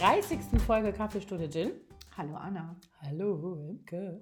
30. 0.00 0.38
Folge 0.66 0.92
Kaffeestunde 0.92 1.48
Gin. 1.48 1.70
Hallo 2.16 2.34
Anna. 2.34 2.76
Hallo 3.02 3.56
Imke. 3.70 4.20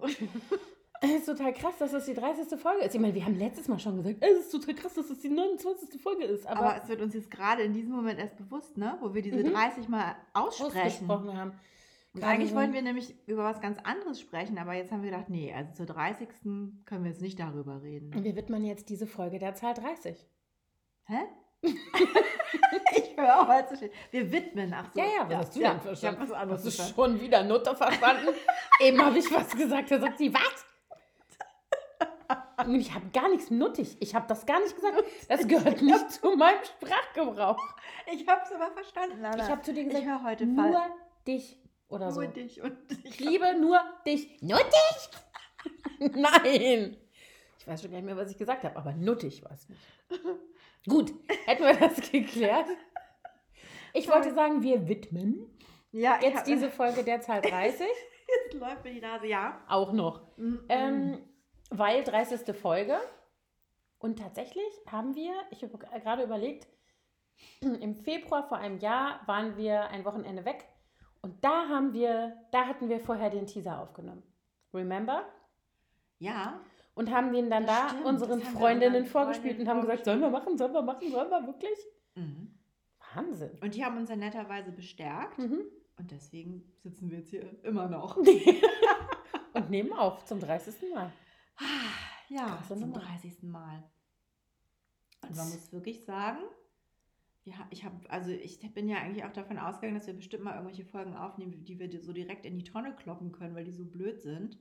Es 1.01 1.11
ist 1.11 1.27
total 1.27 1.53
krass, 1.53 1.75
dass 1.79 1.91
das 1.93 2.07
die 2.07 2.15
30. 2.15 2.59
Folge 2.59 2.85
ist. 2.85 2.95
Ich 2.95 3.01
meine, 3.01 3.15
wir 3.15 3.25
haben 3.25 3.37
letztes 3.37 3.69
Mal 3.69 3.79
schon 3.79 3.97
gesagt, 3.97 4.19
es 4.21 4.47
ist 4.47 4.51
total 4.53 4.75
krass, 4.75 4.95
dass 4.95 5.09
das 5.09 5.19
die 5.21 5.29
29. 5.29 6.01
Folge 6.01 6.25
ist. 6.25 6.47
Aber, 6.47 6.61
Aber 6.61 6.83
es 6.83 6.89
wird 6.89 7.01
uns 7.03 7.15
jetzt 7.15 7.31
gerade 7.31 7.63
in 7.63 7.73
diesem 7.73 7.93
Moment 7.93 8.19
erst 8.21 8.37
bewusst, 8.37 8.77
ne? 8.79 8.97
wo 9.01 9.13
wir 9.15 9.21
diese 9.23 9.43
Mhm. 9.45 9.53
30 9.53 9.89
Mal 9.89 10.15
aussprechen. 10.33 10.77
ausgesprochen 10.87 11.37
haben. 11.37 11.53
Und 12.15 12.23
eigentlich 12.25 12.51
so- 12.51 12.57
wollten 12.57 12.73
wir 12.73 12.83
nämlich 12.83 13.15
über 13.27 13.43
was 13.45 13.61
ganz 13.61 13.79
anderes 13.83 14.21
sprechen, 14.21 14.57
aber 14.57 14.75
jetzt 14.75 14.93
haben 14.93 15.03
wir 15.03 15.11
gedacht, 15.11 15.29
nee, 15.29 15.53
also 15.53 15.73
zur 15.75 15.87
30. 15.87 16.29
können 16.85 17.03
wir 17.05 17.11
jetzt 17.11 17.21
nicht 17.23 17.39
darüber 17.41 17.83
reden. 17.83 18.15
Und 18.15 18.23
wir 18.25 18.37
widmen 18.37 18.65
jetzt 18.65 18.89
diese 18.89 19.07
Folge 19.09 19.39
der 19.41 19.55
Zahl 19.55 19.75
30. 19.75 20.17
Hä? 21.07 21.19
ich 22.97 23.17
höre 23.17 23.41
auch 23.41 23.67
zu 23.67 23.77
stehen. 23.77 23.91
Wir 24.11 24.31
widmen, 24.31 24.75
ach 24.75 24.87
so. 24.93 25.01
Ja, 25.01 25.07
ja, 25.07 25.29
was 25.29 25.37
hast 25.37 25.57
du 25.57 25.61
ja, 25.61 25.71
denn 25.71 25.81
verstanden? 25.81 26.23
Ich 26.23 26.31
was 26.31 26.37
anderes 26.37 26.65
Hast 26.67 26.79
du 26.79 26.95
schon 26.95 27.21
wieder 27.21 27.43
Nutter 27.43 27.77
verstanden? 27.77 28.29
Eben 28.81 29.05
habe 29.05 29.19
ich 29.19 29.31
was 29.33 29.51
gesagt, 29.55 29.91
da 29.91 30.01
sagt 30.01 30.19
sie, 30.19 30.33
was? 30.33 30.67
Und 32.67 32.75
Ich 32.77 32.95
habe 32.95 33.07
gar 33.13 33.29
nichts 33.29 33.51
nuttig. 33.51 33.97
Ich 34.01 34.15
habe 34.15 34.27
das 34.29 34.47
gar 34.47 34.61
nicht 34.61 34.75
gesagt. 34.75 35.03
Das 35.29 35.47
gehört 35.47 35.83
nicht 35.83 36.13
zu 36.13 36.37
meinem 36.37 36.63
Sprachgebrauch. 36.65 37.59
Ich 38.13 38.27
habe 38.29 38.43
es 38.45 38.53
aber 38.53 38.71
verstanden, 38.73 39.25
Anna. 39.25 39.45
Ich 39.45 39.51
habe 39.51 39.63
zu 39.63 39.73
dir 39.73 39.83
ich 39.83 39.89
gesagt, 39.89 40.07
höre 40.07 40.23
heute 40.23 40.47
nur 40.47 40.73
Fall. 40.73 40.91
dich 41.27 41.59
oder 41.89 42.13
so. 42.13 42.21
Nur 42.21 42.31
dich 42.31 42.63
und 42.63 42.77
ich 42.91 43.05
Ich 43.05 43.21
liebe 43.21 43.55
nur 43.61 43.81
dich. 44.07 44.41
Nuttig? 44.41 45.11
Nein. 45.99 46.97
Ich 47.59 47.67
weiß 47.67 47.83
schon 47.83 47.91
gar 47.91 47.97
nicht 47.97 48.07
mehr, 48.07 48.17
was 48.17 48.31
ich 48.31 48.39
gesagt 48.39 48.65
habe, 48.65 48.77
aber 48.77 48.93
nuttig 48.93 49.43
war 49.43 49.53
es 49.53 49.69
nicht. 49.69 49.81
Gut, 50.89 51.13
hätten 51.47 51.65
wir 51.65 51.75
das 51.75 52.11
geklärt. 52.11 52.69
Ich 53.93 54.09
wollte 54.09 54.35
sagen, 54.35 54.63
wir 54.63 54.89
widmen 54.89 55.59
Ja, 55.93 56.19
jetzt 56.21 56.39
hab, 56.39 56.45
diese 56.45 56.71
Folge 56.71 57.05
der 57.05 57.21
Zahl 57.21 57.41
30 57.43 57.87
Jetzt 58.47 58.55
läuft 58.55 58.85
mir 58.85 58.93
die 58.93 59.01
Nase, 59.01 59.27
ja. 59.27 59.61
auch 59.69 59.93
noch. 59.93 60.37
Mhm. 60.37 60.65
Ähm, 60.69 61.19
weil 61.71 62.03
30. 62.03 62.57
Folge. 62.57 62.99
Und 63.99 64.19
tatsächlich 64.19 64.65
haben 64.91 65.15
wir, 65.15 65.33
ich 65.51 65.63
habe 65.63 65.79
gerade 65.79 66.23
überlegt, 66.23 66.67
im 67.61 67.97
Februar 67.97 68.49
vor 68.49 68.59
einem 68.59 68.79
Jahr 68.79 69.21
waren 69.27 69.57
wir 69.57 69.89
ein 69.89 70.05
Wochenende 70.05 70.45
weg 70.45 70.67
und 71.23 71.43
da 71.43 71.69
haben 71.69 71.95
wir, 71.95 72.37
da 72.51 72.67
hatten 72.67 72.89
wir 72.89 73.01
vorher 73.01 73.31
den 73.31 73.47
Teaser 73.47 73.81
aufgenommen. 73.81 74.23
Remember? 74.73 75.25
ja, 76.19 76.61
Und 76.95 77.11
haben 77.11 77.33
den 77.33 77.51
dann 77.51 77.67
Das 77.67 77.77
da 77.77 77.89
stimmt, 77.89 78.05
unseren 78.05 78.41
Freundinnen 78.41 79.07
vorgespielt 79.07 79.59
und 79.59 79.69
haben 79.69 79.81
gesagt, 79.81 80.05
sollen 80.05 80.21
wir 80.21 80.31
machen, 80.31 80.57
sollen 80.57 80.73
wir 80.73 80.83
machen, 80.83 81.11
sollen 81.11 81.31
wir 81.31 81.47
wirklich? 81.47 81.79
Mhm. 82.15 82.57
Wahnsinn. 83.15 83.59
Und 83.61 83.75
die 83.75 83.85
haben 83.85 83.97
uns 83.97 84.11
ja 84.11 84.17
netterweise 84.17 84.71
bestärkt. 84.71 85.39
Mhm. 85.39 85.65
Und 85.97 86.11
deswegen 86.11 86.65
sitzen 86.83 87.11
wir 87.11 87.19
jetzt 87.19 87.31
hier 87.31 87.65
immer 87.65 87.89
noch. 87.89 88.17
und 89.55 89.71
nehmen 89.71 89.93
auf 89.93 90.25
zum 90.25 90.41
30. 90.41 90.93
Mal. 90.93 91.13
Ja, 92.29 92.47
Krasse 92.47 92.75
zum 92.75 92.81
Nummer. 92.81 93.01
30. 93.01 93.43
Mal. 93.43 93.83
Und 95.23 95.37
man 95.37 95.51
muss 95.51 95.73
wirklich 95.73 96.05
sagen, 96.05 96.41
ja, 97.45 97.55
ich 97.71 97.85
habe, 97.85 97.97
also 98.11 98.31
ich 98.31 98.59
bin 98.73 98.89
ja 98.89 98.99
eigentlich 98.99 99.25
auch 99.25 99.33
davon 99.33 99.59
ausgegangen, 99.59 99.99
dass 99.99 100.07
wir 100.07 100.15
bestimmt 100.15 100.45
mal 100.45 100.55
irgendwelche 100.55 100.85
Folgen 100.85 101.15
aufnehmen, 101.15 101.65
die 101.65 101.79
wir 101.79 102.03
so 102.03 102.13
direkt 102.13 102.47
in 102.47 102.57
die 102.57 102.65
Tonne 102.65 102.95
kloppen 102.97 103.33
können, 103.33 103.55
weil 103.55 103.65
die 103.65 103.73
so 103.73 103.85
blöd 103.85 104.23
sind. 104.23 104.59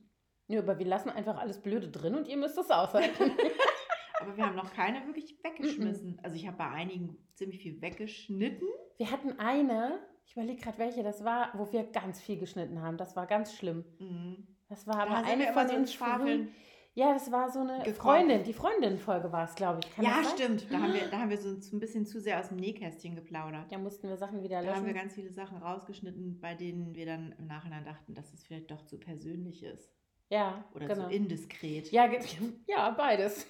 Ja, 0.48 0.60
aber 0.60 0.78
wir 0.78 0.86
lassen 0.86 1.08
einfach 1.10 1.38
alles 1.38 1.60
Blöde 1.62 1.88
drin 1.88 2.14
und 2.14 2.28
ihr 2.28 2.36
müsst 2.36 2.58
es 2.58 2.70
aushalten. 2.70 3.32
Aber 4.20 4.36
wir 4.36 4.46
haben 4.46 4.56
noch 4.56 4.72
keine 4.72 5.04
wirklich 5.06 5.36
weggeschmissen. 5.42 6.18
Also 6.22 6.36
ich 6.36 6.46
habe 6.46 6.56
bei 6.56 6.68
einigen 6.70 7.16
ziemlich 7.34 7.60
viel 7.60 7.82
weggeschnitten. 7.82 8.66
Wir 8.96 9.10
hatten 9.10 9.38
eine, 9.38 9.98
ich 10.24 10.32
überlege 10.34 10.62
gerade, 10.62 10.78
welche 10.78 11.02
das 11.02 11.24
war, 11.24 11.50
wo 11.54 11.70
wir 11.72 11.84
ganz 11.84 12.20
viel 12.22 12.38
geschnitten 12.38 12.80
haben. 12.80 12.96
Das 12.96 13.16
war 13.16 13.26
ganz 13.26 13.54
schlimm. 13.54 13.84
Mhm. 13.98 14.46
Das 14.68 14.86
war 14.86 14.96
aber 15.00 15.10
Da 15.10 15.24
sind 15.24 15.42
eine 15.42 15.52
von 15.52 15.68
so 15.68 15.74
den 15.74 15.86
frühen- 15.86 16.48
Ja, 16.94 17.12
das 17.12 17.30
war 17.32 17.50
so 17.50 17.58
eine 17.60 17.78
gekommen. 17.82 17.94
Freundin. 17.96 18.44
Die 18.44 18.52
Freundin-Folge 18.54 19.30
war 19.32 19.44
es, 19.44 19.54
glaube 19.56 19.80
ich. 19.84 19.90
Kann 19.94 20.04
Ja, 20.04 20.18
das 20.22 20.30
stimmt. 20.32 20.72
Da 20.72 20.78
haben 20.80 20.94
wir, 20.94 21.08
da 21.10 21.18
haben 21.18 21.30
wir 21.30 21.38
so 21.38 21.48
ein 21.76 21.80
bisschen 21.80 22.06
zu 22.06 22.20
sehr 22.20 22.38
aus 22.40 22.48
dem 22.48 22.58
Nähkästchen 22.58 23.16
geplaudert. 23.16 23.70
Da 23.72 23.78
mussten 23.78 24.08
wir 24.08 24.16
Sachen 24.16 24.42
wieder 24.42 24.62
Da 24.62 24.74
haben 24.76 24.86
wir 24.86 24.92
löschen. 24.92 24.94
ganz 25.02 25.14
viele 25.14 25.32
Sachen 25.32 25.58
rausgeschnitten, 25.58 26.38
bei 26.40 26.54
denen 26.54 26.94
wir 26.94 27.04
dann 27.04 27.34
im 27.38 27.46
Nachhinein 27.46 27.84
dachten, 27.84 28.14
dass 28.14 28.32
es 28.32 28.44
vielleicht 28.44 28.70
doch 28.70 28.86
zu 28.86 28.98
persönlich 28.98 29.64
ist. 29.64 29.90
Ja, 30.30 30.64
Oder 30.74 30.88
genau. 30.88 31.08
zu 31.08 31.14
indiskret. 31.14 31.90
Ja, 31.92 32.08
ja, 32.68 32.90
beides. 32.90 33.46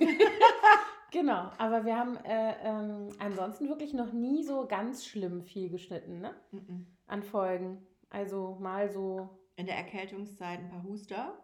genau, 1.12 1.50
aber 1.58 1.84
wir 1.84 1.96
haben 1.96 2.16
äh, 2.24 2.54
ähm, 2.62 3.08
ansonsten 3.18 3.68
wirklich 3.68 3.92
noch 3.94 4.12
nie 4.12 4.42
so 4.42 4.66
ganz 4.66 5.06
schlimm 5.06 5.42
viel 5.42 5.70
geschnitten, 5.70 6.20
ne? 6.20 6.34
Mhm. 6.50 6.86
An 7.06 7.22
Folgen. 7.22 7.86
Also 8.10 8.56
mal 8.60 8.90
so. 8.90 9.28
In 9.56 9.66
der 9.66 9.76
Erkältungszeit 9.76 10.58
ein 10.58 10.68
paar 10.68 10.82
Huster. 10.82 11.38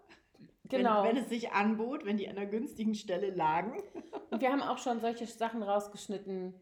Genau. 0.64 1.04
Wenn, 1.04 1.16
wenn 1.16 1.22
es 1.22 1.28
sich 1.28 1.52
anbot, 1.52 2.04
wenn 2.04 2.16
die 2.16 2.28
an 2.28 2.36
einer 2.36 2.46
günstigen 2.46 2.94
Stelle 2.94 3.30
lagen. 3.30 3.80
Und 4.30 4.40
wir 4.40 4.50
haben 4.50 4.62
auch 4.62 4.78
schon 4.78 5.00
solche 5.00 5.26
Sachen 5.26 5.62
rausgeschnitten. 5.62 6.54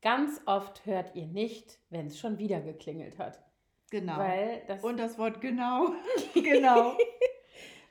Ganz 0.00 0.40
oft 0.46 0.84
hört 0.84 1.14
ihr 1.14 1.26
nicht, 1.26 1.78
wenn 1.88 2.06
es 2.06 2.18
schon 2.18 2.38
wieder 2.38 2.60
geklingelt 2.60 3.18
hat. 3.18 3.42
Genau. 3.90 4.18
Weil 4.18 4.62
das. 4.66 4.82
Und 4.82 4.98
das 4.98 5.18
Wort 5.18 5.40
genau. 5.40 5.92
genau. 6.34 6.96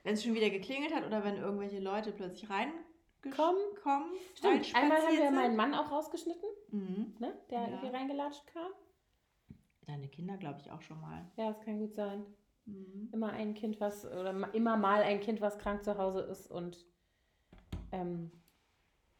Wenn 0.03 0.13
es 0.13 0.23
schon 0.23 0.33
wieder 0.33 0.49
geklingelt 0.49 0.93
hat 0.93 1.05
oder 1.05 1.23
wenn 1.23 1.37
irgendwelche 1.37 1.79
Leute 1.79 2.11
plötzlich 2.11 2.49
reinkommen. 2.49 3.61
kommen 3.83 4.11
Stimmt, 4.35 4.75
einmal 4.75 4.97
haben 4.97 5.03
wir 5.03 5.23
reinspaziert 5.23 5.33
meinen 5.33 5.55
Mann 5.55 5.73
auch 5.75 5.91
rausgeschnitten, 5.91 6.49
sind. 6.69 6.89
Mhm. 6.89 7.15
ne? 7.19 7.33
der 7.49 7.59
Ja. 7.61 7.67
irgendwie 7.67 7.87
reingelatscht 7.95 8.45
kam. 8.47 8.71
Deine 9.85 10.07
Kinder, 10.07 10.37
glaube 10.37 10.59
ich, 10.61 10.71
auch 10.71 10.81
schon 10.81 10.99
mal. 11.01 11.29
Ja, 11.37 11.47
das 11.51 11.59
kann 11.61 11.79
gut 11.79 11.93
sein. 11.95 12.25
Mhm. 12.65 13.09
Immer 13.11 13.31
ein 13.33 13.53
Kind, 13.53 13.79
was, 13.81 14.05
oder 14.05 14.33
immer 14.53 14.77
mal 14.77 15.01
ein 15.03 15.19
Kind, 15.19 15.41
was 15.41 15.57
krank 15.59 15.83
zu 15.83 15.97
Hause 15.97 16.21
ist 16.21 16.49
und 16.49 16.85
ähm, 17.91 18.31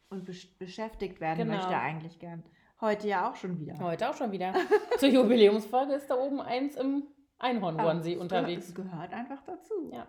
Und 0.08 0.24
besch 0.24 0.56
beschäftigt 0.58 1.20
werden 1.20 1.46
Genau. 1.48 1.56
möchte 1.58 1.76
eigentlich 1.76 2.18
gern. 2.18 2.42
Heute 2.80 3.06
ja 3.08 3.30
auch 3.30 3.36
schon 3.36 3.58
wieder. 3.60 3.78
heute 3.78 4.08
auch 4.10 4.14
schon 4.14 4.32
wieder. 4.32 4.52
Zur 4.98 5.08
Jubiläumsfolge 5.08 5.94
ist 5.94 6.08
da 6.10 6.16
oben 6.16 6.40
eins 6.40 6.76
im 6.76 7.04
Einhorn-Onesie 7.38 8.16
unterwegs. 8.16 8.68
Es 8.68 8.74
gehört 8.74 9.12
einfach 9.12 9.42
dazu. 9.44 9.90
Ja. 9.92 10.06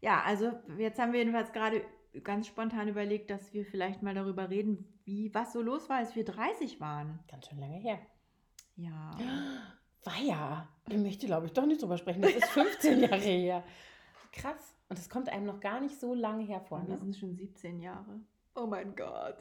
Ja, 0.00 0.22
also 0.24 0.52
jetzt 0.78 0.98
haben 0.98 1.12
wir 1.12 1.20
jedenfalls 1.20 1.52
gerade 1.52 1.82
ganz 2.24 2.46
spontan 2.46 2.88
überlegt, 2.88 3.30
dass 3.30 3.52
wir 3.52 3.64
vielleicht 3.64 4.02
mal 4.02 4.14
darüber 4.14 4.48
reden, 4.50 4.98
wie 5.04 5.32
was 5.34 5.52
so 5.52 5.60
los 5.62 5.88
war, 5.88 5.98
als 5.98 6.16
wir 6.16 6.24
30 6.24 6.80
waren. 6.80 7.20
Ganz 7.30 7.46
schön 7.48 7.58
lange 7.58 7.76
her. 7.78 7.98
Ja. 8.76 9.10
War 10.04 10.18
ja. 10.22 10.68
Ich 10.88 10.96
möchte, 10.96 11.26
glaube 11.26 11.44
ich, 11.46 11.52
doch 11.52 11.66
nicht 11.66 11.82
drüber 11.82 11.98
sprechen. 11.98 12.22
Das 12.22 12.32
ist 12.34 12.46
15 12.48 13.00
Jahre 13.02 13.16
her. 13.18 13.62
Krass. 14.32 14.74
Und 14.88 14.98
das 14.98 15.10
kommt 15.10 15.28
einem 15.28 15.44
noch 15.44 15.60
gar 15.60 15.78
nicht 15.80 16.00
so 16.00 16.14
lange 16.14 16.44
hervor. 16.44 16.78
Und 16.78 16.86
wir 16.88 16.94
Ne? 16.94 17.00
sind 17.00 17.16
schon 17.16 17.34
17 17.36 17.78
Jahre. 17.80 18.20
Oh 18.54 18.66
mein 18.66 18.96
Gott. 18.96 19.36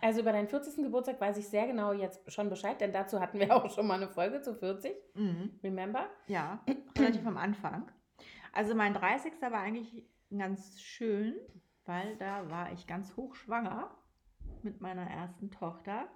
Also 0.00 0.20
über 0.20 0.32
deinen 0.32 0.48
40. 0.48 0.76
Geburtstag 0.76 1.20
weiß 1.20 1.36
ich 1.38 1.46
sehr 1.48 1.66
genau 1.68 1.92
jetzt 1.92 2.30
schon 2.32 2.50
Bescheid, 2.50 2.80
denn 2.80 2.92
dazu 2.92 3.20
hatten 3.20 3.38
wir 3.38 3.54
auch 3.54 3.70
schon 3.70 3.86
mal 3.86 3.94
eine 3.94 4.08
Folge 4.08 4.42
zu 4.42 4.54
40. 4.54 4.92
Mhm. 5.14 5.58
Remember? 5.62 6.08
Ja, 6.26 6.60
relativ 6.98 7.24
am 7.26 7.36
Anfang. 7.36 7.90
Also 8.54 8.74
mein 8.74 8.94
30. 8.94 9.32
war 9.42 9.60
eigentlich 9.60 10.06
ganz 10.36 10.80
schön, 10.80 11.34
weil 11.84 12.16
da 12.16 12.48
war 12.50 12.72
ich 12.72 12.86
ganz 12.86 13.16
hochschwanger 13.16 13.90
mit 14.62 14.80
meiner 14.80 15.08
ersten 15.10 15.50
Tochter. 15.50 16.08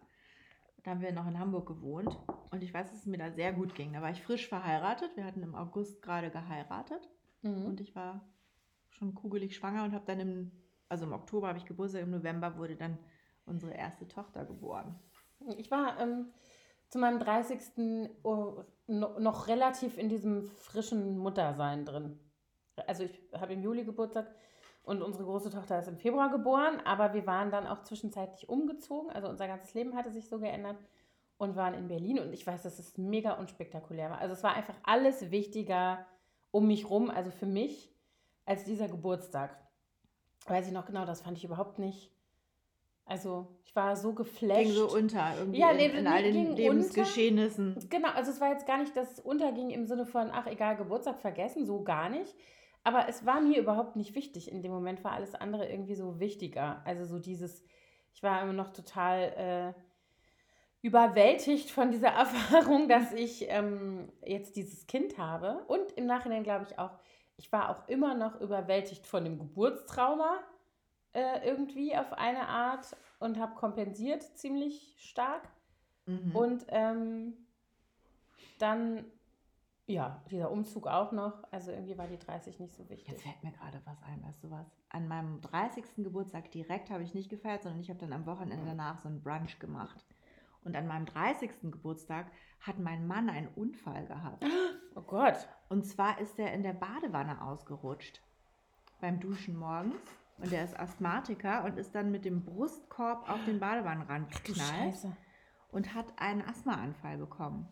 Da 0.85 0.93
haben 0.93 1.01
wir 1.01 1.13
noch 1.13 1.27
in 1.27 1.39
Hamburg 1.39 1.67
gewohnt 1.67 2.17
und 2.53 2.63
ich 2.63 2.73
weiß, 2.73 2.91
dass 2.91 3.01
es 3.01 3.07
mir 3.07 3.19
da 3.19 3.31
sehr 3.31 3.53
gut 3.53 3.75
ging. 3.75 3.93
Da 3.93 4.01
war 4.01 4.11
ich 4.11 4.23
frisch 4.23 4.49
verheiratet. 4.49 5.17
Wir 5.17 5.25
hatten 5.25 5.43
im 5.43 5.55
August 5.55 6.01
gerade 6.03 6.31
geheiratet 6.31 7.09
Mhm. 7.43 7.67
und 7.67 7.81
ich 7.81 7.95
war 7.95 8.21
schon 8.91 9.15
kugelig 9.15 9.55
schwanger 9.55 9.85
und 9.85 9.93
habe 9.93 10.05
dann 10.07 10.19
im, 10.19 10.53
also 10.89 11.05
im 11.07 11.13
Oktober 11.13 11.47
habe 11.49 11.59
ich 11.59 11.67
Geburtstag, 11.67 12.03
im 12.03 12.11
November 12.11 12.57
wurde 12.57 12.75
dann 12.75 12.99
unsere 13.47 13.73
erste 13.75 14.09
Tochter 14.09 14.45
geboren. 14.45 14.99
Ich 15.57 15.71
war 15.71 16.01
ähm, 16.01 16.33
zu 16.89 16.99
meinem 16.99 17.21
30. 17.21 18.11
oh, 18.25 18.65
no, 18.89 19.21
noch 19.21 19.47
relativ 19.47 19.99
in 19.99 20.09
diesem 20.09 20.43
frischen 20.43 21.17
Muttersein 21.19 21.85
drin. 21.85 22.19
Also 22.87 23.05
ich 23.05 23.21
habe 23.39 23.53
im 23.53 23.63
Juli 23.63 23.85
Geburtstag 23.85 24.27
und 24.85 25.03
unsere 25.03 25.25
große 25.25 25.51
Tochter 25.51 25.79
ist 25.79 25.89
im 25.89 25.99
Februar 25.99 26.31
geboren, 26.31 26.81
aber 26.85 27.13
wir 27.15 27.27
waren 27.27 27.51
dann 27.51 27.67
auch 27.67 27.83
zwischenzeitlich 27.83 28.49
umgezogen. 28.49 29.11
Also 29.11 29.29
unser 29.29 29.47
ganzes 29.47 29.75
Leben 29.75 29.95
hatte 29.97 30.11
sich 30.11 30.29
so 30.29 30.39
geändert 30.39 30.77
und 31.37 31.57
waren 31.57 31.75
in 31.75 31.89
Berlin 31.89 32.19
und 32.19 32.33
ich 32.33 32.47
weiß, 32.47 32.63
dass 32.63 32.79
es 32.79 32.97
mega 32.99 33.33
unspektakulär 33.35 34.11
war. 34.11 34.19
Also 34.19 34.35
es 34.35 34.43
war 34.43 34.55
einfach 34.55 34.75
alles 34.83 35.31
wichtiger 35.31 36.05
um 36.51 36.67
mich 36.67 36.89
rum, 36.89 37.11
also 37.11 37.31
für 37.31 37.47
mich, 37.47 37.91
als 38.47 38.65
dieser 38.65 38.89
Geburtstag. 38.89 39.57
Weiß 40.47 40.67
ich 40.67 40.73
noch 40.73 40.87
genau, 40.87 41.05
das 41.05 41.21
fand 41.21 41.37
ich 41.37 41.45
überhaupt 41.45 41.79
nicht. 41.79 42.11
Also 43.05 43.47
ich 43.65 43.75
war 43.77 43.97
so 43.97 44.13
geflasht. 44.13 44.63
Ging 44.65 44.73
so 44.73 44.91
unter 44.91 45.35
irgendwie 45.39 45.61
Ja, 45.61 45.71
in, 45.71 45.79
in 45.79 46.05
nee, 46.05 46.09
all 46.11 46.23
den 46.23 46.37
unter. 46.49 46.57
Lebensgeschehnissen. 46.57 47.77
Genau, 47.89 48.09
also 48.11 48.31
es 48.31 48.41
war 48.41 48.51
jetzt 48.51 48.67
gar 48.67 48.79
nicht, 48.79 48.97
dass 48.97 49.13
es 49.13 49.21
unterging 49.21 49.71
im 49.71 49.87
Sinne 49.87 50.05
von, 50.07 50.31
ach 50.31 50.47
egal, 50.47 50.77
Geburtstag 50.77 51.19
vergessen, 51.19 51.65
so 51.67 51.83
gar 51.83 52.09
nicht. 52.09 52.35
Aber 52.89 53.07
es 53.07 53.27
war 53.27 53.43
mir 53.43 53.61
überhaupt 53.61 53.97
nicht 53.97 54.15
wichtig. 54.15 54.51
In 54.51 54.63
dem 54.63 54.73
Moment 54.73 55.05
war 55.05 55.13
alles 55.13 55.35
andere 55.35 55.69
irgendwie 55.69 55.95
so 55.95 56.21
wichtiger. 56.21 56.81
Also 56.87 57.05
so 57.05 57.19
dieses, 57.19 57.63
ich 58.15 58.23
war 58.23 58.41
immer 58.41 58.55
noch 58.55 58.71
total 58.73 59.75
äh, 59.77 59.81
überwältigt 60.81 61.71
von 61.71 61.91
dieser 61.91 62.09
Erfahrung, 62.25 62.89
dass 62.89 63.13
ich 63.13 63.45
ähm, 63.51 64.11
jetzt 64.25 64.57
dieses 64.57 64.87
Kind 64.87 65.19
habe. 65.19 65.65
Und 65.67 65.93
im 65.97 66.07
Nachhinein 66.07 66.45
glaube 66.45 66.65
ich 66.67 66.79
auch, 66.79 66.99
ich 67.37 67.53
war 67.53 67.69
auch 67.69 67.87
immer 67.89 68.15
noch 68.15 68.41
überwältigt 68.41 69.07
von 69.07 69.23
dem 69.23 69.39
Geburtstrauma 69.39 70.39
äh, 71.13 71.47
irgendwie 71.47 71.95
auf 71.95 72.15
eine 72.15 72.49
Art 72.49 72.97
und 73.19 73.39
habe 73.39 73.55
kompensiert 73.55 74.23
ziemlich 74.23 74.97
stark. 74.99 75.47
Mhm. 76.07 76.35
Und 76.35 76.65
ähm, 76.69 77.35
dann, 78.59 79.05
ja, 79.89 80.23
dieser 80.31 80.51
Umzug 80.51 80.87
auch 80.87 81.13
noch. 81.13 81.43
Also 81.51 81.73
irgendwie 81.73 81.97
war 81.97 82.07
die 82.07 82.19
30 82.19 82.61
nicht 82.61 82.75
so 82.75 82.89
wichtig. 82.91 83.09
Jetzt 83.09 83.23
fällt 83.23 83.43
mir 83.43 83.53
gerade 83.53 83.81
was 83.87 84.03
ein, 84.03 84.23
weißt 84.23 84.45
du 84.45 84.51
was? 84.51 84.67
An 84.91 85.09
meinem 85.09 85.41
30. 85.41 85.85
Geburtstag 85.97 86.51
direkt 86.51 86.91
habe 86.91 87.03
ich 87.03 87.15
nicht 87.15 87.31
gefeiert, 87.31 87.63
sondern 87.63 87.81
ich 87.81 87.89
habe 87.89 87.99
dann 87.99 88.13
am 88.13 88.27
Wochenende 88.27 88.67
danach 88.67 88.99
so 88.99 89.09
einen 89.09 89.23
Brunch 89.23 89.59
gemacht. 89.59 90.05
Und 90.63 90.77
an 90.77 90.87
meinem 90.87 91.07
30. 91.07 91.51
Geburtstag 91.63 92.27
hat 92.61 92.79
mein 92.79 93.07
Mann 93.07 93.31
einen 93.31 93.49
Unfall 93.49 94.07
gehabt. 94.07 94.45
Oh 94.95 95.03
Gott. 95.03 95.49
Und 95.69 95.87
zwar 95.87 96.19
ist 96.19 96.41
er 96.41 96.53
in 96.53 96.65
der 96.65 96.73
Badewanne 96.73 97.41
ausgerutscht 97.41 98.21
beim 99.01 99.21
Duschen 99.21 99.57
morgens. 99.57 99.95
Und 100.39 100.53
er 100.53 100.65
ist 100.65 100.77
Asthmatiker 100.77 101.65
und 101.65 101.79
ist 101.79 101.95
dann 101.95 102.11
mit 102.11 102.25
dem 102.25 102.45
Brustkorb 102.45 103.31
auf 103.31 103.45
den 103.45 103.61
Badewannenrand 103.61 104.31
geknallt 104.43 104.97
und 105.71 105.95
hat 105.95 106.07
einen 106.17 106.43
Asthmaanfall 106.43 107.19
bekommen. 107.19 107.69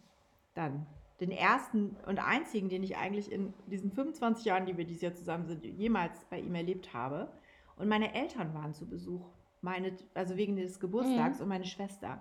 Dann 0.55 0.87
den 1.21 1.31
ersten 1.31 1.97
und 2.07 2.19
einzigen, 2.19 2.69
den 2.69 2.83
ich 2.83 2.97
eigentlich 2.97 3.33
in 3.33 3.55
diesen 3.67 3.91
25 3.91 4.45
Jahren, 4.45 4.67
die 4.67 4.77
wir 4.77 4.85
dieses 4.85 5.03
Jahr 5.03 5.15
zusammen 5.15 5.47
sind, 5.47 5.65
jemals 5.65 6.25
bei 6.27 6.39
ihm 6.39 6.55
erlebt 6.55 6.93
habe. 6.93 7.31
Und 7.77 7.89
meine 7.89 8.15
Eltern 8.15 8.53
waren 8.55 8.75
zu 8.75 8.87
Besuch, 8.87 9.27
meine, 9.63 9.97
also 10.15 10.37
wegen 10.37 10.57
des 10.57 10.79
Geburtstags 10.79 11.39
mhm. 11.39 11.45
und 11.45 11.49
meine 11.49 11.65
Schwester. 11.65 12.21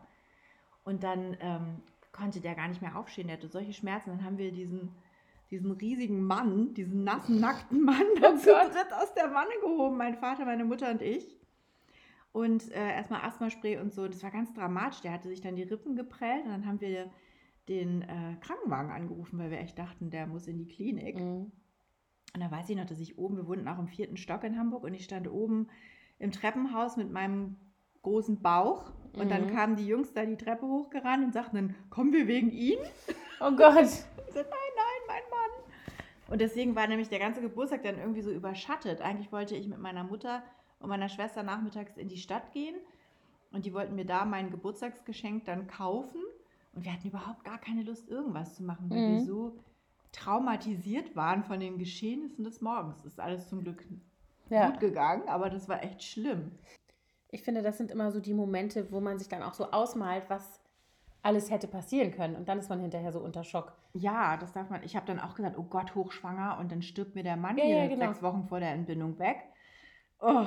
Und 0.83 1.03
dann 1.03 1.35
ähm, 1.41 1.81
konnte 2.11 2.39
der 2.39 2.55
gar 2.55 2.67
nicht 2.67 2.81
mehr 2.81 2.95
aufstehen, 2.95 3.27
der 3.27 3.37
hatte 3.37 3.47
solche 3.47 3.73
Schmerzen. 3.73 4.11
Dann 4.11 4.23
haben 4.23 4.37
wir 4.37 4.51
diesen, 4.51 4.91
diesen 5.51 5.71
riesigen 5.71 6.23
Mann, 6.23 6.73
diesen 6.73 7.03
nassen, 7.03 7.39
nackten 7.39 7.81
Mann, 7.83 8.05
oh 8.21 8.37
zu 8.37 8.51
dritt 8.51 8.93
aus 8.93 9.13
der 9.13 9.33
Wanne 9.33 9.53
gehoben. 9.61 9.97
Mein 9.97 10.15
Vater, 10.15 10.45
meine 10.45 10.63
Mutter 10.63 10.89
und 10.89 11.01
ich. 11.01 11.35
Und 12.31 12.71
äh, 12.71 12.95
erstmal 12.95 13.21
Asthmaspray 13.21 13.77
und 13.77 13.93
so. 13.93 14.07
Das 14.07 14.23
war 14.23 14.31
ganz 14.31 14.53
dramatisch. 14.53 15.01
Der 15.01 15.11
hatte 15.11 15.27
sich 15.27 15.41
dann 15.41 15.55
die 15.55 15.63
Rippen 15.63 15.95
geprellt 15.95 16.45
und 16.45 16.51
dann 16.51 16.65
haben 16.65 16.81
wir 16.81 17.09
den 17.67 18.03
äh, 18.03 18.35
Krankenwagen 18.41 18.91
angerufen, 18.91 19.39
weil 19.39 19.51
wir 19.51 19.59
echt 19.59 19.77
dachten, 19.77 20.09
der 20.09 20.27
muss 20.27 20.47
in 20.47 20.57
die 20.57 20.67
Klinik. 20.67 21.19
Mhm. 21.19 21.51
Und 22.33 22.41
da 22.41 22.51
weiß 22.51 22.69
ich 22.69 22.75
noch, 22.75 22.85
dass 22.85 22.99
ich 22.99 23.17
oben, 23.17 23.37
wir 23.37 23.47
wohnten 23.47 23.67
auch 23.67 23.79
im 23.79 23.87
vierten 23.87 24.17
Stock 24.17 24.43
in 24.43 24.57
Hamburg 24.57 24.83
und 24.83 24.93
ich 24.93 25.05
stand 25.05 25.29
oben 25.29 25.67
im 26.19 26.31
Treppenhaus 26.31 26.97
mit 26.97 27.11
meinem 27.11 27.55
großen 28.01 28.41
Bauch. 28.41 28.91
Und 29.13 29.25
mhm. 29.25 29.29
dann 29.29 29.53
kamen 29.53 29.75
die 29.75 29.87
Jungs 29.87 30.13
da 30.13 30.25
die 30.25 30.37
Treppe 30.37 30.67
hochgerannt 30.67 31.23
und 31.23 31.33
sagten 31.33 31.55
dann, 31.55 31.75
kommen 31.89 32.13
wir 32.13 32.27
wegen 32.27 32.51
ihm? 32.51 32.79
Oh 33.39 33.51
Gott. 33.51 33.83
ich 33.83 34.33
sagte, 34.33 34.49
nein, 34.49 34.73
nein, 34.75 35.01
mein 35.07 35.23
Mann. 35.29 35.45
Und 36.27 36.41
deswegen 36.41 36.75
war 36.75 36.87
nämlich 36.87 37.09
der 37.09 37.19
ganze 37.19 37.41
Geburtstag 37.41 37.83
dann 37.83 37.97
irgendwie 37.97 38.21
so 38.21 38.31
überschattet. 38.31 39.01
Eigentlich 39.01 39.31
wollte 39.31 39.55
ich 39.55 39.67
mit 39.67 39.79
meiner 39.79 40.03
Mutter 40.03 40.43
und 40.79 40.89
meiner 40.89 41.09
Schwester 41.09 41.43
nachmittags 41.43 41.97
in 41.97 42.07
die 42.07 42.17
Stadt 42.17 42.51
gehen. 42.51 42.75
Und 43.51 43.65
die 43.65 43.73
wollten 43.73 43.95
mir 43.95 44.05
da 44.05 44.25
mein 44.25 44.51
Geburtstagsgeschenk 44.51 45.45
dann 45.45 45.67
kaufen. 45.67 46.21
Und 46.75 46.85
wir 46.85 46.93
hatten 46.93 47.07
überhaupt 47.07 47.43
gar 47.43 47.57
keine 47.57 47.83
Lust, 47.83 48.09
irgendwas 48.09 48.55
zu 48.55 48.63
machen, 48.63 48.89
weil 48.89 48.99
mhm. 48.99 49.13
wir 49.13 49.25
so 49.25 49.57
traumatisiert 50.11 51.15
waren 51.15 51.43
von 51.43 51.59
den 51.59 51.77
Geschehnissen 51.77 52.43
des 52.43 52.61
Morgens. 52.61 52.97
Das 53.03 53.13
ist 53.13 53.19
alles 53.19 53.49
zum 53.49 53.63
Glück 53.63 53.83
ja. 54.49 54.69
gut 54.69 54.79
gegangen, 54.79 55.27
aber 55.27 55.49
das 55.49 55.67
war 55.67 55.83
echt 55.83 56.03
schlimm. 56.03 56.51
Ich 57.31 57.43
finde, 57.43 57.61
das 57.61 57.77
sind 57.77 57.91
immer 57.91 58.11
so 58.11 58.19
die 58.19 58.33
Momente, 58.33 58.91
wo 58.91 59.01
man 59.01 59.19
sich 59.19 59.27
dann 59.27 59.43
auch 59.43 59.53
so 59.53 59.71
ausmalt, 59.71 60.23
was 60.29 60.61
alles 61.21 61.49
hätte 61.49 61.67
passieren 61.67 62.11
können. 62.11 62.35
Und 62.35 62.47
dann 62.47 62.59
ist 62.59 62.69
man 62.69 62.79
hinterher 62.79 63.11
so 63.11 63.19
unter 63.19 63.43
Schock. 63.43 63.73
Ja, 63.93 64.37
das 64.37 64.53
darf 64.53 64.69
man. 64.69 64.83
Ich 64.83 64.95
habe 64.95 65.07
dann 65.07 65.19
auch 65.19 65.33
gesagt, 65.35 65.57
oh 65.57 65.63
Gott, 65.63 65.95
hochschwanger 65.95 66.59
und 66.59 66.71
dann 66.71 66.81
stirbt 66.81 67.15
mir 67.15 67.23
der 67.23 67.35
Mann 67.35 67.57
ja, 67.57 67.65
hier 67.65 67.77
ja, 67.77 67.87
genau. 67.87 68.05
sechs 68.05 68.21
Wochen 68.21 68.45
vor 68.47 68.59
der 68.59 68.71
Entbindung 68.71 69.17
weg. 69.17 69.37
Oh. 70.19 70.45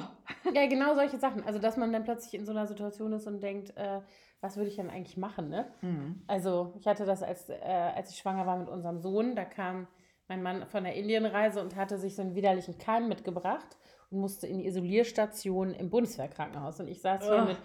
Ja, 0.54 0.66
genau 0.66 0.94
solche 0.94 1.19
Sachen. 1.19 1.44
Also, 1.44 1.58
dass 1.58 1.76
man 1.76 1.92
dann 1.92 2.04
plötzlich 2.04 2.34
in 2.34 2.46
so 2.46 2.52
einer 2.52 2.66
Situation 2.66 3.12
ist 3.12 3.26
und 3.26 3.42
denkt, 3.42 3.76
äh, 3.76 4.00
was 4.40 4.56
würde 4.56 4.70
ich 4.70 4.76
denn 4.76 4.90
eigentlich 4.90 5.17
machen, 5.17 5.49
ne? 5.49 5.67
Mhm. 5.81 6.23
Also, 6.26 6.75
ich 6.79 6.87
hatte 6.87 7.05
das, 7.05 7.23
als, 7.23 7.49
äh, 7.49 7.93
als 7.94 8.11
ich 8.11 8.19
schwanger 8.19 8.46
war 8.46 8.56
mit 8.56 8.69
unserem 8.69 9.00
Sohn, 9.00 9.35
da 9.35 9.44
kam 9.44 9.88
mein 10.29 10.43
Mann 10.43 10.67
von 10.67 10.85
der 10.85 10.94
Indienreise 10.94 11.61
und 11.61 11.75
hatte 11.75 11.99
sich 11.99 12.14
so 12.14 12.23
einen 12.23 12.35
widerlichen 12.35 12.79
Keim 12.79 13.08
mitgebracht 13.08 13.76
und 14.11 14.20
musste 14.20 14.46
in 14.46 14.58
die 14.58 14.67
Isolierstation 14.67 15.75
im 15.75 15.90
Bundeswehrkrankenhaus. 15.90 16.81
Und 16.81 16.88
ich 16.88 17.00
saß 17.00 17.26
hier 17.26 17.44
mit 17.44 17.58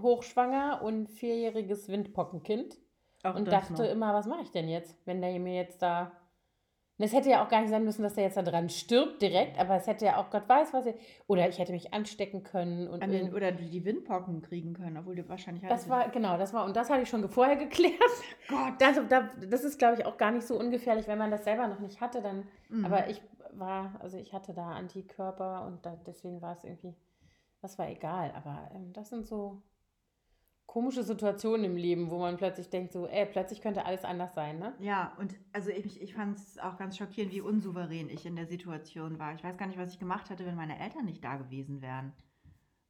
hochschwanger 0.00 0.82
und 0.82 1.08
vierjähriges 1.08 1.88
Windpockenkind 1.88 2.78
Auch 3.22 3.34
und 3.34 3.50
dachte 3.50 3.72
noch. 3.72 3.90
immer, 3.90 4.14
was 4.14 4.26
mache 4.26 4.42
ich 4.42 4.50
denn 4.50 4.68
jetzt, 4.68 4.96
wenn 5.06 5.20
der 5.20 5.38
mir 5.40 5.54
jetzt 5.54 5.82
da 5.82 6.12
es 7.04 7.12
hätte 7.12 7.28
ja 7.28 7.44
auch 7.44 7.48
gar 7.48 7.60
nicht 7.60 7.70
sein 7.70 7.84
müssen, 7.84 8.02
dass 8.02 8.14
der 8.14 8.24
jetzt 8.24 8.38
da 8.38 8.42
dran 8.42 8.70
stirbt 8.70 9.20
direkt, 9.20 9.58
aber 9.58 9.76
es 9.76 9.86
hätte 9.86 10.06
ja 10.06 10.16
auch 10.16 10.30
Gott 10.30 10.48
weiß 10.48 10.72
was. 10.72 10.86
Oder 11.26 11.46
ich 11.48 11.58
hätte 11.58 11.72
mich 11.72 11.92
anstecken 11.92 12.42
können. 12.42 12.88
Und 12.88 13.02
An 13.02 13.10
den, 13.10 13.34
oder 13.34 13.52
die 13.52 13.84
Windpocken 13.84 14.40
kriegen 14.40 14.72
können, 14.72 14.96
obwohl 14.96 15.14
du 15.14 15.28
wahrscheinlich 15.28 15.62
Das 15.66 15.90
war, 15.90 16.08
genau, 16.08 16.38
das 16.38 16.54
war, 16.54 16.64
und 16.64 16.74
das 16.74 16.88
hatte 16.88 17.02
ich 17.02 17.08
schon 17.08 17.28
vorher 17.28 17.56
geklärt. 17.56 17.92
Gott. 18.48 18.74
Das, 18.78 18.98
das, 19.08 19.24
das 19.50 19.64
ist, 19.64 19.78
glaube 19.78 19.96
ich, 20.00 20.06
auch 20.06 20.16
gar 20.16 20.30
nicht 20.30 20.46
so 20.46 20.58
ungefährlich, 20.58 21.06
wenn 21.06 21.18
man 21.18 21.30
das 21.30 21.44
selber 21.44 21.68
noch 21.68 21.80
nicht 21.80 22.00
hatte, 22.00 22.22
dann. 22.22 22.48
Mhm. 22.70 22.86
Aber 22.86 23.10
ich 23.10 23.20
war, 23.52 23.94
also 24.00 24.16
ich 24.16 24.32
hatte 24.32 24.54
da 24.54 24.70
Antikörper 24.70 25.66
und 25.66 25.84
da, 25.84 25.96
deswegen 26.06 26.40
war 26.40 26.52
es 26.52 26.64
irgendwie, 26.64 26.94
das 27.60 27.78
war 27.78 27.90
egal. 27.90 28.32
Aber 28.34 28.70
ähm, 28.74 28.94
das 28.94 29.10
sind 29.10 29.26
so 29.26 29.62
komische 30.66 31.02
Situationen 31.02 31.64
im 31.64 31.76
Leben, 31.76 32.10
wo 32.10 32.18
man 32.18 32.36
plötzlich 32.36 32.68
denkt, 32.68 32.92
so, 32.92 33.06
ey, 33.06 33.26
plötzlich 33.26 33.60
könnte 33.60 33.86
alles 33.86 34.04
anders 34.04 34.34
sein, 34.34 34.58
ne? 34.58 34.74
Ja, 34.78 35.16
und 35.18 35.34
also 35.52 35.70
ich, 35.70 36.02
ich 36.02 36.14
fand 36.14 36.36
es 36.36 36.58
auch 36.58 36.76
ganz 36.76 36.96
schockierend, 36.96 37.32
wie 37.32 37.40
unsouverän 37.40 38.10
ich 38.10 38.26
in 38.26 38.36
der 38.36 38.46
Situation 38.46 39.18
war. 39.18 39.34
Ich 39.34 39.44
weiß 39.44 39.56
gar 39.56 39.66
nicht, 39.66 39.78
was 39.78 39.92
ich 39.92 39.98
gemacht 39.98 40.28
hätte, 40.28 40.44
wenn 40.44 40.56
meine 40.56 40.78
Eltern 40.78 41.04
nicht 41.04 41.24
da 41.24 41.36
gewesen 41.36 41.80
wären. 41.80 42.12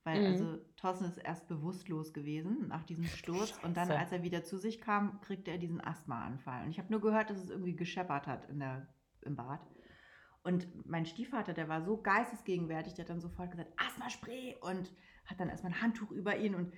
Weil, 0.04 0.20
mhm. 0.20 0.26
also, 0.26 0.58
Thorsten 0.76 1.04
ist 1.04 1.18
erst 1.18 1.48
bewusstlos 1.48 2.12
gewesen 2.12 2.68
nach 2.68 2.84
diesem 2.84 3.04
Sturz. 3.04 3.50
Scheiße. 3.50 3.66
Und 3.66 3.76
dann, 3.76 3.90
als 3.90 4.12
er 4.12 4.22
wieder 4.22 4.44
zu 4.44 4.56
sich 4.56 4.80
kam, 4.80 5.20
kriegte 5.20 5.50
er 5.50 5.58
diesen 5.58 5.80
Asthmaanfall. 5.80 6.64
Und 6.64 6.70
ich 6.70 6.78
habe 6.78 6.92
nur 6.92 7.00
gehört, 7.00 7.28
dass 7.30 7.38
es 7.38 7.50
irgendwie 7.50 7.74
gescheppert 7.74 8.26
hat 8.26 8.48
in 8.48 8.60
der, 8.60 8.86
im 9.22 9.36
Bad. 9.36 9.60
Und 10.44 10.68
mein 10.86 11.06
Stiefvater, 11.06 11.54
der 11.54 11.68
war 11.68 11.82
so 11.82 12.00
geistesgegenwärtig, 12.00 12.94
der 12.94 13.04
hat 13.04 13.10
dann 13.10 13.20
sofort 13.20 13.50
gesagt, 13.50 13.72
Asthma-Spray 13.76 14.56
und 14.60 14.92
hat 15.24 15.40
dann 15.40 15.48
erstmal 15.48 15.72
ein 15.72 15.82
Handtuch 15.82 16.12
über 16.12 16.36
ihn 16.36 16.54
und 16.54 16.72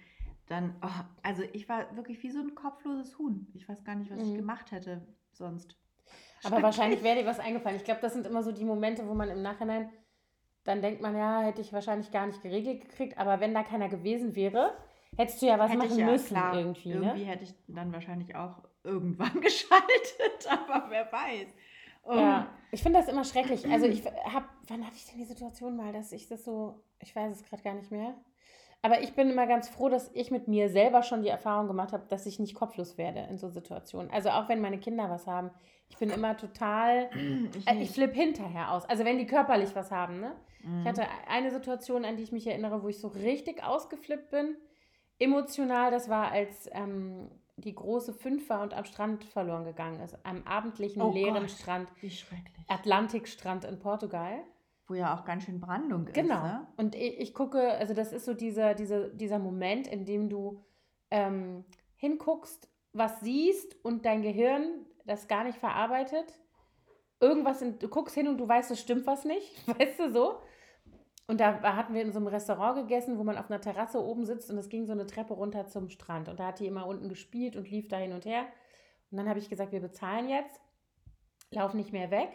dann, 0.48 0.74
oh, 0.82 1.04
also 1.22 1.42
ich 1.52 1.68
war 1.68 1.94
wirklich 1.96 2.22
wie 2.22 2.30
so 2.30 2.40
ein 2.40 2.54
kopfloses 2.54 3.18
Huhn. 3.18 3.46
Ich 3.54 3.68
weiß 3.68 3.84
gar 3.84 3.94
nicht, 3.94 4.10
was 4.10 4.22
mhm. 4.22 4.30
ich 4.30 4.36
gemacht 4.36 4.72
hätte 4.72 5.06
sonst. 5.32 5.76
Aber 6.44 6.62
wahrscheinlich 6.62 7.02
wäre 7.02 7.20
dir 7.20 7.26
was 7.26 7.40
eingefallen. 7.40 7.76
Ich 7.76 7.84
glaube, 7.84 8.00
das 8.00 8.14
sind 8.14 8.26
immer 8.26 8.42
so 8.42 8.52
die 8.52 8.64
Momente, 8.64 9.06
wo 9.06 9.14
man 9.14 9.28
im 9.28 9.42
Nachhinein 9.42 9.90
dann 10.68 10.82
denkt 10.82 11.00
man, 11.00 11.16
ja, 11.16 11.40
hätte 11.40 11.62
ich 11.62 11.72
wahrscheinlich 11.72 12.10
gar 12.10 12.26
nicht 12.26 12.42
geregelt 12.42 12.82
gekriegt. 12.82 13.16
Aber 13.16 13.40
wenn 13.40 13.54
da 13.54 13.62
keiner 13.62 13.88
gewesen 13.88 14.36
wäre, 14.36 14.76
hättest 15.16 15.40
du 15.40 15.46
ja 15.46 15.58
was 15.58 15.70
hätte 15.70 15.78
machen 15.78 15.98
ja, 15.98 16.06
müssen 16.06 16.36
klar, 16.36 16.58
irgendwie. 16.58 16.90
Ne? 16.90 16.94
Irgendwie 16.96 17.24
hätte 17.24 17.44
ich 17.44 17.54
dann 17.66 17.92
wahrscheinlich 17.92 18.36
auch 18.36 18.62
irgendwann 18.84 19.32
geschaltet, 19.40 20.46
aber 20.46 20.90
wer 20.90 21.10
weiß. 21.10 21.48
Oh. 22.04 22.14
Ja, 22.14 22.48
ich 22.70 22.82
finde 22.82 22.98
das 22.98 23.08
immer 23.08 23.24
schrecklich. 23.24 23.66
Also 23.66 23.86
ich 23.86 24.04
habe, 24.32 24.46
wann 24.68 24.84
hatte 24.86 24.96
ich 24.96 25.06
denn 25.06 25.18
die 25.18 25.24
Situation 25.24 25.74
mal, 25.74 25.92
dass 25.92 26.12
ich 26.12 26.28
das 26.28 26.44
so, 26.44 26.84
ich 27.00 27.16
weiß 27.16 27.32
es 27.32 27.44
gerade 27.44 27.62
gar 27.62 27.74
nicht 27.74 27.90
mehr. 27.90 28.14
Aber 28.82 29.02
ich 29.02 29.14
bin 29.14 29.30
immer 29.30 29.46
ganz 29.46 29.68
froh, 29.68 29.88
dass 29.88 30.10
ich 30.14 30.30
mit 30.30 30.46
mir 30.46 30.68
selber 30.68 31.02
schon 31.02 31.22
die 31.22 31.28
Erfahrung 31.28 31.66
gemacht 31.66 31.92
habe, 31.92 32.04
dass 32.08 32.26
ich 32.26 32.38
nicht 32.38 32.54
kopflos 32.54 32.96
werde 32.96 33.26
in 33.28 33.36
so 33.36 33.48
Situationen. 33.48 34.10
Also 34.10 34.30
auch 34.30 34.48
wenn 34.48 34.60
meine 34.60 34.78
Kinder 34.78 35.10
was 35.10 35.26
haben. 35.26 35.50
Ich 35.88 35.96
bin 35.96 36.10
immer 36.10 36.36
total, 36.36 37.10
ich, 37.56 37.66
äh, 37.66 37.82
ich 37.82 37.90
flippe 37.90 38.14
hinterher 38.14 38.70
aus. 38.70 38.84
Also 38.84 39.04
wenn 39.04 39.18
die 39.18 39.26
körperlich 39.26 39.74
was 39.74 39.90
haben. 39.90 40.20
Ne? 40.20 40.32
Mhm. 40.62 40.80
Ich 40.82 40.86
hatte 40.86 41.02
eine 41.28 41.50
Situation, 41.50 42.04
an 42.04 42.16
die 42.16 42.22
ich 42.22 42.32
mich 42.32 42.46
erinnere, 42.46 42.82
wo 42.82 42.88
ich 42.88 43.00
so 43.00 43.08
richtig 43.08 43.64
ausgeflippt 43.64 44.30
bin. 44.30 44.56
Emotional, 45.18 45.90
das 45.90 46.08
war, 46.08 46.30
als 46.30 46.70
ähm, 46.72 47.28
die 47.56 47.74
große 47.74 48.12
Fünf 48.12 48.48
war 48.48 48.62
und 48.62 48.74
am 48.74 48.84
Strand 48.84 49.24
verloren 49.24 49.64
gegangen 49.64 50.00
ist. 50.00 50.16
Am 50.24 50.44
abendlichen 50.46 51.02
oh 51.02 51.12
leeren 51.12 51.42
Gott, 51.42 51.50
Strand. 51.50 51.88
Wie 52.00 52.10
schrecklich. 52.10 52.64
Atlantikstrand 52.68 53.64
in 53.64 53.80
Portugal 53.80 54.44
wo 54.88 54.94
ja 54.94 55.14
auch 55.14 55.24
ganz 55.24 55.44
schön 55.44 55.60
Brandung 55.60 56.06
ist. 56.06 56.14
Genau. 56.14 56.42
Ne? 56.42 56.66
Und 56.76 56.94
ich, 56.94 57.20
ich, 57.20 57.34
gucke, 57.34 57.72
also 57.72 57.94
das 57.94 58.12
ist 58.12 58.24
so 58.24 58.34
dieser, 58.34 58.74
dieser, 58.74 59.08
dieser 59.08 59.38
Moment, 59.38 59.86
in 59.86 60.04
dem 60.04 60.28
du 60.28 60.64
ähm, 61.10 61.64
hinguckst, 61.96 62.68
was 62.92 63.20
siehst 63.20 63.76
und 63.84 64.04
dein 64.06 64.22
Gehirn 64.22 64.86
das 65.04 65.28
gar 65.28 65.44
nicht 65.44 65.58
verarbeitet. 65.58 66.38
Irgendwas, 67.20 67.60
in, 67.62 67.78
du 67.78 67.88
guckst 67.88 68.14
hin 68.14 68.28
und 68.28 68.38
du 68.38 68.48
weißt, 68.48 68.70
es 68.70 68.80
stimmt 68.80 69.06
was 69.06 69.24
nicht, 69.24 69.66
weißt 69.78 70.00
du 70.00 70.10
so? 70.10 70.40
Und 71.26 71.40
da 71.40 71.60
hatten 71.76 71.92
wir 71.92 72.00
in 72.00 72.12
so 72.12 72.18
einem 72.18 72.28
Restaurant 72.28 72.76
gegessen, 72.76 73.18
wo 73.18 73.24
man 73.24 73.36
auf 73.36 73.50
einer 73.50 73.60
Terrasse 73.60 74.02
oben 74.02 74.24
sitzt 74.24 74.50
und 74.50 74.56
es 74.56 74.70
ging 74.70 74.86
so 74.86 74.92
eine 74.92 75.06
Treppe 75.06 75.34
runter 75.34 75.66
zum 75.66 75.90
Strand. 75.90 76.30
Und 76.30 76.40
da 76.40 76.46
hat 76.46 76.58
die 76.58 76.66
immer 76.66 76.86
unten 76.86 77.10
gespielt 77.10 77.54
und 77.54 77.70
lief 77.70 77.88
da 77.88 77.98
hin 77.98 78.12
und 78.12 78.24
her. 78.24 78.46
Und 79.10 79.18
dann 79.18 79.28
habe 79.28 79.38
ich 79.38 79.50
gesagt, 79.50 79.72
wir 79.72 79.80
bezahlen 79.80 80.30
jetzt, 80.30 80.58
lauf 81.50 81.74
nicht 81.74 81.92
mehr 81.92 82.10
weg 82.10 82.30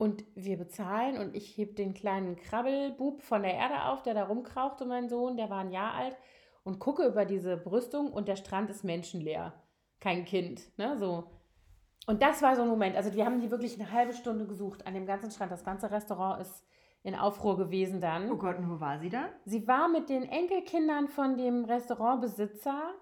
und 0.00 0.24
wir 0.34 0.56
bezahlen 0.56 1.18
und 1.18 1.36
ich 1.36 1.58
heb 1.58 1.76
den 1.76 1.92
kleinen 1.92 2.36
Krabbelbub 2.36 3.20
von 3.20 3.42
der 3.42 3.52
Erde 3.52 3.84
auf, 3.84 4.02
der 4.02 4.14
da 4.14 4.24
rumkrauchte, 4.24 4.86
mein 4.86 5.10
Sohn, 5.10 5.36
der 5.36 5.50
war 5.50 5.58
ein 5.58 5.72
Jahr 5.72 5.92
alt. 5.92 6.16
und 6.62 6.78
gucke 6.78 7.04
über 7.04 7.26
diese 7.26 7.56
Brüstung 7.58 8.10
und 8.10 8.26
der 8.26 8.36
Strand 8.36 8.70
ist 8.70 8.82
menschenleer. 8.82 9.52
Kein 9.98 10.24
Kind, 10.24 10.76
ne, 10.78 10.96
so. 10.96 11.24
Und 12.06 12.22
das 12.22 12.40
war 12.40 12.56
so 12.56 12.62
ein 12.62 12.68
Moment. 12.68 12.96
Also, 12.96 13.14
wir 13.14 13.26
haben 13.26 13.40
die 13.40 13.50
wirklich 13.50 13.78
eine 13.78 13.92
halbe 13.92 14.14
Stunde 14.14 14.46
gesucht 14.46 14.86
an 14.86 14.94
dem 14.94 15.06
ganzen 15.06 15.30
Strand. 15.30 15.52
Das 15.52 15.64
ganze 15.64 15.90
Restaurant 15.90 16.40
ist 16.40 16.64
in 17.02 17.14
Aufruhr 17.14 17.56
gewesen 17.56 18.00
dann. 18.00 18.30
Oh 18.30 18.36
Gott, 18.36 18.58
und 18.58 18.70
wo 18.70 18.80
war 18.80 18.98
sie 18.98 19.10
dann? 19.10 19.28
Sie 19.44 19.66
war 19.68 19.88
mit 19.88 20.08
den 20.08 20.22
Enkelkindern 20.22 21.08
von 21.08 21.36
dem 21.36 21.64
Restaurantbesitzer 21.64 22.94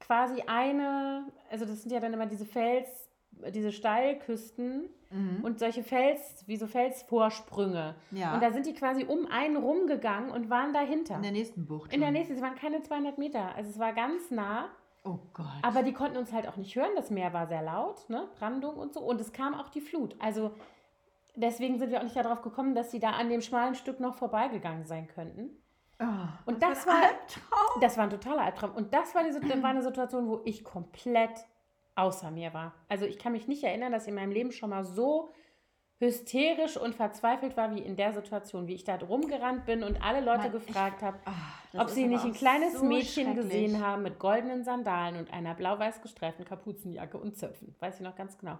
quasi 0.00 0.42
eine, 0.46 1.32
also 1.50 1.64
das 1.64 1.82
sind 1.82 1.92
ja 1.92 2.00
dann 2.00 2.14
immer 2.14 2.26
diese 2.26 2.46
Fels, 2.46 3.10
diese 3.52 3.72
Steilküsten 3.72 4.88
Mhm. 5.14 5.44
und 5.44 5.58
solche 5.58 5.82
Fels, 5.84 6.44
wie 6.46 6.56
so 6.56 6.66
Felsvorsprünge. 6.66 7.94
Ja. 8.10 8.34
Und 8.34 8.42
da 8.42 8.50
sind 8.52 8.66
die 8.66 8.74
quasi 8.74 9.04
um 9.04 9.26
einen 9.26 9.56
rumgegangen 9.56 10.30
und 10.30 10.50
waren 10.50 10.72
dahinter. 10.72 11.16
in 11.16 11.22
der 11.22 11.32
nächsten 11.32 11.66
Bucht. 11.66 11.92
In 11.92 12.00
der 12.00 12.10
nächsten, 12.10 12.34
es 12.34 12.42
waren 12.42 12.56
keine 12.56 12.82
200 12.82 13.16
Meter. 13.18 13.54
Also 13.54 13.70
es 13.70 13.78
war 13.78 13.92
ganz 13.92 14.30
nah. 14.30 14.68
Oh 15.04 15.18
Gott. 15.32 15.46
Aber 15.62 15.82
die 15.82 15.92
konnten 15.92 16.16
uns 16.16 16.32
halt 16.32 16.48
auch 16.48 16.56
nicht 16.56 16.74
hören. 16.76 16.90
Das 16.96 17.10
Meer 17.10 17.32
war 17.32 17.46
sehr 17.46 17.62
laut, 17.62 18.08
ne? 18.08 18.26
Brandung 18.38 18.76
und 18.76 18.94
so. 18.94 19.00
Und 19.00 19.20
es 19.20 19.32
kam 19.32 19.54
auch 19.54 19.68
die 19.68 19.80
Flut. 19.82 20.16
Also 20.18 20.52
deswegen 21.36 21.78
sind 21.78 21.90
wir 21.90 21.98
auch 21.98 22.04
nicht 22.04 22.16
darauf 22.16 22.42
gekommen, 22.42 22.74
dass 22.74 22.90
sie 22.90 23.00
da 23.00 23.10
an 23.10 23.28
dem 23.28 23.40
schmalen 23.42 23.74
Stück 23.74 24.00
noch 24.00 24.14
vorbeigegangen 24.14 24.84
sein 24.84 25.06
könnten. 25.06 25.50
Oh, 26.00 26.06
Und 26.46 26.62
das 26.62 26.86
ein 26.86 26.94
war- 26.94 27.02
Albtraum. 27.02 27.80
Das 27.80 27.96
war 27.96 28.04
ein 28.04 28.10
totaler 28.10 28.42
Albtraum. 28.42 28.72
Und 28.72 28.92
das 28.94 29.14
war, 29.14 29.22
die, 29.22 29.62
war 29.62 29.70
eine 29.70 29.82
Situation, 29.82 30.26
wo 30.26 30.40
ich 30.44 30.64
komplett 30.64 31.44
außer 31.96 32.30
mir 32.30 32.52
war. 32.54 32.74
Also 32.88 33.04
ich 33.06 33.18
kann 33.18 33.32
mich 33.32 33.48
nicht 33.48 33.62
erinnern, 33.64 33.92
dass 33.92 34.02
ich 34.04 34.08
in 34.08 34.14
meinem 34.14 34.32
Leben 34.32 34.52
schon 34.52 34.70
mal 34.70 34.84
so 34.84 35.30
hysterisch 35.98 36.76
und 36.76 36.94
verzweifelt 36.94 37.56
war 37.56 37.74
wie 37.74 37.80
in 37.80 37.96
der 37.96 38.12
Situation, 38.12 38.66
wie 38.66 38.74
ich 38.74 38.84
da 38.84 38.96
rumgerannt 38.96 39.64
bin 39.64 39.82
und 39.82 40.02
alle 40.02 40.20
Leute 40.20 40.42
Mann, 40.44 40.52
gefragt 40.52 41.02
habe, 41.02 41.18
Ah, 41.24 41.80
ob 41.80 41.88
sie 41.88 42.06
nicht 42.06 42.24
ein 42.24 42.32
kleines 42.32 42.74
so 42.78 42.84
Mädchen 42.84 43.34
gesehen 43.34 43.80
haben 43.84 44.02
mit 44.02 44.18
goldenen 44.18 44.64
Sandalen 44.64 45.16
und 45.16 45.32
einer 45.32 45.54
blau-weiß 45.54 46.02
gestreiften 46.02 46.44
Kapuzenjacke 46.44 47.16
und 47.16 47.36
Zöpfen. 47.36 47.74
Weiß 47.78 47.96
ich 47.96 48.00
noch 48.02 48.16
ganz 48.16 48.36
genau. 48.38 48.58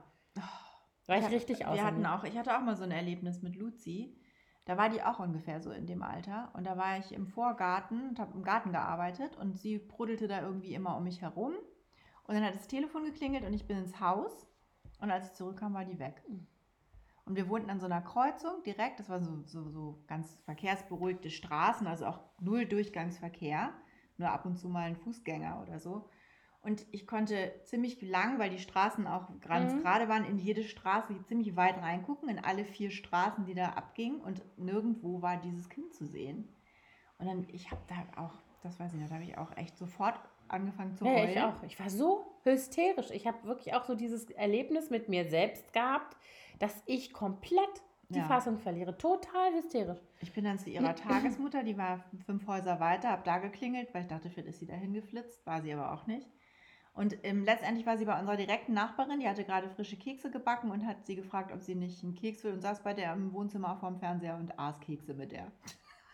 War 1.06 1.18
ich 1.18 1.24
hab- 1.24 1.32
richtig 1.32 1.66
außer 1.66 1.74
wir 1.74 1.84
hatten 1.84 2.06
auch, 2.06 2.24
Ich 2.24 2.38
hatte 2.38 2.56
auch 2.56 2.62
mal 2.62 2.76
so 2.76 2.84
ein 2.84 2.90
Erlebnis 2.92 3.42
mit 3.42 3.56
Luzi. 3.56 4.16
Da 4.64 4.78
war 4.78 4.88
die 4.88 5.02
auch 5.02 5.18
ungefähr 5.18 5.60
so 5.60 5.70
in 5.70 5.86
dem 5.86 6.02
Alter. 6.02 6.50
Und 6.54 6.64
da 6.64 6.78
war 6.78 6.96
ich 6.98 7.12
im 7.12 7.26
Vorgarten 7.26 8.08
und 8.08 8.18
habe 8.18 8.32
im 8.34 8.42
Garten 8.42 8.72
gearbeitet 8.72 9.36
und 9.36 9.58
sie 9.58 9.78
bruddelte 9.78 10.28
da 10.28 10.40
irgendwie 10.40 10.72
immer 10.72 10.96
um 10.96 11.04
mich 11.04 11.20
herum. 11.20 11.52
Und 12.24 12.34
dann 12.34 12.44
hat 12.44 12.54
das 12.54 12.66
Telefon 12.68 13.04
geklingelt 13.04 13.44
und 13.44 13.52
ich 13.52 13.66
bin 13.66 13.78
ins 13.78 14.00
Haus. 14.00 14.46
Und 15.00 15.10
als 15.10 15.26
ich 15.26 15.32
zurückkam, 15.34 15.74
war 15.74 15.84
die 15.84 15.98
weg. 15.98 16.22
Mhm. 16.28 16.46
Und 17.26 17.36
wir 17.36 17.48
wohnten 17.48 17.70
an 17.70 17.80
so 17.80 17.86
einer 17.86 18.02
Kreuzung 18.02 18.62
direkt. 18.64 19.00
Das 19.00 19.08
war 19.08 19.20
so, 19.20 19.42
so, 19.44 19.70
so 19.70 20.02
ganz 20.06 20.38
verkehrsberuhigte 20.44 21.30
Straßen, 21.30 21.86
also 21.86 22.06
auch 22.06 22.20
null 22.40 22.66
Durchgangsverkehr. 22.66 23.72
Nur 24.16 24.30
ab 24.30 24.44
und 24.46 24.56
zu 24.56 24.68
mal 24.68 24.84
ein 24.84 24.96
Fußgänger 24.96 25.60
oder 25.62 25.80
so. 25.80 26.08
Und 26.62 26.86
ich 26.92 27.06
konnte 27.06 27.52
ziemlich 27.64 28.00
lang, 28.00 28.38
weil 28.38 28.48
die 28.48 28.58
Straßen 28.58 29.06
auch 29.06 29.28
ganz 29.40 29.74
Mhm. 29.74 29.80
gerade 29.80 30.08
waren, 30.08 30.24
in 30.24 30.38
jede 30.38 30.62
Straße 30.62 31.14
ziemlich 31.24 31.56
weit 31.56 31.76
reingucken, 31.78 32.28
in 32.28 32.38
alle 32.38 32.64
vier 32.64 32.90
Straßen, 32.90 33.44
die 33.44 33.54
da 33.54 33.70
abgingen. 33.70 34.20
Und 34.20 34.42
nirgendwo 34.58 35.20
war 35.20 35.36
dieses 35.36 35.68
Kind 35.68 35.92
zu 35.92 36.06
sehen. 36.06 36.48
Und 37.18 37.26
dann, 37.26 37.46
ich 37.48 37.70
habe 37.70 37.82
da 37.88 38.22
auch, 38.22 38.32
das 38.62 38.80
weiß 38.80 38.94
ich 38.94 39.00
noch, 39.00 39.08
da 39.08 39.14
habe 39.16 39.24
ich 39.24 39.36
auch 39.36 39.54
echt 39.56 39.76
sofort 39.76 40.18
angefangen 40.48 40.94
zu 40.96 41.04
Ja, 41.04 41.12
heulen. 41.12 41.30
ich 41.30 41.40
auch. 41.40 41.62
Ich 41.64 41.78
war 41.80 41.90
so 41.90 42.24
hysterisch. 42.42 43.10
Ich 43.10 43.26
habe 43.26 43.42
wirklich 43.44 43.74
auch 43.74 43.84
so 43.84 43.94
dieses 43.94 44.30
Erlebnis 44.30 44.90
mit 44.90 45.08
mir 45.08 45.24
selbst 45.28 45.72
gehabt, 45.72 46.16
dass 46.58 46.82
ich 46.86 47.12
komplett 47.12 47.82
die 48.10 48.18
Ja. 48.18 48.26
Fassung 48.26 48.58
verliere. 48.58 48.96
Total 48.98 49.52
hysterisch. 49.54 49.98
Ich 50.20 50.32
bin 50.32 50.44
dann 50.44 50.58
zu 50.58 50.70
ihrer 50.70 50.94
Tagesmutter, 50.96 51.62
die 51.62 51.76
war 51.78 52.04
fünf 52.26 52.46
Häuser 52.46 52.78
weiter, 52.80 53.08
habe 53.10 53.22
da 53.24 53.38
geklingelt, 53.38 53.92
weil 53.94 54.02
ich 54.02 54.08
dachte, 54.08 54.30
vielleicht 54.30 54.48
ist 54.48 54.58
sie 54.60 54.66
dahin 54.66 54.92
geflitzt, 54.92 55.44
war 55.46 55.62
sie 55.62 55.72
aber 55.72 55.92
auch 55.92 56.06
nicht. 56.06 56.28
Und 56.92 57.16
ähm, 57.24 57.44
letztendlich 57.44 57.86
war 57.86 57.98
sie 57.98 58.04
bei 58.04 58.16
unserer 58.16 58.36
direkten 58.36 58.72
Nachbarin, 58.72 59.18
die 59.18 59.28
hatte 59.28 59.42
gerade 59.42 59.68
frische 59.68 59.96
Kekse 59.96 60.30
gebacken 60.30 60.70
und 60.70 60.86
hat 60.86 61.04
sie 61.06 61.16
gefragt, 61.16 61.50
ob 61.52 61.60
sie 61.60 61.74
nicht 61.74 62.04
einen 62.04 62.14
Keks 62.14 62.44
will 62.44 62.52
und 62.52 62.60
saß 62.60 62.84
bei 62.84 62.94
der 62.94 63.12
im 63.14 63.32
Wohnzimmer 63.32 63.76
vorm 63.80 63.98
Fernseher 63.98 64.36
und 64.36 64.56
aß 64.58 64.78
Kekse 64.80 65.12
mit 65.14 65.32
der. 65.32 65.50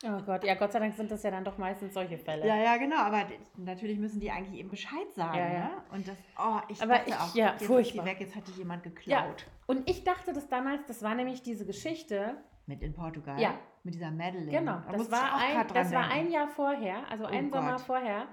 Oh 0.02 0.18
Gott, 0.24 0.44
ja, 0.44 0.54
Gott 0.54 0.72
sei 0.72 0.78
Dank 0.78 0.94
sind 0.94 1.10
das 1.10 1.22
ja 1.22 1.30
dann 1.30 1.44
doch 1.44 1.58
meistens 1.58 1.92
solche 1.92 2.16
Fälle. 2.16 2.46
Ja, 2.46 2.56
ja, 2.56 2.76
genau, 2.78 2.96
aber 2.96 3.24
natürlich 3.58 3.98
müssen 3.98 4.18
die 4.18 4.30
eigentlich 4.30 4.58
eben 4.58 4.70
Bescheid 4.70 5.12
sagen. 5.14 5.36
Ja, 5.36 5.52
ja. 5.52 5.58
Ne? 5.64 5.70
Und 5.92 6.08
das, 6.08 6.16
oh, 6.38 6.58
ich 6.68 6.80
Aber 6.82 6.94
dachte 6.94 7.10
ich- 7.10 7.16
auch, 7.16 7.34
ja, 7.34 7.50
jetzt 7.52 7.60
ist 7.62 7.66
furchtbar. 7.66 8.04
sie 8.04 8.10
weg, 8.10 8.20
jetzt 8.20 8.34
hat 8.34 8.48
die 8.48 8.52
jemand 8.52 8.84
Ja. 8.86 8.90
geklaut. 8.90 9.46
Und 9.66 9.88
ich 9.90 10.02
dachte 10.04 10.32
das 10.32 10.48
damals, 10.48 10.86
das 10.86 11.02
war 11.02 11.14
nämlich 11.14 11.42
diese 11.42 11.66
Geschichte. 11.66 12.36
Mit 12.66 12.82
in 12.82 12.94
Portugal. 12.94 13.38
Ja. 13.40 13.54
Mit 13.82 13.94
dieser 13.94 14.10
Madeline. 14.10 14.50
Genau, 14.50 14.78
Da 14.86 14.92
das 14.92 15.10
war, 15.10 15.34
ein, 15.36 15.66
das 15.74 15.92
war 15.92 16.08
ein 16.10 16.30
Jahr 16.30 16.48
vorher, 16.48 17.08
also 17.10 17.24
Oh 17.24 17.28
ein 17.28 17.50
Sommer 17.50 17.78
vorher 17.78 18.26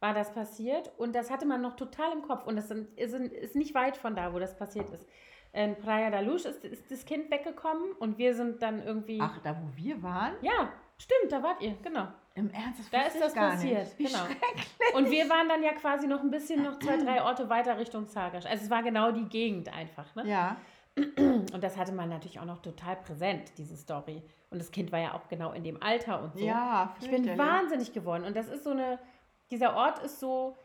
war 0.00 0.14
das 0.14 0.32
passiert. 0.32 0.92
Und 0.98 1.14
das 1.16 1.30
hatte 1.30 1.46
man 1.46 1.60
noch 1.62 1.74
total 1.74 2.12
im 2.12 2.22
Kopf. 2.22 2.46
Und 2.46 2.54
das 2.56 2.68
sind, 2.68 2.96
ist, 2.98 3.12
ist 3.14 3.56
nicht 3.56 3.74
weit 3.74 3.96
von 3.96 4.14
da, 4.14 4.32
wo 4.32 4.38
das 4.38 4.56
passiert 4.56 4.88
ist. 4.90 5.04
In 5.52 5.74
Praia 5.76 6.10
da 6.10 6.20
Luz 6.20 6.44
ist, 6.44 6.64
ist 6.64 6.90
das 6.90 7.04
Kind 7.06 7.30
weggekommen 7.30 7.92
und 7.98 8.18
wir 8.18 8.34
sind 8.34 8.62
dann 8.62 8.82
irgendwie. 8.82 9.18
Ach, 9.20 9.38
da 9.42 9.56
wo 9.56 9.74
wir 9.76 10.00
waren? 10.02 10.34
Ja, 10.42 10.68
stimmt, 11.00 11.32
da 11.32 11.42
wart 11.42 11.60
ihr, 11.60 11.74
genau. 11.82 12.08
Im 12.34 12.50
Ernst, 12.50 12.78
das 12.78 12.90
Da 12.90 13.02
ist 13.02 13.20
das 13.20 13.34
passiert, 13.34 13.84
Nicht. 13.84 13.98
Wie 13.98 14.04
genau. 14.04 14.18
schrecklich. 14.18 14.94
Und 14.94 15.10
wir 15.10 15.28
waren 15.28 15.48
dann 15.48 15.62
ja 15.62 15.72
quasi 15.72 16.06
noch 16.06 16.20
ein 16.20 16.30
bisschen 16.30 16.62
noch 16.62 16.78
zwei, 16.78 16.96
drei 16.96 17.22
Orte 17.22 17.48
weiter 17.48 17.76
Richtung 17.78 18.06
Zagasch. 18.06 18.46
Also 18.46 18.64
es 18.64 18.70
war 18.70 18.82
genau 18.84 19.10
die 19.10 19.24
Gegend 19.24 19.74
einfach. 19.74 20.14
Ne? 20.14 20.28
Ja. 20.28 20.56
Und 20.96 21.62
das 21.62 21.76
hatte 21.76 21.92
man 21.92 22.08
natürlich 22.08 22.38
auch 22.40 22.44
noch 22.44 22.62
total 22.62 22.96
präsent, 22.96 23.52
diese 23.58 23.76
Story. 23.76 24.22
Und 24.50 24.58
das 24.60 24.70
Kind 24.70 24.92
war 24.92 24.98
ja 25.00 25.14
auch 25.14 25.28
genau 25.28 25.52
in 25.52 25.64
dem 25.64 25.82
Alter 25.82 26.22
und 26.22 26.34
so. 26.34 26.44
Ja, 26.44 26.94
ich 27.00 27.10
bin 27.10 27.36
wahnsinnig 27.36 27.92
geworden. 27.92 28.24
Und 28.24 28.36
das 28.36 28.48
ist 28.48 28.64
so 28.64 28.70
eine, 28.70 28.98
dieser 29.50 29.74
Ort 29.74 29.98
ist 30.00 30.20
so, 30.20 30.56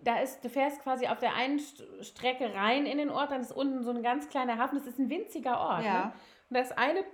da 0.00 0.20
ist, 0.20 0.44
du 0.44 0.48
fährst 0.48 0.82
quasi 0.82 1.06
auf 1.08 1.18
der 1.18 1.34
einen 1.34 1.58
St 1.58 1.82
Strecke 2.02 2.54
rein 2.54 2.86
in 2.86 2.98
den 2.98 3.10
Ort, 3.10 3.32
dann 3.32 3.40
ist 3.40 3.52
unten 3.52 3.82
so 3.82 3.90
ein 3.90 4.02
ganz 4.02 4.28
kleiner 4.28 4.58
Hafen. 4.58 4.78
Das 4.78 4.86
ist 4.86 4.98
ein 4.98 5.10
winziger 5.10 5.58
Ort. 5.58 5.84
Ja. 5.84 6.06
Ne? 6.06 6.12
Und 6.50 6.56
da 6.56 6.60
ist 6.60 6.78
eine 6.78 7.04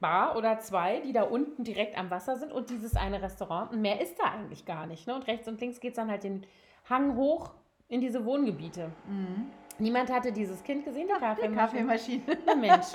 Bar 0.00 0.36
oder 0.36 0.58
zwei, 0.60 1.00
die 1.00 1.12
da 1.12 1.22
unten 1.22 1.62
direkt 1.62 1.96
am 1.98 2.10
Wasser 2.10 2.36
sind 2.36 2.52
und 2.52 2.70
dieses 2.70 2.96
eine 2.96 3.22
Restaurant. 3.22 3.72
Und 3.72 3.82
mehr 3.82 4.00
ist 4.00 4.18
da 4.18 4.24
eigentlich 4.24 4.64
gar 4.64 4.86
nicht. 4.86 5.06
Ne? 5.06 5.14
Und 5.14 5.26
rechts 5.26 5.46
und 5.46 5.60
links 5.60 5.80
geht 5.80 5.92
es 5.92 5.96
dann 5.96 6.10
halt 6.10 6.24
den 6.24 6.46
Hang 6.88 7.16
hoch 7.16 7.52
in 7.88 8.00
diese 8.00 8.24
Wohngebiete. 8.24 8.90
Mhm. 9.06 9.50
Niemand 9.78 10.10
hatte 10.10 10.32
dieses 10.32 10.62
Kind 10.62 10.84
gesehen, 10.84 11.08
die 11.08 11.20
Kaffeemaschine. 11.20 11.56
Kaffeemaschine. 11.56 12.22
Na 12.46 12.54
Mensch. 12.54 12.86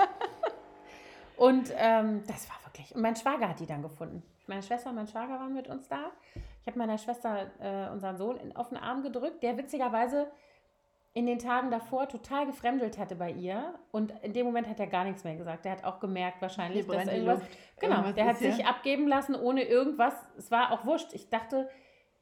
Und 1.38 1.74
ähm, 1.78 2.24
das 2.28 2.50
war 2.50 2.58
wirklich. 2.66 2.96
Und 2.96 3.02
mein 3.02 3.16
Schwager 3.16 3.50
hat 3.50 3.60
die 3.60 3.66
dann 3.66 3.82
gefunden. 3.82 4.24
Meine 4.48 4.64
Schwester 4.64 4.90
und 4.90 4.96
mein 4.96 5.08
Schwager 5.08 5.40
waren 5.40 5.54
mit 5.54 5.68
uns 5.68 5.88
da. 5.88 6.12
Ich 6.62 6.68
habe 6.68 6.78
meiner 6.78 6.98
Schwester 6.98 7.52
äh, 7.60 7.92
unseren 7.92 8.18
Sohn 8.18 8.38
in, 8.38 8.56
auf 8.56 8.70
den 8.70 8.78
Arm 8.78 9.04
gedrückt, 9.04 9.44
der 9.44 9.58
witzigerweise 9.58 10.28
in 11.16 11.26
den 11.26 11.40
Tagen 11.40 11.72
davor 11.72 12.10
total 12.10 12.46
gefremdelt 12.46 12.98
hatte 12.98 13.16
bei 13.16 13.32
ihr. 13.32 13.74
Und 13.94 14.14
in 14.22 14.34
dem 14.34 14.46
Moment 14.46 14.68
hat 14.68 14.82
er 14.82 14.88
gar 14.88 15.06
nichts 15.06 15.24
mehr 15.24 15.38
gesagt. 15.38 15.64
Der 15.64 15.72
hat 15.72 15.86
auch 15.86 16.02
gemerkt 16.02 16.42
wahrscheinlich, 16.42 16.86
dass 16.86 17.08
irgendwas. 17.08 17.40
Genau, 17.80 17.96
Irgendwas 17.96 18.16
der 18.16 18.26
hat 18.26 18.38
sich 18.38 18.66
abgeben 18.66 19.08
lassen 19.08 19.34
ohne 19.34 19.64
irgendwas. 19.64 20.14
Es 20.38 20.52
war 20.52 20.74
auch 20.74 20.86
wurscht. 20.86 21.14
Ich 21.14 21.30
dachte, 21.30 21.70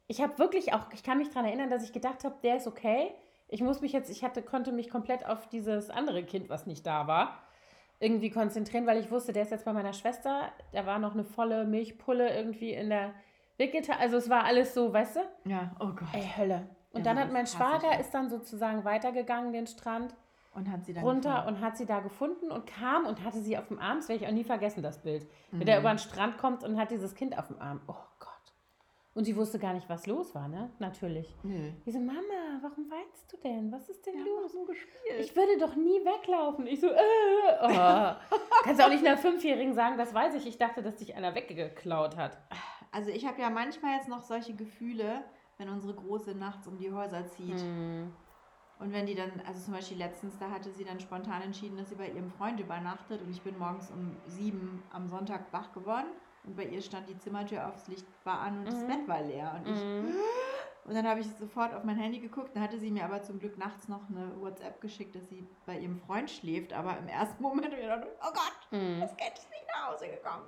ich 0.06 0.22
habe 0.22 0.38
wirklich 0.38 0.74
auch, 0.74 0.92
ich 0.92 1.02
kann 1.02 1.18
mich 1.18 1.28
daran 1.28 1.44
erinnern, 1.44 1.70
dass 1.70 1.82
ich 1.82 1.92
gedacht 1.92 2.22
habe, 2.22 2.36
der 2.44 2.56
ist 2.56 2.68
okay. 2.68 3.10
Ich 3.48 3.62
muss 3.62 3.80
mich 3.80 3.92
jetzt, 3.92 4.10
ich 4.10 4.22
hatte, 4.22 4.42
konnte 4.42 4.70
mich 4.70 4.88
komplett 4.88 5.26
auf 5.26 5.48
dieses 5.48 5.90
andere 5.90 6.22
Kind, 6.22 6.48
was 6.48 6.66
nicht 6.66 6.86
da 6.86 7.08
war, 7.08 7.42
irgendwie 7.98 8.30
konzentrieren, 8.30 8.86
weil 8.86 8.98
ich 9.00 9.10
wusste, 9.10 9.32
der 9.32 9.42
ist 9.42 9.50
jetzt 9.50 9.64
bei 9.64 9.72
meiner 9.72 9.92
Schwester. 9.92 10.52
Da 10.70 10.86
war 10.86 11.00
noch 11.00 11.14
eine 11.14 11.24
volle 11.24 11.64
Milchpulle 11.64 12.32
irgendwie 12.32 12.72
in 12.72 12.90
der 12.90 13.12
Wickeltasche. 13.58 13.98
Also 13.98 14.18
es 14.18 14.30
war 14.30 14.44
alles 14.44 14.72
so, 14.72 14.92
weißt 14.92 15.16
du? 15.16 15.50
Ja, 15.50 15.72
oh 15.80 15.88
Gott. 15.88 16.08
Ey, 16.12 16.30
Hölle. 16.36 16.68
Und 16.94 17.04
Ja, 17.04 17.12
dann 17.12 17.18
hat 17.18 17.32
mein 17.32 17.44
ich 17.44 17.50
Schwager 17.50 17.98
ist 18.00 18.12
dann 18.14 18.28
sozusagen 18.30 18.84
weitergegangen 18.84 19.52
den 19.52 19.66
Strand 19.66 20.14
Und 20.54 20.70
hat 20.70 20.84
sie 20.86 20.92
dann 20.94 21.04
runter 21.04 21.30
gefunden. 21.34 21.48
und 21.56 21.60
hat 21.60 21.76
sie 21.76 21.86
da 21.86 22.00
gefunden 22.00 22.50
und 22.50 22.66
kam 22.66 23.04
und 23.06 23.22
hatte 23.24 23.40
sie 23.40 23.58
auf 23.58 23.68
dem 23.68 23.78
Arm. 23.78 23.98
Das 23.98 24.08
werde 24.08 24.22
ich 24.24 24.28
auch 24.28 24.32
nie 24.34 24.44
vergessen, 24.44 24.82
das 24.82 25.02
Bild. 25.02 25.26
Wenn 25.50 25.66
er 25.68 25.76
Mhm. 25.76 25.80
über 25.82 25.92
den 25.94 25.98
Strand 25.98 26.38
kommt 26.38 26.62
und 26.64 26.78
hat 26.78 26.90
dieses 26.90 27.14
Kind 27.14 27.36
auf 27.38 27.48
dem 27.48 27.60
Arm. 27.60 27.80
Oh 27.88 27.94
Gott. 28.20 28.30
Und 29.16 29.24
sie 29.24 29.36
wusste 29.36 29.60
gar 29.60 29.72
nicht, 29.74 29.88
was 29.88 30.06
los 30.08 30.34
war, 30.34 30.48
ne? 30.48 30.70
Natürlich. 30.80 31.32
Nö. 31.44 31.70
Die 31.86 31.92
so, 31.92 32.00
Mama, 32.00 32.20
warum 32.62 32.90
weinst 32.90 33.32
du 33.32 33.36
denn? 33.36 33.70
Was 33.70 33.88
ist 33.88 34.04
denn 34.06 34.14
haben 34.14 34.24
los? 34.42 34.52
so 34.52 34.64
gespielt. 34.64 35.20
Ich 35.20 35.36
würde 35.36 35.56
doch 35.60 35.76
nie 35.76 36.00
weglaufen. 36.04 36.66
Ich 36.66 36.80
so, 36.80 36.88
äh, 36.88 36.96
oh. 37.62 37.68
Kannst 38.64 38.80
du 38.80 38.84
auch 38.84 38.88
nicht 38.88 39.06
einer 39.06 39.16
Fünfjährigen 39.16 39.72
sagen, 39.74 39.98
das 39.98 40.12
weiß 40.14 40.34
ich. 40.34 40.46
Ich 40.48 40.58
dachte, 40.58 40.82
dass 40.82 40.96
dich 40.96 41.14
einer 41.14 41.32
weggeklaut 41.36 42.16
hat. 42.16 42.38
also 42.90 43.10
ich 43.10 43.24
habe 43.26 43.40
ja 43.40 43.50
manchmal 43.50 43.96
jetzt 43.98 44.08
noch 44.08 44.22
solche 44.22 44.54
Gefühle, 44.54 45.22
wenn 45.58 45.68
unsere 45.68 45.94
Große 45.94 46.34
nachts 46.34 46.66
um 46.66 46.78
die 46.78 46.92
Häuser 46.92 47.26
zieht. 47.26 47.60
Hm. 47.60 48.12
Und 48.80 48.92
wenn 48.92 49.06
die 49.06 49.14
dann, 49.14 49.30
also 49.46 49.60
zum 49.60 49.72
Beispiel 49.74 49.98
letztens, 49.98 50.36
da 50.38 50.50
hatte 50.50 50.70
sie 50.72 50.84
dann 50.84 50.98
spontan 50.98 51.42
entschieden, 51.42 51.76
dass 51.76 51.88
sie 51.90 51.94
bei 51.94 52.08
ihrem 52.08 52.30
Freund 52.30 52.58
übernachtet 52.58 53.22
und 53.22 53.30
ich 53.30 53.40
bin 53.42 53.56
morgens 53.58 53.90
um 53.90 54.16
sieben 54.26 54.82
am 54.92 55.08
Sonntag 55.08 55.52
wach 55.52 55.72
geworden 55.72 56.08
und 56.44 56.56
bei 56.56 56.64
ihr 56.64 56.82
stand 56.82 57.08
die 57.08 57.16
Zimmertür 57.18 57.68
aufs 57.68 57.86
Licht 57.86 58.06
war 58.24 58.40
an 58.40 58.58
und 58.58 58.66
das 58.66 58.82
Mhm. 58.82 58.86
Bett 58.88 59.08
war 59.08 59.22
leer 59.22 59.54
und 59.56 59.68
ich 59.72 59.80
Mhm. 59.84 60.16
und 60.86 60.94
dann 60.94 61.06
habe 61.08 61.20
ich 61.20 61.26
sofort 61.36 61.72
auf 61.72 61.84
mein 61.84 61.96
Handy 61.96 62.18
geguckt, 62.18 62.56
dann 62.56 62.64
hatte 62.64 62.78
sie 62.80 62.90
mir 62.90 63.04
aber 63.04 63.22
zum 63.22 63.38
Glück 63.38 63.56
nachts 63.56 63.86
noch 63.88 64.10
eine 64.10 64.38
WhatsApp 64.40 64.80
geschickt, 64.80 65.14
dass 65.14 65.28
sie 65.28 65.46
bei 65.66 65.78
ihrem 65.78 65.96
Freund 66.00 66.28
schläft, 66.28 66.72
aber 66.72 66.98
im 66.98 67.06
ersten 67.06 67.40
Moment 67.44 67.66
habe 67.68 67.76
ich 67.76 67.82
gedacht, 67.82 68.06
oh 68.20 68.32
Gott, 68.32 68.68
Hm. 68.70 69.00
das 69.00 69.16
Kind 69.16 69.38
ist 69.38 69.50
nicht 69.50 69.66
nach 69.72 69.92
Hause 69.92 70.08
gekommen. 70.08 70.46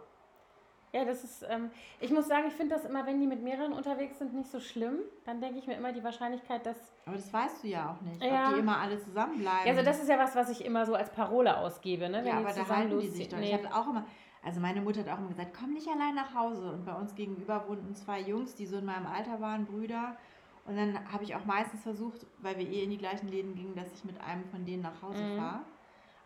Ja, 0.97 1.05
das 1.05 1.25
ist, 1.25 1.45
ähm, 1.49 1.71
ich 2.01 2.11
muss 2.11 2.27
sagen, 2.27 2.45
ich 2.49 2.55
finde 2.55 2.75
das 2.75 2.85
immer, 2.87 3.05
wenn 3.07 3.21
die 3.21 3.27
mit 3.27 3.43
mehreren 3.43 3.73
unterwegs 3.75 4.19
sind, 4.19 4.33
nicht 4.35 4.51
so 4.51 4.61
schlimm. 4.61 5.01
Dann 5.27 5.41
denke 5.43 5.59
ich 5.59 5.67
mir 5.67 5.75
immer 5.75 5.93
die 5.93 6.03
Wahrscheinlichkeit, 6.03 6.65
dass. 6.65 6.77
Aber 7.05 7.17
das 7.17 7.31
weißt 7.33 7.65
du 7.65 7.69
ja 7.69 7.91
auch 7.95 8.01
nicht, 8.01 8.23
Ja. 8.23 8.49
ob 8.49 8.55
die 8.55 8.61
immer 8.61 8.79
alle 8.79 8.99
zusammenbleiben. 8.99 9.67
Ja, 9.67 9.73
also 9.73 9.83
das 9.85 10.01
ist 10.01 10.09
ja 10.09 10.19
was, 10.19 10.35
was 10.35 10.49
ich 10.49 10.65
immer 10.65 10.87
so 10.87 10.95
als 10.95 11.11
Parole 11.13 11.57
ausgebe, 11.59 12.09
ne? 12.09 12.19
Wenn 12.19 12.27
ja, 12.27 12.39
aber 12.39 12.53
da 12.53 12.67
halten 12.69 12.99
die 12.99 13.09
sich 13.09 13.29
doch. 13.29 13.37
Nee. 13.39 13.49
Ich 13.49 13.53
habe 13.53 13.75
auch 13.75 13.89
immer, 13.91 14.07
also 14.43 14.61
meine 14.61 14.81
Mutter 14.81 15.01
hat 15.01 15.09
auch 15.11 15.19
immer 15.19 15.29
gesagt, 15.29 15.55
komm 15.59 15.75
nicht 15.75 15.89
allein 15.89 16.15
nach 16.15 16.35
Hause. 16.35 16.73
Und 16.73 16.87
bei 16.87 16.95
uns 16.95 17.15
gegenüber 17.15 17.69
wohnten 17.69 17.95
zwei 17.95 18.21
Jungs, 18.21 18.55
die 18.55 18.65
so 18.67 18.79
in 18.79 18.85
meinem 18.87 19.07
Alter 19.07 19.41
waren, 19.41 19.67
Brüder. 19.67 20.17
Und 20.65 20.77
dann 20.77 21.13
habe 21.13 21.23
ich 21.25 21.35
auch 21.37 21.45
meistens 21.45 21.83
versucht, 21.83 22.27
weil 22.39 22.57
wir 22.59 22.67
eh 22.67 22.83
in 22.85 22.91
die 22.91 22.99
gleichen 22.99 23.29
Läden 23.29 23.55
gingen, 23.55 23.75
dass 23.77 23.93
ich 23.93 24.05
mit 24.05 24.21
einem 24.21 24.45
von 24.47 24.65
denen 24.65 24.83
nach 24.83 25.01
Hause 25.03 25.23
Mhm. 25.23 25.37
fahre. 25.37 25.61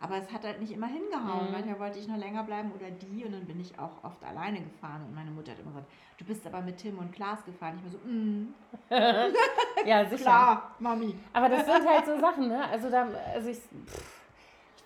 Aber 0.02 0.16
es 0.16 0.32
hat 0.32 0.44
halt 0.44 0.60
nicht 0.60 0.72
immer 0.72 0.86
hingehauen. 0.86 1.46
Mhm. 1.48 1.52
Manchmal 1.52 1.78
wollte 1.78 1.98
ich 1.98 2.08
noch 2.08 2.16
länger 2.16 2.42
bleiben 2.42 2.72
oder 2.72 2.90
die 2.90 3.22
und 3.24 3.32
dann 3.32 3.44
bin 3.44 3.60
ich 3.60 3.78
auch 3.78 4.02
oft 4.02 4.24
alleine 4.24 4.60
gefahren. 4.62 5.02
Und 5.06 5.14
meine 5.14 5.30
Mutter 5.30 5.52
hat 5.52 5.58
immer 5.58 5.70
gesagt, 5.72 5.90
du 6.18 6.24
bist 6.24 6.46
aber 6.46 6.62
mit 6.62 6.78
Tim 6.78 6.98
und 6.98 7.12
Klaas 7.12 7.44
gefahren. 7.44 7.74
Ich 7.76 7.82
mir 7.84 7.90
so, 7.90 7.98
mm, 8.08 8.54
ja, 9.86 10.04
sicher. 10.06 10.22
klar, 10.22 10.74
Mami. 10.78 11.14
Aber 11.34 11.48
das 11.50 11.66
sind 11.66 11.86
halt 11.86 12.06
so 12.06 12.18
Sachen, 12.18 12.48
ne? 12.48 12.64
Also 12.70 12.88
da, 12.90 13.08
also 13.34 13.50
ich, 13.50 13.58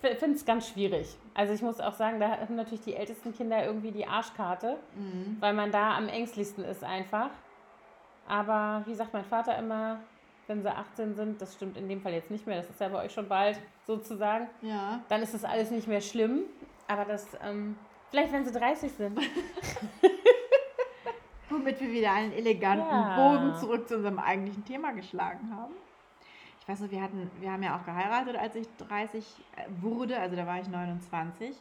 ich 0.02 0.18
finde 0.18 0.36
es 0.36 0.44
ganz 0.44 0.68
schwierig. 0.68 1.16
Also 1.32 1.52
ich 1.54 1.62
muss 1.62 1.78
auch 1.80 1.94
sagen, 1.94 2.18
da 2.18 2.30
haben 2.40 2.56
natürlich 2.56 2.82
die 2.84 2.94
ältesten 2.96 3.32
Kinder 3.32 3.64
irgendwie 3.64 3.92
die 3.92 4.06
Arschkarte, 4.06 4.78
Mhm. 4.96 5.36
weil 5.38 5.54
man 5.54 5.70
da 5.70 5.96
am 5.96 6.08
ängstlichsten 6.08 6.64
ist 6.64 6.82
einfach. 6.82 7.30
Aber 8.26 8.82
wie 8.86 8.94
sagt 8.94 9.12
mein 9.12 9.24
Vater 9.24 9.56
immer, 9.58 10.00
wenn 10.46 10.62
sie 10.62 10.68
18 10.74 11.14
sind, 11.14 11.40
das 11.40 11.54
stimmt 11.54 11.76
in 11.76 11.88
dem 11.88 12.00
Fall 12.00 12.12
jetzt 12.12 12.30
nicht 12.30 12.46
mehr, 12.46 12.58
das 12.58 12.70
ist 12.70 12.80
ja 12.80 12.88
bei 12.88 13.04
euch 13.04 13.12
schon 13.12 13.28
bald 13.28 13.58
sozusagen, 13.86 14.48
Ja. 14.62 15.00
dann 15.08 15.22
ist 15.22 15.34
das 15.34 15.44
alles 15.44 15.70
nicht 15.70 15.88
mehr 15.88 16.00
schlimm. 16.00 16.40
Aber 16.86 17.04
das, 17.06 17.26
ähm, 17.42 17.76
vielleicht 18.10 18.32
wenn 18.32 18.44
sie 18.44 18.52
30 18.52 18.92
sind. 18.92 19.18
Womit 21.50 21.80
wir 21.80 21.92
wieder 21.92 22.12
einen 22.12 22.32
eleganten 22.32 22.86
Ja. 22.88 23.16
Bogen 23.16 23.54
zurück 23.56 23.88
zu 23.88 23.96
unserem 23.96 24.18
eigentlichen 24.18 24.64
Thema 24.64 24.92
geschlagen 24.92 25.50
haben. 25.54 25.74
Ich 26.60 26.68
weiß 26.68 26.80
noch, 26.80 26.90
wir 26.90 27.02
hatten, 27.02 27.30
wir 27.40 27.52
haben 27.52 27.62
ja 27.62 27.76
auch 27.78 27.84
geheiratet, 27.84 28.36
als 28.36 28.56
ich 28.56 28.66
30 28.88 29.24
wurde, 29.82 30.18
also 30.18 30.34
da 30.36 30.46
war 30.46 30.58
ich 30.60 30.68
29. 30.68 31.54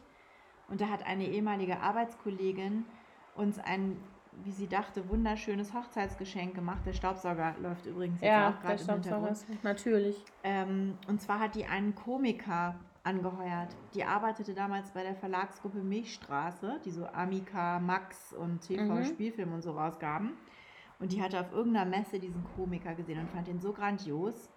Und 0.68 0.80
da 0.80 0.88
hat 0.88 1.04
eine 1.06 1.26
ehemalige 1.26 1.78
Arbeitskollegin 1.80 2.86
uns 3.34 3.58
ein, 3.58 3.98
wie 4.42 4.52
sie 4.52 4.68
dachte, 4.68 5.08
wunderschönes 5.08 5.72
Hochzeitsgeschenk 5.74 6.54
gemacht. 6.54 6.84
Der 6.86 6.92
Staubsauger 6.92 7.54
läuft 7.60 7.86
übrigens 7.86 8.20
jetzt 8.20 8.28
Ja, 8.28 8.50
auch 8.50 8.60
gerade 8.60 8.82
im 8.82 8.88
Hintergrund. 8.90 9.30
ist 9.32 9.64
natürlich. 9.64 10.24
Ähm, 10.42 10.98
und 11.08 11.20
zwar 11.20 11.40
hat 11.40 11.54
die 11.54 11.66
einen 11.66 11.94
Komiker 11.94 12.74
angeheuert. 13.04 13.76
Die 13.94 14.04
arbeitete 14.04 14.54
damals 14.54 14.90
bei 14.92 15.02
der 15.02 15.14
Verlagsgruppe 15.14 15.78
Milchstraße, 15.82 16.80
die 16.84 16.90
so 16.90 17.06
Amica, 17.06 17.78
Max 17.78 18.32
und 18.32 18.60
TV 18.62 18.82
Mhm. 18.94 19.04
Spielfilm 19.04 19.52
und 19.52 19.62
so 19.62 19.72
rausgaben. 19.72 20.32
Und 20.98 21.12
die 21.12 21.20
hatte 21.22 21.40
auf 21.40 21.52
irgendeiner 21.52 21.88
Messe 21.90 22.18
diesen 22.18 22.44
Komiker 22.56 22.94
gesehen 22.94 23.20
und 23.20 23.30
fand 23.30 23.48
ihn 23.48 23.60
so 23.60 23.72
grandios, 23.72 24.50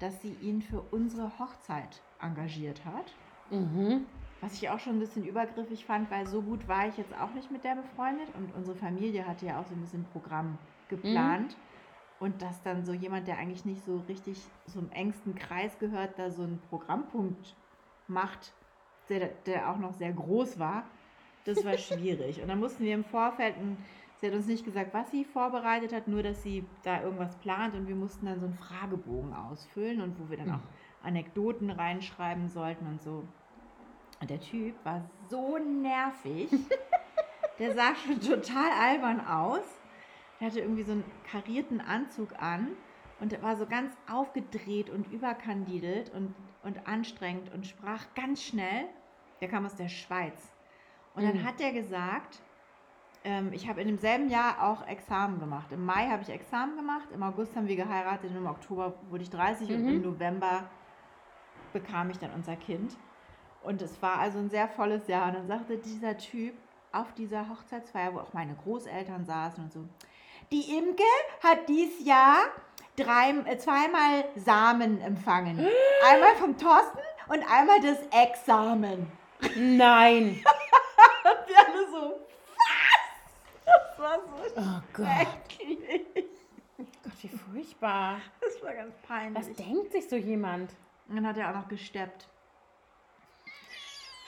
dass 0.00 0.20
sie 0.20 0.34
ihn 0.42 0.60
für 0.60 0.80
unsere 0.90 1.38
Hochzeit 1.38 2.02
engagiert 2.20 2.84
hat. 2.84 3.12
Mhm. 3.50 4.04
Was 4.44 4.60
ich 4.60 4.68
auch 4.68 4.78
schon 4.78 4.96
ein 4.96 5.00
bisschen 5.00 5.24
übergriffig 5.24 5.86
fand, 5.86 6.10
weil 6.10 6.26
so 6.26 6.42
gut 6.42 6.68
war 6.68 6.86
ich 6.86 6.98
jetzt 6.98 7.18
auch 7.18 7.32
nicht 7.32 7.50
mit 7.50 7.64
der 7.64 7.76
befreundet 7.76 8.28
und 8.36 8.54
unsere 8.54 8.76
Familie 8.76 9.26
hatte 9.26 9.46
ja 9.46 9.58
auch 9.58 9.66
so 9.66 9.74
ein 9.74 9.80
bisschen 9.80 10.04
Programm 10.12 10.58
geplant. 10.90 11.56
Und 12.20 12.42
dass 12.42 12.62
dann 12.62 12.84
so 12.84 12.92
jemand, 12.92 13.26
der 13.26 13.38
eigentlich 13.38 13.64
nicht 13.64 13.82
so 13.86 14.02
richtig 14.06 14.38
zum 14.66 14.90
engsten 14.92 15.34
Kreis 15.34 15.78
gehört, 15.78 16.18
da 16.18 16.30
so 16.30 16.42
einen 16.42 16.60
Programmpunkt 16.68 17.56
macht, 18.06 18.52
der, 19.08 19.30
der 19.46 19.70
auch 19.70 19.78
noch 19.78 19.94
sehr 19.94 20.12
groß 20.12 20.58
war, 20.58 20.84
das 21.46 21.64
war 21.64 21.78
schwierig. 21.78 22.42
Und 22.42 22.48
dann 22.48 22.60
mussten 22.60 22.84
wir 22.84 22.94
im 22.94 23.04
Vorfeld, 23.04 23.56
ein, 23.56 23.78
sie 24.20 24.26
hat 24.26 24.34
uns 24.34 24.46
nicht 24.46 24.66
gesagt, 24.66 24.92
was 24.92 25.10
sie 25.10 25.24
vorbereitet 25.24 25.94
hat, 25.94 26.06
nur 26.06 26.22
dass 26.22 26.42
sie 26.42 26.66
da 26.82 27.02
irgendwas 27.02 27.34
plant 27.36 27.74
und 27.74 27.88
wir 27.88 27.96
mussten 27.96 28.26
dann 28.26 28.40
so 28.40 28.46
einen 28.46 28.54
Fragebogen 28.54 29.32
ausfüllen 29.32 30.02
und 30.02 30.20
wo 30.20 30.28
wir 30.28 30.36
dann 30.36 30.50
auch 30.50 31.02
Anekdoten 31.02 31.70
reinschreiben 31.70 32.50
sollten 32.50 32.86
und 32.86 33.02
so. 33.02 33.24
Und 34.24 34.30
der 34.30 34.40
Typ 34.40 34.82
war 34.86 35.02
so 35.28 35.58
nervig. 35.58 36.50
Der 37.58 37.74
sah 37.74 37.94
schon 37.94 38.22
total 38.22 38.70
albern 38.70 39.20
aus. 39.20 39.66
Der 40.40 40.46
hatte 40.46 40.60
irgendwie 40.60 40.82
so 40.82 40.92
einen 40.92 41.04
karierten 41.24 41.82
Anzug 41.82 42.32
an 42.40 42.74
und 43.20 43.42
war 43.42 43.58
so 43.58 43.66
ganz 43.66 43.92
aufgedreht 44.10 44.88
und 44.88 45.12
überkandidelt 45.12 46.08
und, 46.08 46.34
und 46.62 46.86
anstrengend 46.88 47.52
und 47.52 47.66
sprach 47.66 48.14
ganz 48.14 48.42
schnell. 48.42 48.86
Der 49.42 49.48
kam 49.48 49.66
aus 49.66 49.76
der 49.76 49.90
Schweiz. 49.90 50.40
Und 51.14 51.24
dann 51.24 51.42
Mhm. 51.42 51.44
hat 51.44 51.60
er 51.60 51.74
gesagt, 51.74 52.40
ähm, 53.24 53.52
ich 53.52 53.68
habe 53.68 53.82
in 53.82 53.88
demselben 53.88 54.30
Jahr 54.30 54.62
auch 54.62 54.86
Examen 54.88 55.38
gemacht. 55.38 55.70
Im 55.70 55.84
Mai 55.84 56.08
habe 56.08 56.22
ich 56.22 56.30
Examen 56.30 56.76
gemacht, 56.76 57.10
im 57.12 57.22
August 57.22 57.54
haben 57.56 57.68
wir 57.68 57.76
geheiratet, 57.76 58.30
und 58.30 58.38
im 58.38 58.46
Oktober 58.46 58.94
wurde 59.10 59.22
ich 59.22 59.28
30 59.28 59.68
und 59.68 59.82
Mhm. 59.82 59.88
im 59.96 60.02
November 60.02 60.70
bekam 61.74 62.08
ich 62.08 62.18
dann 62.18 62.32
unser 62.32 62.56
Kind. 62.56 62.96
Und 63.64 63.82
es 63.82 64.00
war 64.02 64.18
also 64.18 64.38
ein 64.38 64.50
sehr 64.50 64.68
volles 64.68 65.06
Jahr. 65.08 65.28
Und 65.28 65.34
dann 65.34 65.46
sagte 65.48 65.76
dieser 65.78 66.16
Typ 66.18 66.54
auf 66.92 67.12
dieser 67.14 67.48
Hochzeitsfeier, 67.48 68.14
wo 68.14 68.20
auch 68.20 68.32
meine 68.32 68.54
Großeltern 68.54 69.24
saßen 69.24 69.64
und 69.64 69.72
so, 69.72 69.84
die 70.52 70.76
Imke 70.76 71.02
hat 71.42 71.68
dies 71.68 72.04
Jahr 72.04 72.36
drei, 72.96 73.30
äh, 73.46 73.58
zweimal 73.58 74.24
Samen 74.36 75.00
empfangen. 75.00 75.58
Einmal 76.06 76.36
vom 76.36 76.56
Thorsten 76.56 76.98
und 77.28 77.42
einmal 77.50 77.80
das 77.80 77.98
Examen. 78.12 79.10
Nein. 79.56 80.44
Und 81.24 81.48
wir 81.48 81.58
alle 81.58 81.90
so, 81.90 82.20
was? 82.56 83.64
Das 83.64 83.98
war 83.98 84.18
so 84.18 84.60
Oh 84.60 84.82
Gott. 84.92 85.06
schrecklich. 85.06 86.26
Gott, 86.76 87.12
wie 87.22 87.28
furchtbar. 87.28 88.20
Das 88.40 88.62
war 88.62 88.74
ganz 88.74 88.94
peinlich. 89.06 89.42
Was 89.48 89.52
denkt 89.56 89.92
sich 89.92 90.08
so 90.08 90.16
jemand? 90.16 90.70
Und 91.08 91.16
dann 91.16 91.26
hat 91.26 91.38
er 91.38 91.48
auch 91.50 91.54
noch 91.54 91.68
gesteppt. 91.68 92.26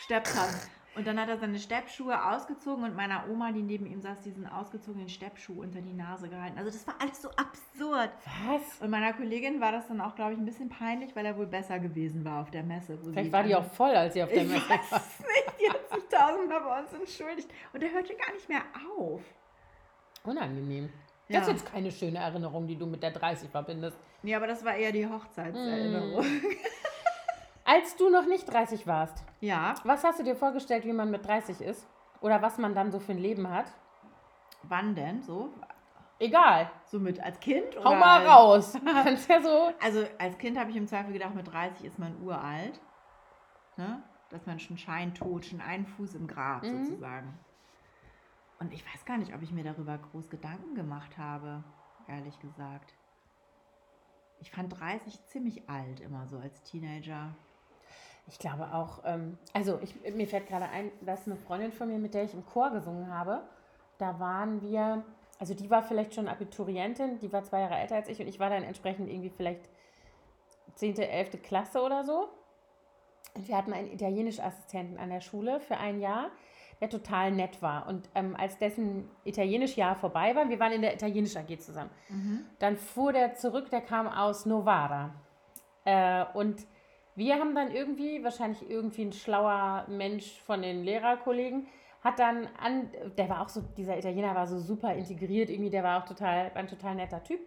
Stepptanz. 0.07 0.71
Und 0.95 1.07
dann 1.07 1.21
hat 1.21 1.29
er 1.29 1.37
seine 1.37 1.59
Steppschuhe 1.59 2.17
ausgezogen 2.33 2.85
und 2.85 2.95
meiner 2.97 3.29
Oma, 3.29 3.53
die 3.53 3.61
neben 3.61 3.85
ihm 3.87 4.01
saß, 4.01 4.21
diesen 4.23 4.47
ausgezogenen 4.47 5.11
Steppschuh 5.11 5.61
unter 5.61 5.83
die 5.83 5.93
Nase 5.93 6.29
gehalten. 6.29 6.57
Also 6.57 6.71
das 6.71 6.87
war 6.87 6.95
alles 7.01 7.21
so 7.21 7.29
absurd. 7.31 8.11
Was? 8.47 8.81
Und 8.81 8.89
meiner 8.91 9.13
Kollegin 9.13 9.61
war 9.61 9.73
das 9.73 9.89
dann 9.89 10.01
auch, 10.01 10.15
glaube 10.15 10.33
ich, 10.33 10.39
ein 10.39 10.47
bisschen 10.47 10.71
peinlich, 10.71 11.15
weil 11.15 11.27
er 11.27 11.37
wohl 11.37 11.49
besser 11.49 11.81
gewesen 11.81 12.25
war 12.25 12.41
auf 12.41 12.51
der 12.51 12.63
Messe. 12.63 12.97
Vielleicht 13.03 13.31
war 13.33 13.43
die 13.43 13.55
auch 13.55 13.65
voll, 13.65 13.91
als 13.95 14.15
sie 14.15 14.23
auf 14.23 14.31
der 14.31 14.45
Ich 14.45 14.49
Messe 14.49 14.71
weiß 14.71 14.93
war. 14.93 14.99
nicht. 15.01 15.61
Die 15.61 15.71
hat 15.71 15.91
sich 15.93 16.09
tausendmal 16.09 16.61
bei 16.61 16.81
uns 16.81 16.93
entschuldigt. 16.95 17.51
Und 17.75 17.83
er 17.83 17.91
hörte 17.93 18.15
gar 18.15 18.33
nicht 18.33 18.49
mehr 18.49 18.63
auf. 18.99 19.21
Unangenehm. 20.25 20.89
Ja. 21.29 21.41
Das 21.41 21.49
ist 21.49 21.55
jetzt 21.55 21.73
keine 21.73 21.91
schöne 21.91 22.21
Erinnerung, 22.21 22.67
die 22.69 22.77
du 22.77 22.87
mit 22.87 23.03
der 23.03 23.11
30 23.11 23.51
verbindest. 23.51 23.99
Nee, 24.23 24.35
aber 24.35 24.47
das 24.47 24.65
war 24.65 24.75
eher 24.75 24.93
die 24.93 25.07
Hochzeitserinnerung. 25.07 26.25
Als 27.67 27.97
du 27.97 28.09
noch 28.11 28.27
nicht 28.27 28.45
30 28.47 28.87
warst, 28.87 29.25
Ja, 29.41 29.75
was 29.85 30.05
hast 30.05 30.19
du 30.21 30.23
dir 30.23 30.37
vorgestellt, 30.37 30.85
wie 30.85 30.93
man 30.93 31.11
mit 31.11 31.27
30 31.27 31.61
ist? 31.61 31.87
Oder 32.21 32.41
was 32.41 32.59
man 32.59 32.75
dann 32.75 32.91
so 32.93 32.99
für 33.01 33.13
ein 33.13 33.19
Leben 33.19 33.51
hat? 33.51 33.67
wann 34.69 34.95
denn? 34.97 35.23
So? 35.23 35.51
Egal. 36.19 36.69
So 36.87 36.99
mit 36.99 37.21
als 37.23 37.39
Kind? 37.39 37.77
Hau 37.77 37.91
oder 37.91 37.99
mal 38.01 38.21
als- 38.27 38.29
raus. 38.75 38.79
Kannst 38.85 39.29
ja 39.29 39.41
so. 39.41 39.73
Also 39.81 40.05
als 40.19 40.37
Kind 40.39 40.59
habe 40.59 40.71
ich 40.71 40.77
im 40.77 40.89
Zweifel 40.89 41.13
gedacht, 41.13 41.35
mit 41.37 41.47
30 41.53 41.85
ist 41.87 41.99
man 42.01 42.21
uralt. 42.21 42.81
Ne? 43.77 44.03
Dass 44.31 44.45
man 44.47 44.59
schon 44.59 44.77
scheintot, 44.79 45.45
schon 45.45 45.61
einen 45.61 45.87
Fuß 45.87 46.15
im 46.15 46.27
Grab 46.27 46.65
Mhm. 46.65 46.85
sozusagen. 46.85 47.39
Und 48.59 48.73
ich 48.73 48.85
weiß 48.93 49.05
gar 49.05 49.19
nicht, 49.19 49.35
ob 49.35 49.43
ich 49.43 49.53
mir 49.53 49.63
darüber 49.63 49.99
groß 49.99 50.31
Gedanken 50.31 50.75
gemacht 50.75 51.17
habe, 51.19 51.63
ehrlich 52.09 52.41
gesagt. 52.41 52.95
Ich 54.41 54.51
fand 54.51 54.81
30 54.81 55.25
ziemlich 55.27 55.69
alt 55.69 56.01
immer 56.01 56.27
so 56.27 56.39
als 56.39 56.63
Teenager. 56.63 57.37
Ich 58.29 58.39
glaube 58.39 58.73
auch, 58.73 59.03
ähm, 59.05 59.39
also 59.53 59.79
ich, 59.83 59.95
mir 60.15 60.27
fällt 60.27 60.49
gerade 60.49 60.69
ein, 60.69 60.91
dass 61.01 61.27
eine 61.27 61.37
Freundin 61.37 61.73
von 61.73 61.89
mir, 61.89 61.99
mit 61.99 62.15
der 62.15 62.25
ich 62.25 62.35
im 62.35 62.45
Chor 62.45 62.71
gesungen 62.71 63.13
habe, 63.13 63.43
da 63.99 64.19
waren 64.19 64.61
wir, 64.63 65.05
also 65.39 65.55
die 65.55 65.71
war 65.71 65.83
vielleicht 65.83 66.15
schon 66.15 66.29
Abiturientin, 66.29 67.19
die 67.21 67.33
war 67.33 67.45
zwei 67.45 67.61
Jahre 67.61 67.77
älter 67.77 67.97
als 67.97 68.09
ich 68.09 68.21
und 68.21 68.27
ich 68.27 68.41
war 68.41 68.51
dann 68.51 68.65
entsprechend 68.65 69.09
irgendwie 69.09 69.31
vielleicht 69.31 69.69
10., 70.75 70.99
11. 70.99 71.43
Klasse 71.43 71.83
oder 71.83 72.05
so. 72.05 72.29
Und 73.35 73.49
wir 73.49 73.57
hatten 73.57 73.73
einen 73.73 73.93
Italienisch-Assistenten 73.93 74.99
an 74.99 75.11
der 75.11 75.21
Schule 75.21 75.61
für 75.61 75.77
ein 75.77 76.01
Jahr, 76.01 76.31
der 76.81 76.91
total 76.91 77.31
nett 77.31 77.63
war. 77.63 77.87
Und 77.87 78.09
ähm, 78.15 78.35
als 78.37 78.59
dessen 78.59 79.09
Italienisch-Jahr 79.25 79.95
vorbei 79.95 80.35
war, 80.35 80.49
wir 80.49 80.59
waren 80.59 80.73
in 80.73 80.83
der 80.83 80.95
Italienisch 80.95 81.37
AG 81.37 81.59
zusammen, 81.61 81.91
dann 82.59 82.77
fuhr 82.77 83.13
der 83.13 83.35
zurück, 83.35 83.71
der 83.71 83.83
kam 83.83 84.09
aus 84.09 84.47
Novara. 84.47 85.15
Äh, 85.85 86.25
und 86.35 86.67
wir 87.17 87.35
haben 87.37 87.55
dann 87.55 87.71
irgendwie, 87.71 88.23
wahrscheinlich 88.23 88.69
irgendwie 88.69 89.03
ein 89.03 89.13
schlauer 89.13 89.87
Mensch 89.89 90.41
von 90.43 90.63
den 90.63 90.85
Lehrerkollegen, 90.85 91.67
hat 92.03 92.19
dann 92.19 92.49
an, 92.63 92.91
der 93.19 93.29
war 93.29 93.41
auch 93.41 93.49
so, 93.49 93.63
dieser 93.77 93.99
Italiener 93.99 94.35
war 94.35 94.47
so 94.47 94.59
super 94.59 94.95
integriert, 94.95 95.51
irgendwie, 95.51 95.71
der 95.71 95.83
war 95.83 96.01
auch 96.01 96.07
total, 96.07 96.55
war 96.55 96.63
ein 96.63 96.69
total 96.69 96.95
netter 96.95 97.23
Typ. 97.23 97.41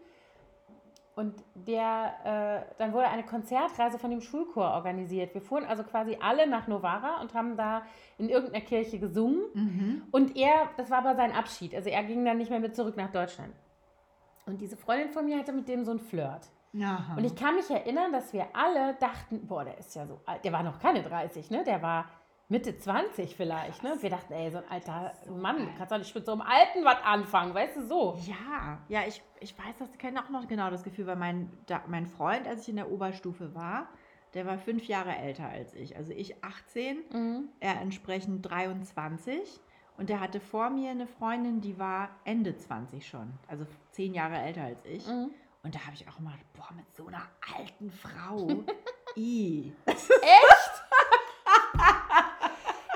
Und 1.16 1.36
der, 1.54 2.14
äh, 2.24 2.76
dann 2.78 2.94
wurde 2.94 3.08
eine 3.08 3.24
Konzertreise 3.24 4.00
von 4.00 4.10
dem 4.10 4.22
Schulchor 4.22 4.72
organisiert. 4.72 5.34
Wir 5.34 5.42
fuhren 5.42 5.66
also 5.66 5.84
quasi 5.84 6.18
alle 6.22 6.48
nach 6.48 6.68
Novara 6.68 7.20
und 7.22 7.34
haben 7.34 7.58
da 7.58 7.84
in 8.18 8.30
irgendeiner 8.30 8.64
Kirche 8.64 9.00
gesungen. 9.00 9.42
Mhm. 9.54 10.04
Und 10.12 10.38
er, 10.38 10.70
das 10.78 10.90
war 10.90 11.00
aber 11.00 11.16
sein 11.16 11.34
Abschied. 11.34 11.76
Also 11.76 11.90
er 11.90 12.04
ging 12.04 12.24
dann 12.24 12.38
nicht 12.38 12.50
mehr 12.50 12.62
mit 12.62 12.74
zurück 12.74 12.96
nach 12.96 13.12
Deutschland. 13.12 13.54
Und 14.46 14.62
diese 14.62 14.78
Freundin 14.78 15.10
von 15.10 15.26
mir 15.26 15.38
hatte 15.38 15.52
mit 15.52 15.68
dem 15.68 15.84
so 15.84 15.92
ein 15.92 16.00
Flirt. 16.00 16.48
Aha. 16.78 17.16
Und 17.16 17.24
ich 17.24 17.36
kann 17.36 17.56
mich 17.56 17.70
erinnern, 17.70 18.12
dass 18.12 18.32
wir 18.34 18.48
alle 18.54 18.94
dachten, 18.96 19.48
boah, 19.48 19.64
der 19.66 19.78
ist 19.78 19.96
ja 19.96 20.06
so 20.06 20.22
alt. 20.26 20.44
Der 20.46 20.54
war 20.54 20.64
noch 20.64 20.80
keine 20.80 21.02
30, 21.02 21.50
ne? 21.50 21.64
Der 21.64 21.82
war 21.82 22.06
Mitte 22.48 22.78
20 22.78 23.36
vielleicht, 23.36 23.84
ne? 23.84 23.94
Und 23.94 24.04
wir 24.04 24.10
dachten, 24.10 24.34
ey, 24.34 24.52
so 24.52 24.58
ein 24.60 24.64
alter 24.70 25.14
Mann, 25.30 25.58
du 25.58 25.68
kannst 25.78 25.92
doch 25.92 25.98
nicht 25.98 26.14
mit 26.14 26.26
so 26.26 26.32
einem 26.32 26.42
Alten 26.42 26.84
was 26.84 26.98
anfangen, 27.04 27.54
weißt 27.54 27.78
du, 27.78 27.86
so. 27.88 28.18
Ja, 28.26 28.80
ja, 28.88 29.02
ich, 29.08 29.22
ich 29.40 29.58
weiß 29.58 29.78
das, 29.80 29.92
kenne 29.98 30.24
auch 30.24 30.30
noch 30.30 30.48
genau 30.48 30.70
das 30.70 30.84
Gefühl, 30.84 31.08
weil 31.08 31.16
mein, 31.16 31.52
da, 31.68 31.82
mein 31.88 32.06
Freund, 32.08 32.48
als 32.48 32.64
ich 32.64 32.70
in 32.70 32.76
der 32.78 32.92
Oberstufe 32.92 33.54
war, 33.56 33.88
der 34.36 34.46
war 34.46 34.58
fünf 34.60 34.88
Jahre 34.88 35.16
älter 35.16 35.48
als 35.50 35.74
ich. 35.74 35.96
Also 35.98 36.12
ich 36.14 36.44
18, 36.44 36.98
Mhm. 37.12 37.50
er 37.60 37.82
entsprechend 37.82 38.44
23. 38.50 39.60
Und 39.98 40.10
der 40.10 40.20
hatte 40.22 40.40
vor 40.40 40.70
mir 40.70 40.92
eine 40.92 41.08
Freundin, 41.08 41.62
die 41.62 41.78
war 41.78 42.10
Ende 42.26 42.56
20 42.56 43.08
schon, 43.08 43.34
also 43.48 43.66
zehn 43.92 44.14
Jahre 44.14 44.38
älter 44.38 44.64
als 44.64 44.86
ich. 44.86 45.06
Mhm. 45.08 45.32
Und 45.64 45.76
da 45.76 45.80
habe 45.86 45.94
ich 45.94 46.08
auch 46.08 46.20
immer, 46.20 46.34
boah, 46.54 46.74
mit 46.76 46.86
so 46.96 47.08
einer 47.08 47.24
alten 47.58 47.92
Frau. 47.92 48.48
I. 49.18 49.74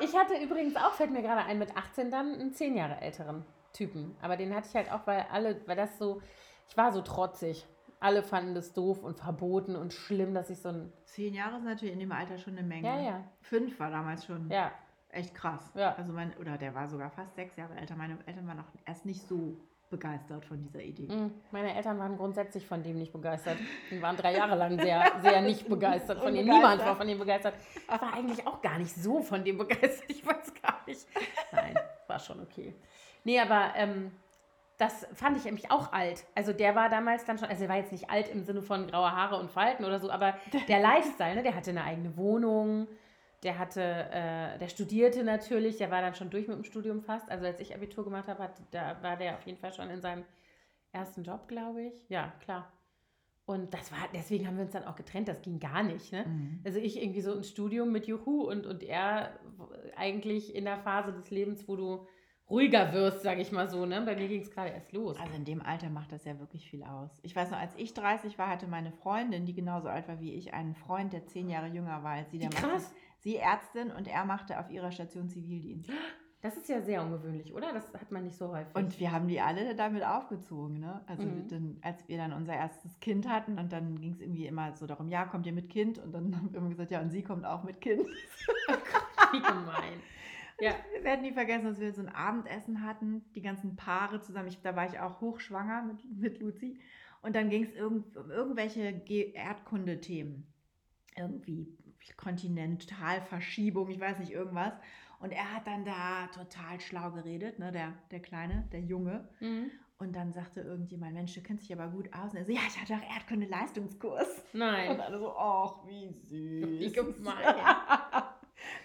Ich 0.01 0.15
hatte 0.15 0.35
übrigens 0.35 0.75
auch, 0.75 0.91
fällt 0.91 1.11
mir 1.11 1.21
gerade 1.21 1.45
ein, 1.45 1.59
mit 1.59 1.75
18 1.75 2.11
dann 2.11 2.33
einen 2.33 2.53
10 2.53 2.75
Jahre 2.75 3.01
älteren 3.01 3.45
Typen. 3.71 4.15
Aber 4.21 4.37
den 4.37 4.53
hatte 4.53 4.67
ich 4.69 4.75
halt 4.75 4.91
auch, 4.91 5.07
weil 5.07 5.25
alle, 5.31 5.61
weil 5.65 5.75
das 5.75 5.97
so, 5.97 6.21
ich 6.69 6.77
war 6.77 6.91
so 6.91 7.01
trotzig. 7.01 7.65
Alle 7.99 8.21
fanden 8.21 8.53
das 8.53 8.73
doof 8.73 9.01
und 9.01 9.17
verboten 9.17 9.75
und 9.77 9.93
schlimm, 9.93 10.33
dass 10.33 10.49
ich 10.49 10.59
so 10.59 10.69
ein, 10.69 10.93
Zehn 11.05 11.33
Jahre 11.33 11.57
ist 11.57 11.63
natürlich 11.63 11.93
in 11.93 11.99
dem 11.99 12.11
Alter 12.11 12.37
schon 12.37 12.57
eine 12.57 12.67
Menge. 12.67 12.87
ja, 12.87 12.99
ja, 12.99 13.23
Fünf 13.41 13.79
war 13.79 13.91
damals 13.91 14.25
schon 14.25 14.49
ja. 14.49 14.71
echt 15.09 15.33
krass. 15.33 15.71
Ja. 15.73 15.95
Also 15.95 16.11
mein, 16.11 16.35
oder 16.37 16.57
der 16.57 16.75
war 16.75 16.89
sogar 16.89 17.09
fast 17.11 17.35
sechs 17.35 17.55
Jahre 17.55 17.75
älter. 17.75 17.95
Meine 17.95 18.17
Eltern 18.25 18.47
waren 18.47 18.59
auch 18.59 18.71
erst 18.85 19.05
nicht 19.05 19.25
so 19.27 19.57
begeistert 19.93 20.43
von 20.45 20.59
dieser 20.59 20.81
Idee. 20.81 21.07
Mhm. 21.07 21.31
Meine 21.51 21.75
Eltern 21.75 21.99
waren 21.99 22.17
grundsätzlich 22.17 22.65
von 22.65 22.81
dem 22.81 22.97
nicht 22.97 23.13
begeistert. 23.13 23.57
Die 23.91 24.01
waren 24.01 24.17
drei 24.17 24.35
Jahre 24.35 24.55
lang 24.55 24.79
sehr, 24.79 25.11
sehr 25.21 25.41
nicht 25.41 25.69
begeistert 25.69 26.17
von 26.17 26.33
ihm. 26.33 26.39
Unbegeistert. 26.39 26.63
Niemand 26.63 26.85
war 26.85 26.95
von 26.95 27.07
ihm 27.07 27.19
begeistert. 27.19 27.53
Ich 27.75 27.87
war 27.87 28.13
eigentlich 28.13 28.47
auch 28.47 28.59
gar 28.61 28.79
nicht 28.79 28.95
so 28.95 29.21
von 29.21 29.43
dem 29.43 29.59
begeistert. 29.59 30.09
Ich 30.09 30.25
weiß 30.25 30.51
gar 30.61 30.81
nicht. 30.87 31.05
Nein, 31.51 31.77
war 32.07 32.17
schon 32.17 32.39
okay. 32.39 32.73
Nee, 33.23 33.39
aber 33.39 33.73
ähm, 33.75 34.11
das 34.77 35.05
fand 35.13 35.37
ich 35.37 35.45
nämlich 35.45 35.69
auch 35.69 35.93
alt. 35.93 36.25
Also 36.33 36.53
der 36.53 36.75
war 36.75 36.89
damals 36.89 37.23
dann 37.25 37.37
schon, 37.37 37.47
also 37.47 37.63
er 37.63 37.69
war 37.69 37.77
jetzt 37.77 37.91
nicht 37.91 38.09
alt 38.09 38.29
im 38.29 38.43
Sinne 38.43 38.63
von 38.63 38.87
graue 38.87 39.11
Haare 39.11 39.37
und 39.37 39.51
Falten 39.51 39.85
oder 39.85 39.99
so, 39.99 40.09
aber 40.09 40.33
der 40.67 40.79
Lifestyle, 40.79 41.35
ne, 41.35 41.43
der 41.43 41.55
hatte 41.55 41.69
eine 41.69 41.83
eigene 41.83 42.17
Wohnung, 42.17 42.87
der 43.43 43.59
hatte, 43.59 43.81
äh, 43.81 44.57
der 44.57 44.67
studierte 44.69 45.23
natürlich, 45.23 45.77
der 45.77 45.91
war 45.91 46.01
dann 46.01 46.15
schon 46.15 46.29
durch 46.29 46.47
mit 46.47 46.57
dem 46.57 46.63
Studium 46.63 47.01
fast. 47.01 47.29
Also 47.29 47.45
als 47.45 47.59
ich 47.59 47.75
Abitur 47.75 48.03
gemacht 48.03 48.27
habe, 48.27 48.43
hat, 48.43 48.61
da 48.71 49.01
war 49.01 49.17
der 49.17 49.35
auf 49.35 49.45
jeden 49.45 49.57
Fall 49.57 49.73
schon 49.73 49.89
in 49.89 50.01
seinem 50.01 50.23
ersten 50.91 51.23
Job, 51.23 51.47
glaube 51.47 51.83
ich. 51.83 52.09
Ja, 52.09 52.33
klar. 52.43 52.71
Und 53.45 53.73
das 53.73 53.91
war, 53.91 53.99
deswegen 54.13 54.47
haben 54.47 54.55
wir 54.55 54.63
uns 54.63 54.71
dann 54.71 54.85
auch 54.85 54.95
getrennt, 54.95 55.27
das 55.27 55.41
ging 55.41 55.59
gar 55.59 55.83
nicht. 55.83 56.13
Ne? 56.13 56.25
Mhm. 56.25 56.61
Also 56.63 56.79
ich 56.79 57.01
irgendwie 57.01 57.21
so 57.21 57.35
ein 57.35 57.43
Studium 57.43 57.91
mit 57.91 58.07
Juhu 58.07 58.43
und, 58.43 58.65
und 58.65 58.83
er 58.83 59.37
eigentlich 59.97 60.55
in 60.55 60.63
der 60.63 60.77
Phase 60.77 61.11
des 61.11 61.29
Lebens, 61.29 61.67
wo 61.67 61.75
du 61.75 62.07
ruhiger 62.49 62.93
wirst, 62.93 63.21
sage 63.21 63.41
ich 63.41 63.51
mal 63.51 63.69
so. 63.69 63.85
Ne? 63.85 64.01
Bei 64.01 64.15
mir 64.15 64.29
ging 64.29 64.41
es 64.41 64.51
gerade 64.51 64.69
erst 64.69 64.93
los. 64.93 65.19
Also 65.19 65.33
in 65.35 65.43
dem 65.43 65.61
Alter 65.61 65.89
macht 65.89 66.13
das 66.13 66.23
ja 66.23 66.39
wirklich 66.39 66.69
viel 66.69 66.83
aus. 66.83 67.19
Ich 67.23 67.35
weiß 67.35 67.51
noch, 67.51 67.59
als 67.59 67.75
ich 67.75 67.93
30 67.93 68.37
war, 68.37 68.49
hatte 68.49 68.67
meine 68.67 68.91
Freundin, 68.91 69.45
die 69.45 69.53
genauso 69.53 69.89
alt 69.89 70.07
war 70.07 70.21
wie 70.21 70.33
ich, 70.33 70.53
einen 70.53 70.75
Freund, 70.75 71.11
der 71.11 71.25
zehn 71.25 71.49
Jahre 71.49 71.67
jünger 71.67 72.01
war 72.03 72.13
als 72.13 72.31
sie. 72.31 72.39
Der 72.39 72.49
krass. 72.49 72.93
Sie 73.23 73.37
Ärztin 73.37 73.89
und 73.91 74.07
er 74.07 74.25
machte 74.25 74.59
auf 74.59 74.69
ihrer 74.69 74.91
Station 74.91 75.29
Zivildienst. 75.29 75.89
Das 76.41 76.57
ist 76.57 76.67
ja 76.67 76.81
sehr 76.81 77.01
ungewöhnlich, 77.01 77.53
oder? 77.53 77.71
Das 77.71 77.93
hat 77.93 78.11
man 78.11 78.25
nicht 78.25 78.35
so 78.37 78.49
häufig. 78.49 78.75
Und 78.75 78.99
wir 78.99 79.13
haben 79.13 79.29
die 79.29 79.39
alle 79.39 79.75
damit 79.75 80.03
aufgezogen, 80.05 80.79
ne? 80.81 81.01
Also 81.07 81.23
Mhm. 81.25 81.47
dann, 81.47 81.77
als 81.81 82.05
wir 82.09 82.17
dann 82.17 82.33
unser 82.33 82.53
erstes 82.53 82.99
Kind 82.99 83.29
hatten 83.29 83.57
und 83.57 83.71
dann 83.71 83.97
ging 84.01 84.11
es 84.11 84.19
irgendwie 84.19 84.45
immer 84.45 84.75
so 84.75 84.85
darum, 84.85 85.07
ja, 85.07 85.23
kommt 85.23 85.45
ihr 85.45 85.53
mit 85.53 85.69
Kind? 85.69 85.99
Und 85.99 86.11
dann 86.11 86.35
haben 86.35 86.51
wir 86.51 86.59
immer 86.59 86.67
gesagt, 86.69 86.91
ja, 86.91 86.99
und 86.99 87.11
sie 87.11 87.23
kommt 87.23 87.45
auch 87.45 87.63
mit 87.63 87.79
Kind. 87.79 88.01
Wie 89.31 89.39
gemein. 89.41 90.01
Ja. 90.59 90.73
Wir 90.93 91.03
werden 91.05 91.21
nie 91.21 91.31
vergessen, 91.31 91.65
dass 91.65 91.79
wir 91.79 91.93
so 91.93 92.01
ein 92.01 92.09
Abendessen 92.09 92.85
hatten, 92.85 93.23
die 93.35 93.41
ganzen 93.41 93.77
Paare 93.77 94.19
zusammen. 94.19 94.49
Ich, 94.49 94.61
da 94.61 94.75
war 94.75 94.85
ich 94.85 94.99
auch 94.99 95.21
hochschwanger 95.21 95.83
mit, 95.83 96.03
mit 96.19 96.39
Luzi. 96.39 96.77
Und 97.21 97.37
dann 97.37 97.49
ging 97.49 97.63
es 97.63 97.73
irgend, 97.73 98.17
um 98.17 98.29
irgendwelche 98.29 98.91
Ge- 98.91 99.31
Erdkundethemen. 99.31 100.45
Irgendwie 101.15 101.67
Kontinentalverschiebung, 102.17 103.89
ich 103.89 103.99
weiß 103.99 104.19
nicht, 104.19 104.31
irgendwas. 104.31 104.73
Und 105.19 105.31
er 105.31 105.53
hat 105.53 105.67
dann 105.67 105.85
da 105.85 106.27
total 106.27 106.79
schlau 106.81 107.11
geredet, 107.11 107.57
ne, 107.59 107.71
der, 107.71 107.93
der 108.11 108.19
Kleine, 108.19 108.67
der 108.71 108.81
Junge. 108.81 109.27
Mhm. 109.39 109.71
Und 109.97 110.13
dann 110.13 110.33
sagte 110.33 110.59
irgendjemand, 110.61 111.13
Mensch, 111.13 111.33
du 111.33 111.41
kennst 111.41 111.63
dich 111.63 111.73
aber 111.79 111.87
gut 111.89 112.13
aus. 112.13 112.31
Und 112.31 112.37
er 112.39 112.45
so, 112.45 112.51
ja, 112.51 112.59
ich 112.67 112.81
hatte 112.81 112.95
auch 112.95 113.15
Erdkunde-Leistungskurs. 113.15 114.27
Und 114.51 114.59
Nein. 114.59 114.99
alle 114.99 115.17
so, 115.19 115.31
ach, 115.37 115.87
wie 115.87 116.09
süß. 116.11 116.79
Wie 116.79 116.91
gemein. 116.91 117.55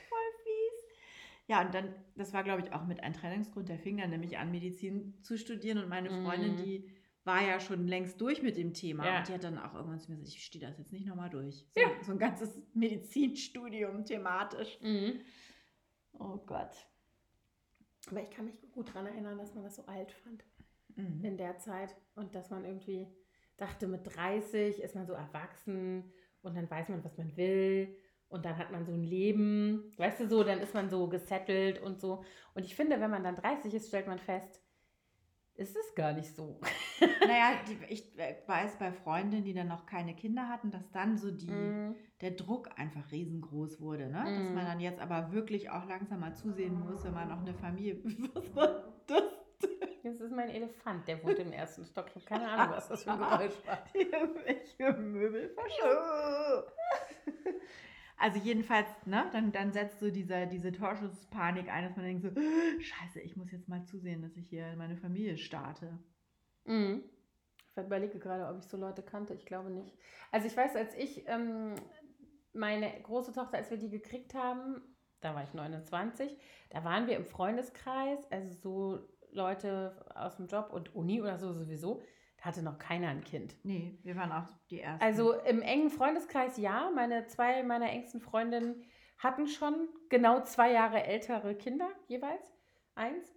Voll 0.09 0.31
fies. 0.45 0.97
Ja, 1.49 1.63
und 1.63 1.75
dann, 1.75 1.93
das 2.15 2.33
war, 2.33 2.45
glaube 2.45 2.63
ich, 2.63 2.73
auch 2.73 2.85
mit 2.87 3.03
ein 3.03 3.15
Trennungsgrund. 3.15 3.69
Der 3.69 3.79
fing 3.79 3.97
dann 3.97 4.11
nämlich 4.11 4.39
an, 4.39 4.53
Medizin 4.53 5.15
zu 5.23 5.37
studieren. 5.39 5.79
Und 5.79 5.89
meine 5.89 6.11
Freundin, 6.11 6.53
Mhm. 6.53 6.57
die 6.59 6.89
war 7.29 7.43
ja 7.47 7.61
schon 7.61 7.87
längst 7.87 8.21
durch 8.21 8.43
mit 8.43 8.57
dem 8.57 8.75
Thema. 8.75 9.07
Ja. 9.07 9.19
Und 9.19 9.29
die 9.29 9.33
hat 9.35 9.45
dann 9.45 9.59
auch 9.59 9.75
irgendwann 9.75 10.01
zu 10.01 10.11
mir 10.11 10.17
gesagt, 10.17 10.35
ich 10.37 10.45
stehe 10.45 10.67
das 10.67 10.77
jetzt 10.79 10.91
nicht 10.91 11.07
nochmal 11.07 11.31
durch. 11.31 11.65
So, 11.75 11.81
Ja. 11.81 11.89
so 12.03 12.11
ein 12.13 12.19
ganzes 12.19 12.61
Medizinstudium 12.75 14.05
thematisch. 14.05 14.79
Mhm. 14.83 15.21
Oh 16.19 16.39
Gott. 16.39 16.75
Aber 18.11 18.23
ich 18.23 18.31
kann 18.31 18.47
mich 18.47 18.55
gut 18.73 18.89
daran 18.89 19.07
erinnern, 19.07 19.39
dass 19.39 19.55
man 19.55 19.63
das 19.65 19.77
so 19.77 19.85
alt 19.87 20.11
fand 20.11 20.43
Mhm. 20.97 21.25
in 21.25 21.37
der 21.37 21.59
Zeit 21.59 21.95
und 22.17 22.35
dass 22.35 22.51
man 22.51 22.65
irgendwie 22.65 23.07
dachte, 23.57 23.87
mit 23.87 24.01
30 24.17 24.81
ist 24.81 24.97
man 24.97 25.07
so 25.07 25.13
erwachsen 25.13 26.11
und 26.43 26.57
dann 26.57 26.69
weiß 26.69 26.89
man, 26.89 27.05
was 27.05 27.17
man 27.19 27.37
will 27.37 27.95
und 28.29 28.45
dann 28.45 28.57
hat 28.59 28.73
man 28.73 28.85
so 28.85 28.93
ein 28.93 29.05
Leben, 29.05 29.93
weißt 29.97 30.21
du 30.21 30.29
so, 30.29 30.43
dann 30.43 30.59
ist 30.61 30.75
man 30.75 30.91
so 30.91 31.09
gesettelt 31.09 31.81
und 31.81 32.01
so. 32.01 32.25
Und 32.55 32.65
ich 32.65 32.75
finde, 32.75 32.99
wenn 33.01 33.11
man 33.11 33.23
dann 33.23 33.37
30 33.37 33.73
ist, 33.75 33.89
stellt 33.89 34.07
man 34.09 34.19
fest, 34.19 34.61
ist 35.59 35.77
es 35.77 35.95
gar 35.95 36.13
nicht 36.13 36.35
so. 36.35 36.59
Naja, 37.27 37.53
die, 37.69 37.77
ich 37.93 38.19
äh, 38.19 38.37
weiß 38.47 38.79
bei 38.79 38.93
Freundinnen, 38.93 39.45
die 39.45 39.53
dann 39.55 39.69
noch 39.69 39.87
keine 39.87 40.15
Kinder 40.15 40.49
hatten, 40.49 40.71
dass 40.71 40.91
dann 40.93 41.19
so 41.19 41.31
die, 41.31 41.51
Mhm. 41.51 41.95
der 42.21 42.31
Druck 42.33 42.71
einfach 42.77 43.11
riesengroß 43.13 43.81
wurde. 43.81 44.09
Ne? 44.09 44.23
Dass 44.25 44.49
Mhm. 44.49 44.55
man 44.55 44.65
dann 44.67 44.81
jetzt 44.81 45.01
aber 45.01 45.33
wirklich 45.33 45.69
auch 45.71 45.87
langsam 45.87 46.21
mal 46.21 46.35
zusehen 46.35 46.79
muss, 46.81 47.05
wenn 47.05 47.13
man 47.15 47.29
noch 47.29 47.41
eine 47.41 47.55
Familie. 47.55 47.99
Was 48.35 48.55
war 48.57 48.85
das? 49.07 49.23
Das 50.05 50.21
ist 50.21 50.33
mein 50.33 50.49
Elefant, 50.49 51.07
der 51.09 51.23
wohnt 51.25 51.39
im 51.41 51.53
ersten 51.53 51.85
Stock. 51.85 52.07
Ich 52.09 52.15
habe 52.15 52.25
keine 52.25 52.49
Ahnung, 52.49 52.77
was 52.77 52.89
das 52.89 53.03
für 53.03 53.11
ein 53.13 53.19
Geräusch 53.19 53.53
war. 53.67 53.79
Irgendwelche 53.93 54.93
Möbel 54.93 55.51
verschoben. 55.51 56.73
Also 58.19 58.39
jedenfalls, 58.39 58.89
ne, 59.07 59.29
dann, 59.33 59.53
dann 59.53 59.73
setzt 59.73 60.01
so 60.01 60.11
dieser, 60.11 60.47
diese 60.47 60.73
Torschusspanik 60.73 61.69
ein, 61.69 61.85
dass 61.85 61.97
man 61.97 62.05
denkt 62.05 62.23
so, 62.23 62.31
scheiße, 62.81 63.21
ich 63.21 63.37
muss 63.37 63.53
jetzt 63.53 63.69
mal 63.69 63.85
zusehen, 63.85 64.23
dass 64.23 64.37
ich 64.37 64.49
hier 64.49 64.75
meine 64.77 64.97
Familie 64.97 65.37
starte. 65.37 65.99
Mhm. 66.65 67.05
Ich 67.77 67.85
überlege 67.85 68.19
gerade, 68.19 68.49
ob 68.49 68.59
ich 68.59 68.69
so 68.69 68.77
Leute 68.77 69.03
kannte. 69.03 69.35
Ich 69.35 69.47
glaube 69.47 69.71
nicht. 69.71 69.97
Also 70.33 70.49
ich 70.49 70.57
weiß, 70.57 70.75
als 70.75 70.95
ich 70.97 71.29
ähm, 71.29 71.77
meine 72.53 72.91
große 73.03 73.33
Tochter, 73.33 73.57
als 73.57 73.71
wir 73.71 73.79
die 73.79 73.91
gekriegt 73.91 74.35
haben, 74.35 74.83
da 75.21 75.35
war 75.35 75.45
ich 75.45 75.55
29, 75.55 76.37
da 76.71 76.85
waren 76.85 77.07
wir 77.07 77.17
im 77.17 77.25
Freundeskreis, 77.25 78.19
also 78.31 78.55
so 78.55 79.09
Leute 79.31 80.07
aus 80.15 80.37
dem 80.37 80.47
Job 80.47 80.73
und 80.73 80.95
Uni 80.95 81.21
oder 81.21 81.39
so 81.39 81.53
sowieso. 81.53 82.03
Da 82.39 82.45
hatte 82.47 82.63
noch 82.63 82.79
keiner 82.79 83.09
ein 83.09 83.25
Kind. 83.25 83.55
Nee, 83.65 83.99
wir 84.05 84.17
waren 84.17 84.31
auch 84.33 84.49
die 84.71 84.81
Ersten. 84.81 85.05
Also 85.05 85.35
im 85.43 85.61
engen 85.61 85.91
Freundeskreis 85.91 86.57
ja. 86.57 86.91
Meine 86.95 87.27
zwei 87.27 87.63
meiner 87.65 87.91
engsten 87.91 88.21
Freundinnen 88.21 88.85
hatten 89.19 89.49
schon 89.49 89.89
genau 90.09 90.43
zwei 90.45 90.71
Jahre 90.73 91.03
ältere 91.05 91.55
Kinder 91.57 91.89
jeweils. 92.07 92.49
Eins. 92.95 93.35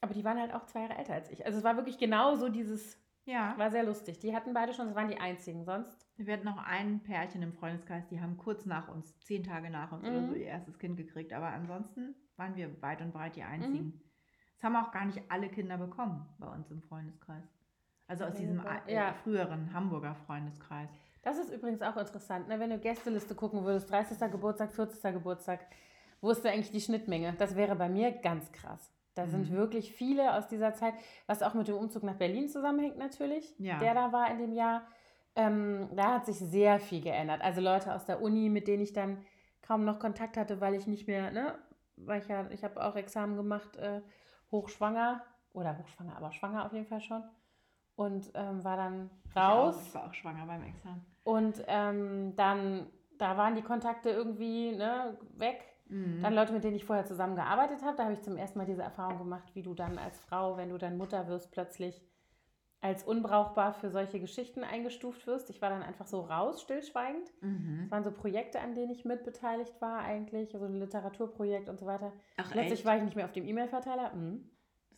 Aber 0.00 0.12
die 0.14 0.24
waren 0.24 0.40
halt 0.40 0.52
auch 0.52 0.66
zwei 0.66 0.80
Jahre 0.80 0.96
älter 0.98 1.14
als 1.14 1.30
ich. 1.30 1.46
Also 1.46 1.58
es 1.58 1.64
war 1.64 1.76
wirklich 1.76 1.96
genau 1.98 2.34
so 2.34 2.48
dieses, 2.48 2.98
ja, 3.24 3.56
war 3.56 3.70
sehr 3.70 3.84
lustig. 3.84 4.18
Die 4.18 4.34
hatten 4.34 4.52
beide 4.52 4.74
schon, 4.74 4.86
das 4.86 4.96
waren 4.96 5.08
die 5.08 5.18
einzigen. 5.18 5.64
Sonst, 5.64 6.06
wir 6.16 6.34
hatten 6.34 6.44
noch 6.44 6.58
ein 6.58 7.02
Pärchen 7.04 7.40
im 7.42 7.52
Freundeskreis, 7.52 8.06
die 8.08 8.20
haben 8.20 8.36
kurz 8.36 8.66
nach 8.66 8.88
uns, 8.88 9.16
zehn 9.20 9.44
Tage 9.44 9.70
nach 9.70 9.92
uns 9.92 10.02
oder 10.04 10.20
Mhm. 10.20 10.26
so, 10.26 10.34
ihr 10.34 10.46
erstes 10.46 10.78
Kind 10.80 10.96
gekriegt. 10.96 11.32
Aber 11.32 11.46
ansonsten 11.48 12.16
waren 12.36 12.56
wir 12.56 12.82
weit 12.82 13.00
und 13.00 13.12
breit 13.12 13.36
die 13.36 13.42
Mhm. 13.42 13.46
einzigen. 13.46 14.00
Es 14.58 14.64
haben 14.64 14.74
auch 14.76 14.90
gar 14.90 15.04
nicht 15.04 15.22
alle 15.30 15.48
Kinder 15.48 15.78
bekommen 15.78 16.26
bei 16.38 16.48
uns 16.48 16.68
im 16.72 16.82
Freundeskreis. 16.82 17.44
Also 18.06 18.24
aus 18.24 18.34
diesem 18.34 18.60
äh, 18.86 18.94
ja. 18.94 19.12
früheren 19.14 19.72
Hamburger 19.72 20.14
Freundeskreis. 20.26 20.90
das 21.22 21.38
ist 21.38 21.50
übrigens 21.50 21.80
auch 21.82 21.96
interessant, 21.96 22.48
ne? 22.48 22.60
wenn 22.60 22.70
du 22.70 22.78
Gästeliste 22.78 23.34
gucken 23.34 23.64
würdest, 23.64 23.90
30. 23.90 24.18
Geburtstag, 24.30 24.72
40. 24.72 25.02
Geburtstag, 25.14 25.60
wo 26.20 26.30
ist 26.30 26.44
da 26.44 26.50
eigentlich 26.50 26.70
die 26.70 26.80
Schnittmenge? 26.80 27.34
Das 27.38 27.56
wäre 27.56 27.76
bei 27.76 27.88
mir 27.88 28.12
ganz 28.12 28.50
krass. 28.52 28.90
Da 29.14 29.26
sind 29.26 29.50
Mhm. 29.50 29.54
wirklich 29.56 29.92
viele 29.92 30.34
aus 30.36 30.48
dieser 30.48 30.74
Zeit, 30.74 30.94
was 31.26 31.42
auch 31.42 31.54
mit 31.54 31.68
dem 31.68 31.76
Umzug 31.76 32.02
nach 32.02 32.16
Berlin 32.16 32.48
zusammenhängt 32.48 32.98
natürlich, 32.98 33.54
Ja. 33.58 33.78
der 33.78 33.94
da 33.94 34.12
war 34.12 34.30
in 34.30 34.38
dem 34.38 34.52
Jahr. 34.52 34.82
ähm, 35.36 35.88
da 35.96 36.14
hat 36.14 36.26
sich 36.26 36.36
sehr 36.38 36.78
viel 36.78 37.00
geändert. 37.00 37.42
Also 37.42 37.60
Leute 37.60 37.92
aus 37.92 38.04
der 38.04 38.22
Uni, 38.22 38.48
mit 38.48 38.68
denen 38.68 38.82
ich 38.84 38.92
dann 38.92 39.24
kaum 39.62 39.84
noch 39.84 39.98
Kontakt 39.98 40.36
hatte, 40.36 40.60
weil 40.60 40.74
ich 40.74 40.86
nicht 40.86 41.08
mehr, 41.08 41.32
ne, 41.32 41.58
weil 41.96 42.20
ich 42.20 42.28
ja, 42.28 42.48
ich 42.50 42.62
habe 42.62 42.80
auch 42.84 42.94
Examen 42.94 43.34
gemacht, 43.36 43.76
äh, 43.76 44.00
hochschwanger 44.52 45.24
oder 45.52 45.76
hochschwanger, 45.78 46.16
aber 46.16 46.30
schwanger 46.32 46.66
auf 46.66 46.72
jeden 46.72 46.86
Fall 46.86 47.00
schon. 47.00 47.24
Und 47.96 48.30
ähm, 48.34 48.64
war 48.64 48.76
dann 48.76 49.10
raus. 49.36 49.76
Ich, 49.76 49.82
auch, 49.82 49.86
ich 49.86 49.94
war 49.94 50.06
auch 50.08 50.14
schwanger 50.14 50.46
beim 50.46 50.62
Examen. 50.64 51.04
Und 51.22 51.62
ähm, 51.68 52.34
dann, 52.36 52.86
da 53.18 53.36
waren 53.36 53.54
die 53.54 53.62
Kontakte 53.62 54.10
irgendwie 54.10 54.72
ne, 54.72 55.16
weg. 55.36 55.62
Mhm. 55.86 56.22
Dann 56.22 56.34
Leute, 56.34 56.52
mit 56.52 56.64
denen 56.64 56.76
ich 56.76 56.84
vorher 56.84 57.06
zusammengearbeitet 57.06 57.82
habe, 57.82 57.96
da 57.96 58.04
habe 58.04 58.14
ich 58.14 58.22
zum 58.22 58.36
ersten 58.36 58.58
Mal 58.58 58.66
diese 58.66 58.82
Erfahrung 58.82 59.18
gemacht, 59.18 59.54
wie 59.54 59.62
du 59.62 59.74
dann 59.74 59.98
als 59.98 60.18
Frau, 60.20 60.56
wenn 60.56 60.70
du 60.70 60.78
dann 60.78 60.96
Mutter 60.96 61.28
wirst, 61.28 61.52
plötzlich 61.52 62.02
als 62.84 63.02
unbrauchbar 63.02 63.72
für 63.72 63.88
solche 63.88 64.20
Geschichten 64.20 64.62
eingestuft 64.62 65.26
wirst. 65.26 65.48
Ich 65.48 65.62
war 65.62 65.70
dann 65.70 65.82
einfach 65.82 66.06
so 66.06 66.20
raus, 66.20 66.60
stillschweigend. 66.60 67.32
Mhm. 67.40 67.84
Es 67.86 67.90
waren 67.90 68.04
so 68.04 68.10
Projekte, 68.10 68.60
an 68.60 68.74
denen 68.74 68.90
ich 68.90 69.06
mitbeteiligt 69.06 69.80
war 69.80 70.00
eigentlich, 70.00 70.50
so 70.50 70.62
ein 70.62 70.74
Literaturprojekt 70.74 71.70
und 71.70 71.80
so 71.80 71.86
weiter. 71.86 72.12
Ach, 72.36 72.50
Plötzlich 72.50 72.80
echt? 72.80 72.84
war 72.84 72.98
ich 72.98 73.02
nicht 73.02 73.16
mehr 73.16 73.24
auf 73.24 73.32
dem 73.32 73.46
E-Mail-Verteiler. 73.46 74.12
Mhm. 74.14 74.50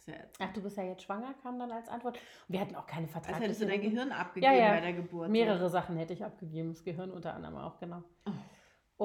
Ist 0.07 0.14
ja 0.14 0.23
jetzt- 0.23 0.38
Ach, 0.40 0.53
du 0.53 0.62
bist 0.62 0.77
ja 0.77 0.85
jetzt 0.85 1.03
schwanger, 1.03 1.35
kam 1.42 1.59
dann 1.59 1.71
als 1.73 1.88
Antwort. 1.88 2.16
Und 2.16 2.53
wir 2.53 2.61
hatten 2.61 2.77
auch 2.77 2.87
keine 2.87 3.05
Als 3.07 3.12
vertragliche... 3.12 3.45
hättest 3.45 3.62
du 3.62 3.66
dein. 3.66 3.81
Gehirn 3.81 4.12
abgegeben 4.12 4.53
Ja, 4.53 4.59
ja. 4.59 4.71
bei 4.71 4.81
der 4.81 4.92
Geburt. 4.92 5.31
Mehrere 5.31 5.69
Sachen 5.69 5.97
hätte 5.97 6.12
ich 6.12 6.25
abgegeben, 6.25 6.69
das 6.69 6.85
Gehirn 6.85 7.11
unter 7.11 7.35
anderem 7.35 7.57
auch, 7.57 7.79
genau. 7.81 8.03
Oh. 8.27 8.31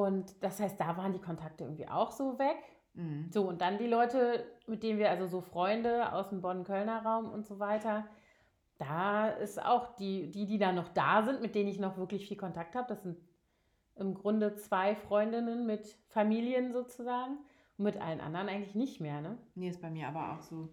Und 0.04 0.42
das 0.44 0.60
heißt, 0.60 0.80
da 0.80 0.96
waren 0.98 1.12
die 1.14 1.20
Kontakte 1.20 1.64
irgendwie 1.64 1.88
auch 1.88 2.12
so 2.12 2.38
weg. 2.40 2.58
Mhm. 2.94 3.30
So, 3.32 3.48
und 3.48 3.62
dann 3.62 3.78
die 3.78 3.88
Leute, 3.88 4.46
mit 4.68 4.84
denen 4.84 5.00
wir, 5.00 5.10
also 5.10 5.26
so 5.26 5.42
Freunde 5.42 6.14
aus 6.14 6.30
dem 6.30 6.42
Bonn-Kölner 6.42 7.04
Raum 7.04 7.30
und 7.32 7.46
so 7.46 7.60
weiter, 7.60 8.06
da 8.78 9.30
ist 9.30 9.64
auch 9.64 9.96
die, 9.96 10.30
die, 10.30 10.46
die 10.46 10.58
da 10.58 10.72
noch 10.72 10.88
da 10.90 11.24
sind, 11.24 11.42
mit 11.42 11.56
denen 11.56 11.70
ich 11.70 11.80
noch 11.80 11.98
wirklich 11.98 12.28
viel 12.28 12.38
Kontakt 12.38 12.76
habe. 12.76 12.88
Das 12.88 13.04
sind 13.04 13.18
im 13.96 14.14
Grunde 14.14 14.56
zwei 14.56 14.96
Freundinnen 14.96 15.66
mit 15.66 15.86
Familien 16.10 16.72
sozusagen. 16.72 17.38
Und 17.78 17.86
mit 17.86 18.00
allen 18.02 18.22
anderen 18.22 18.50
eigentlich 18.50 18.76
nicht 18.76 19.02
mehr, 19.02 19.22
ne? 19.22 19.38
Nee, 19.56 19.70
ist 19.70 19.82
bei 19.82 19.90
mir 19.90 20.08
aber 20.08 20.34
auch 20.34 20.42
so. 20.42 20.70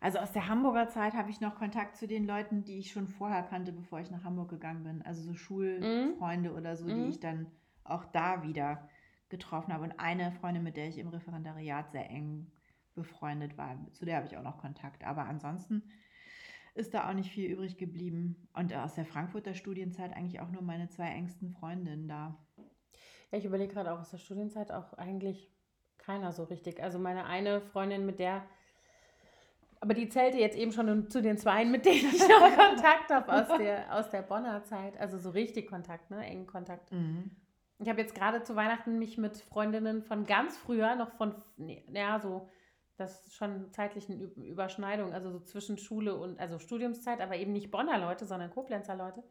Also 0.00 0.18
aus 0.18 0.30
der 0.32 0.48
Hamburger 0.48 0.88
Zeit 0.88 1.14
habe 1.14 1.30
ich 1.30 1.40
noch 1.40 1.56
Kontakt 1.56 1.96
zu 1.96 2.06
den 2.06 2.24
Leuten, 2.26 2.64
die 2.64 2.78
ich 2.78 2.92
schon 2.92 3.08
vorher 3.08 3.42
kannte, 3.42 3.72
bevor 3.72 3.98
ich 4.00 4.10
nach 4.10 4.22
Hamburg 4.24 4.48
gegangen 4.50 4.84
bin. 4.84 5.02
Also 5.02 5.22
so 5.22 5.34
Schulfreunde 5.34 6.52
oder 6.52 6.76
so, 6.76 6.86
die 6.86 6.94
Mhm. 6.94 7.08
ich 7.10 7.20
dann 7.20 7.46
auch 7.84 8.04
da 8.04 8.42
wieder 8.44 8.88
getroffen 9.28 9.72
habe. 9.72 9.84
Und 9.84 9.98
eine 9.98 10.30
Freundin, 10.32 10.62
mit 10.62 10.76
der 10.76 10.88
ich 10.88 10.98
im 10.98 11.08
Referendariat 11.08 11.90
sehr 11.90 12.08
eng 12.10 12.46
befreundet 12.94 13.58
war, 13.58 13.76
zu 13.92 14.04
der 14.04 14.16
habe 14.16 14.26
ich 14.26 14.36
auch 14.36 14.42
noch 14.42 14.58
Kontakt. 14.58 15.04
Aber 15.04 15.24
ansonsten 15.24 15.82
ist 16.74 16.94
da 16.94 17.08
auch 17.08 17.14
nicht 17.14 17.30
viel 17.30 17.50
übrig 17.50 17.76
geblieben. 17.76 18.48
Und 18.52 18.72
aus 18.72 18.94
der 18.94 19.04
Frankfurter 19.04 19.54
Studienzeit 19.54 20.14
eigentlich 20.14 20.40
auch 20.40 20.50
nur 20.50 20.62
meine 20.62 20.88
zwei 20.88 21.08
engsten 21.08 21.50
Freundinnen 21.50 22.06
da. 22.06 22.38
Ja, 23.32 23.38
ich 23.38 23.44
überlege 23.44 23.74
gerade 23.74 23.92
auch 23.92 23.98
aus 23.98 24.10
der 24.10 24.18
Studienzeit 24.18 24.70
auch 24.70 24.92
eigentlich 24.94 25.50
keiner 25.98 26.32
so 26.32 26.44
richtig. 26.44 26.82
Also 26.82 27.00
meine 27.00 27.24
eine 27.26 27.60
Freundin, 27.60 28.06
mit 28.06 28.20
der, 28.20 28.44
aber 29.80 29.94
die 29.94 30.08
zählte 30.08 30.38
jetzt 30.38 30.56
eben 30.56 30.72
schon 30.72 31.08
zu 31.10 31.22
den 31.22 31.38
Zweien, 31.38 31.70
mit 31.70 31.84
denen 31.86 32.10
ich 32.14 32.28
noch 32.28 32.56
Kontakt 32.56 33.10
habe 33.10 33.32
aus 33.32 33.58
der, 33.58 33.94
aus 33.94 34.10
der 34.10 34.22
Bonner 34.22 34.64
Zeit. 34.64 34.98
Also 34.98 35.18
so 35.18 35.30
richtig 35.30 35.68
Kontakt, 35.68 36.10
ne? 36.10 36.24
Engen 36.24 36.46
Kontakt. 36.46 36.90
Ich 37.80 37.88
habe 37.88 38.00
jetzt 38.00 38.14
gerade 38.14 38.42
zu 38.42 38.56
Weihnachten 38.56 38.98
mich 38.98 39.18
mit 39.18 39.36
Freundinnen 39.36 40.02
von 40.02 40.26
ganz 40.26 40.56
früher, 40.56 40.96
noch 40.96 41.12
von, 41.12 41.34
nee, 41.56 41.84
ja, 41.92 42.18
so, 42.18 42.48
das 42.96 43.26
ist 43.26 43.36
schon 43.36 43.70
zeitlichen 43.72 44.20
Ü- 44.20 44.42
Überschneidung, 44.48 45.12
also 45.12 45.30
so 45.30 45.38
zwischen 45.40 45.78
Schule 45.78 46.16
und, 46.16 46.40
also 46.40 46.58
Studiumszeit, 46.58 47.20
aber 47.20 47.36
eben 47.36 47.52
nicht 47.52 47.70
Bonner 47.70 47.98
Leute, 47.98 48.26
sondern 48.26 48.50
Koblenzer 48.50 48.96
Leute. 48.96 49.22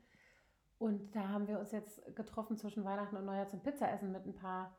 Und 0.77 1.13
da 1.15 1.27
haben 1.29 1.47
wir 1.49 1.59
uns 1.59 1.71
jetzt 1.73 2.01
getroffen 2.15 2.55
zwischen 2.55 2.85
Weihnachten 2.85 3.17
und 3.17 3.25
Neujahr 3.25 3.47
zum 3.47 3.61
Pizzaessen 3.61 4.11
mit 4.13 4.25
ein 4.25 4.35
paar 4.35 4.77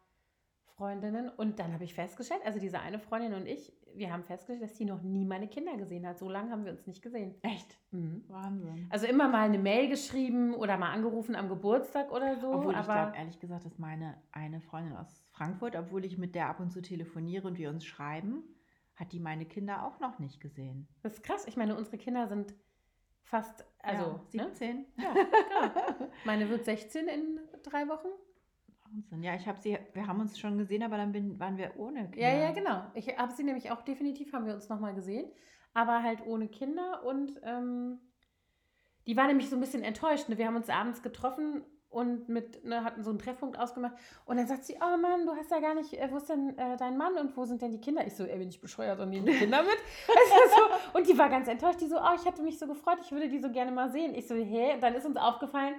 Freundinnen. 0.78 1.28
Und 1.28 1.58
dann 1.58 1.72
habe 1.72 1.82
ich 1.84 1.92
festgestellt, 1.92 2.40
also 2.44 2.60
diese 2.60 2.78
eine 2.78 3.00
Freundin 3.00 3.34
und 3.34 3.46
ich, 3.46 3.72
wir 3.94 4.12
haben 4.12 4.22
festgestellt, 4.22 4.62
dass 4.62 4.74
die 4.74 4.84
noch 4.84 5.02
nie 5.02 5.24
meine 5.24 5.48
Kinder 5.48 5.76
gesehen 5.76 6.06
hat. 6.06 6.18
So 6.18 6.28
lange 6.28 6.52
haben 6.52 6.64
wir 6.64 6.70
uns 6.70 6.86
nicht 6.86 7.02
gesehen. 7.02 7.34
Echt? 7.42 7.76
Mhm. 7.90 8.22
Wahnsinn. 8.28 8.86
Also 8.88 9.06
immer 9.06 9.28
mal 9.28 9.46
eine 9.46 9.58
Mail 9.58 9.88
geschrieben 9.88 10.54
oder 10.54 10.78
mal 10.78 10.92
angerufen 10.92 11.34
am 11.34 11.48
Geburtstag 11.48 12.12
oder 12.12 12.36
so. 12.36 12.52
Obwohl 12.52 12.72
ich 12.72 12.78
aber 12.78 12.94
glaube, 12.94 13.16
ehrlich 13.16 13.40
gesagt, 13.40 13.64
dass 13.64 13.78
meine 13.78 14.14
eine 14.30 14.60
Freundin 14.60 14.96
aus 14.96 15.24
Frankfurt, 15.32 15.74
obwohl 15.74 16.04
ich 16.04 16.16
mit 16.16 16.36
der 16.36 16.48
ab 16.48 16.60
und 16.60 16.70
zu 16.70 16.80
telefoniere 16.80 17.48
und 17.48 17.58
wir 17.58 17.70
uns 17.70 17.84
schreiben, 17.84 18.44
hat 18.94 19.12
die 19.12 19.20
meine 19.20 19.46
Kinder 19.46 19.84
auch 19.84 19.98
noch 19.98 20.20
nicht 20.20 20.40
gesehen. 20.40 20.86
das 21.02 21.14
ist 21.14 21.22
krass. 21.24 21.46
Ich 21.48 21.56
meine, 21.56 21.76
unsere 21.76 21.98
Kinder 21.98 22.28
sind 22.28 22.54
fast, 23.24 23.64
also, 23.80 24.20
ja, 24.32 24.44
ne? 24.44 24.50
17. 24.54 24.86
Ja, 24.96 25.12
klar. 25.12 26.08
Meine 26.24 26.48
wird 26.48 26.64
16 26.64 27.08
in 27.08 27.40
drei 27.62 27.88
Wochen. 27.88 28.08
Wahnsinn. 28.92 29.22
Ja, 29.22 29.34
ich 29.34 29.46
habe 29.46 29.60
sie, 29.60 29.78
wir 29.92 30.06
haben 30.06 30.20
uns 30.20 30.38
schon 30.38 30.58
gesehen, 30.58 30.82
aber 30.82 30.96
dann 30.96 31.12
bin, 31.12 31.38
waren 31.38 31.56
wir 31.56 31.72
ohne 31.76 32.10
Kinder. 32.10 32.28
Ja, 32.28 32.38
ja, 32.38 32.52
genau. 32.52 32.82
Ich 32.94 33.16
habe 33.16 33.32
sie 33.32 33.44
nämlich 33.44 33.70
auch 33.70 33.82
definitiv, 33.82 34.32
haben 34.32 34.46
wir 34.46 34.54
uns 34.54 34.68
nochmal 34.68 34.94
gesehen, 34.94 35.30
aber 35.74 36.02
halt 36.02 36.24
ohne 36.26 36.48
Kinder 36.48 37.04
und 37.04 37.40
ähm, 37.42 38.00
die 39.06 39.16
war 39.16 39.26
nämlich 39.26 39.48
so 39.48 39.56
ein 39.56 39.60
bisschen 39.60 39.82
enttäuscht. 39.82 40.28
Ne? 40.28 40.38
Wir 40.38 40.46
haben 40.46 40.56
uns 40.56 40.68
abends 40.68 41.02
getroffen 41.02 41.64
und 41.90 42.28
mit, 42.28 42.64
ne, 42.64 42.84
hatten 42.84 43.02
so 43.02 43.10
einen 43.10 43.18
Treffpunkt 43.18 43.58
ausgemacht 43.58 43.94
und 44.26 44.36
dann 44.36 44.46
sagt 44.46 44.64
sie, 44.64 44.76
oh 44.76 44.96
Mann, 44.98 45.24
du 45.24 45.34
hast 45.34 45.50
ja 45.50 45.60
gar 45.60 45.74
nicht, 45.74 45.94
äh, 45.94 46.08
wo 46.10 46.18
ist 46.18 46.28
denn 46.28 46.56
äh, 46.58 46.76
dein 46.76 46.98
Mann 46.98 47.16
und 47.16 47.34
wo 47.36 47.44
sind 47.46 47.62
denn 47.62 47.70
die 47.70 47.80
Kinder? 47.80 48.06
Ich 48.06 48.14
so, 48.14 48.24
ey, 48.24 48.38
bin 48.38 48.50
ich 48.50 48.60
bescheuert 48.60 49.00
und 49.00 49.08
nehme 49.08 49.30
die 49.30 49.38
Kinder 49.38 49.62
mit? 49.62 49.78
So. 50.50 50.98
Und 50.98 51.08
die 51.08 51.16
war 51.16 51.28
ganz 51.30 51.48
enttäuscht, 51.48 51.80
die 51.80 51.86
so, 51.86 51.96
oh, 51.96 52.14
ich 52.14 52.24
hätte 52.24 52.42
mich 52.42 52.58
so 52.58 52.66
gefreut, 52.66 52.98
ich 53.02 53.10
würde 53.10 53.28
die 53.28 53.38
so 53.38 53.50
gerne 53.50 53.70
mal 53.70 53.90
sehen. 53.90 54.14
Ich 54.14 54.28
so, 54.28 54.34
hä? 54.34 54.74
Und 54.74 54.82
dann 54.82 54.94
ist 54.94 55.06
uns 55.06 55.16
aufgefallen, 55.16 55.74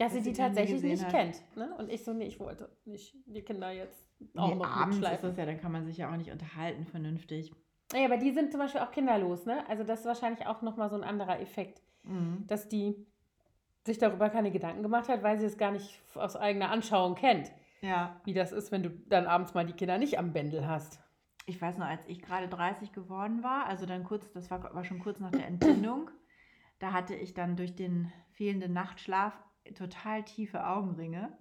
dass, 0.00 0.14
Dass 0.14 0.24
sie 0.24 0.30
die 0.30 0.36
tatsächlich 0.36 0.82
nicht 0.82 1.04
hat. 1.04 1.12
kennt. 1.12 1.42
Ne? 1.56 1.74
Und 1.76 1.90
ich 1.90 2.04
so, 2.04 2.14
nee, 2.14 2.24
ich 2.24 2.40
wollte 2.40 2.70
nicht 2.86 3.14
die 3.26 3.42
Kinder 3.42 3.70
jetzt 3.70 4.08
auch 4.34 4.48
Nee, 4.48 4.54
noch 4.54 4.66
abends 4.76 4.96
ist 4.96 5.22
das 5.22 5.36
ja, 5.36 5.44
dann 5.44 5.60
kann 5.60 5.72
man 5.72 5.84
sich 5.84 5.98
ja 5.98 6.10
auch 6.10 6.16
nicht 6.16 6.30
unterhalten 6.30 6.86
vernünftig. 6.86 7.52
Ja, 7.92 8.06
aber 8.06 8.16
die 8.16 8.30
sind 8.30 8.50
zum 8.50 8.60
Beispiel 8.60 8.80
auch 8.80 8.92
kinderlos, 8.92 9.44
ne? 9.44 9.62
Also 9.68 9.84
das 9.84 10.00
ist 10.00 10.06
wahrscheinlich 10.06 10.46
auch 10.46 10.62
nochmal 10.62 10.88
so 10.88 10.96
ein 10.96 11.04
anderer 11.04 11.38
Effekt, 11.40 11.82
Mhm. 12.04 12.46
dass 12.46 12.66
die 12.68 13.06
sich 13.84 13.98
darüber 13.98 14.30
keine 14.30 14.50
Gedanken 14.50 14.82
gemacht 14.82 15.08
hat, 15.10 15.22
weil 15.22 15.38
sie 15.38 15.44
es 15.46 15.58
gar 15.58 15.70
nicht 15.72 16.00
aus 16.14 16.34
eigener 16.36 16.70
Anschauung 16.70 17.14
kennt, 17.14 17.52
Ja, 17.82 18.18
wie 18.24 18.32
das 18.32 18.52
ist, 18.52 18.72
wenn 18.72 18.82
du 18.82 18.88
dann 18.90 19.26
abends 19.26 19.52
mal 19.52 19.66
die 19.66 19.74
Kinder 19.74 19.98
nicht 19.98 20.18
am 20.18 20.32
Bändel 20.32 20.66
hast. 20.66 20.98
ich 21.44 21.60
weiß 21.60 21.76
noch, 21.78 21.86
als 21.86 22.00
ich 22.06 22.22
gerade 22.22 22.48
30 22.48 22.92
geworden 22.92 23.42
war, 23.42 23.66
also 23.66 23.84
dann 23.84 24.04
kurz, 24.04 24.30
das 24.32 24.50
war, 24.50 24.72
war 24.74 24.84
schon 24.84 24.98
kurz 25.00 25.20
nach 25.20 25.30
der 25.32 25.46
Entbindung, 25.46 26.10
da 26.78 26.92
hatte 26.92 27.14
ich 27.14 27.34
dann 27.34 27.56
durch 27.56 27.74
den 27.74 28.10
fehlenden 28.32 28.72
Nachtschlaf 28.72 29.34
total 29.74 30.24
tiefe 30.24 30.66
Augenringe. 30.66 31.36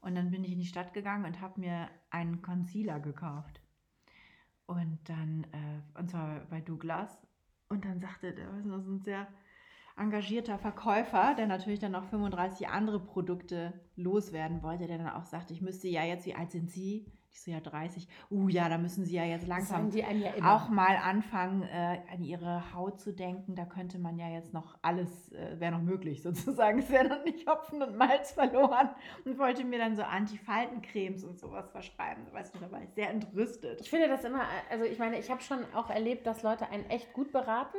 Und 0.00 0.14
dann 0.14 0.30
bin 0.30 0.44
ich 0.44 0.52
in 0.52 0.58
die 0.58 0.66
Stadt 0.66 0.94
gegangen 0.94 1.24
und 1.24 1.40
habe 1.40 1.60
mir 1.60 1.88
einen 2.10 2.40
Concealer 2.42 3.00
gekauft. 3.00 3.60
Und 4.66 4.98
dann, 5.04 5.44
äh, 5.52 5.98
und 5.98 6.10
zwar 6.10 6.40
bei 6.50 6.60
Douglas. 6.60 7.26
Und 7.68 7.84
dann 7.84 8.00
sagte 8.00 8.32
der, 8.32 8.52
was 8.52 8.64
ist 8.64 8.70
das, 8.70 8.86
ein 8.86 9.00
sehr 9.00 9.28
engagierter 9.96 10.58
Verkäufer, 10.58 11.34
der 11.34 11.46
natürlich 11.46 11.80
dann 11.80 11.92
noch 11.92 12.04
35 12.04 12.68
andere 12.68 13.00
Produkte 13.00 13.72
loswerden 13.96 14.62
wollte, 14.62 14.86
der 14.86 14.98
dann 14.98 15.08
auch 15.10 15.24
sagte, 15.24 15.52
ich 15.52 15.60
müsste 15.60 15.88
ja 15.88 16.04
jetzt, 16.04 16.24
wie 16.26 16.34
alt 16.34 16.52
sind 16.52 16.70
Sie? 16.70 17.12
Ich 17.30 17.42
so, 17.42 17.50
ja 17.50 17.60
30. 17.60 18.08
Uh, 18.30 18.48
ja, 18.48 18.68
da 18.68 18.78
müssen 18.78 19.04
Sie 19.04 19.14
ja 19.14 19.24
jetzt 19.24 19.46
langsam 19.46 19.90
ja 19.90 20.06
auch 20.42 20.68
mal 20.68 20.96
anfangen, 20.96 21.62
äh, 21.62 22.00
an 22.12 22.22
ihre 22.22 22.74
Haut 22.74 23.00
zu 23.00 23.12
denken. 23.12 23.54
Da 23.54 23.64
könnte 23.64 23.98
man 23.98 24.18
ja 24.18 24.28
jetzt 24.28 24.54
noch 24.54 24.78
alles, 24.82 25.32
äh, 25.32 25.60
wäre 25.60 25.72
noch 25.72 25.82
möglich 25.82 26.22
sozusagen. 26.22 26.78
Es 26.88 26.90
wäre 26.90 27.08
noch 27.08 27.24
nicht 27.24 27.48
Hopfen 27.48 27.82
und 27.82 27.96
Malz 27.96 28.32
verloren. 28.32 28.90
Und 29.24 29.38
wollte 29.38 29.64
mir 29.64 29.78
dann 29.78 29.94
so 29.94 30.02
Antifaltencremes 30.02 31.24
und 31.24 31.38
sowas 31.38 31.70
verschreiben. 31.70 32.24
Weißt 32.32 32.54
du, 32.54 32.58
da 32.58 32.72
war 32.72 32.82
ich 32.82 32.90
sehr 32.90 33.10
entrüstet. 33.10 33.80
Ich 33.80 33.90
finde 33.90 34.08
das 34.08 34.24
immer, 34.24 34.44
also 34.70 34.84
ich 34.84 34.98
meine, 34.98 35.18
ich 35.18 35.30
habe 35.30 35.42
schon 35.42 35.58
auch 35.74 35.90
erlebt, 35.90 36.26
dass 36.26 36.42
Leute 36.42 36.68
einen 36.70 36.88
echt 36.90 37.12
gut 37.12 37.32
beraten. 37.32 37.76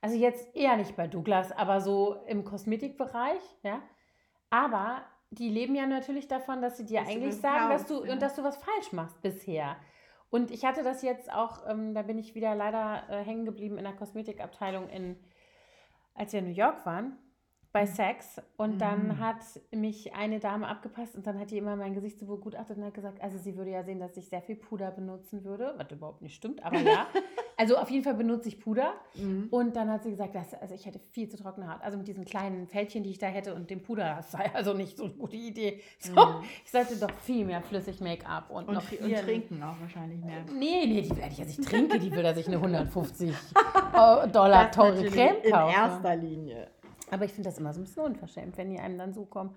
Also 0.00 0.16
jetzt 0.16 0.54
eher 0.56 0.76
nicht 0.76 0.96
bei 0.96 1.06
Douglas, 1.06 1.52
aber 1.52 1.80
so 1.80 2.24
im 2.26 2.44
Kosmetikbereich, 2.44 3.40
ja. 3.62 3.80
Aber 4.50 5.04
die 5.32 5.48
leben 5.48 5.74
ja 5.74 5.86
natürlich 5.86 6.28
davon, 6.28 6.60
dass 6.60 6.76
sie 6.76 6.84
dir 6.84 7.00
Dass 7.00 7.08
eigentlich 7.08 7.36
sagen, 7.36 7.70
dass 7.70 7.86
kaufst, 7.86 7.90
du 7.90 8.04
ja. 8.04 8.12
und 8.12 8.22
dass 8.22 8.36
du 8.36 8.44
was 8.44 8.56
falsch 8.58 8.92
machst 8.92 9.20
bisher. 9.22 9.76
Und 10.30 10.50
ich 10.50 10.64
hatte 10.64 10.82
das 10.82 11.02
jetzt 11.02 11.32
auch, 11.32 11.66
ähm, 11.66 11.94
da 11.94 12.02
bin 12.02 12.18
ich 12.18 12.34
wieder 12.34 12.54
leider 12.54 13.08
äh, 13.08 13.24
hängen 13.24 13.44
geblieben 13.44 13.78
in 13.78 13.84
der 13.84 13.94
Kosmetikabteilung 13.94 14.88
in, 14.88 15.16
als 16.14 16.32
wir 16.32 16.40
in 16.40 16.46
New 16.46 16.54
York 16.54 16.84
waren, 16.84 17.16
bei 17.72 17.86
Sex. 17.86 18.40
Und 18.58 18.78
dann 18.80 19.08
Mhm. 19.08 19.18
hat 19.18 19.36
mich 19.70 20.14
eine 20.14 20.38
Dame 20.40 20.68
abgepasst 20.68 21.16
und 21.16 21.26
dann 21.26 21.38
hat 21.40 21.50
die 21.50 21.56
immer 21.58 21.74
mein 21.74 21.94
Gesicht 21.94 22.18
so 22.18 22.26
begutachtet 22.26 22.76
und 22.76 22.84
hat 22.84 22.94
gesagt, 22.94 23.22
also 23.22 23.38
sie 23.38 23.56
würde 23.56 23.70
ja 23.70 23.82
sehen, 23.82 23.98
dass 23.98 24.16
ich 24.16 24.28
sehr 24.28 24.42
viel 24.42 24.56
Puder 24.56 24.90
benutzen 24.90 25.42
würde, 25.44 25.74
was 25.78 25.90
überhaupt 25.90 26.20
nicht 26.22 26.34
stimmt, 26.34 26.62
aber 26.62 26.78
ja. 26.78 27.06
also 27.56 27.76
auf 27.78 27.88
jeden 27.90 28.04
Fall 28.04 28.14
benutze 28.14 28.48
ich 28.48 28.60
Puder. 28.60 28.92
Mhm. 29.14 29.48
Und 29.50 29.74
dann 29.76 29.90
hat 29.90 30.02
sie 30.02 30.10
gesagt, 30.10 30.34
dass, 30.34 30.52
also 30.54 30.74
ich 30.74 30.84
hätte 30.84 30.98
viel 31.10 31.28
zu 31.30 31.36
trockene 31.38 31.72
Haut. 31.72 31.80
Also 31.82 31.96
mit 31.96 32.06
diesen 32.08 32.24
kleinen 32.26 32.66
Fältchen, 32.66 33.02
die 33.04 33.10
ich 33.10 33.18
da 33.18 33.26
hätte 33.28 33.54
und 33.54 33.70
dem 33.70 33.82
Puder, 33.82 34.16
das 34.16 34.30
sei 34.32 34.50
also 34.54 34.74
nicht 34.74 34.96
so 34.98 35.04
eine 35.04 35.14
gute 35.14 35.36
Idee. 35.36 35.80
So, 35.98 36.12
Mhm. 36.12 36.44
Ich 36.64 36.70
sollte 36.70 36.96
doch 36.96 37.10
viel 37.20 37.44
mehr 37.46 37.62
flüssig 37.62 38.00
Make-up 38.00 38.50
und, 38.50 38.68
Und, 38.68 38.74
noch 38.74 38.82
viel 38.82 39.02
und 39.02 39.14
trinken 39.16 39.62
auch 39.62 39.80
wahrscheinlich 39.80 40.20
mehr. 40.22 40.44
Nee, 40.52 40.84
nee, 40.86 41.00
die 41.02 41.16
werde 41.16 41.32
ich 41.32 41.38
jetzt 41.38 41.58
nicht 41.58 41.68
trinke, 41.70 41.98
die 41.98 42.10
will 42.12 42.24
er 42.24 42.34
sich 42.34 42.46
eine 42.48 42.56
150 42.62 43.34
Dollar 44.32 44.66
Das 44.66 44.76
teure 44.76 45.04
Creme 45.06 45.36
in 45.42 45.52
kaufen. 45.52 45.74
erster 45.74 46.16
Linie. 46.16 46.68
Aber 47.12 47.24
ich 47.26 47.32
finde 47.32 47.48
das 47.50 47.58
immer 47.58 47.72
so 47.74 47.80
ein 47.80 47.84
bisschen 47.84 48.04
unverschämt, 48.04 48.56
wenn 48.56 48.70
die 48.70 48.78
einem 48.78 48.96
dann 48.96 49.12
so 49.12 49.26
kommen. 49.26 49.54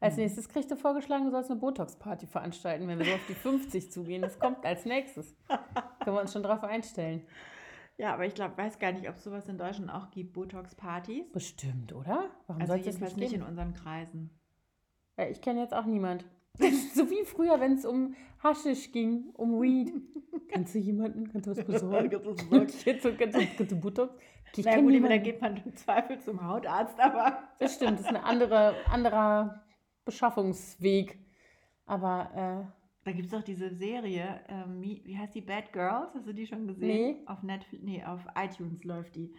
Als 0.00 0.16
Mhm. 0.16 0.22
nächstes 0.22 0.48
kriegst 0.48 0.70
du 0.70 0.76
vorgeschlagen, 0.76 1.24
du 1.24 1.30
sollst 1.30 1.50
eine 1.50 1.58
Botox-Party 1.60 2.26
veranstalten, 2.26 2.86
wenn 2.88 2.98
wir 2.98 3.06
so 3.06 3.12
auf 3.12 3.26
die 3.28 3.34
50 3.34 3.90
zugehen. 3.90 4.22
Das 4.22 4.38
kommt 4.38 4.64
als 4.64 4.84
nächstes. 4.84 5.34
Können 6.04 6.16
wir 6.16 6.20
uns 6.20 6.32
schon 6.32 6.42
drauf 6.42 6.62
einstellen. 6.64 7.26
Ja, 7.98 8.14
aber 8.14 8.24
ich 8.26 8.34
glaube, 8.34 8.56
weiß 8.56 8.78
gar 8.78 8.92
nicht, 8.92 9.08
ob 9.08 9.16
es 9.16 9.24
sowas 9.24 9.48
in 9.48 9.58
Deutschland 9.58 9.90
auch 9.92 10.10
gibt, 10.10 10.32
Botox-Partys. 10.32 11.30
Bestimmt, 11.32 11.92
oder? 11.92 12.30
Warum 12.46 12.62
Also 12.62 12.72
sollte 12.74 12.88
es 12.90 13.00
nicht 13.00 13.16
nicht 13.16 13.32
in 13.32 13.42
unseren 13.42 13.74
Kreisen. 13.74 14.30
Ja, 15.18 15.26
ich 15.28 15.40
kenne 15.40 15.60
jetzt 15.60 15.74
auch 15.74 15.84
niemand. 15.84 16.24
So 16.58 17.10
wie 17.10 17.24
früher, 17.24 17.58
wenn 17.60 17.74
es 17.74 17.84
um 17.84 18.14
Haschisch 18.42 18.92
ging, 18.92 19.30
um 19.34 19.60
Weed. 19.60 19.92
Kennst 20.48 20.74
du 20.74 20.78
jemanden? 20.78 21.30
Kannst 21.30 21.46
du 21.46 21.50
was 21.52 21.64
besorgen? 21.64 22.10
Kannst 22.24 22.42
du 22.42 22.50
was? 22.50 22.84
Jetzt 22.84 23.02
so, 23.02 23.12
kannst 23.14 23.38
kannst 23.56 23.72
du 23.72 23.80
Botox? 23.80 24.14
Ich 24.54 24.66
Na 24.66 24.78
gut, 24.78 24.92
da 25.08 25.16
geht 25.16 25.40
man 25.40 25.56
im 25.56 25.74
Zweifel 25.74 26.20
zum 26.20 26.46
Hautarzt, 26.46 27.00
aber 27.00 27.42
Das 27.58 27.76
stimmt, 27.76 28.00
das 28.00 28.00
ist 28.00 28.08
ein 28.08 28.16
andere, 28.16 28.74
anderer 28.90 29.62
Beschaffungsweg. 30.04 31.18
Aber 31.86 32.68
da 33.04 33.12
gibt 33.12 33.28
es 33.28 33.34
auch 33.34 33.42
diese 33.42 33.74
Serie, 33.74 34.40
ähm, 34.48 34.80
wie 34.80 35.02
wie 35.04 35.18
heißt 35.18 35.34
die, 35.34 35.40
Bad 35.40 35.72
Girls? 35.72 36.14
Hast 36.14 36.26
du 36.26 36.32
die 36.32 36.46
schon 36.46 36.66
gesehen? 36.68 37.16
Nee. 37.16 37.22
Auf 37.26 37.42
Netflix, 37.42 37.82
nee, 37.82 38.04
auf 38.04 38.20
iTunes 38.36 38.84
läuft 38.84 39.16
die. 39.16 39.34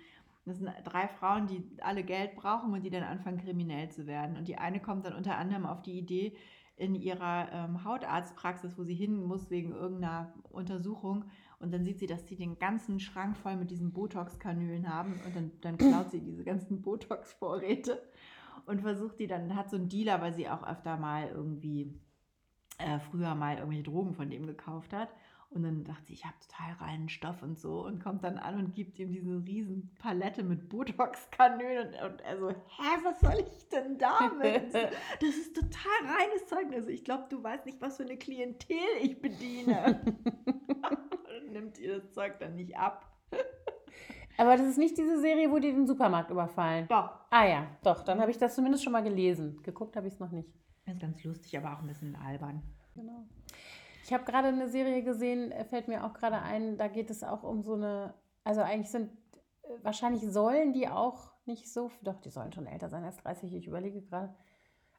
Das 0.45 0.57
sind 0.57 0.69
drei 0.83 1.07
Frauen, 1.07 1.47
die 1.47 1.63
alle 1.81 2.03
Geld 2.03 2.35
brauchen 2.35 2.73
und 2.73 2.83
die 2.83 2.89
dann 2.89 3.03
anfangen, 3.03 3.37
kriminell 3.37 3.89
zu 3.89 4.05
werden. 4.05 4.35
Und 4.35 4.49
die 4.49 4.57
eine 4.57 4.81
kommt 4.81 5.05
dann 5.05 5.13
unter 5.13 5.37
anderem 5.37 5.65
auf 5.65 5.81
die 5.81 5.97
Idee, 5.97 6.35
in 6.75 6.95
ihrer 6.95 7.51
ähm, 7.51 7.83
Hautarztpraxis, 7.83 8.77
wo 8.77 8.83
sie 8.83 8.95
hin 8.95 9.23
muss 9.23 9.49
wegen 9.49 9.71
irgendeiner 9.71 10.33
Untersuchung. 10.49 11.25
Und 11.59 11.71
dann 11.71 11.83
sieht 11.83 11.99
sie, 11.99 12.07
dass 12.07 12.27
sie 12.27 12.35
den 12.35 12.59
ganzen 12.59 12.99
Schrank 12.99 13.37
voll 13.37 13.55
mit 13.55 13.71
diesen 13.71 13.93
Botox-Kanülen 13.93 14.89
haben. 14.89 15.13
Und 15.25 15.35
dann, 15.35 15.51
dann 15.61 15.77
klaut 15.77 16.11
sie 16.11 16.19
diese 16.19 16.43
ganzen 16.43 16.81
Botox-Vorräte 16.81 18.01
und 18.65 18.81
versucht 18.81 19.19
die 19.19 19.27
dann, 19.27 19.55
hat 19.55 19.69
so 19.69 19.77
einen 19.77 19.89
Dealer, 19.89 20.21
weil 20.21 20.33
sie 20.33 20.49
auch 20.49 20.67
öfter 20.67 20.97
mal 20.97 21.27
irgendwie 21.27 21.93
äh, 22.79 22.99
früher 22.99 23.35
mal 23.35 23.57
irgendwelche 23.57 23.83
Drogen 23.83 24.13
von 24.13 24.29
dem 24.29 24.45
gekauft 24.45 24.93
hat. 24.93 25.09
Und 25.53 25.63
dann 25.63 25.83
dachte 25.83 26.07
sie, 26.07 26.13
ich 26.13 26.25
habe 26.25 26.35
total 26.39 26.87
reinen 26.87 27.09
Stoff 27.09 27.43
und 27.43 27.59
so 27.59 27.85
und 27.85 28.01
kommt 28.01 28.23
dann 28.23 28.37
an 28.37 28.57
und 28.57 28.73
gibt 28.73 28.97
ihm 28.97 29.11
diese 29.11 29.45
riesen 29.45 29.91
Palette 29.99 30.43
mit 30.43 30.67
Botox-Kanülen 30.69 31.89
und, 31.89 32.11
und 32.11 32.21
er 32.21 32.39
so, 32.39 32.49
hä, 32.49 32.97
was 33.03 33.19
soll 33.19 33.39
ich 33.39 33.69
denn 33.69 33.97
damit? 33.97 34.73
Das 35.19 35.29
ist 35.29 35.55
total 35.55 36.17
reines 36.17 36.47
Zeug. 36.47 36.73
Also 36.73 36.89
ich 36.89 37.03
glaube, 37.03 37.25
du 37.29 37.41
weißt 37.41 37.65
nicht, 37.65 37.79
was 37.81 37.97
für 37.97 38.03
eine 38.03 38.17
Klientel 38.17 38.77
ich 39.01 39.21
bediene. 39.21 40.01
und 40.85 41.51
nimmt 41.51 41.77
ihr 41.77 41.99
das 41.99 42.11
Zeug 42.13 42.39
dann 42.39 42.55
nicht 42.55 42.75
ab. 42.77 43.09
Aber 44.37 44.57
das 44.57 44.65
ist 44.65 44.77
nicht 44.77 44.97
diese 44.97 45.19
Serie, 45.19 45.51
wo 45.51 45.59
die 45.59 45.71
den 45.71 45.85
Supermarkt 45.85 46.31
überfallen. 46.31 46.87
Doch. 46.87 47.11
Ah 47.29 47.45
ja, 47.45 47.67
doch, 47.83 48.03
dann 48.03 48.19
habe 48.19 48.31
ich 48.31 48.37
das 48.37 48.55
zumindest 48.55 48.83
schon 48.83 48.93
mal 48.93 49.03
gelesen. 49.03 49.61
Geguckt 49.61 49.95
habe 49.95 50.07
ich 50.07 50.13
es 50.13 50.19
noch 50.19 50.31
nicht. 50.31 50.49
Das 50.85 50.95
ist 50.95 51.01
ganz 51.01 51.23
lustig, 51.23 51.57
aber 51.57 51.73
auch 51.73 51.79
ein 51.79 51.87
bisschen 51.87 52.15
albern. 52.15 52.61
Genau. 52.95 53.25
Ich 54.03 54.13
habe 54.13 54.25
gerade 54.25 54.49
eine 54.49 54.67
Serie 54.67 55.01
gesehen, 55.03 55.51
äh, 55.51 55.65
fällt 55.65 55.87
mir 55.87 56.03
auch 56.05 56.13
gerade 56.13 56.41
ein, 56.41 56.77
da 56.77 56.87
geht 56.87 57.09
es 57.09 57.23
auch 57.23 57.43
um 57.43 57.63
so 57.63 57.73
eine, 57.73 58.13
also 58.43 58.61
eigentlich 58.61 58.89
sind, 58.89 59.09
äh, 59.63 59.69
wahrscheinlich 59.81 60.21
sollen 60.29 60.73
die 60.73 60.87
auch 60.89 61.31
nicht 61.45 61.71
so, 61.71 61.89
doch, 62.01 62.19
die 62.19 62.29
sollen 62.29 62.51
schon 62.53 62.67
älter 62.67 62.89
sein 62.89 63.03
als 63.03 63.17
30, 63.17 63.53
ich 63.53 63.67
überlege 63.67 64.01
gerade. 64.01 64.33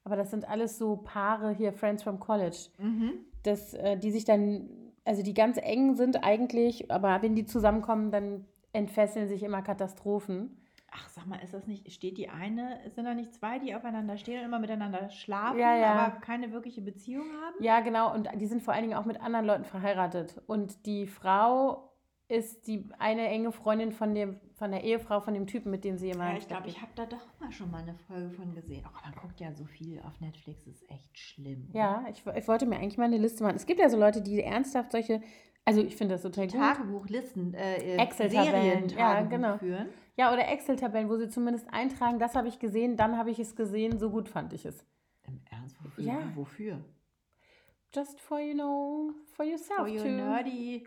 Aber 0.05 0.17
das 0.17 0.31
sind 0.31 0.49
alles 0.49 0.79
so 0.79 0.97
Paare 0.97 1.51
hier, 1.53 1.73
Friends 1.73 2.03
from 2.03 2.19
College, 2.21 2.69
Mhm. 2.79 3.13
das, 3.43 3.75
äh, 3.75 3.97
die 3.97 4.11
sich 4.11 4.25
dann, 4.25 4.69
also 5.05 5.23
die 5.23 5.35
ganz 5.35 5.59
eng 5.59 5.95
sind 5.97 6.25
eigentlich, 6.25 6.91
aber 6.91 7.21
wenn 7.23 7.35
die 7.35 7.47
zusammenkommen, 7.47 8.11
dann 8.11 8.47
entfesseln 8.73 9.29
sich 9.29 9.43
immer 9.43 9.63
Katastrophen. 9.63 10.59
Ach, 10.97 11.09
sag 11.09 11.27
mal, 11.27 11.41
ist 11.43 11.53
das 11.53 11.67
nicht, 11.67 11.91
steht 11.93 12.19
die 12.19 12.29
eine, 12.29 12.79
sind 12.95 13.05
da 13.05 13.15
nicht 13.15 13.35
zwei, 13.35 13.59
die 13.59 13.75
aufeinander 13.75 14.17
stehen 14.17 14.39
und 14.39 14.45
immer 14.45 14.61
miteinander 14.61 15.11
schlafen, 15.11 15.59
Ja, 15.59 15.77
ja. 15.77 15.93
aber 15.95 16.21
keine 16.21 16.53
wirkliche 16.53 16.83
Beziehung 16.83 17.25
haben? 17.43 17.57
Ja, 17.59 17.81
genau. 17.81 18.15
Und 18.15 18.29
die 18.37 18.47
sind 18.47 18.63
vor 18.63 18.75
allen 18.75 18.85
Dingen 18.85 18.95
auch 18.97 19.05
mit 19.05 19.21
anderen 19.21 19.45
Leuten 19.45 19.65
verheiratet. 19.65 20.41
Und 20.47 20.87
die 20.87 21.07
Frau 21.09 21.91
ist 22.29 22.67
die 22.69 22.89
eine 22.99 23.27
enge 23.29 23.53
Freundin 23.53 23.93
von, 23.93 24.15
dem, 24.15 24.41
von 24.55 24.71
der 24.71 24.85
Ehefrau 24.85 25.21
von 25.21 25.35
dem 25.35 25.47
Typen, 25.47 25.71
mit 25.71 25.85
dem 25.85 25.99
sie 25.99 26.11
immer. 26.11 26.31
Ja, 26.31 26.37
ich 26.39 26.49
glaube, 26.49 26.69
ich 26.69 26.81
habe 26.81 26.93
da 26.95 27.07
doch 27.07 27.27
mal 27.41 27.53
schon 27.53 27.71
mal 27.71 27.83
eine 27.83 27.95
Folge 27.95 28.31
von 28.31 28.55
gesehen. 28.55 28.85
Oh, 28.87 28.99
man 29.05 29.15
guckt 29.21 29.41
ja 29.41 29.53
so 29.53 29.65
viel 29.65 30.01
auf 30.07 30.21
Netflix, 30.21 30.67
ist 30.67 30.89
echt 30.91 31.19
schlimm. 31.19 31.67
geht. 31.67 31.75
Ja, 31.75 32.05
ich, 32.11 32.25
ich 32.25 32.49
wollte 32.49 32.67
mir 32.67 32.77
eigentlich 32.77 32.99
mal 32.99 33.05
eine 33.05 33.19
Liste 33.19 33.43
machen. 33.43 33.57
Es 33.57 33.67
gibt 33.67 33.81
ja 33.81 33.89
so 33.91 33.99
Leute, 33.99 34.23
die 34.23 34.43
ernsthaft 34.43 34.93
solche. 34.93 35.21
Also, 35.67 35.81
ich 35.83 35.97
finde 35.97 36.15
das 36.15 36.23
total 36.23 36.47
gut. 36.47 36.57
Tagebuchlisten, 36.57 37.55
äh, 37.55 37.97
Excel-Tabellen, 37.97 38.89
ja, 38.89 38.89
Serientagebuch 38.89 39.31
genau. 39.31 39.59
führen. 39.59 39.89
Ja, 40.17 40.33
oder 40.33 40.47
Excel-Tabellen, 40.49 41.09
wo 41.09 41.17
sie 41.17 41.29
zumindest 41.29 41.67
eintragen, 41.73 42.19
das 42.19 42.35
habe 42.37 42.47
ich 42.49 42.59
gesehen, 42.61 42.97
dann 42.97 43.17
habe 43.19 43.31
ich 43.31 43.39
es 43.41 43.57
gesehen, 43.57 43.99
so 43.99 44.11
gut 44.11 44.29
fand 44.29 44.53
ich 44.53 44.65
es. 44.65 44.85
Im 45.27 45.41
Ernst, 45.51 45.77
wofür? 45.83 46.05
Ja. 46.05 46.19
Wofür? 46.37 46.85
Just 47.95 48.21
for, 48.21 48.39
you 48.41 48.55
know, 48.55 49.13
for 49.33 49.45
yourself 49.45 49.79
For 49.81 49.89
your 49.89 50.03
to, 50.03 50.09
nerdy, 50.09 50.87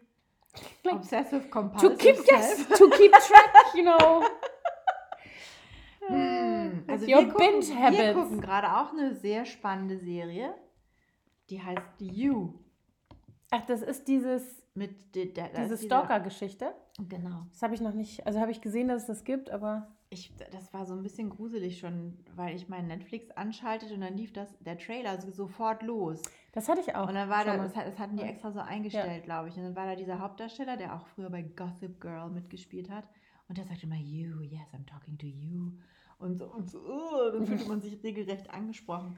Like, 0.83 0.95
obsessive 0.95 1.43
to 1.43 1.49
compulsive 1.49 1.97
keep, 1.97 2.15
self. 2.15 2.27
yes, 2.27 2.67
to 2.79 2.89
keep 2.89 3.11
track, 3.27 3.73
you 3.75 3.83
know. 3.83 4.23
Hm, 6.07 6.83
Also 6.87 7.05
your 7.05 7.19
wir 7.21 7.27
gucken, 7.29 7.37
binge 7.59 7.67
wir 7.67 7.75
habits. 7.83 8.13
gucken 8.13 8.41
gerade 8.41 8.77
auch 8.77 8.91
eine 8.93 9.13
sehr 9.15 9.45
spannende 9.45 9.97
Serie. 9.97 10.53
Die 11.49 11.61
heißt 11.61 11.81
You. 11.99 12.53
Ach, 13.51 13.65
das 13.65 13.81
ist 13.81 14.07
dieses, 14.07 14.43
Mit 14.77 15.15
de, 15.15 15.33
de, 15.33 15.43
da 15.53 15.63
diese 15.63 15.77
Stalker-Geschichte. 15.77 16.73
Genau. 17.09 17.45
Das 17.51 17.61
habe 17.63 17.73
ich 17.73 17.81
noch 17.81 17.93
nicht, 17.93 18.25
also 18.27 18.39
habe 18.39 18.51
ich 18.51 18.61
gesehen, 18.61 18.87
dass 18.87 19.01
es 19.01 19.07
das 19.07 19.23
gibt, 19.23 19.49
aber 19.49 19.87
Ich, 20.09 20.33
das 20.51 20.71
war 20.73 20.85
so 20.85 20.93
ein 20.93 21.01
bisschen 21.03 21.29
gruselig 21.29 21.79
schon, 21.79 22.17
weil 22.35 22.55
ich 22.55 22.69
meinen 22.69 22.87
Netflix 22.87 23.31
anschaltete 23.31 23.93
und 23.95 24.01
dann 24.01 24.15
lief 24.15 24.31
das, 24.33 24.55
der 24.59 24.77
Trailer 24.77 25.19
so, 25.19 25.31
sofort 25.31 25.81
los. 25.83 26.21
das 26.53 26.69
hatte 26.69 26.81
ich 26.81 26.95
auch. 26.95 27.07
Und 27.07 27.15
dann 27.15 27.27
war 27.29 27.43
da, 27.43 27.57
das, 27.57 27.73
das 27.73 27.97
hatten 27.99 28.17
die 28.17 28.23
Ja. 28.23 28.29
extra 28.29 28.51
so 28.51 28.59
eingestellt, 28.59 29.23
glaube 29.23 29.49
ich. 29.49 29.57
Und 29.57 29.63
dann 29.63 29.75
war 29.75 29.85
da 29.87 29.95
dieser 29.95 30.19
Hauptdarsteller, 30.19 30.77
der 30.77 30.95
auch 30.95 31.07
früher 31.07 31.29
bei 31.29 31.41
Gossip 31.41 31.99
Girl 31.99 32.29
mitgespielt 32.29 32.89
hat. 32.89 33.09
Und 33.49 33.57
der 33.57 33.65
sagte 33.65 33.85
immer, 33.87 33.95
you, 33.97 34.41
yes, 34.41 34.67
I'm 34.73 34.85
talking 34.85 35.17
to 35.17 35.25
you. 35.25 35.71
Und 36.19 36.37
so, 36.37 36.45
und 36.51 36.69
so 36.69 36.79
oh, 36.79 37.31
dann 37.31 37.45
fühlte 37.45 37.65
man 37.67 37.81
sich 37.81 38.01
regelrecht 38.03 38.49
angesprochen. 38.49 39.17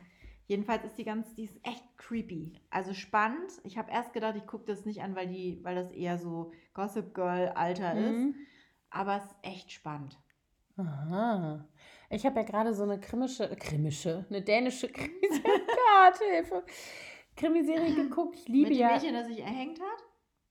Jedenfalls 0.50 0.84
ist 0.84 0.98
die 0.98 1.04
ganz, 1.04 1.32
die 1.36 1.44
ist 1.44 1.60
echt 1.64 1.84
creepy. 1.98 2.54
Also 2.72 2.96
spannend. 2.96 3.52
Ich 3.64 3.78
habe 3.78 3.92
erst 3.92 4.14
gedacht, 4.14 4.36
ich 4.36 4.48
gucke 4.48 4.66
das 4.66 4.84
nicht 4.84 5.04
an, 5.04 5.16
weil, 5.16 5.28
die, 5.28 5.60
weil 5.64 5.76
das 5.76 5.92
eher 5.92 6.18
so 6.18 6.52
Gossip 6.74 7.14
Girl-Alter 7.14 7.94
ist. 7.94 8.18
Mhm. 8.18 8.36
Aber 8.90 9.18
es 9.18 9.26
ist 9.26 9.36
echt 9.44 9.72
spannend. 9.72 10.20
Aha. 10.76 11.68
Ich 12.10 12.26
habe 12.26 12.38
ja 12.40 12.46
gerade 12.48 12.74
so 12.74 12.82
eine 12.82 13.00
krimische, 13.00 13.56
krimische, 13.58 14.26
eine 14.28 14.42
dänische 14.42 14.88
Krimiserie. 14.92 16.64
Krimiserie 17.36 17.94
geguckt. 17.94 18.36
Ich 18.38 18.48
liebe 18.48 18.70
Mit 18.70 18.78
dem 18.80 18.82
ja. 18.82 18.94
Mädchen, 18.94 19.14
das 19.14 19.28
sich 19.28 19.40
erhängt 19.42 19.80
hat? 19.80 20.04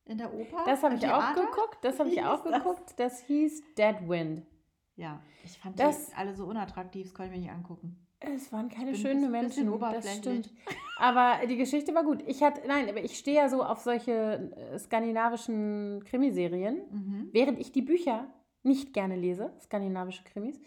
In 0.04 0.18
der 0.18 0.32
Oper? 0.32 0.62
Das 0.64 0.80
habe 0.84 0.94
ich 0.94 1.08
auch 1.08 1.34
geguckt. 1.34 1.78
Das 1.82 1.98
habe 1.98 2.08
ich 2.10 2.22
auch 2.22 2.44
hieß 2.44 2.52
das? 2.52 2.62
geguckt. 2.62 2.94
Das 2.98 3.20
hieß 3.22 3.74
Dead 3.76 4.08
Wind. 4.08 4.46
Ja, 4.94 5.20
ich 5.44 5.58
fand 5.58 5.76
Das- 5.80 6.10
die 6.10 6.14
alle 6.14 6.34
so 6.34 6.46
unattraktiv, 6.46 7.06
das 7.08 7.14
konnte 7.14 7.32
ich 7.32 7.36
mir 7.36 7.42
nicht 7.46 7.52
angucken. 7.52 8.04
Es 8.20 8.52
waren 8.52 8.68
keine 8.68 8.94
schönen 8.94 9.30
Menschen. 9.30 9.78
Das 9.78 10.16
stimmt. 10.16 10.50
Aber 10.98 11.46
die 11.46 11.56
Geschichte 11.56 11.94
war 11.94 12.02
gut. 12.02 12.22
Ich 12.26 12.42
hatte, 12.42 12.66
nein, 12.66 12.88
aber 12.88 13.00
ich 13.00 13.16
stehe 13.16 13.36
ja 13.36 13.48
so 13.48 13.62
auf 13.62 13.78
solche 13.78 14.50
äh, 14.72 14.78
skandinavischen 14.80 16.02
Krimiserien. 16.04 16.80
Mhm. 16.90 17.28
während 17.32 17.60
ich 17.60 17.70
die 17.70 17.82
Bücher 17.82 18.26
nicht 18.64 18.92
gerne 18.92 19.14
lese, 19.14 19.52
skandinavische 19.60 20.24
Krimis. 20.24 20.60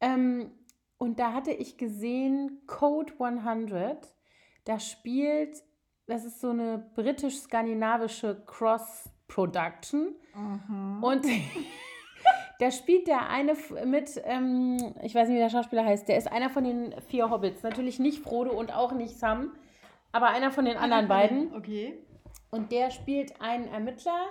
Ähm, 0.00 0.50
und 0.98 1.20
da 1.20 1.32
hatte 1.32 1.52
ich 1.52 1.78
gesehen 1.78 2.62
Code 2.66 3.12
100. 3.20 4.12
Da 4.64 4.80
spielt, 4.80 5.62
das 6.06 6.24
ist 6.24 6.40
so 6.40 6.50
eine 6.50 6.90
britisch-skandinavische 6.96 8.42
Cross-Production. 8.46 10.16
Mhm. 10.34 11.02
Und 11.04 11.24
da 12.58 12.70
spielt 12.70 13.06
der 13.06 13.28
eine 13.30 13.56
mit, 13.84 14.20
ähm, 14.24 14.94
ich 15.02 15.14
weiß 15.14 15.28
nicht, 15.28 15.36
wie 15.36 15.40
der 15.40 15.50
Schauspieler 15.50 15.84
heißt, 15.84 16.08
der 16.08 16.18
ist 16.18 16.30
einer 16.30 16.50
von 16.50 16.64
den 16.64 16.94
vier 17.08 17.30
Hobbits. 17.30 17.62
Natürlich 17.62 17.98
nicht 17.98 18.22
Frodo 18.22 18.50
und 18.50 18.74
auch 18.74 18.92
nicht 18.92 19.16
Sam, 19.18 19.52
aber 20.12 20.28
einer 20.28 20.50
von 20.50 20.64
den 20.64 20.76
anderen 20.76 21.08
beiden. 21.08 21.54
Okay. 21.54 21.98
Und 22.50 22.72
der 22.72 22.90
spielt 22.90 23.40
einen 23.40 23.68
Ermittler, 23.68 24.26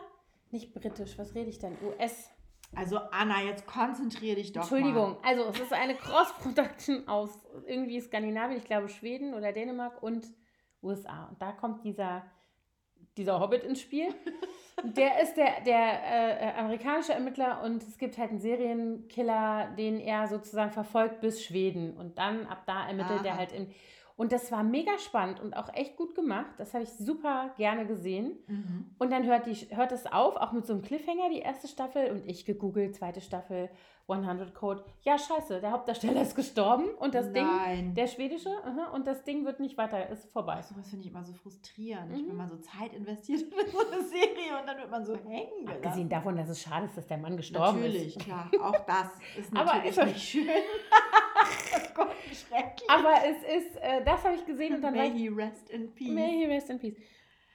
nicht 0.52 0.74
britisch, 0.74 1.18
was 1.18 1.36
rede 1.36 1.50
ich 1.50 1.60
denn? 1.60 1.78
US. 1.84 2.30
Also 2.76 3.00
Anna, 3.12 3.44
jetzt 3.44 3.66
konzentriere 3.66 4.36
dich 4.36 4.52
doch 4.52 4.62
Entschuldigung, 4.62 5.12
Mal. 5.12 5.20
also 5.24 5.46
es 5.46 5.60
ist 5.62 5.74
eine 5.74 5.96
Cross-Production 5.96 7.08
aus 7.08 7.30
irgendwie 7.66 8.02
Skandinavien, 8.02 8.58
ich 8.58 8.66
glaube 8.66 8.90
Schweden 8.90 9.34
oder 9.34 9.54
Dänemark 9.54 10.04
und 10.04 10.28
USA. 10.84 11.28
Und 11.30 11.42
da 11.42 11.54
kommt 11.54 11.86
dieser, 11.86 12.24
dieser 13.18 13.40
Hobbit 13.40 13.64
ins 13.64 13.82
Spiel. 13.82 14.08
Der 14.84 15.22
ist 15.24 15.36
der, 15.36 15.62
der 15.66 16.04
äh, 16.06 16.50
äh, 16.50 16.54
amerikanische 16.54 17.12
Ermittler 17.12 17.64
und 17.64 17.82
es 17.82 17.98
gibt 17.98 18.18
halt 18.20 18.30
einen 18.30 18.40
Serienkiller, 18.40 19.74
den 19.76 20.00
er 20.00 20.28
sozusagen 20.28 20.72
verfolgt 20.72 21.20
bis 21.20 21.44
Schweden. 21.44 21.98
Und 21.98 22.20
dann 22.20 22.46
ab 22.46 22.64
da 22.68 22.88
ermittelt 22.88 23.26
er 23.26 23.32
Aha. 23.32 23.40
halt 23.40 23.54
in. 23.54 23.72
Und 24.18 24.32
das 24.32 24.52
war 24.52 24.64
mega 24.64 24.98
spannend 25.00 25.40
und 25.40 25.56
auch 25.56 25.74
echt 25.74 25.96
gut 25.96 26.16
gemacht. 26.16 26.52
Das 26.58 26.74
habe 26.74 26.84
ich 26.84 26.90
super 26.90 27.54
gerne 27.58 27.86
gesehen. 27.86 28.38
Mhm. 28.48 28.86
Und 28.98 29.12
dann 29.12 29.26
hört, 29.26 29.46
die, 29.46 29.54
hört 29.76 29.92
es 29.92 30.06
auf, 30.06 30.36
auch 30.36 30.52
mit 30.52 30.66
so 30.66 30.74
einem 30.74 30.82
Cliffhanger, 30.82 31.30
die 31.30 31.40
erste 31.40 31.68
Staffel. 31.68 32.12
Und 32.12 32.28
ich 32.28 32.46
gegoogelt, 32.46 32.96
zweite 32.96 33.22
Staffel. 33.22 33.70
100 34.10 34.54
Code. 34.56 34.86
Ja, 35.02 35.18
scheiße, 35.18 35.60
der 35.60 35.72
Hauptdarsteller 35.72 36.22
ist 36.22 36.36
gestorben 36.36 36.86
und 37.00 37.14
das 37.14 37.32
Ding, 37.34 37.46
Nein. 37.46 37.94
der 37.94 38.08
schwedische, 38.08 38.50
aha, 38.64 38.92
und 38.94 39.06
das 39.06 39.24
Ding 39.26 39.44
wird 39.46 39.60
nicht 39.60 39.78
weiter, 39.78 40.08
ist 40.10 40.32
vorbei. 40.32 40.62
Sowas 40.62 40.90
finde 40.90 41.06
ich 41.06 41.12
immer 41.12 41.24
so 41.26 41.34
frustrierend, 41.34 42.12
Mhm. 42.12 42.30
wenn 42.30 42.36
man 42.38 42.48
so 42.50 42.56
Zeit 42.58 42.94
investiert 42.94 43.42
in 43.42 43.50
so 43.72 43.80
eine 43.80 44.02
Serie 44.04 44.60
und 44.62 44.66
dann 44.68 44.78
wird 44.78 44.90
man 44.90 45.06
so 45.06 45.16
hängen 45.18 45.66
gelassen. 45.66 45.84
Abgesehen 45.86 46.10
davon, 46.10 46.38
dass 46.38 46.48
es 46.50 46.62
schade 46.62 46.86
ist, 46.86 46.96
dass 46.98 47.08
der 47.08 47.18
Mann 47.18 47.36
gestorben 47.36 47.80
Natürlich, 47.82 48.16
ist. 48.16 48.20
klar. 48.26 48.50
Auch 48.62 48.86
das 48.86 49.08
ist 49.38 49.52
Aber 49.56 49.66
natürlich 49.76 49.98
ist- 49.98 50.06
nicht 50.06 50.22
schön. 50.30 50.48
oh 51.76 51.94
Gott, 51.96 52.12
schrecklich. 52.32 52.90
Aber 52.90 53.14
es 53.26 53.38
ist, 53.66 53.76
äh, 53.82 54.04
das 54.06 54.24
habe 54.24 54.36
ich 54.36 54.46
gesehen 54.46 54.76
und 54.76 54.82
dann 54.84 54.94
May 54.94 55.12
he 55.12 55.28
rest 55.28 55.70
in 55.70 55.94
peace. 55.94 56.10
May 56.14 56.32
he 56.38 56.46
rest 56.46 56.70
in 56.70 56.80
peace. 56.80 56.96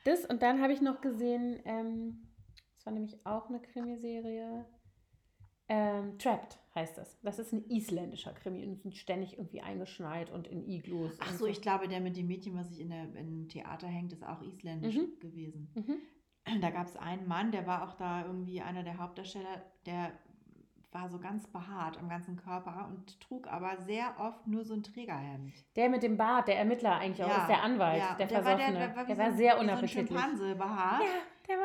Das 0.05 0.25
und 0.27 0.43
dann 0.43 0.61
habe 0.61 0.73
ich 0.75 0.81
noch 0.83 1.01
gesehen, 1.01 1.61
ähm, 1.65 2.29
das 2.77 2.85
war 2.87 2.93
nämlich 2.93 3.25
auch 3.25 3.49
eine 3.49 3.61
Krimiserie. 3.63 4.67
Ähm, 5.69 6.19
Trapped 6.19 6.59
heißt 6.75 6.99
das. 6.99 7.19
Das 7.23 7.39
ist 7.39 7.53
ein 7.53 7.65
isländischer 7.71 8.33
Krimi 8.33 8.65
und 8.65 8.81
sind 8.83 8.97
ständig 8.97 9.35
irgendwie 9.39 9.61
eingeschneit 9.61 10.31
und 10.31 10.47
in 10.49 10.67
Iglus. 10.69 11.17
Ach 11.21 11.31
und 11.31 11.39
so, 11.39 11.47
ich 11.47 11.61
glaube, 11.63 11.89
der 11.89 12.01
mit 12.01 12.17
dem 12.17 12.27
Mädchen, 12.27 12.55
was 12.57 12.69
sich 12.71 12.81
in 12.81 12.91
der, 12.91 13.05
im 13.15 13.49
Theater 13.49 13.87
hängt, 13.87 14.13
ist 14.13 14.25
auch 14.27 14.43
isländisch 14.43 14.97
Mhm. 14.97 15.19
gewesen. 15.21 15.71
Mhm. 15.75 16.61
Da 16.61 16.71
gab 16.71 16.87
es 16.87 16.97
einen 16.97 17.29
Mann, 17.29 17.53
der 17.53 17.67
war 17.67 17.89
auch 17.89 17.95
da 17.95 18.25
irgendwie 18.27 18.61
einer 18.61 18.83
der 18.83 18.99
Hauptdarsteller, 18.99 19.63
der 19.87 20.13
war 20.91 21.09
so 21.09 21.19
ganz 21.19 21.47
behaart 21.47 21.97
am 21.99 22.09
ganzen 22.11 22.37
Körper 22.37 22.87
und 22.91 23.19
trug 23.21 23.47
aber 23.47 23.79
sehr 23.87 24.15
oft 24.19 24.47
nur 24.47 24.63
so 24.65 24.75
ein 24.75 24.83
Trägerhemd. 24.83 25.55
Der 25.77 25.89
mit 25.89 26.03
dem 26.03 26.19
Bart, 26.19 26.49
der 26.49 26.59
Ermittler 26.59 26.97
eigentlich 26.97 27.25
auch, 27.25 27.29
Ja, 27.31 27.43
ist 27.43 27.49
der 27.49 27.63
Anwalt, 27.63 27.99
ja, 28.03 28.15
der 28.17 28.27
der 28.27 28.45
war- 28.45 28.57
der- 28.57 28.67
Versoffene. 28.67 28.79
der 28.89 28.97
war 28.97 29.05
Der 29.07 29.17
so 29.17 29.23
war 29.23 29.33
sehr 29.33 29.53
wie 29.53 29.55
so 29.55 29.61
ein 29.61 29.69
unappetitlich. 29.69 30.09
Schimpanse 30.09 30.55
behaart. 30.57 31.03
ja, 31.03 31.09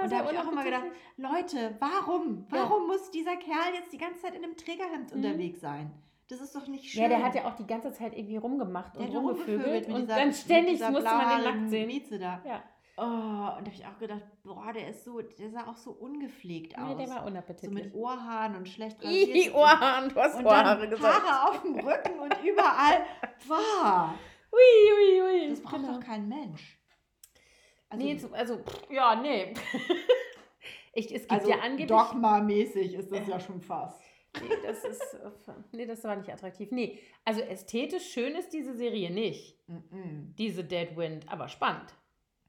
Und 0.04 0.12
da 0.12 0.18
habe 0.20 0.32
ich 0.34 0.40
auch 0.40 0.52
immer 0.52 0.64
gedacht. 0.64 0.84
Leute, 1.18 1.76
warum? 1.80 2.46
Ja. 2.52 2.58
Warum 2.64 2.88
muss 2.88 3.10
dieser 3.12 3.36
Kerl 3.38 3.74
jetzt 3.76 3.92
die 3.94 3.98
ganze 3.98 4.22
Zeit 4.22 4.36
in 4.36 4.44
einem 4.44 4.56
Trägerhemd 4.58 5.12
Mhm. 5.16 5.24
unterwegs 5.24 5.62
sein? 5.62 5.92
Das 6.30 6.42
ist 6.42 6.54
doch 6.56 6.68
nicht 6.68 6.86
schön. 6.86 7.04
Ja, 7.04 7.08
der 7.08 7.24
hat 7.24 7.36
ja 7.36 7.46
auch 7.46 7.56
die 7.56 7.66
ganze 7.68 7.92
Zeit 7.94 8.18
irgendwie 8.18 8.36
rumgemacht 8.38 8.98
und 8.98 9.08
rumgevögelt 9.16 9.88
und 9.88 10.02
dieser- 10.02 10.16
dann 10.16 10.34
ständig 10.34 10.80
musste 10.82 11.04
man 11.04 11.44
den 11.44 11.44
nackt 11.62 11.70
sehen. 11.70 11.88
Mieze 11.88 12.20
da. 12.20 12.42
Ja, 12.46 12.64
Oh, 13.00 13.04
und 13.04 13.08
da 13.12 13.58
habe 13.58 13.70
ich 13.72 13.86
auch 13.86 14.00
gedacht, 14.00 14.24
boah, 14.44 14.74
der 14.74 14.90
ist 14.90 15.06
so, 15.06 15.22
der 15.22 15.52
sah 15.52 15.68
auch 15.68 15.76
so 15.78 15.92
ungepflegt 15.92 16.76
nee, 16.76 16.84
aus. 16.84 16.98
der 16.98 17.08
war 17.10 17.22
so 17.22 17.28
unappetitlich. 17.28 17.84
mit 17.86 17.94
Ohrhaaren 17.94 18.56
und 18.56 18.68
schlecht 18.68 19.04
Ih, 19.04 19.52
Ohrhaaren, 19.54 20.10
du 20.10 20.16
hast 20.20 20.36
und 20.40 20.46
Ohrhaare 20.48 20.82
dann 20.82 20.90
gesagt. 20.90 21.24
Haare 21.24 21.50
auf 21.52 21.62
dem 21.62 21.76
Rücken 21.76 22.20
und 22.20 22.36
überall. 22.44 23.06
Boah, 23.48 24.16
Ui, 24.52 25.20
ui, 25.22 25.22
ui. 25.44 25.50
das 25.52 25.62
braucht 25.62 25.76
Genau. 25.76 25.94
doch 25.94 26.00
kein 26.00 26.28
Mensch. 26.28 26.77
Also, 27.90 28.06
nee, 28.06 28.18
zu- 28.18 28.34
also, 28.34 28.58
pff, 28.58 28.92
ja, 28.92 29.16
nee. 29.22 29.54
ich, 30.94 31.14
es 31.14 31.22
gibt 31.22 31.32
also 31.32 31.50
ja 31.50 31.60
angeblich. 31.60 31.88
Dogma-mäßig 31.88 32.94
ist 32.96 33.12
das 33.12 33.28
ja 33.28 33.40
schon 33.40 33.62
fast. 33.62 34.02
Nee, 34.42 34.56
das 34.64 34.84
ist. 34.84 35.14
äh, 35.16 35.54
Nee, 35.72 35.86
das 35.86 36.04
war 36.04 36.16
nicht 36.16 36.30
attraktiv. 36.32 36.70
Nee, 36.72 37.00
also 37.26 37.42
ästhetisch 37.42 38.12
schön 38.12 38.36
ist 38.36 38.50
diese 38.54 38.76
Serie 38.76 39.10
nicht. 39.10 39.58
Mm-mm. 39.70 40.36
Diese 40.38 40.64
Dead 40.64 40.96
Wind, 40.96 41.28
aber 41.32 41.48
spannend. 41.48 41.94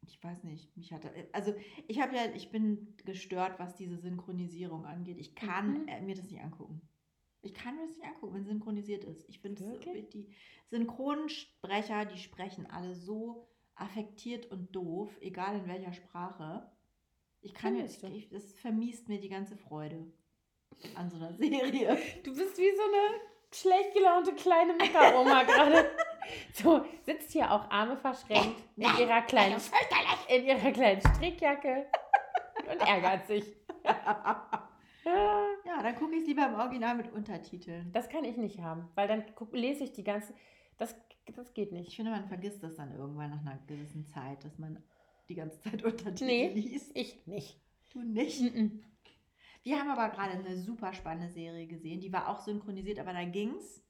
Ich 0.06 0.22
weiß 0.24 0.44
nicht, 0.44 0.74
mich 0.76 0.92
hatte, 0.92 1.10
also 1.32 1.54
ich 1.86 2.00
habe 2.00 2.16
ja, 2.16 2.22
ich 2.34 2.50
bin 2.50 2.94
gestört, 3.04 3.58
was 3.58 3.74
diese 3.76 3.98
Synchronisierung 3.98 4.86
angeht. 4.86 5.18
Ich 5.18 5.34
kann 5.34 5.82
Mhm. 5.82 5.88
äh, 5.88 6.00
mir 6.00 6.14
das 6.14 6.30
nicht 6.30 6.40
angucken. 6.42 6.80
Ich 7.42 7.54
kann 7.54 7.76
mir 7.76 7.86
das 7.86 7.96
nicht 7.96 8.06
angucken, 8.06 8.34
wenn 8.34 8.44
synchronisiert 8.44 9.04
ist. 9.04 9.28
Ich 9.28 9.38
finde, 9.40 9.78
die 10.12 10.28
Synchronsprecher, 10.70 12.04
die 12.06 12.18
sprechen 12.18 12.66
alle 12.66 12.94
so 12.94 13.48
affektiert 13.78 14.46
und 14.50 14.74
doof, 14.74 15.16
egal 15.20 15.56
in 15.56 15.68
welcher 15.68 15.92
Sprache. 15.92 16.70
Ich 17.40 17.54
kann 17.54 17.74
du? 17.74 17.84
ich, 17.84 18.28
das 18.28 18.52
vermiest 18.54 19.08
mir 19.08 19.20
die 19.20 19.28
ganze 19.28 19.56
Freude 19.56 20.12
an 20.94 21.10
so 21.10 21.16
einer 21.16 21.32
Serie. 21.32 21.96
Du 22.24 22.34
bist 22.34 22.58
wie 22.58 22.76
so 22.76 22.82
eine 22.82 23.20
schlecht 23.52 23.94
gelaunte 23.94 24.32
kleine 24.34 24.74
Meckeroma 24.74 25.42
gerade. 25.44 25.90
So, 26.52 26.84
sitzt 27.02 27.32
hier 27.32 27.50
auch 27.50 27.70
Arme 27.70 27.96
verschränkt 27.96 28.62
in 28.76 28.82
ihrer 28.82 29.22
kleinen, 29.22 29.60
in 30.28 30.44
ihrer 30.44 30.72
kleinen 30.72 31.00
Strickjacke 31.00 31.86
und 32.70 32.80
ärgert 32.80 33.26
sich. 33.26 33.44
Ja. 35.64 35.82
dann 35.82 35.96
gucke 35.96 36.16
ich 36.16 36.22
es 36.22 36.26
lieber 36.26 36.46
im 36.46 36.54
Original 36.54 36.94
mit 36.94 37.10
Untertiteln. 37.10 37.90
Das 37.92 38.10
kann 38.10 38.24
ich 38.24 38.36
nicht 38.36 38.60
haben, 38.60 38.90
weil 38.94 39.08
dann 39.08 39.24
guck, 39.34 39.54
lese 39.54 39.84
ich 39.84 39.92
die 39.92 40.04
ganze. 40.04 40.34
Das, 40.76 40.94
das 41.36 41.52
geht 41.54 41.68
Ich 41.72 41.78
nicht. 41.78 41.96
finde, 41.96 42.10
man 42.10 42.26
vergisst 42.26 42.62
das 42.62 42.76
dann 42.76 42.92
irgendwann 42.94 43.30
nach 43.30 43.40
einer 43.40 43.58
gewissen 43.66 44.06
Zeit, 44.06 44.44
dass 44.44 44.58
man 44.58 44.82
die 45.28 45.34
ganze 45.34 45.60
Zeit 45.60 45.82
Untertitel 45.84 46.24
Nee. 46.26 46.48
liest. 46.48 46.90
Ich 46.94 47.26
nicht. 47.26 47.60
Du 47.92 48.00
nicht. 48.02 48.40
Mhm. 48.40 48.82
Wir 49.62 49.78
haben 49.78 49.90
aber 49.90 50.08
gerade 50.14 50.32
eine 50.32 50.56
super 50.56 50.92
spannende 50.92 51.32
Serie 51.32 51.66
gesehen. 51.66 52.00
Die 52.00 52.12
war 52.12 52.28
auch 52.28 52.40
synchronisiert, 52.40 52.98
aber 52.98 53.12
da 53.12 53.24
ging's. 53.24 53.82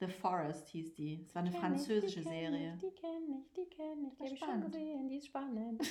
The 0.00 0.08
Forest 0.08 0.68
hieß 0.70 0.94
die. 0.94 1.20
Es 1.22 1.34
war 1.34 1.42
eine 1.42 1.52
französische 1.52 2.20
ich, 2.20 2.26
die 2.26 2.32
Serie. 2.32 2.74
Ich, 2.74 2.80
die 2.80 3.00
kenne 3.00 3.38
ich, 3.40 3.52
die 3.52 3.68
kenne 3.68 4.08
ich. 4.08 4.14
Die 4.18 4.24
habe 4.24 4.34
ich 4.34 4.40
schon 4.40 4.60
gesehen, 4.62 5.08
die 5.08 5.16
ist 5.18 5.26
spannend. 5.26 5.82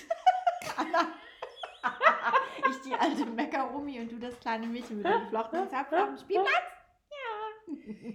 Anna. 0.76 1.08
ich 2.70 2.82
die 2.82 2.94
alte 2.94 3.26
Mecker-Omi 3.26 4.00
und 4.02 4.12
du 4.12 4.20
das 4.20 4.38
kleine 4.39 4.68
Mädchen 4.68 4.98
mit 4.98 5.06
dem 5.06 5.22
geflochtenen 5.22 5.70
Zopf 5.70 5.92
auf 5.94 6.08
dem 6.10 6.18
Spielplatz. 6.18 6.52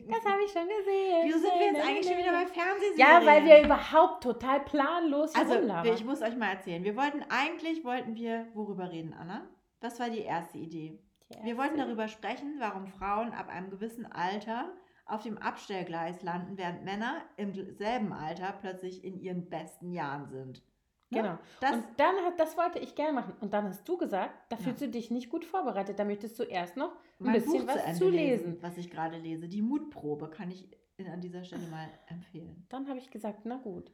Das 0.08 0.24
habe 0.24 0.42
ich 0.44 0.52
schon 0.52 0.66
gesehen. 0.68 1.22
Wieso 1.24 1.38
sind 1.38 1.58
wir 1.58 1.66
jetzt 1.66 1.86
eigentlich 1.86 2.06
schon 2.06 2.18
wieder 2.18 2.32
bei 2.32 2.46
Fernsehserien? 2.46 2.98
Ja, 2.98 3.24
weil 3.24 3.44
wir 3.44 3.62
überhaupt 3.64 4.22
total 4.22 4.60
planlos 4.60 5.34
Also, 5.34 5.54
rumlabern. 5.54 5.94
ich 5.94 6.04
muss 6.04 6.22
euch 6.22 6.36
mal 6.36 6.50
erzählen. 6.50 6.84
Wir 6.84 6.96
wollten 6.96 7.24
eigentlich, 7.28 7.84
wollten 7.84 8.14
wir 8.14 8.46
worüber 8.54 8.90
reden, 8.90 9.14
Anna? 9.14 9.48
Das 9.80 9.98
war 10.00 10.10
die 10.10 10.20
erste 10.22 10.58
Idee. 10.58 10.98
Wir 11.42 11.56
wollten 11.58 11.76
darüber 11.76 12.08
sprechen, 12.08 12.56
warum 12.58 12.86
Frauen 12.86 13.32
ab 13.32 13.48
einem 13.48 13.70
gewissen 13.70 14.06
Alter 14.06 14.72
auf 15.06 15.22
dem 15.22 15.38
Abstellgleis 15.38 16.22
landen, 16.22 16.56
während 16.56 16.84
Männer 16.84 17.22
im 17.36 17.52
selben 17.74 18.12
Alter 18.12 18.54
plötzlich 18.60 19.04
in 19.04 19.18
ihren 19.18 19.48
besten 19.48 19.92
Jahren 19.92 20.28
sind. 20.28 20.62
Ne? 21.10 21.22
Genau. 21.22 21.38
Das, 21.60 21.72
und 21.72 21.84
dann 21.98 22.16
hat, 22.24 22.40
das 22.40 22.56
wollte 22.56 22.78
ich 22.80 22.94
gerne 22.96 23.12
machen. 23.12 23.34
Und 23.40 23.54
dann 23.54 23.68
hast 23.68 23.88
du 23.88 23.96
gesagt, 23.96 24.34
da 24.50 24.56
Ja. 24.56 24.62
fühlst 24.62 24.80
du 24.82 24.88
dich 24.88 25.10
nicht 25.10 25.30
gut 25.30 25.44
vorbereitet. 25.44 25.98
Da 25.98 26.04
möchtest 26.04 26.38
du 26.38 26.42
erst 26.42 26.76
noch 26.76 26.90
ein 27.20 27.26
mein 27.26 27.34
bisschen 27.34 27.64
Buch 27.64 27.68
was 27.68 27.74
zu 27.74 27.82
Ende 27.86 27.98
zu 27.98 28.08
lesen, 28.10 28.58
was 28.60 28.76
ich 28.76 28.90
gerade 28.90 29.16
lese. 29.18 29.46
Die 29.48 29.62
Mutprobe 29.62 30.28
kann 30.30 30.50
ich 30.50 30.68
an 30.98 31.20
dieser 31.20 31.44
Stelle 31.44 31.66
mal 31.68 31.88
empfehlen. 32.08 32.66
Dann 32.70 32.88
habe 32.88 32.98
ich 32.98 33.10
gesagt, 33.10 33.40
na 33.44 33.56
gut. 33.56 33.92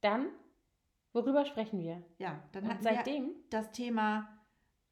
Dann, 0.00 0.26
worüber 1.12 1.44
sprechen 1.44 1.78
wir? 1.80 2.02
Ja, 2.18 2.42
dann 2.52 2.68
hatten 2.68 2.84
wir 2.84 2.94
seitdem, 2.94 3.30
das 3.50 3.70
Thema 3.72 4.28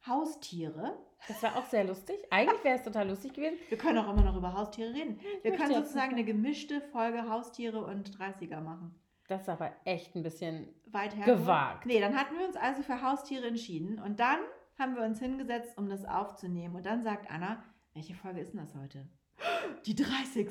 Haustiere. 0.07 0.97
das 1.29 1.43
war 1.43 1.57
auch 1.57 1.67
sehr 1.67 1.85
lustig. 1.85 2.17
Eigentlich 2.31 2.63
wäre 2.65 2.77
es 2.77 2.83
total 2.83 3.09
lustig 3.09 3.33
gewesen. 3.35 3.57
Wir 3.69 3.79
können 3.79 3.99
auch 3.99 4.13
immer 4.13 4.23
noch 4.25 4.37
über 4.37 4.53
Haustiere 4.53 4.93
reden. 4.93 5.19
Wir 5.43 5.53
können 5.53 5.75
sozusagen 5.75 6.13
eine 6.13 6.25
gemischte 6.25 6.81
Folge 6.81 7.29
Haustiere 7.29 7.85
und 7.85 8.11
30er 8.19 8.61
machen. 8.61 8.95
Das 9.33 9.43
ist 9.43 9.49
aber 9.49 9.71
echt 9.85 10.15
ein 10.15 10.23
bisschen 10.23 10.69
Weit 10.87 11.17
her. 11.17 11.25
gewagt. 11.25 11.87
Nee, 11.87 12.01
dann 12.01 12.15
hatten 12.17 12.39
wir 12.39 12.47
uns 12.47 12.57
also 12.57 12.83
für 12.83 13.01
Haustiere 13.03 13.47
entschieden 13.47 13.99
und 13.99 14.21
dann 14.21 14.39
haben 14.79 14.95
wir 14.95 15.03
uns 15.03 15.19
hingesetzt, 15.21 15.77
um 15.79 15.89
das 15.89 16.05
aufzunehmen. 16.05 16.75
Und 16.77 16.85
dann 16.87 17.03
sagt 17.03 17.31
Anna, 17.31 17.63
welche 17.95 18.15
Folge 18.15 18.41
ist 18.41 18.53
denn 18.53 18.61
das 18.61 18.75
heute? 18.75 19.07
Die 19.87 19.95
30. 19.95 20.49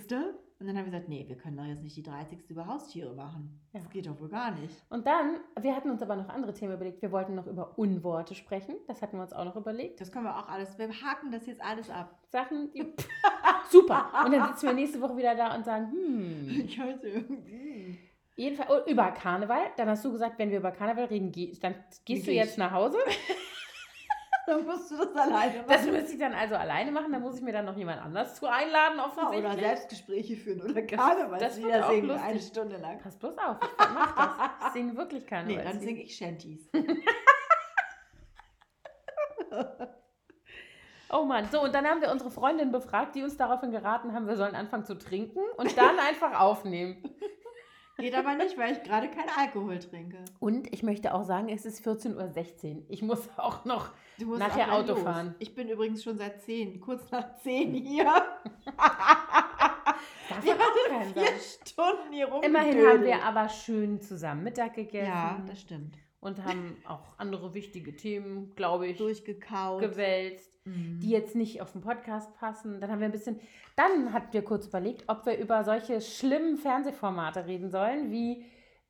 Und 0.59 0.67
dann 0.67 0.77
haben 0.77 0.85
wir 0.85 0.91
gesagt, 0.91 1.09
nee, 1.09 1.25
wir 1.27 1.37
können 1.37 1.57
doch 1.57 1.65
jetzt 1.65 1.81
nicht 1.81 1.97
die 1.97 2.03
30. 2.03 2.47
über 2.49 2.67
Haustiere 2.67 3.15
machen. 3.15 3.59
Das 3.73 3.83
Ja. 3.83 3.89
geht 3.89 4.05
doch 4.05 4.19
wohl 4.19 4.29
gar 4.29 4.51
nicht. 4.51 4.75
Und 4.89 5.07
dann, 5.07 5.39
wir 5.59 5.75
hatten 5.75 5.89
uns 5.89 6.03
aber 6.03 6.15
noch 6.15 6.29
andere 6.29 6.53
Themen 6.53 6.75
überlegt. 6.75 7.01
Wir 7.01 7.11
wollten 7.11 7.33
noch 7.33 7.47
über 7.47 7.79
Unworte 7.79 8.35
sprechen. 8.35 8.75
Das 8.87 9.01
hatten 9.01 9.17
wir 9.17 9.23
uns 9.23 9.33
auch 9.33 9.43
noch 9.45 9.55
überlegt. 9.55 9.99
Das 10.01 10.11
können 10.11 10.25
wir 10.25 10.37
auch 10.37 10.47
alles, 10.47 10.77
wir 10.77 10.87
haken 10.89 11.31
das 11.31 11.47
jetzt 11.47 11.63
alles 11.63 11.89
ab. 11.89 12.15
Sachen, 12.27 12.71
die, 12.73 12.93
super. 13.71 14.11
Und 14.23 14.33
dann 14.33 14.49
sitzen 14.49 14.67
wir 14.67 14.73
nächste 14.73 15.01
Woche 15.01 15.17
wieder 15.17 15.33
da 15.35 15.55
und 15.55 15.65
sagen, 15.65 15.91
hm, 15.91 16.49
Ich 16.65 16.77
weiß 16.79 17.03
irgendwie. 17.05 17.97
Jedenfalls 18.35 18.69
oh, 18.71 18.89
über 18.89 19.11
Karneval. 19.11 19.71
Dann 19.77 19.89
hast 19.89 20.05
du 20.05 20.11
gesagt, 20.11 20.39
wenn 20.39 20.49
wir 20.49 20.57
über 20.59 20.71
Karneval 20.71 21.05
reden, 21.05 21.31
dann 21.61 21.75
gehst 22.05 22.27
du 22.27 22.31
jetzt 22.31 22.57
nach 22.57 22.71
Hause. 22.71 22.97
Dann 24.47 24.65
musst 24.65 24.89
du 24.89 24.97
das 24.97 25.15
alleine 25.15 25.57
machen. 25.57 25.65
Das 25.67 25.85
müsste 25.85 26.13
ich 26.13 26.19
dann 26.19 26.33
also 26.33 26.55
alleine 26.55 26.91
machen. 26.91 27.11
Dann 27.11 27.21
muss 27.21 27.37
ich 27.37 27.43
mir 27.43 27.53
dann 27.53 27.65
noch 27.65 27.77
jemand 27.77 28.01
anders 28.01 28.35
zu 28.35 28.47
einladen, 28.47 28.99
offensichtlich. 28.99 29.45
oder 29.45 29.53
Selbstgespräche 29.53 30.35
führen 30.35 30.61
oder 30.61 30.81
das 30.81 30.87
Karnevalslieder 30.87 31.69
wird 31.69 31.83
auch 31.83 31.89
singen, 31.91 32.07
lustig. 32.07 32.27
eine 32.27 32.39
Stunde 32.39 32.77
lang. 32.77 32.99
Pass 32.99 33.17
bloß 33.17 33.37
auf, 33.37 33.57
ich 33.61 33.87
mach 33.93 34.15
das. 34.15 34.67
Ich 34.67 34.73
singe 34.73 34.97
wirklich 34.97 35.23
Nee, 35.29 35.29
Karneval. 35.29 35.63
dann 35.63 35.79
singe 35.79 36.01
ich 36.01 36.15
Shanties. 36.15 36.69
Oh 41.13 41.25
Mann, 41.25 41.49
so 41.51 41.61
und 41.61 41.75
dann 41.75 41.85
haben 41.85 41.99
wir 41.99 42.09
unsere 42.09 42.31
Freundin 42.31 42.71
befragt, 42.71 43.15
die 43.15 43.23
uns 43.23 43.35
daraufhin 43.35 43.71
geraten 43.71 44.13
haben, 44.13 44.27
wir 44.27 44.37
sollen 44.37 44.55
anfangen 44.55 44.85
zu 44.85 44.97
trinken 44.97 45.41
und 45.57 45.77
dann 45.77 45.99
einfach 45.99 46.39
aufnehmen. 46.39 47.03
Geht 48.01 48.15
aber 48.15 48.35
nicht, 48.35 48.57
weil 48.57 48.73
ich 48.73 48.83
gerade 48.83 49.07
keinen 49.09 49.29
Alkohol 49.37 49.79
trinke. 49.79 50.17
Und 50.39 50.73
ich 50.73 50.83
möchte 50.83 51.13
auch 51.13 51.23
sagen, 51.23 51.49
es 51.49 51.65
ist 51.65 51.85
14.16 51.85 52.75
Uhr. 52.77 52.83
Ich 52.89 53.01
muss 53.01 53.29
auch 53.37 53.63
noch. 53.65 53.91
Nachher 54.17 54.71
auch 54.73 54.79
Auto 54.79 54.93
los. 54.93 55.03
fahren. 55.03 55.35
Ich 55.39 55.55
bin 55.55 55.69
übrigens 55.69 56.03
schon 56.03 56.17
seit 56.17 56.41
10, 56.41 56.79
kurz 56.81 57.09
nach 57.11 57.37
10 57.37 57.73
hier. 57.73 58.03
Darf 60.29 60.43
Wir 60.43 60.53
haben 60.57 61.13
vier. 61.13 61.23
Stunden 61.67 62.11
hier 62.13 62.27
rum. 62.27 62.43
Immerhin 62.43 62.85
haben 62.87 63.03
wir 63.03 63.23
aber 63.23 63.49
schön 63.49 64.01
zusammen 64.01 64.43
Mittag 64.43 64.75
gegessen. 64.75 65.07
Ja, 65.07 65.41
das 65.47 65.61
stimmt. 65.61 65.97
Und 66.21 66.43
haben 66.45 66.77
auch 66.87 67.17
andere 67.17 67.53
wichtige 67.53 67.95
Themen, 67.95 68.53
glaube 68.55 68.87
ich, 68.87 68.97
Durchgekaut. 68.97 69.81
gewälzt, 69.81 70.49
Mhm. 70.63 70.99
die 71.01 71.09
jetzt 71.09 71.35
nicht 71.35 71.59
auf 71.61 71.71
den 71.71 71.81
Podcast 71.81 72.33
passen. 72.37 72.79
Dann 72.79 72.91
haben 72.91 72.99
wir 72.99 73.07
ein 73.07 73.11
bisschen, 73.11 73.39
dann 73.75 74.13
hatten 74.13 74.31
wir 74.31 74.43
kurz 74.43 74.67
überlegt, 74.67 75.03
ob 75.07 75.25
wir 75.25 75.35
über 75.37 75.63
solche 75.63 75.99
schlimmen 76.01 76.55
Fernsehformate 76.57 77.47
reden 77.47 77.71
sollen, 77.71 78.11
wie 78.11 78.45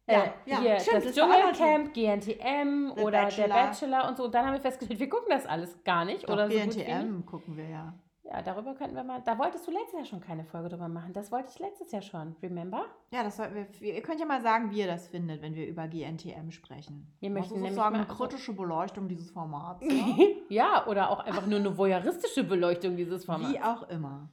Ja, 0.09 0.23
äh, 0.23 0.29
ja, 0.45 0.59
hier 0.59 0.79
stimmt, 0.81 0.97
das 0.97 1.03
das 1.05 1.15
Dschungelcamp, 1.15 1.93
GNTM 1.93 2.91
The 2.97 3.01
oder 3.01 3.23
Bachelor. 3.23 3.47
der 3.47 3.53
Bachelor 3.53 4.07
und 4.09 4.17
so. 4.17 4.25
Und 4.25 4.35
dann 4.35 4.45
haben 4.45 4.53
wir 4.53 4.59
festgestellt, 4.61 4.99
wir 4.99 5.09
gucken 5.09 5.27
das 5.29 5.45
alles 5.45 5.81
gar 5.85 6.03
nicht. 6.03 6.27
Doch, 6.27 6.33
oder 6.33 6.51
so 6.51 6.57
nicht. 6.57 7.25
gucken 7.25 7.55
wir 7.55 7.69
ja. 7.69 7.93
Ja, 8.23 8.41
darüber 8.41 8.75
könnten 8.75 8.95
wir 8.95 9.03
mal. 9.03 9.21
Da 9.25 9.37
wolltest 9.39 9.67
du 9.67 9.71
letztes 9.71 9.93
Jahr 9.93 10.05
schon 10.05 10.21
keine 10.21 10.45
Folge 10.45 10.69
drüber 10.69 10.87
machen. 10.87 11.11
Das 11.11 11.31
wollte 11.31 11.49
ich 11.51 11.59
letztes 11.59 11.91
Jahr 11.91 12.01
schon. 12.03 12.35
Remember? 12.41 12.85
Ja, 13.11 13.23
das 13.23 13.37
sollten 13.37 13.55
wir, 13.55 13.93
ihr 13.95 14.01
könnt 14.03 14.19
ja 14.19 14.25
mal 14.25 14.41
sagen, 14.41 14.71
wie 14.71 14.79
ihr 14.79 14.87
das 14.87 15.07
findet, 15.07 15.41
wenn 15.41 15.55
wir 15.55 15.67
über 15.67 15.87
GNTM 15.87 16.51
sprechen. 16.51 17.11
Wir 17.19 17.29
möchten 17.31 17.55
nämlich 17.55 17.71
sozusagen 17.71 17.95
eine 17.95 18.05
kritische 18.05 18.53
Beleuchtung 18.53 19.07
dieses 19.07 19.31
Formats. 19.31 19.83
Ne? 19.85 20.35
ja, 20.49 20.85
oder 20.87 21.09
auch 21.09 21.19
einfach 21.21 21.47
nur 21.47 21.59
eine 21.59 21.75
voyeuristische 21.77 22.43
Beleuchtung 22.43 22.95
dieses 22.95 23.25
Formats. 23.25 23.53
Wie 23.53 23.59
auch 23.61 23.89
immer. 23.89 24.29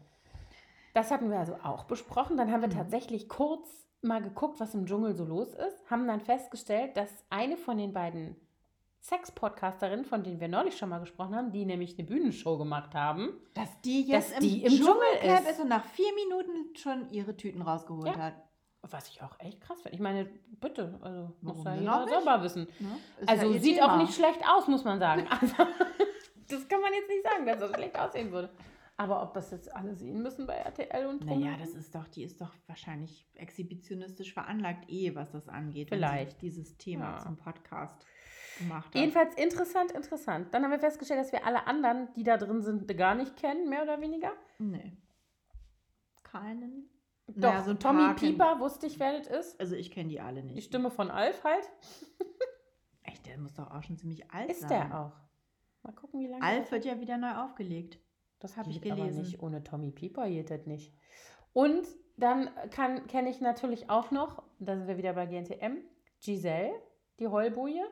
Das 0.95 1.11
hatten 1.11 1.31
wir 1.31 1.39
also 1.39 1.55
auch 1.63 1.85
besprochen. 1.85 2.37
Dann 2.37 2.53
haben 2.53 2.61
wir 2.61 2.69
Mhm. 2.69 2.73
tatsächlich 2.73 3.29
kurz 3.29 3.87
mal 4.03 4.21
geguckt, 4.23 4.61
was 4.61 4.75
im 4.75 4.87
Dschungel 4.87 5.15
so 5.17 5.25
los 5.25 5.55
ist. 5.55 5.91
Haben 5.91 6.07
dann 6.07 6.21
festgestellt, 6.21 6.97
dass 6.97 7.25
eine 7.31 7.57
von 7.57 7.79
den 7.79 7.93
beiden 7.93 8.37
Sex-Podcasterinnen, 9.09 10.05
von 10.05 10.23
denen 10.23 10.41
wir 10.41 10.49
neulich 10.49 10.77
schon 10.77 10.89
mal 10.89 10.99
gesprochen 11.01 11.35
haben, 11.35 11.51
die 11.53 11.65
nämlich 11.65 11.99
eine 11.99 12.07
Bühnenshow 12.07 12.59
gemacht 12.59 12.95
haben, 12.95 13.33
Dass 13.55 13.81
die 13.83 14.03
jetzt 14.03 14.33
Dass 14.33 14.39
die 14.41 14.63
im 14.65 14.73
Dschungel 14.73 14.95
Dschungelcamp 15.21 15.41
ist. 15.47 15.51
ist. 15.53 15.61
und 15.61 15.69
nach 15.69 15.85
vier 15.85 16.15
Minuten 16.15 16.77
schon 16.77 17.11
ihre 17.11 17.37
Tüten 17.37 17.63
rausgeholt 17.63 18.07
Ja. 18.07 18.19
hat. 18.19 18.35
was 18.83 19.09
ich 19.09 19.21
auch 19.23 19.39
echt 19.41 19.61
krass 19.61 19.83
finde. 19.83 19.97
Ich 19.97 20.01
meine, 20.01 20.25
bitte, 20.61 20.99
also 21.03 21.33
muss 21.43 21.63
ja 21.65 21.75
jeder 21.75 22.07
selber 22.09 22.43
wissen. 22.43 22.69
Ne? 22.79 22.97
Ist 23.21 23.29
Also 23.29 23.53
ja 23.53 23.59
sieht 23.61 23.75
Thema. 23.77 23.95
auch 23.95 23.99
nicht 23.99 24.15
schlecht 24.15 24.41
aus, 24.49 24.69
muss 24.69 24.85
man 24.85 24.99
sagen. 25.01 25.27
Also, 25.41 25.55
das 26.49 26.69
kann 26.69 26.81
man 26.81 26.93
jetzt 26.95 27.09
nicht 27.09 27.23
sagen, 27.25 27.45
dass 27.45 27.59
das 27.59 27.73
schlecht 27.75 27.99
aussehen 27.99 28.31
würde. 28.33 28.49
Aber 28.97 29.23
ob 29.23 29.35
das 29.35 29.51
jetzt 29.51 29.75
alle 29.75 29.95
sehen 29.95 30.23
müssen 30.23 30.47
bei 30.47 30.55
RTL 30.55 31.07
und? 31.07 31.25
Naja, 31.27 31.57
das 31.59 31.71
ist 31.71 31.95
doch, 31.95 32.09
die 32.09 32.23
ist 32.23 32.41
doch 32.41 32.53
wahrscheinlich 32.67 33.27
exhibitionistisch 33.35 34.33
veranlagt, 34.33 34.89
eh, 34.89 35.15
was 35.15 35.31
das 35.33 35.49
angeht. 35.49 35.89
Vielleicht. 35.91 36.41
dieses 36.41 36.77
Thema 36.79 37.13
Ja. 37.13 37.19
zum 37.19 37.37
Podcast 37.37 38.07
gemacht 38.59 38.87
hat. 38.89 38.95
Jedenfalls 38.95 39.35
interessant, 39.37 39.93
interessant. 39.93 40.53
Dann 40.53 40.63
haben 40.65 40.71
wir 40.71 40.79
festgestellt, 40.81 41.21
dass 41.21 41.33
wir 41.33 41.47
alle 41.47 41.67
anderen, 41.67 42.09
die 42.15 42.25
da 42.25 42.37
drin 42.37 42.63
sind, 42.63 42.87
gar 42.97 43.15
nicht 43.15 43.37
kennen, 43.37 43.69
mehr 43.69 43.83
oder 43.83 44.01
weniger. 44.01 44.33
Nee. 44.59 44.97
Keinen? 46.23 46.89
Doch, 47.27 47.53
Naja, 47.53 47.63
so 47.63 47.75
Tommy 47.75 48.03
kenn- 48.03 48.15
Pieper 48.17 48.59
wusste 48.61 48.87
ich, 48.87 48.99
wer 48.99 49.19
das 49.19 49.27
ist. 49.27 49.61
Also 49.61 49.75
ich 49.77 49.91
kenne 49.91 50.09
die 50.09 50.21
alle 50.21 50.43
nicht. 50.43 50.57
Die 50.57 50.63
Stimme 50.63 50.91
von 50.91 51.11
Alf 51.11 51.45
halt. 51.45 51.69
Echt, 53.03 53.27
der 53.27 53.39
muss 53.39 53.55
doch 53.55 53.71
auch 53.71 53.83
schon 53.83 53.97
ziemlich 53.99 54.31
alt 54.31 54.51
Ist 54.51 54.61
sein. 54.61 54.69
der 54.71 54.99
auch. 55.01 55.13
Mal 55.83 55.93
gucken, 55.93 56.21
wie 56.21 56.27
lange. 56.27 56.43
Alf 56.43 56.71
wird 56.73 56.85
ja 56.85 57.01
wieder 57.01 57.17
neu 57.19 57.35
aufgelegt. 57.35 57.99
das 58.41 58.57
habe 58.57 58.71
ich 58.71 58.79
aber 58.79 58.97
gelesen. 58.97 59.21
nicht. 59.23 59.33
nicht. 59.33 59.43
Ohne 59.43 59.63
Tommy 59.63 59.91
Pieper 59.91 60.29
geht 60.29 60.51
das 60.51 60.67
nicht. 60.67 60.93
Und 61.53 61.87
dann 62.17 62.51
kenne 63.09 63.31
ich 63.31 63.41
natürlich 63.41 63.91
auch 63.91 64.11
noch, 64.11 64.43
da 64.59 64.77
sind 64.77 64.87
wir 64.89 64.97
wieder 64.99 65.13
bei 65.13 65.27
GNTM, 65.27 65.79
Giselle, 66.21 66.73
die 67.21 67.29
Heulboje, 67.29 67.85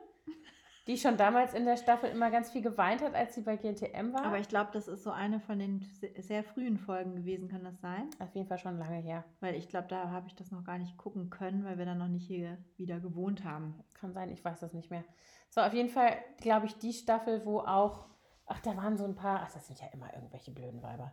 die 0.87 0.97
schon 0.97 1.17
damals 1.17 1.53
in 1.53 1.65
der 1.65 1.77
Staffel 1.77 2.09
immer 2.09 2.31
ganz 2.31 2.49
viel 2.51 2.61
geweint 2.61 3.01
hat, 3.01 3.13
als 3.13 3.35
sie 3.35 3.41
bei 3.41 3.57
GNTM 3.57 4.13
war. 4.13 4.23
Aber 4.25 4.39
ich 4.39 4.47
glaube, 4.47 4.69
das 4.73 4.87
ist 4.87 5.03
so 5.03 5.11
eine 5.11 5.39
von 5.39 5.59
den 5.59 5.81
se- 5.81 6.11
sehr 6.21 6.43
frühen 6.43 6.77
Folgen 6.77 7.15
gewesen, 7.15 7.49
kann 7.49 7.63
das 7.63 7.79
sein? 7.81 8.09
Auf 8.19 8.33
jeden 8.33 8.47
Fall 8.47 8.57
schon 8.57 8.77
lange 8.77 8.97
her. 8.97 9.23
Weil 9.41 9.55
ich 9.55 9.67
glaube, 9.69 9.87
da 9.89 10.09
habe 10.09 10.27
ich 10.27 10.35
das 10.35 10.51
noch 10.51 10.63
gar 10.63 10.77
nicht 10.77 10.97
gucken 10.97 11.29
können, 11.29 11.65
weil 11.65 11.77
wir 11.77 11.85
dann 11.85 11.97
noch 11.97 12.07
nicht 12.07 12.25
hier 12.25 12.57
wieder 12.77 12.99
gewohnt 12.99 13.43
haben. 13.43 13.83
Kann 13.93 14.13
sein, 14.13 14.29
ich 14.29 14.43
weiß 14.43 14.59
das 14.61 14.73
nicht 14.73 14.89
mehr. 14.89 15.03
So, 15.49 15.61
auf 15.61 15.73
jeden 15.73 15.89
Fall, 15.89 16.13
glaube 16.41 16.65
ich, 16.67 16.77
die 16.77 16.93
Staffel, 16.93 17.45
wo 17.45 17.59
auch, 17.59 18.05
ach, 18.45 18.59
da 18.61 18.75
waren 18.77 18.97
so 18.97 19.03
ein 19.05 19.15
paar, 19.15 19.41
ach, 19.43 19.51
das 19.51 19.67
sind 19.67 19.79
ja 19.79 19.87
immer 19.93 20.13
irgendwelche 20.13 20.51
blöden 20.51 20.81
Weiber 20.83 21.11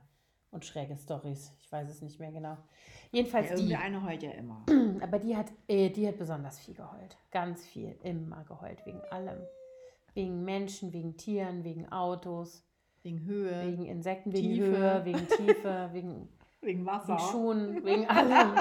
und 0.50 0.64
schräge 0.64 0.96
Stories. 0.96 1.52
Ich 1.60 1.72
weiß 1.72 1.90
es 1.90 2.00
nicht 2.00 2.20
mehr 2.20 2.30
genau. 2.30 2.56
Jedenfalls 3.10 3.50
Ja, 3.50 3.56
die, 3.56 3.62
irgendeine 3.72 4.04
heult 4.04 4.22
ja 4.22 4.30
immer. 4.32 4.64
aber 5.02 5.18
die 5.18 5.36
hat, 5.36 5.46
äh, 5.66 5.90
die 5.90 6.06
hat 6.06 6.16
besonders 6.16 6.60
viel 6.60 6.74
geheult. 6.74 7.16
Ganz 7.32 7.64
viel, 7.66 7.96
immer 8.04 8.44
geheult, 8.44 8.84
wegen 8.86 9.00
allem. 9.10 9.40
Wegen 10.14 10.44
Menschen, 10.44 10.92
wegen 10.92 11.16
Tieren, 11.16 11.64
wegen 11.64 11.90
Autos, 11.90 12.64
Wegen 13.02 13.24
Höhe, 13.24 13.66
wegen 13.66 13.84
Insekten, 13.84 14.32
wegen 14.32 14.48
Tiefe. 14.54 14.66
Höhe, 14.66 15.04
wegen 15.04 15.28
Tiefe, 15.28 15.88
wegen, 15.92 16.28
wegen 16.60 16.86
Wasser. 16.86 17.08
wegen 17.08 17.18
Schuhen, 17.18 17.84
wegen 17.84 18.06
allem. 18.08 18.54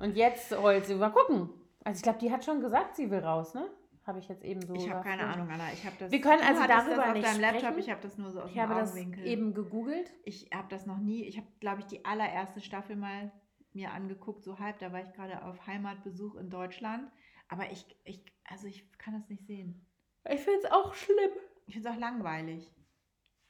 Und 0.00 0.16
jetzt 0.16 0.56
heult 0.56 0.86
sie. 0.86 0.94
Mal 0.94 1.10
gucken. 1.10 1.50
Also 1.84 1.98
ich 1.98 2.02
glaube, 2.02 2.18
die 2.18 2.30
hat 2.30 2.44
schon 2.44 2.60
gesagt, 2.60 2.96
sie 2.96 3.10
will 3.10 3.18
raus, 3.20 3.54
ne? 3.54 3.68
Habe 4.06 4.20
ich 4.20 4.28
jetzt 4.28 4.44
eben 4.44 4.62
so. 4.64 4.74
Ich 4.74 4.88
habe 4.90 5.02
keine. 5.02 5.24
Ahnung, 5.26 5.50
Anna. 5.50 5.70
Ich 5.72 5.84
habe 5.84 5.96
das. 5.98 6.10
Wir 6.10 6.20
können 6.20 6.42
also 6.42 6.62
darüber 6.66 6.96
das 6.96 7.06
auf 7.08 7.12
nicht 7.14 7.26
deinem 7.26 7.40
Laptop. 7.40 7.60
sprechen. 7.60 7.78
Ich 7.80 7.90
habe 7.90 8.00
das 8.02 8.16
nur 8.18 8.30
so 8.30 8.40
aus 8.40 8.48
Ich 8.48 8.54
dem 8.54 8.62
habe 8.62 8.74
das 8.80 8.92
Augenwinkel. 8.92 9.26
eben 9.26 9.52
gegoogelt. 9.54 10.10
Ich 10.24 10.48
habe 10.54 10.68
das 10.70 10.86
noch 10.86 10.98
nie. 10.98 11.24
Ich 11.24 11.36
habe, 11.36 11.46
glaube 11.60 11.80
ich, 11.80 11.86
die 11.86 12.04
allererste 12.06 12.60
Staffel 12.60 12.96
mal 12.96 13.30
mir 13.74 13.92
angeguckt, 13.92 14.44
so 14.44 14.58
halb. 14.58 14.78
Da 14.78 14.92
war 14.92 15.02
ich 15.02 15.12
gerade 15.12 15.44
auf 15.44 15.66
Heimatbesuch 15.66 16.36
in 16.36 16.48
Deutschland. 16.48 17.10
Aber 17.48 17.70
ich, 17.70 17.84
ich, 18.04 18.24
also 18.48 18.66
ich 18.66 18.90
kann 18.98 19.12
das 19.14 19.28
nicht 19.28 19.46
sehen. 19.46 19.84
Ich 20.28 20.40
finde 20.40 20.60
es 20.64 20.70
auch 20.70 20.94
schlimm. 20.94 21.30
Ich 21.66 21.74
finde 21.74 21.88
es 21.88 21.94
auch 21.94 22.00
langweilig. 22.00 22.70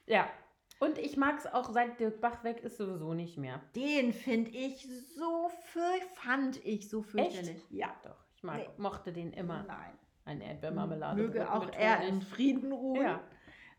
Ja. 0.05 0.29
Und 0.79 0.97
ich 0.97 1.17
mag 1.17 1.37
es 1.37 1.45
auch, 1.45 1.69
seit 1.71 1.99
Dirk 1.99 2.21
Bach 2.21 2.43
weg 2.43 2.61
ist, 2.61 2.77
sowieso 2.77 3.13
nicht 3.13 3.37
mehr. 3.37 3.61
Den 3.75 4.13
finde 4.13 4.51
ich 4.51 4.87
so 5.15 5.49
für, 5.65 5.91
fand 6.15 6.65
ich 6.65 6.89
so 6.89 7.01
fürchterlich. 7.01 7.61
Ja. 7.69 7.93
Doch, 8.03 8.15
ich 8.35 8.43
mag, 8.43 8.57
Nee. 8.57 8.69
mochte 8.77 9.11
den 9.11 9.33
immer. 9.33 9.63
Nein. 9.63 9.97
Ein 10.25 10.41
Erdbeermarmelade. 10.41 11.21
Möge 11.21 11.51
auch 11.51 11.69
er 11.73 12.01
in 12.01 12.21
Frieden 12.21 12.71
ruhen. 12.71 13.01
Ja, 13.01 13.23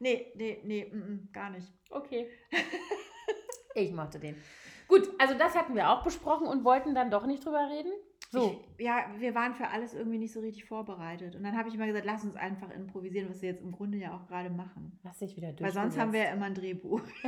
Nee, 0.02 0.32
nee, 0.34 0.60
nee, 0.64 0.90
mm, 0.90 0.96
mm, 0.96 1.28
gar 1.32 1.50
nicht. 1.50 1.70
okay. 1.90 2.30
ich 3.74 3.92
mochte 3.92 4.18
den. 4.18 4.42
Gut, 4.88 5.08
also 5.18 5.34
das 5.34 5.54
hatten 5.54 5.74
wir 5.76 5.90
auch 5.90 6.02
besprochen 6.02 6.46
und 6.46 6.64
wollten 6.64 6.94
dann 6.94 7.10
doch 7.10 7.26
nicht 7.26 7.44
drüber 7.44 7.68
reden. 7.70 7.92
So, 8.32 8.60
Ich, 8.78 8.84
ja, 8.86 9.06
wir 9.18 9.34
waren 9.34 9.54
für 9.56 9.66
alles 9.66 9.92
irgendwie 9.92 10.18
nicht 10.18 10.32
so 10.32 10.38
richtig 10.38 10.64
vorbereitet. 10.64 11.34
Und 11.34 11.42
dann 11.42 11.58
habe 11.58 11.68
ich 11.68 11.74
immer 11.74 11.86
gesagt, 11.86 12.04
lass 12.04 12.22
uns 12.22 12.36
einfach 12.36 12.70
improvisieren, 12.70 13.28
was 13.28 13.42
wir 13.42 13.50
jetzt 13.50 13.60
im 13.60 13.72
Grunde 13.72 13.98
ja 13.98 14.14
auch 14.14 14.28
gerade 14.28 14.50
machen. 14.50 14.98
lass 15.02 15.18
dich 15.18 15.36
wieder 15.36 15.48
durch. 15.48 15.62
Weil 15.62 15.72
sonst 15.72 15.98
haben 15.98 16.12
wir 16.12 16.22
ja 16.22 16.30
immer 16.30 16.46
ein 16.46 16.54
Drehbuch. 16.54 17.00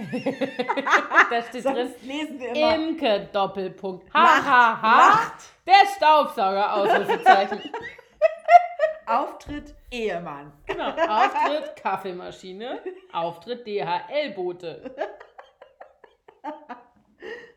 da 1.31 1.43
steht 1.43 1.65
drin, 1.65 1.89
lesen 2.03 2.39
wir 2.39 2.51
immer. 2.55 2.75
Imke 2.77 3.29
Doppelpunkt. 3.33 4.15
Ha, 4.15 4.23
Macht, 4.23 4.47
ha, 4.47 4.83
ha. 4.83 5.09
macht. 5.09 5.33
Der 5.67 5.87
Staubsauger, 5.97 6.73
Ausrufezeichen. 6.73 7.61
Auftritt 9.07 9.75
Ehemann. 9.91 10.53
Genau. 10.67 10.91
Auftritt 10.91 11.75
Kaffeemaschine. 11.83 12.81
Auftritt 13.13 13.67
DHL-Bote. 13.67 14.95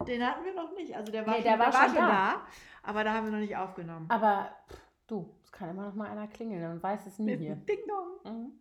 Den 0.08 0.28
hatten 0.28 0.46
wir 0.46 0.54
noch 0.54 0.72
nicht. 0.74 0.96
Also 0.96 1.12
der 1.12 1.26
war, 1.26 1.34
Nee, 1.36 1.42
schon, 1.42 1.52
der 1.52 1.60
war 1.60 1.72
schon 1.72 1.96
da. 1.96 2.42
Aber 2.86 3.04
da 3.04 3.14
haben 3.14 3.26
wir 3.26 3.32
noch 3.32 3.40
nicht 3.40 3.58
aufgenommen. 3.58 4.06
Aber 4.10 4.50
pff, 4.70 4.82
du, 5.08 5.36
es 5.44 5.52
kann 5.52 5.70
immer 5.70 5.86
noch 5.86 5.96
mal 5.96 6.10
einer 6.10 6.28
klingeln, 6.28 6.62
man 6.62 6.84
weiß 6.84 7.06
es 7.08 7.20
nie 7.20 7.38
hier. 7.38 7.56
Ding 7.56 7.80
dong. 7.88 8.34
Mhm. 8.34 8.52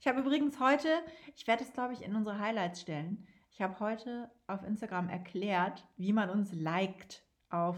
Ich 0.00 0.06
habe 0.06 0.20
übrigens 0.20 0.60
heute, 0.60 0.88
ich 1.34 1.46
werde 1.46 1.64
es 1.64 1.72
glaube 1.72 1.94
ich 1.94 2.02
in 2.02 2.14
unsere 2.14 2.38
Highlights 2.38 2.80
stellen. 2.80 3.26
Ich 3.50 3.62
habe 3.62 3.78
heute 3.80 4.30
auf 4.46 4.62
Instagram 4.64 5.08
erklärt, 5.08 5.86
wie 5.96 6.12
man 6.12 6.28
uns 6.28 6.52
liked 6.52 7.22
auf 7.50 7.76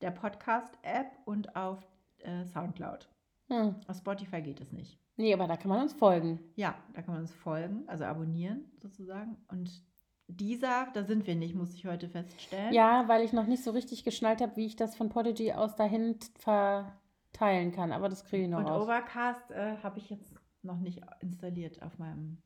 der 0.00 0.12
Podcast-App 0.12 1.10
und 1.24 1.56
auf 1.56 1.84
äh, 2.18 2.44
Soundcloud. 2.44 3.08
Hm. 3.48 3.76
Auf 3.86 3.96
Spotify 3.96 4.42
geht 4.42 4.60
es 4.60 4.72
nicht. 4.72 4.98
Nee, 5.16 5.34
aber 5.34 5.48
da 5.48 5.56
kann 5.56 5.70
man 5.70 5.82
uns 5.82 5.92
folgen. 5.92 6.38
Ja, 6.54 6.76
da 6.94 7.02
kann 7.02 7.14
man 7.14 7.22
uns 7.22 7.34
folgen, 7.34 7.82
also 7.88 8.04
abonnieren 8.04 8.70
sozusagen. 8.80 9.36
Und 9.48 9.82
dieser, 10.28 10.88
da 10.92 11.02
sind 11.04 11.26
wir 11.26 11.34
nicht, 11.34 11.54
muss 11.54 11.74
ich 11.74 11.86
heute 11.86 12.08
feststellen. 12.08 12.72
Ja, 12.72 13.08
weil 13.08 13.24
ich 13.24 13.32
noch 13.32 13.46
nicht 13.46 13.64
so 13.64 13.70
richtig 13.70 14.04
geschnallt 14.04 14.40
habe, 14.40 14.56
wie 14.56 14.66
ich 14.66 14.76
das 14.76 14.94
von 14.94 15.08
Podigy 15.08 15.52
aus 15.52 15.74
dahin 15.74 16.18
verteilen 16.38 17.72
kann. 17.72 17.92
Aber 17.92 18.08
das 18.08 18.24
kriege 18.24 18.44
ich 18.44 18.48
noch 18.48 18.58
Und 18.58 18.66
raus. 18.66 18.84
Overcast 18.84 19.50
äh, 19.50 19.76
habe 19.82 19.98
ich 19.98 20.10
jetzt 20.10 20.34
noch 20.62 20.78
nicht 20.78 21.00
installiert 21.20 21.82
auf 21.82 21.98
meinem 21.98 22.38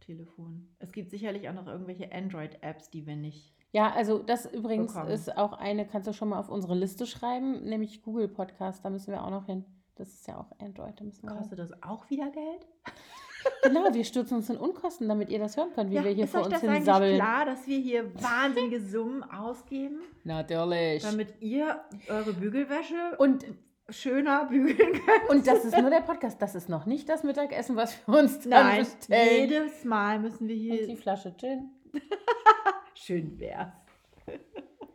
Telefon. 0.00 0.68
Es 0.78 0.92
gibt 0.92 1.10
sicherlich 1.10 1.48
auch 1.48 1.54
noch 1.54 1.66
irgendwelche 1.66 2.12
Android-Apps, 2.12 2.90
die 2.90 3.06
wir 3.06 3.16
nicht. 3.16 3.54
Ja, 3.72 3.92
also 3.92 4.22
das 4.22 4.46
übrigens 4.46 4.94
bekommen. 4.94 5.10
ist 5.10 5.36
auch 5.36 5.52
eine, 5.52 5.86
kannst 5.86 6.06
du 6.08 6.12
schon 6.12 6.28
mal 6.28 6.38
auf 6.38 6.48
unsere 6.48 6.74
Liste 6.74 7.06
schreiben, 7.06 7.64
nämlich 7.64 8.02
Google 8.02 8.28
Podcast, 8.28 8.84
da 8.84 8.90
müssen 8.90 9.12
wir 9.12 9.24
auch 9.24 9.30
noch 9.30 9.46
hin. 9.46 9.64
Das 9.96 10.08
ist 10.08 10.28
ja 10.28 10.38
auch 10.38 10.52
Android, 10.60 11.00
da 11.00 11.04
müssen 11.04 11.28
wir 11.28 11.34
Kostet 11.34 11.58
das 11.58 11.82
auch 11.82 12.08
wieder 12.08 12.30
Geld? 12.30 12.66
Genau, 13.62 13.92
wir 13.92 14.04
stürzen 14.04 14.36
uns 14.36 14.48
in 14.50 14.56
Unkosten, 14.56 15.08
damit 15.08 15.28
ihr 15.30 15.38
das 15.38 15.56
hören 15.56 15.70
könnt, 15.74 15.90
wie 15.90 15.94
wir 16.02 16.10
hier 16.12 16.24
ist 16.24 16.30
vor 16.32 16.44
uns 16.46 16.60
hin 16.60 16.70
eigentlich 16.70 16.84
sabbeln. 16.84 17.16
klar, 17.16 17.44
dass 17.44 17.66
wir 17.66 17.78
hier 17.78 18.14
wahnsinnige 18.22 18.80
Summen 18.80 19.22
ausgeben, 19.24 20.00
Natürlich. 20.24 21.02
damit 21.02 21.40
ihr 21.40 21.80
eure 22.08 22.32
Bügelwäsche 22.32 23.16
Und, 23.18 23.44
schöner 23.88 24.46
bügeln 24.46 24.92
könnt? 24.92 25.28
und 25.30 25.46
das 25.46 25.64
ist 25.64 25.76
nur 25.78 25.90
der 25.90 26.00
Podcast, 26.00 26.40
das 26.42 26.54
ist 26.54 26.68
noch 26.68 26.86
nicht 26.86 27.08
das 27.08 27.22
Mittagessen, 27.24 27.76
was 27.76 27.96
wir 28.06 28.18
uns 28.18 28.40
dann 28.40 28.50
Nein, 28.50 28.78
bestellen. 28.84 29.50
jedes 29.50 29.84
Mal 29.84 30.18
müssen 30.20 30.48
wir 30.48 30.54
Und 30.72 30.78
die 30.80 30.86
hier. 30.86 30.96
Flasche 30.96 31.34
Gin. 31.36 31.70
Schön 32.94 33.38
wär's. 33.38 33.72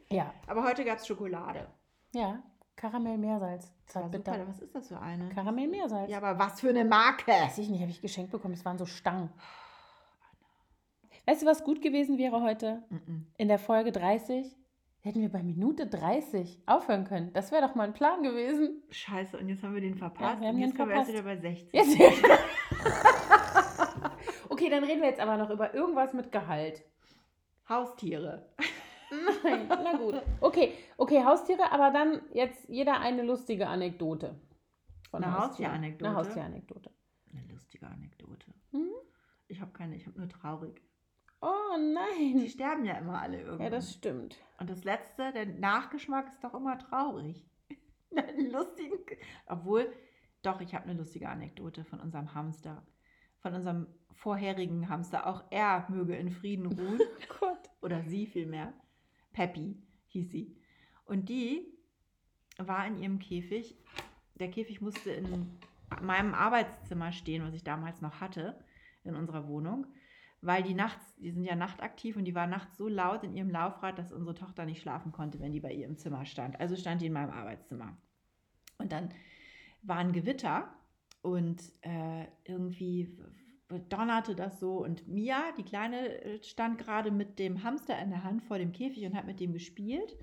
Ja, 0.10 0.34
Aber 0.48 0.64
heute 0.64 0.84
gab 0.84 0.98
es 0.98 1.08
Schokolade. 1.08 1.68
ja. 2.14 2.42
Karamell-Meersalz. 2.82 3.72
Zartbitter. 3.86 4.48
Was 4.48 4.60
ist 4.60 4.74
das 4.74 4.88
für 4.88 5.00
eine? 5.00 5.30
Karamell-Meersalz. 5.30 6.10
Ja, 6.10 6.18
aber 6.18 6.40
was 6.40 6.60
für 6.62 6.70
eine 6.70 6.84
Marke? 6.84 7.32
Weiß 7.32 7.60
ich 7.60 7.70
nicht, 7.70 7.82
habe 7.82 7.92
ich 7.92 8.02
geschenkt 8.02 8.32
bekommen. 8.32 8.56
Es 8.56 8.66
waren 8.66 8.80
so 8.80 8.88
Stangen. 8.88 9.30
Weißt 11.28 11.44
du, 11.44 11.46
was 11.46 11.64
gut 11.64 11.84
gewesen 11.84 12.18
wäre 12.18 12.42
heute? 12.42 12.82
In 13.38 13.48
der 13.48 13.60
Folge 13.60 13.92
30 13.92 14.58
hätten 15.02 15.22
wir 15.22 15.32
bei 15.32 15.44
Minute 15.44 15.86
30 15.86 16.64
aufhören 16.66 17.06
können. 17.06 17.32
Das 17.34 17.52
wäre 17.52 17.62
doch 17.62 17.76
mal 17.76 17.84
ein 17.84 17.94
Plan 17.94 18.24
gewesen. 18.24 18.82
Scheiße, 18.90 19.38
und 19.38 19.48
jetzt 19.48 19.62
haben 19.62 19.76
wir 19.76 19.82
den 19.82 19.96
verpasst. 19.96 20.38
Ja, 20.38 20.42
wir 20.42 20.48
haben 20.48 20.56
und 20.56 20.62
jetzt 20.62 20.72
den 20.72 20.78
kommen 20.78 20.90
wir 20.90 20.98
erst 20.98 21.12
wieder 21.12 21.22
bei 21.22 21.38
60. 21.38 21.72
Jetzt. 21.72 21.98
okay, 24.50 24.70
dann 24.70 24.84
reden 24.84 25.02
wir 25.02 25.10
jetzt 25.10 25.20
aber 25.20 25.38
noch 25.38 25.52
über 25.52 25.76
irgendwas 25.76 26.14
mit 26.14 26.32
Gehalt. 26.32 26.84
Haustiere. 27.70 28.50
Nein, 29.44 29.68
na 29.68 29.98
gut. 29.98 30.22
Okay, 30.40 30.74
okay, 30.98 31.24
Haustiere, 31.24 31.72
aber 31.72 31.92
dann 31.92 32.22
jetzt 32.34 32.70
jeder 32.70 33.00
eine 33.00 33.24
lustige 33.24 33.68
Anekdote. 33.68 34.40
Von 35.10 35.24
Eine. 35.24 35.38
Haustieranekdote? 35.38 36.10
Eine 36.10 36.18
Haustieranekdote. 36.18 36.92
Eine 37.34 37.48
lustige 37.52 37.88
Anekdote. 37.88 38.54
Hm? 38.72 38.90
Ich 39.50 39.60
habe 39.60 39.72
keine, 39.74 39.96
ich 39.98 40.08
habe 40.08 40.18
nur 40.18 40.30
traurig. 40.30 40.82
Oh 41.42 41.76
Die 41.76 41.94
nein. 42.38 42.48
sterben 42.48 42.86
ja 42.86 42.94
immer 42.98 43.22
alle 43.22 43.40
irgendwann. 43.42 43.62
Ja, 43.64 43.70
das 43.70 43.92
stimmt. 43.94 44.38
Und 44.60 44.70
das 44.70 44.84
Letzte, 44.86 45.34
der 45.34 45.46
Nachgeschmack 45.48 46.28
ist 46.30 46.44
doch 46.44 46.54
immer 46.54 46.78
traurig. 46.78 47.46
Lustigen, 48.52 48.98
obwohl, 49.48 49.92
doch, 50.44 50.62
ich 50.62 50.74
habe 50.74 50.86
eine 50.86 50.94
lustige 50.94 51.28
Anekdote 51.28 51.84
von 51.84 52.00
unserem 52.00 52.34
Hamster. 52.34 52.86
Von 53.40 53.56
unserem 53.56 53.88
vorherigen 54.14 54.88
Hamster. 54.88 55.28
Auch 55.28 55.44
er 55.50 55.86
möge 55.90 56.16
in 56.16 56.30
Frieden 56.32 56.68
ruhen. 56.68 57.00
Oh 57.32 57.34
Gott. 57.40 57.70
Oder 57.82 58.04
sie 58.04 58.28
vielmehr. 58.28 58.74
Peppy 59.34 59.82
hieß 60.08 60.32
sie. 60.32 60.56
Und 61.06 61.30
die 61.30 61.66
war 62.58 62.86
in 62.86 62.98
ihrem 62.98 63.20
Käfig. 63.20 63.76
Der 64.36 64.50
Käfig 64.50 64.82
musste 64.82 65.12
in 65.12 65.60
meinem 66.02 66.34
Arbeitszimmer 66.34 67.12
stehen, 67.12 67.44
was 67.44 67.54
ich 67.54 67.64
damals 67.64 68.02
noch 68.02 68.22
hatte, 68.22 68.64
in 69.04 69.16
unserer 69.16 69.48
Wohnung. 69.48 69.88
Weil 70.42 70.64
die 70.64 70.74
nachts, 70.74 71.16
die 71.18 71.32
sind 71.32 71.44
ja 71.44 71.56
nachtaktiv 71.56 72.16
und 72.16 72.26
die 72.26 72.34
war 72.34 72.48
nachts 72.48 72.78
so 72.78 72.88
laut 72.88 73.24
in 73.24 73.36
ihrem 73.36 73.52
Laufrad, 73.52 74.00
dass 74.00 74.12
unsere 74.12 74.34
Tochter 74.34 74.66
nicht 74.66 74.82
schlafen 74.82 75.12
konnte, 75.12 75.40
wenn 75.40 75.54
die 75.54 75.60
bei 75.60 75.72
ihr 75.72 75.86
im 75.86 75.98
Zimmer 75.98 76.26
stand. 76.26 76.60
Also 76.60 76.76
stand 76.76 77.02
die 77.02 77.08
in 77.08 77.14
meinem 77.14 77.30
Arbeitszimmer. 77.30 77.96
Und 78.80 78.92
dann 78.92 79.10
war 79.84 79.98
ein 79.98 80.14
Gewitter 80.14 80.74
und 81.22 81.62
äh, 81.82 82.26
irgendwie 82.44 83.16
donnerte 83.80 84.36
das 84.36 84.60
so. 84.60 84.78
Und 84.84 85.08
Mia, 85.08 85.52
die 85.58 85.64
Kleine, 85.64 86.40
stand 86.42 86.78
gerade 86.78 87.12
mit 87.12 87.40
dem 87.40 87.64
Hamster 87.64 87.98
in 88.00 88.10
der 88.10 88.24
Hand 88.24 88.44
vor 88.44 88.58
dem 88.58 88.72
Käfig 88.72 89.06
und 89.06 89.16
hat 89.16 89.26
mit 89.26 89.40
dem 89.40 89.54
gespielt. 89.54 90.16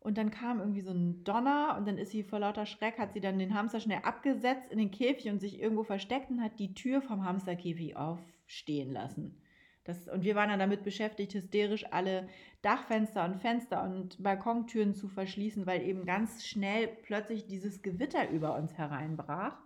Und 0.00 0.16
dann 0.16 0.30
kam 0.30 0.60
irgendwie 0.60 0.80
so 0.80 0.92
ein 0.92 1.24
Donner 1.24 1.76
und 1.76 1.86
dann 1.86 1.98
ist 1.98 2.10
sie 2.10 2.22
vor 2.22 2.38
lauter 2.38 2.64
Schreck, 2.64 2.98
hat 2.98 3.12
sie 3.12 3.20
dann 3.20 3.38
den 3.38 3.54
Hamster 3.54 3.80
schnell 3.80 4.00
abgesetzt 4.02 4.70
in 4.70 4.78
den 4.78 4.90
Käfig 4.90 5.30
und 5.30 5.40
sich 5.40 5.60
irgendwo 5.60 5.84
versteckt 5.84 6.30
und 6.30 6.42
hat 6.42 6.58
die 6.58 6.72
Tür 6.72 7.02
vom 7.02 7.24
Hamsterkäfig 7.24 7.96
aufstehen 7.96 8.92
lassen. 8.92 9.36
Das, 9.84 10.08
und 10.08 10.24
wir 10.24 10.34
waren 10.36 10.50
dann 10.50 10.58
damit 10.58 10.84
beschäftigt, 10.84 11.34
hysterisch 11.34 11.84
alle 11.90 12.28
Dachfenster 12.62 13.24
und 13.24 13.36
Fenster 13.36 13.82
und 13.82 14.22
Balkontüren 14.22 14.94
zu 14.94 15.08
verschließen, 15.08 15.66
weil 15.66 15.82
eben 15.82 16.04
ganz 16.04 16.46
schnell 16.46 16.88
plötzlich 17.02 17.46
dieses 17.46 17.82
Gewitter 17.82 18.30
über 18.30 18.56
uns 18.56 18.76
hereinbrach. 18.78 19.56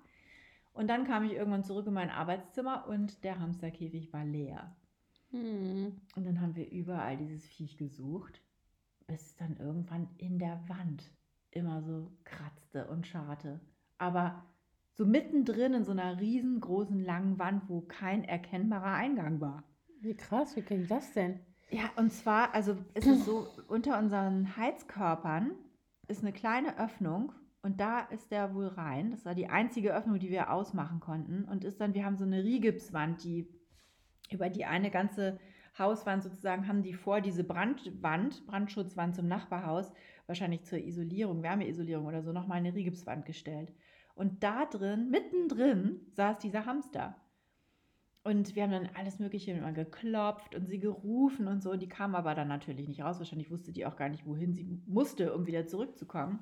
Und 0.74 0.88
dann 0.88 1.04
kam 1.04 1.24
ich 1.24 1.32
irgendwann 1.32 1.64
zurück 1.64 1.86
in 1.86 1.94
mein 1.94 2.10
Arbeitszimmer 2.10 2.86
und 2.88 3.22
der 3.24 3.38
Hamsterkäfig 3.38 4.12
war 4.12 4.24
leer. 4.24 4.76
Hm. 5.30 6.00
Und 6.16 6.26
dann 6.26 6.40
haben 6.40 6.56
wir 6.56 6.70
überall 6.70 7.16
dieses 7.16 7.46
Viech 7.46 7.78
gesucht, 7.78 8.42
bis 9.06 9.22
es 9.22 9.36
dann 9.36 9.56
irgendwann 9.56 10.08
in 10.18 10.38
der 10.38 10.60
Wand 10.68 11.10
immer 11.52 11.82
so 11.82 12.10
kratzte 12.24 12.88
und 12.88 13.06
scharte. 13.06 13.60
Aber 13.98 14.44
so 14.94 15.06
mittendrin 15.06 15.74
in 15.74 15.84
so 15.84 15.92
einer 15.92 16.18
riesengroßen 16.20 17.00
langen 17.00 17.38
Wand, 17.38 17.68
wo 17.68 17.80
kein 17.80 18.24
erkennbarer 18.24 18.94
Eingang 18.94 19.40
war. 19.40 19.62
Wie 20.00 20.16
krass, 20.16 20.56
wie 20.56 20.62
ging 20.62 20.88
das 20.88 21.12
denn? 21.12 21.40
Ja, 21.70 21.90
und 21.96 22.12
zwar, 22.12 22.52
also 22.52 22.76
ist 22.94 23.06
es 23.06 23.24
so, 23.24 23.48
unter 23.68 23.98
unseren 23.98 24.56
Heizkörpern 24.56 25.52
ist 26.08 26.22
eine 26.22 26.32
kleine 26.32 26.78
Öffnung 26.78 27.32
und 27.64 27.80
da 27.80 28.00
ist 28.00 28.30
der 28.30 28.54
wohl 28.54 28.66
rein. 28.66 29.10
Das 29.10 29.24
war 29.24 29.34
die 29.34 29.48
einzige 29.48 29.94
Öffnung, 29.94 30.18
die 30.18 30.28
wir 30.28 30.52
ausmachen 30.52 31.00
konnten. 31.00 31.44
Und 31.44 31.64
ist 31.64 31.80
dann, 31.80 31.94
wir 31.94 32.04
haben 32.04 32.18
so 32.18 32.24
eine 32.26 32.44
Rigipswand, 32.44 33.24
die 33.24 33.48
über 34.30 34.50
die 34.50 34.66
eine 34.66 34.90
ganze 34.90 35.40
Hauswand 35.78 36.22
sozusagen 36.22 36.68
haben 36.68 36.82
die 36.82 36.92
vor 36.92 37.22
diese 37.22 37.42
Brandwand, 37.42 38.46
Brandschutzwand 38.46 39.16
zum 39.16 39.28
Nachbarhaus, 39.28 39.90
wahrscheinlich 40.26 40.64
zur 40.64 40.78
Isolierung, 40.78 41.42
Wärmeisolierung 41.42 42.04
oder 42.04 42.22
so, 42.22 42.32
nochmal 42.32 42.58
eine 42.58 42.74
Rigipswand 42.74 43.24
gestellt. 43.24 43.72
Und 44.14 44.44
da 44.44 44.66
drin, 44.66 45.08
mittendrin, 45.08 46.02
saß 46.12 46.38
dieser 46.40 46.66
Hamster. 46.66 47.16
Und 48.24 48.54
wir 48.54 48.64
haben 48.64 48.72
dann 48.72 48.90
alles 48.94 49.18
Mögliche 49.18 49.52
immer 49.52 49.72
geklopft 49.72 50.54
und 50.54 50.66
sie 50.66 50.80
gerufen 50.80 51.48
und 51.48 51.62
so. 51.62 51.70
Und 51.70 51.80
die 51.80 51.88
kam 51.88 52.14
aber 52.14 52.34
dann 52.34 52.48
natürlich 52.48 52.88
nicht 52.88 53.00
raus. 53.00 53.18
Wahrscheinlich 53.18 53.50
wusste 53.50 53.72
die 53.72 53.86
auch 53.86 53.96
gar 53.96 54.10
nicht, 54.10 54.26
wohin 54.26 54.52
sie 54.52 54.82
musste, 54.86 55.34
um 55.34 55.46
wieder 55.46 55.66
zurückzukommen. 55.66 56.40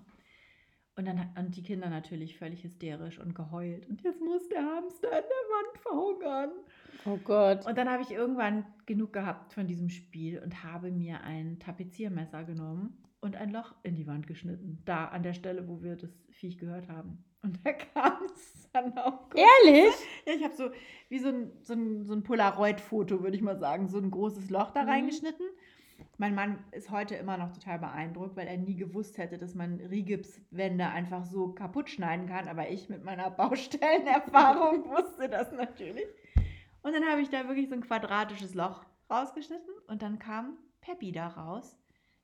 Und 0.94 1.06
dann 1.06 1.30
und 1.38 1.56
die 1.56 1.62
Kinder 1.62 1.88
natürlich 1.88 2.36
völlig 2.36 2.62
hysterisch 2.64 3.18
und 3.18 3.34
geheult. 3.34 3.88
Und 3.88 4.02
jetzt 4.02 4.20
muss 4.20 4.46
der 4.50 4.62
Hamster 4.62 5.08
in 5.08 5.10
der 5.10 5.20
Wand 5.22 5.78
verhungern. 5.78 6.50
Oh 7.06 7.16
Gott. 7.24 7.66
Und 7.66 7.78
dann 7.78 7.88
habe 7.88 8.02
ich 8.02 8.10
irgendwann 8.10 8.66
genug 8.84 9.12
gehabt 9.14 9.54
von 9.54 9.66
diesem 9.66 9.88
Spiel 9.88 10.38
und 10.40 10.62
habe 10.62 10.90
mir 10.90 11.22
ein 11.22 11.58
Tapeziermesser 11.58 12.44
genommen 12.44 13.02
und 13.20 13.36
ein 13.36 13.50
Loch 13.50 13.74
in 13.84 13.94
die 13.94 14.06
Wand 14.06 14.26
geschnitten. 14.26 14.80
Da 14.84 15.06
an 15.06 15.22
der 15.22 15.32
Stelle, 15.32 15.66
wo 15.66 15.82
wir 15.82 15.96
das 15.96 16.10
Viech 16.30 16.58
gehört 16.58 16.88
haben. 16.88 17.24
Und 17.42 17.58
da 17.64 17.72
kam 17.94 18.24
es 18.26 18.68
dann 18.74 18.96
auch. 18.98 19.30
kurz- 19.30 19.40
Ehrlich? 19.64 19.94
Ja, 20.26 20.34
ich 20.34 20.44
habe 20.44 20.54
so 20.54 20.70
wie 21.08 21.18
so 21.20 21.28
ein, 21.28 21.52
so 21.62 21.72
ein, 21.72 22.04
so 22.04 22.12
ein 22.12 22.22
Polaroid-Foto, 22.22 23.22
würde 23.22 23.36
ich 23.36 23.42
mal 23.42 23.58
sagen, 23.58 23.88
so 23.88 23.96
ein 23.96 24.10
großes 24.10 24.50
Loch 24.50 24.72
da 24.72 24.82
Mhm. 24.82 24.88
reingeschnitten. 24.90 25.46
Mein 26.18 26.34
Mann 26.34 26.62
ist 26.72 26.90
heute 26.90 27.14
immer 27.14 27.36
noch 27.36 27.52
total 27.52 27.78
beeindruckt, 27.78 28.36
weil 28.36 28.46
er 28.46 28.58
nie 28.58 28.76
gewusst 28.76 29.18
hätte, 29.18 29.38
dass 29.38 29.54
man 29.54 29.80
Rigipswände 29.80 30.86
einfach 30.86 31.24
so 31.24 31.52
kaputt 31.52 31.90
schneiden 31.90 32.26
kann. 32.26 32.48
Aber 32.48 32.70
ich 32.70 32.88
mit 32.88 33.02
meiner 33.04 33.30
Baustellenerfahrung 33.30 34.84
wusste 34.90 35.28
das 35.28 35.52
natürlich. 35.52 36.06
Und 36.82 36.92
dann 36.92 37.06
habe 37.06 37.22
ich 37.22 37.30
da 37.30 37.48
wirklich 37.48 37.68
so 37.68 37.74
ein 37.74 37.82
quadratisches 37.82 38.54
Loch 38.54 38.84
rausgeschnitten 39.10 39.72
und 39.88 40.02
dann 40.02 40.18
kam 40.18 40.58
Peppi 40.80 41.12
da 41.12 41.28
raus, 41.28 41.78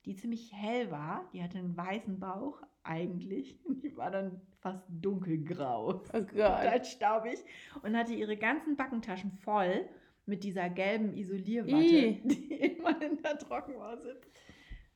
die 0.04 0.16
ziemlich 0.16 0.52
hell 0.52 0.90
war. 0.90 1.28
Die 1.32 1.42
hatte 1.42 1.58
einen 1.58 1.76
weißen 1.76 2.18
Bauch 2.18 2.62
eigentlich. 2.82 3.58
Die 3.82 3.96
war 3.96 4.10
dann 4.10 4.40
fast 4.60 4.84
dunkelgrau. 4.88 5.88
Oh 5.88 6.02
Gott. 6.12 6.30
Total 6.30 6.84
staubig. 6.84 7.38
Und 7.82 7.96
hatte 7.96 8.14
ihre 8.14 8.36
ganzen 8.36 8.76
Backentaschen 8.76 9.32
voll 9.32 9.88
mit 10.28 10.44
dieser 10.44 10.68
gelben 10.68 11.14
Isolierwatte, 11.14 11.76
Ih. 11.76 12.20
die 12.24 12.54
immer 12.54 13.00
in 13.02 13.20
der 13.22 13.38
Trockenmauer 13.38 13.98
sitzt. 13.98 14.30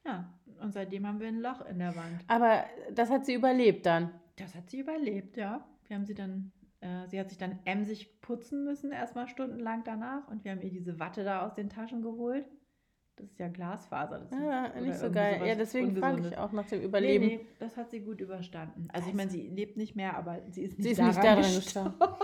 Ja, 0.04 0.32
und 0.60 0.72
seitdem 0.72 1.06
haben 1.06 1.20
wir 1.20 1.28
ein 1.28 1.40
Loch 1.40 1.64
in 1.66 1.78
der 1.78 1.94
Wand. 1.96 2.24
Aber 2.26 2.64
das 2.92 3.10
hat 3.10 3.26
sie 3.26 3.34
überlebt 3.34 3.86
dann. 3.86 4.10
Das 4.36 4.54
hat 4.54 4.70
sie 4.70 4.80
überlebt, 4.80 5.36
ja. 5.36 5.66
Wir 5.86 5.96
haben 5.96 6.06
sie 6.06 6.14
dann, 6.14 6.52
äh, 6.80 7.06
sie 7.08 7.20
hat 7.20 7.28
sich 7.28 7.38
dann 7.38 7.58
emsig 7.64 8.20
putzen 8.20 8.64
müssen, 8.64 8.92
erstmal 8.92 9.28
stundenlang 9.28 9.84
danach. 9.84 10.26
Und 10.28 10.44
wir 10.44 10.52
haben 10.52 10.60
ihr 10.62 10.70
diese 10.70 10.98
Watte 10.98 11.24
da 11.24 11.46
aus 11.46 11.54
den 11.54 11.68
Taschen 11.68 12.02
geholt. 12.02 12.46
Das 13.16 13.26
ist 13.26 13.38
ja 13.38 13.48
Glasfaser. 13.48 14.18
Das 14.20 14.30
ist, 14.32 14.38
Ja, 14.44 14.68
nicht 14.80 14.98
so 14.98 15.10
geil. 15.10 15.40
Ja, 15.46 15.54
deswegen 15.54 15.94
frage 15.96 16.26
ich 16.28 16.36
auch 16.38 16.50
nach 16.52 16.66
dem 16.66 16.80
Nee, 16.80 16.84
Überleben. 16.86 17.26
nee, 17.26 17.46
das 17.58 17.76
hat 17.76 17.90
sie 17.90 18.00
gut 18.00 18.20
überstanden. 18.20 18.88
Also 18.92 19.08
ich 19.10 19.14
meine, 19.14 19.30
sie 19.30 19.42
lebt 19.48 19.76
nicht 19.76 19.94
mehr, 19.94 20.16
aber 20.16 20.38
sie 20.50 20.62
ist 20.62 20.78
nicht, 20.78 20.84
Sie 20.84 20.90
ist 20.92 20.98
daran 20.98 21.10
nicht 21.14 21.24
daran 21.24 21.42
gestorben. 21.42 21.94
gestorben. 21.98 22.14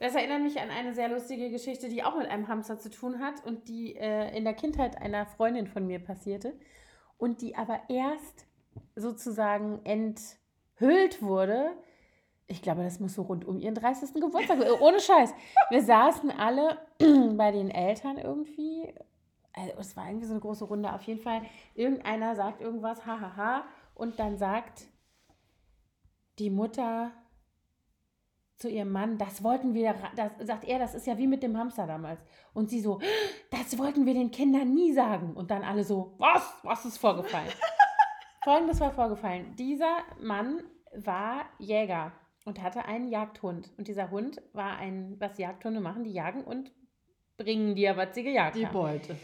Das 0.00 0.14
erinnert 0.14 0.42
mich 0.42 0.58
an 0.60 0.70
eine 0.70 0.94
sehr 0.94 1.08
lustige 1.08 1.50
Geschichte, 1.50 1.88
die 1.88 2.02
auch 2.04 2.16
mit 2.16 2.28
einem 2.28 2.48
Hamster 2.48 2.78
zu 2.78 2.88
tun 2.90 3.18
hat 3.20 3.44
und 3.44 3.68
die 3.68 3.96
äh, 3.96 4.36
in 4.36 4.44
der 4.44 4.54
Kindheit 4.54 4.96
einer 5.02 5.26
Freundin 5.26 5.66
von 5.66 5.86
mir 5.86 5.98
passierte 5.98 6.54
und 7.18 7.42
die 7.42 7.54
aber 7.56 7.80
erst 7.88 8.46
sozusagen 8.96 9.80
enthüllt 9.84 11.22
wurde. 11.22 11.70
Ich 12.46 12.62
glaube, 12.62 12.82
das 12.82 12.98
muss 13.00 13.14
so 13.14 13.22
rund 13.22 13.44
um 13.44 13.58
ihren 13.58 13.74
30. 13.74 14.14
Geburtstag. 14.14 14.58
Ohne 14.80 15.00
Scheiß. 15.00 15.34
Wir 15.70 15.82
saßen 15.82 16.30
alle 16.30 16.78
bei 17.36 17.50
den 17.52 17.70
Eltern 17.70 18.16
irgendwie. 18.16 18.94
Also 19.58 19.72
es 19.78 19.96
war 19.96 20.06
irgendwie 20.06 20.26
so 20.26 20.32
eine 20.32 20.40
große 20.40 20.64
Runde. 20.64 20.92
Auf 20.92 21.02
jeden 21.02 21.20
Fall, 21.20 21.42
irgendeiner 21.74 22.34
sagt 22.34 22.60
irgendwas, 22.60 23.04
hahaha. 23.04 23.64
Und 23.94 24.18
dann 24.18 24.38
sagt 24.38 24.86
die 26.38 26.50
Mutter 26.50 27.10
zu 28.56 28.68
ihrem 28.68 28.90
Mann, 28.90 29.18
das 29.18 29.42
wollten 29.44 29.72
wir, 29.74 29.94
das 30.16 30.32
sagt 30.40 30.64
er, 30.64 30.78
das 30.78 30.94
ist 30.94 31.06
ja 31.06 31.16
wie 31.16 31.26
mit 31.28 31.42
dem 31.42 31.56
Hamster 31.56 31.86
damals. 31.86 32.20
Und 32.54 32.70
sie 32.70 32.80
so, 32.80 33.00
das 33.50 33.78
wollten 33.78 34.04
wir 34.04 34.14
den 34.14 34.30
Kindern 34.30 34.74
nie 34.74 34.92
sagen. 34.92 35.34
Und 35.34 35.50
dann 35.50 35.62
alle 35.62 35.84
so, 35.84 36.14
was? 36.18 36.54
Was 36.62 36.84
ist 36.84 36.98
vorgefallen? 36.98 37.50
Folgendes 38.44 38.80
war 38.80 38.92
vorgefallen. 38.92 39.54
Dieser 39.56 39.98
Mann 40.20 40.62
war 40.94 41.44
Jäger 41.58 42.12
und 42.44 42.62
hatte 42.62 42.84
einen 42.84 43.08
Jagdhund. 43.08 43.70
Und 43.76 43.88
dieser 43.88 44.10
Hund 44.10 44.40
war 44.52 44.76
ein, 44.76 45.16
was 45.20 45.38
Jagdhunde 45.38 45.80
machen, 45.80 46.02
die 46.02 46.12
jagen 46.12 46.42
und 46.42 46.72
bringen 47.36 47.74
dir, 47.74 47.96
was 47.96 48.14
sie 48.14 48.24
gejagt 48.24 48.56
Die 48.56 48.66
haben. 48.66 48.72
Beute. 48.72 49.16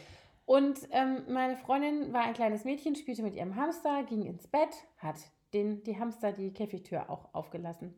Und 0.47 0.79
ähm, 0.91 1.23
meine 1.29 1.57
Freundin 1.57 2.13
war 2.13 2.23
ein 2.23 2.35
kleines 2.35 2.65
Mädchen, 2.65 2.97
spielte 2.97 3.23
mit 3.23 3.35
ihrem 3.35 3.57
Hamster, 3.57 4.05
ging 4.05 4.27
ins 4.27 4.47
Bett, 4.47 4.85
hat 4.99 5.17
den, 5.55 5.83
die 5.85 5.99
Hamster 5.99 6.33
die 6.33 6.53
Käfigtür 6.53 7.09
auch 7.09 7.35
aufgelassen. 7.35 7.95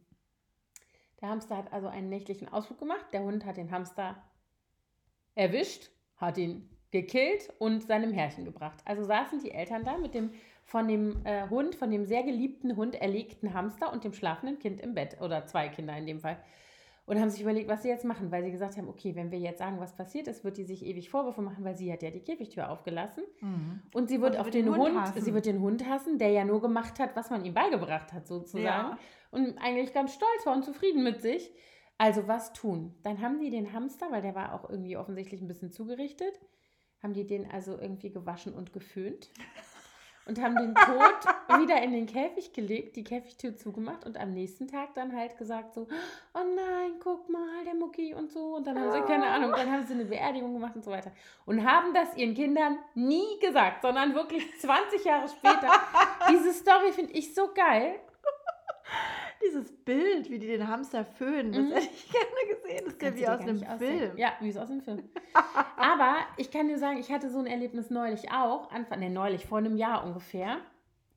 Der 1.20 1.30
Hamster 1.30 1.56
hat 1.56 1.72
also 1.72 1.88
einen 1.88 2.08
nächtlichen 2.08 2.48
Ausflug 2.48 2.78
gemacht. 2.78 3.06
Der 3.12 3.22
Hund 3.22 3.44
hat 3.44 3.56
den 3.56 3.70
Hamster 3.70 4.22
erwischt, 5.34 5.90
hat 6.16 6.38
ihn 6.38 6.70
gekillt 6.90 7.52
und 7.58 7.82
seinem 7.82 8.12
Herrchen 8.12 8.44
gebracht. 8.44 8.80
Also 8.84 9.04
saßen 9.04 9.40
die 9.40 9.50
Eltern 9.50 9.84
da 9.84 9.98
mit 9.98 10.14
dem 10.14 10.30
von 10.64 10.88
dem 10.88 11.24
äh, 11.24 11.48
Hund, 11.48 11.76
von 11.76 11.90
dem 11.90 12.04
sehr 12.06 12.24
geliebten 12.24 12.76
Hund 12.76 12.96
erlegten 12.96 13.54
Hamster 13.54 13.92
und 13.92 14.04
dem 14.04 14.12
schlafenden 14.12 14.58
Kind 14.58 14.80
im 14.80 14.94
Bett 14.94 15.20
oder 15.20 15.46
zwei 15.46 15.68
Kinder 15.68 15.96
in 15.96 16.06
dem 16.06 16.20
Fall 16.20 16.38
und 17.06 17.20
haben 17.20 17.30
sich 17.30 17.40
überlegt, 17.40 17.68
was 17.68 17.82
sie 17.82 17.88
jetzt 17.88 18.04
machen, 18.04 18.30
weil 18.32 18.42
sie 18.42 18.50
gesagt 18.50 18.76
haben, 18.76 18.88
okay, 18.88 19.14
wenn 19.14 19.30
wir 19.30 19.38
jetzt 19.38 19.60
sagen, 19.60 19.78
was 19.78 19.96
passiert 19.96 20.26
ist, 20.26 20.44
wird 20.44 20.56
die 20.56 20.64
sich 20.64 20.84
ewig 20.84 21.08
Vorwürfe 21.08 21.40
machen, 21.40 21.64
weil 21.64 21.76
sie 21.76 21.92
hat 21.92 22.02
ja 22.02 22.10
die 22.10 22.20
Käfigtür 22.20 22.68
aufgelassen 22.68 23.22
mhm. 23.40 23.80
und 23.94 24.08
sie 24.08 24.20
wird 24.20 24.34
und 24.34 24.40
auf 24.40 24.50
den, 24.50 24.66
den 24.66 24.76
Hund, 24.76 24.94
Hund 24.94 25.24
sie 25.24 25.32
wird 25.32 25.46
den 25.46 25.60
Hund 25.60 25.88
hassen, 25.88 26.18
der 26.18 26.30
ja 26.30 26.44
nur 26.44 26.60
gemacht 26.60 26.98
hat, 26.98 27.14
was 27.14 27.30
man 27.30 27.44
ihm 27.44 27.54
beigebracht 27.54 28.12
hat 28.12 28.26
sozusagen 28.26 28.90
ja. 28.90 28.98
und 29.30 29.56
eigentlich 29.58 29.94
ganz 29.94 30.14
stolz 30.14 30.44
war 30.44 30.54
und 30.54 30.64
zufrieden 30.64 31.02
mit 31.02 31.22
sich. 31.22 31.52
Also 31.98 32.28
was 32.28 32.52
tun? 32.52 32.94
Dann 33.04 33.22
haben 33.22 33.40
die 33.40 33.48
den 33.48 33.72
Hamster, 33.72 34.10
weil 34.10 34.20
der 34.20 34.34
war 34.34 34.52
auch 34.52 34.68
irgendwie 34.68 34.98
offensichtlich 34.98 35.40
ein 35.40 35.48
bisschen 35.48 35.72
zugerichtet, 35.72 36.38
haben 37.02 37.14
die 37.14 37.26
den 37.26 37.50
also 37.50 37.78
irgendwie 37.78 38.10
gewaschen 38.10 38.52
und 38.52 38.72
geföhnt 38.72 39.30
und 40.26 40.42
haben 40.42 40.56
den 40.56 40.74
Tod 40.74 41.58
wieder 41.60 41.80
in 41.82 41.92
den 41.92 42.06
Käfig 42.06 42.52
gelegt, 42.52 42.96
die 42.96 43.04
Käfigtür 43.04 43.56
zugemacht 43.56 44.04
und 44.04 44.18
am 44.18 44.32
nächsten 44.32 44.68
Tag 44.68 44.94
dann 44.94 45.16
halt 45.16 45.38
gesagt 45.38 45.74
so, 45.74 45.86
oh 46.34 46.44
nein, 46.54 46.92
guck 47.02 47.28
mal, 47.28 47.64
der 47.64 47.74
Mucki 47.74 48.14
und 48.14 48.30
so. 48.30 48.56
Und 48.56 48.66
dann 48.66 48.78
haben 48.78 48.92
sie, 48.92 49.00
keine 49.02 49.28
Ahnung, 49.28 49.52
dann 49.52 49.70
haben 49.70 49.86
sie 49.86 49.94
eine 49.94 50.04
Beerdigung 50.04 50.52
gemacht 50.52 50.74
und 50.74 50.84
so 50.84 50.90
weiter. 50.90 51.12
Und 51.46 51.64
haben 51.64 51.94
das 51.94 52.16
ihren 52.16 52.34
Kindern 52.34 52.78
nie 52.94 53.38
gesagt, 53.40 53.82
sondern 53.82 54.14
wirklich 54.14 54.46
20 54.58 55.04
Jahre 55.04 55.28
später. 55.28 55.70
Diese 56.30 56.52
Story 56.52 56.92
finde 56.92 57.12
ich 57.12 57.34
so 57.34 57.50
geil 57.54 58.00
dieses 59.44 59.72
Bild, 59.84 60.30
wie 60.30 60.38
die 60.38 60.46
den 60.46 60.68
Hamster 60.68 61.04
föhnen, 61.04 61.52
das 61.52 61.62
mhm. 61.62 61.72
hätte 61.72 61.94
ich 61.94 62.12
gerne 62.12 62.54
gesehen. 62.54 62.84
Das 62.84 62.94
ist 62.94 63.02
ja 63.02 63.16
wie 63.16 63.28
aus 63.28 63.40
einem 63.40 63.78
Film. 63.78 64.16
Ja, 64.16 64.32
wie 64.40 64.58
aus 64.58 64.70
einem 64.70 64.82
Film. 64.82 65.08
Aber 65.76 66.16
ich 66.36 66.50
kann 66.50 66.68
dir 66.68 66.78
sagen, 66.78 66.98
ich 66.98 67.10
hatte 67.10 67.30
so 67.30 67.38
ein 67.38 67.46
Erlebnis 67.46 67.90
neulich 67.90 68.30
auch, 68.30 68.70
Anfang, 68.70 69.00
ne, 69.00 69.10
neulich, 69.10 69.46
vor 69.46 69.58
einem 69.58 69.76
Jahr 69.76 70.04
ungefähr. 70.04 70.58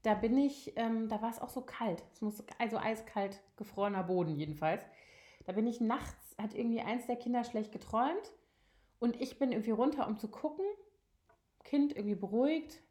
Da 0.04 0.14
bin 0.14 0.38
ich, 0.38 0.74
ähm, 0.78 1.10
da 1.10 1.22
war 1.22 1.30
es 1.30 1.42
auch 1.42 1.50
so 1.50 1.62
kalt. 1.62 2.04
Es 2.14 2.22
muss 2.22 2.44
also 2.58 2.78
eiskalt, 2.78 3.42
gefrorener 3.58 4.04
Boden 4.04 4.36
jedenfalls. 4.36 4.84
Da 5.46 5.52
bin 5.52 5.68
ich 5.68 5.82
nachts, 5.82 6.36
hat 6.38 6.54
irgendwie 6.54 6.82
eins 6.82 7.06
der 7.08 7.16
Kinder 7.16 7.44
schlecht 7.44 7.72
geträumt 7.72 8.32
und 9.00 9.20
ich 9.20 9.40
bin 9.40 9.52
irgendwie 9.52 9.72
runter, 9.72 10.08
um 10.08 10.18
zu 10.18 10.28
gucken. 10.28 10.66
Kind 11.64 11.96
irgendwie 11.96 12.16
beruhigt. 12.16 12.82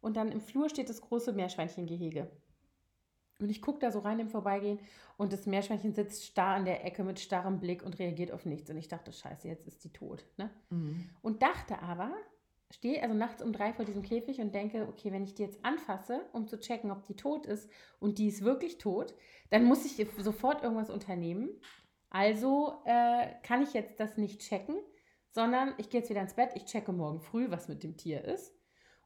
Und 0.00 0.16
dann 0.16 0.30
im 0.30 0.40
Flur 0.40 0.68
steht 0.68 0.88
das 0.88 1.00
große 1.00 1.32
Meerschweinchengehege. 1.32 2.30
Und 3.40 3.50
ich 3.50 3.62
gucke 3.62 3.78
da 3.78 3.90
so 3.90 4.00
rein 4.00 4.18
im 4.18 4.28
Vorbeigehen 4.28 4.80
und 5.16 5.32
das 5.32 5.46
Meerschweinchen 5.46 5.94
sitzt 5.94 6.24
starr 6.24 6.56
an 6.56 6.64
der 6.64 6.84
Ecke 6.84 7.04
mit 7.04 7.20
starrem 7.20 7.60
Blick 7.60 7.82
und 7.84 7.98
reagiert 7.98 8.32
auf 8.32 8.46
nichts. 8.46 8.68
Und 8.70 8.76
ich 8.76 8.88
dachte, 8.88 9.12
scheiße, 9.12 9.46
jetzt 9.46 9.66
ist 9.66 9.84
die 9.84 9.92
tot. 9.92 10.24
Ne? 10.36 10.50
Mhm. 10.70 11.08
Und 11.22 11.42
dachte 11.42 11.80
aber, 11.80 12.12
stehe 12.70 13.02
also 13.02 13.14
nachts 13.14 13.42
um 13.42 13.52
drei 13.52 13.72
vor 13.72 13.84
diesem 13.84 14.02
Käfig 14.02 14.40
und 14.40 14.54
denke, 14.54 14.86
okay, 14.88 15.12
wenn 15.12 15.22
ich 15.22 15.34
die 15.34 15.42
jetzt 15.42 15.64
anfasse, 15.64 16.20
um 16.32 16.48
zu 16.48 16.58
checken, 16.58 16.90
ob 16.90 17.06
die 17.06 17.16
tot 17.16 17.46
ist 17.46 17.70
und 18.00 18.18
die 18.18 18.28
ist 18.28 18.42
wirklich 18.42 18.78
tot, 18.78 19.14
dann 19.50 19.64
muss 19.64 19.84
ich 19.84 20.04
sofort 20.18 20.62
irgendwas 20.62 20.90
unternehmen. 20.90 21.48
Also 22.10 22.74
äh, 22.84 23.28
kann 23.42 23.62
ich 23.62 23.72
jetzt 23.72 24.00
das 24.00 24.16
nicht 24.16 24.40
checken, 24.40 24.76
sondern 25.30 25.74
ich 25.78 25.90
gehe 25.90 26.00
jetzt 26.00 26.10
wieder 26.10 26.22
ins 26.22 26.34
Bett, 26.34 26.50
ich 26.54 26.64
checke 26.64 26.92
morgen 26.92 27.20
früh, 27.20 27.50
was 27.50 27.68
mit 27.68 27.82
dem 27.82 27.96
Tier 27.96 28.24
ist. 28.24 28.57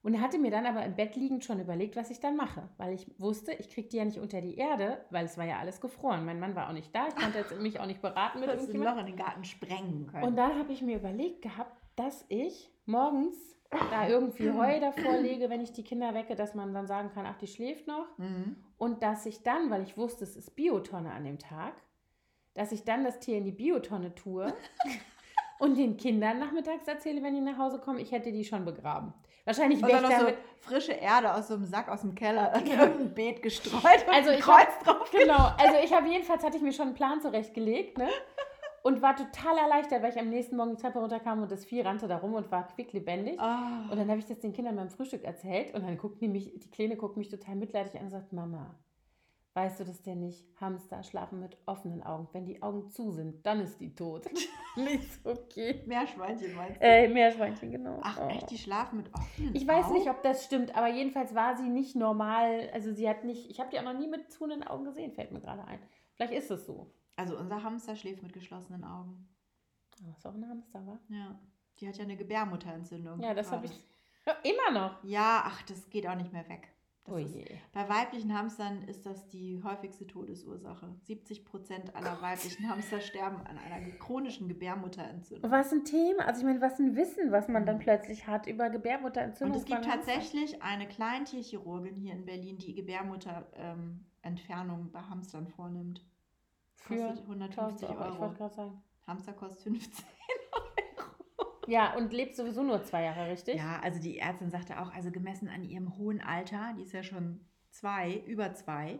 Und 0.02 0.20
hatte 0.20 0.38
mir 0.38 0.50
dann 0.50 0.66
aber 0.66 0.84
im 0.84 0.96
Bett 0.96 1.14
liegend 1.14 1.44
schon 1.44 1.60
überlegt, 1.60 1.94
was 1.94 2.10
ich 2.10 2.18
dann 2.18 2.34
mache, 2.34 2.68
weil 2.76 2.92
ich 2.92 3.06
wusste, 3.20 3.52
ich 3.52 3.70
kriege 3.70 3.88
die 3.88 3.98
ja 3.98 4.04
nicht 4.04 4.18
unter 4.18 4.40
die 4.40 4.56
Erde, 4.56 5.04
weil 5.10 5.24
es 5.24 5.38
war 5.38 5.44
ja 5.44 5.58
alles 5.58 5.80
gefroren. 5.80 6.24
Mein 6.24 6.40
Mann 6.40 6.56
war 6.56 6.68
auch 6.68 6.72
nicht 6.72 6.92
da, 6.92 7.06
ich 7.06 7.14
konnte 7.14 7.38
jetzt 7.38 7.56
mich 7.60 7.78
auch 7.78 7.86
nicht 7.86 8.02
beraten 8.02 8.40
mit 8.40 8.48
Dass 8.48 8.56
irgendjemand. 8.56 8.96
Loch 8.96 9.00
in 9.00 9.06
den 9.06 9.16
Garten 9.16 9.44
sprengen 9.44 10.08
können. 10.08 10.24
Und 10.24 10.36
dann 10.36 10.58
habe 10.58 10.72
ich 10.72 10.82
mir 10.82 10.96
überlegt 10.96 11.42
gehabt, 11.42 11.80
dass 11.94 12.24
ich 12.28 12.72
morgens 12.84 13.36
da 13.90 14.08
irgendwie 14.08 14.50
Heu 14.50 14.80
davor 14.80 15.18
lege, 15.18 15.48
wenn 15.50 15.60
ich 15.60 15.72
die 15.72 15.84
Kinder 15.84 16.14
wecke, 16.14 16.34
dass 16.34 16.54
man 16.54 16.74
dann 16.74 16.86
sagen 16.86 17.10
kann, 17.10 17.26
ach, 17.26 17.38
die 17.38 17.46
schläft 17.46 17.86
noch. 17.86 18.06
Mhm. 18.18 18.56
Und 18.76 19.02
dass 19.02 19.24
ich 19.26 19.42
dann, 19.42 19.70
weil 19.70 19.82
ich 19.82 19.96
wusste, 19.96 20.24
es 20.24 20.36
ist 20.36 20.56
Biotonne 20.56 21.12
an 21.12 21.24
dem 21.24 21.38
Tag, 21.38 21.74
dass 22.54 22.72
ich 22.72 22.84
dann 22.84 23.04
das 23.04 23.18
Tier 23.20 23.38
in 23.38 23.44
die 23.44 23.52
Biotonne 23.52 24.14
tue 24.14 24.52
und 25.58 25.78
den 25.78 25.96
Kindern 25.96 26.38
nachmittags 26.38 26.86
erzähle, 26.86 27.22
wenn 27.22 27.34
die 27.34 27.40
nach 27.40 27.58
Hause 27.58 27.78
kommen, 27.78 27.98
ich 27.98 28.12
hätte 28.12 28.32
die 28.32 28.44
schon 28.44 28.64
begraben. 28.64 29.14
Wahrscheinlich 29.44 29.82
wäre 29.82 30.02
ich 30.02 30.08
damit... 30.08 30.36
so 30.36 30.68
frische 30.68 30.92
Erde 30.92 31.34
aus 31.34 31.48
so 31.48 31.54
einem 31.54 31.64
Sack 31.64 31.88
aus 31.88 32.02
dem 32.02 32.14
Keller 32.14 32.54
in 32.54 32.66
irgendein 32.66 33.14
Beet 33.14 33.42
gestreut 33.42 34.06
also 34.08 34.30
und 34.30 34.36
ein 34.36 34.40
Kreuz 34.40 34.66
hab, 34.66 34.84
drauf. 34.84 35.10
Genau, 35.10 35.50
also 35.58 35.76
ich 35.82 35.92
habe 35.92 36.08
jedenfalls, 36.08 36.44
hatte 36.44 36.56
ich 36.56 36.62
mir 36.62 36.72
schon 36.72 36.88
einen 36.88 36.94
Plan 36.94 37.20
zurechtgelegt, 37.20 37.98
ne? 37.98 38.08
Und 38.84 39.00
war 39.00 39.14
total 39.14 39.58
erleichtert, 39.58 40.02
weil 40.02 40.10
ich 40.10 40.18
am 40.18 40.28
nächsten 40.28 40.56
Morgen 40.56 40.74
die 40.76 40.82
Treppe 40.82 40.98
runterkam 40.98 41.40
und 41.40 41.52
das 41.52 41.64
Vieh 41.64 41.82
rannte 41.82 42.08
da 42.08 42.16
rum 42.16 42.34
und 42.34 42.50
war 42.50 42.66
quicklebendig. 42.66 43.38
Oh. 43.40 43.92
Und 43.92 43.96
dann 43.96 44.08
habe 44.08 44.18
ich 44.18 44.26
das 44.26 44.40
den 44.40 44.52
Kindern 44.52 44.74
beim 44.74 44.90
Frühstück 44.90 45.22
erzählt 45.22 45.72
und 45.72 45.86
dann 45.86 45.96
guckt 45.96 46.20
die 46.20 46.26
mich, 46.26 46.52
die 46.58 46.70
Kleine 46.70 46.96
guckt 46.96 47.16
mich 47.16 47.28
total 47.28 47.54
mitleidig 47.54 47.94
an 47.94 48.06
und 48.06 48.10
sagt, 48.10 48.32
Mama, 48.32 48.74
Weißt 49.54 49.80
du 49.80 49.84
das 49.84 50.00
denn 50.00 50.20
nicht? 50.20 50.46
Hamster 50.58 51.02
schlafen 51.02 51.38
mit 51.38 51.58
offenen 51.66 52.02
Augen. 52.02 52.26
Wenn 52.32 52.46
die 52.46 52.62
Augen 52.62 52.88
zu 52.88 53.10
sind, 53.10 53.44
dann 53.44 53.60
ist 53.60 53.78
die 53.80 53.94
tot. 53.94 54.24
nicht 54.76 55.26
okay. 55.26 55.82
Meerschweinchen 55.86 56.54
meinst 56.54 56.80
du? 56.80 56.86
Äh, 56.86 57.08
Meerschweinchen, 57.08 57.70
genau. 57.70 58.00
Ach 58.02 58.18
oh. 58.18 58.28
echt, 58.28 58.50
die 58.50 58.56
schlafen 58.56 58.96
mit 58.96 59.12
offenen 59.12 59.50
Augen? 59.50 59.56
Ich 59.56 59.68
weiß 59.68 59.90
nicht, 59.90 60.08
ob 60.08 60.22
das 60.22 60.44
stimmt, 60.44 60.74
aber 60.74 60.88
jedenfalls 60.88 61.34
war 61.34 61.54
sie 61.58 61.68
nicht 61.68 61.94
normal. 61.94 62.70
Also 62.72 62.94
sie 62.94 63.06
hat 63.06 63.24
nicht, 63.24 63.50
ich 63.50 63.60
habe 63.60 63.68
die 63.68 63.78
auch 63.78 63.84
noch 63.84 63.98
nie 63.98 64.08
mit 64.08 64.32
zuhenden 64.32 64.62
Augen 64.62 64.84
gesehen, 64.84 65.12
fällt 65.12 65.32
mir 65.32 65.40
gerade 65.40 65.64
ein. 65.66 65.78
Vielleicht 66.14 66.32
ist 66.32 66.50
es 66.50 66.64
so. 66.64 66.90
Also 67.16 67.36
unser 67.36 67.62
Hamster 67.62 67.94
schläft 67.94 68.22
mit 68.22 68.32
geschlossenen 68.32 68.84
Augen. 68.84 69.28
Oh, 70.02 70.14
ist 70.16 70.26
auch 70.26 70.34
ein 70.34 70.48
Hamster, 70.48 70.86
wa? 70.86 70.98
Ja. 71.08 71.38
Die 71.78 71.88
hat 71.88 71.98
ja 71.98 72.04
eine 72.04 72.16
Gebärmutterentzündung. 72.16 73.20
Ja, 73.20 73.34
das 73.34 73.52
habe 73.52 73.66
ich 73.66 73.72
immer 74.44 74.80
noch. 74.80 75.04
Ja, 75.04 75.42
ach, 75.44 75.62
das 75.62 75.90
geht 75.90 76.06
auch 76.06 76.14
nicht 76.14 76.32
mehr 76.32 76.48
weg. 76.48 76.71
Oh 77.10 77.16
ist, 77.16 77.34
bei 77.72 77.88
weiblichen 77.88 78.32
Hamstern 78.32 78.84
ist 78.84 79.06
das 79.06 79.26
die 79.26 79.60
häufigste 79.64 80.06
Todesursache. 80.06 80.94
70 81.02 81.44
Prozent 81.44 81.96
aller 81.96 82.22
weiblichen 82.22 82.68
Hamster 82.68 83.00
sterben 83.00 83.38
an 83.38 83.58
einer 83.58 83.80
chronischen 83.98 84.46
Gebärmutterentzündung. 84.46 85.50
Was 85.50 85.72
ein 85.72 85.84
Thema, 85.84 86.26
also 86.26 86.38
ich 86.40 86.46
meine, 86.46 86.60
was 86.60 86.78
ein 86.78 86.94
Wissen, 86.94 87.32
was 87.32 87.48
man 87.48 87.66
dann 87.66 87.78
mhm. 87.78 87.80
plötzlich 87.80 88.28
hat 88.28 88.46
über 88.46 88.70
Gebärmutterentzündung. 88.70 89.56
Und 89.56 89.60
es 89.60 89.66
gibt 89.66 89.84
tatsächlich 89.84 90.62
eine 90.62 90.86
Kleintierchirurgin 90.86 91.96
hier 91.96 92.12
in 92.12 92.24
Berlin, 92.24 92.58
die 92.58 92.72
Gebärmutterentfernung 92.72 94.80
ähm, 94.80 94.92
bei 94.92 95.00
Hamstern 95.00 95.48
vornimmt. 95.48 96.06
Für 96.76 96.94
kostet 96.96 97.22
150 97.22 97.88
Euro. 97.88 98.32
Hamster 99.06 99.32
kostet 99.32 99.62
15. 99.62 100.04
Ja, 101.66 101.96
und 101.96 102.12
lebt 102.12 102.36
sowieso 102.36 102.62
nur 102.62 102.82
zwei 102.84 103.04
Jahre, 103.04 103.30
richtig? 103.30 103.56
Ja, 103.56 103.80
also 103.80 104.00
die 104.00 104.18
Ärztin 104.18 104.50
sagte 104.50 104.80
auch, 104.80 104.92
also 104.92 105.10
gemessen 105.10 105.48
an 105.48 105.64
ihrem 105.64 105.96
hohen 105.96 106.20
Alter, 106.20 106.74
die 106.76 106.82
ist 106.82 106.92
ja 106.92 107.02
schon 107.02 107.40
zwei, 107.70 108.22
über 108.26 108.54
zwei, 108.54 108.98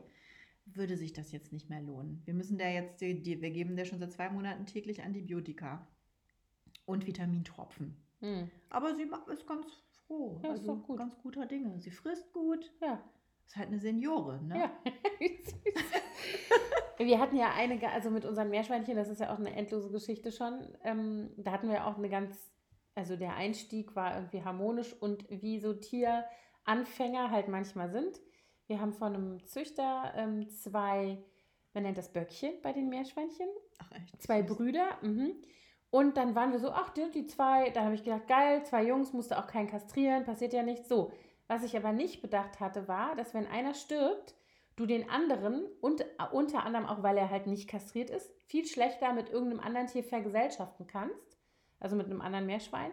würde 0.64 0.96
sich 0.96 1.12
das 1.12 1.32
jetzt 1.32 1.52
nicht 1.52 1.68
mehr 1.70 1.80
lohnen. 1.80 2.22
Wir 2.24 2.34
müssen 2.34 2.58
der 2.58 2.72
jetzt, 2.72 3.00
die, 3.00 3.40
wir 3.42 3.50
geben 3.50 3.76
der 3.76 3.84
schon 3.84 3.98
seit 3.98 4.12
zwei 4.12 4.30
Monaten 4.30 4.66
täglich 4.66 5.02
Antibiotika 5.02 5.86
und 6.86 7.06
Vitamintropfen. 7.06 7.96
Hm. 8.20 8.50
Aber 8.70 8.94
sie 8.94 9.10
ist 9.32 9.46
ganz 9.46 9.66
froh. 10.06 10.40
Ja, 10.42 10.50
also 10.50 10.74
ist 10.74 10.82
gut. 10.84 10.98
ganz 10.98 11.18
guter 11.18 11.46
Dinge. 11.46 11.80
Sie 11.80 11.90
frisst 11.90 12.32
gut. 12.32 12.72
Ja. 12.80 13.02
Ist 13.46 13.56
halt 13.56 13.68
eine 13.68 13.78
Seniore, 13.78 14.42
ne? 14.42 14.58
Ja. 14.58 14.70
wir 16.98 17.18
hatten 17.18 17.36
ja 17.36 17.52
einige, 17.54 17.88
also 17.90 18.10
mit 18.10 18.24
unseren 18.24 18.50
Meerschweinchen, 18.50 18.96
das 18.96 19.08
ist 19.08 19.20
ja 19.20 19.32
auch 19.32 19.38
eine 19.38 19.54
endlose 19.54 19.90
Geschichte 19.90 20.32
schon. 20.32 20.76
Ähm, 20.84 21.30
da 21.36 21.52
hatten 21.52 21.68
wir 21.68 21.86
auch 21.86 21.98
eine 21.98 22.08
ganz 22.08 22.52
also 22.94 23.16
der 23.16 23.34
Einstieg 23.34 23.96
war 23.96 24.16
irgendwie 24.16 24.44
harmonisch 24.44 24.92
und 24.92 25.24
wie 25.30 25.58
so 25.58 25.72
Tieranfänger 25.72 27.30
halt 27.30 27.48
manchmal 27.48 27.90
sind. 27.90 28.20
Wir 28.66 28.80
haben 28.80 28.92
von 28.92 29.14
einem 29.14 29.46
Züchter 29.46 30.12
ähm, 30.14 30.48
zwei, 30.50 31.24
man 31.72 31.84
nennt 31.84 31.98
das 31.98 32.12
Böckchen 32.12 32.52
bei 32.62 32.72
den 32.72 32.88
Meerschweinchen. 32.88 33.48
Ach 33.78 33.90
echt? 33.92 34.22
Zwei 34.22 34.42
Brüder. 34.42 34.98
Mhm. 35.02 35.34
Und 35.90 36.16
dann 36.16 36.34
waren 36.34 36.52
wir 36.52 36.58
so, 36.58 36.70
ach, 36.70 36.90
die, 36.90 37.10
die 37.10 37.26
zwei, 37.26 37.70
da 37.70 37.84
habe 37.84 37.94
ich 37.94 38.04
gedacht, 38.04 38.26
geil, 38.26 38.64
zwei 38.64 38.84
Jungs, 38.84 39.12
musste 39.12 39.38
auch 39.38 39.46
keinen 39.46 39.68
kastrieren, 39.68 40.24
passiert 40.24 40.52
ja 40.52 40.62
nichts. 40.62 40.88
So, 40.88 41.12
was 41.48 41.64
ich 41.64 41.76
aber 41.76 41.92
nicht 41.92 42.22
bedacht 42.22 42.60
hatte, 42.60 42.88
war, 42.88 43.16
dass 43.16 43.34
wenn 43.34 43.46
einer 43.46 43.74
stirbt, 43.74 44.34
du 44.76 44.86
den 44.86 45.10
anderen 45.10 45.66
und 45.80 46.04
unter 46.32 46.64
anderem 46.64 46.86
auch, 46.86 47.02
weil 47.02 47.18
er 47.18 47.30
halt 47.30 47.46
nicht 47.46 47.68
kastriert 47.68 48.10
ist, 48.10 48.32
viel 48.46 48.66
schlechter 48.66 49.12
mit 49.12 49.28
irgendeinem 49.28 49.60
anderen 49.60 49.86
Tier 49.86 50.02
vergesellschaften 50.02 50.86
kannst 50.86 51.32
also 51.82 51.96
mit 51.96 52.06
einem 52.06 52.20
anderen 52.20 52.46
Meerschwein. 52.46 52.92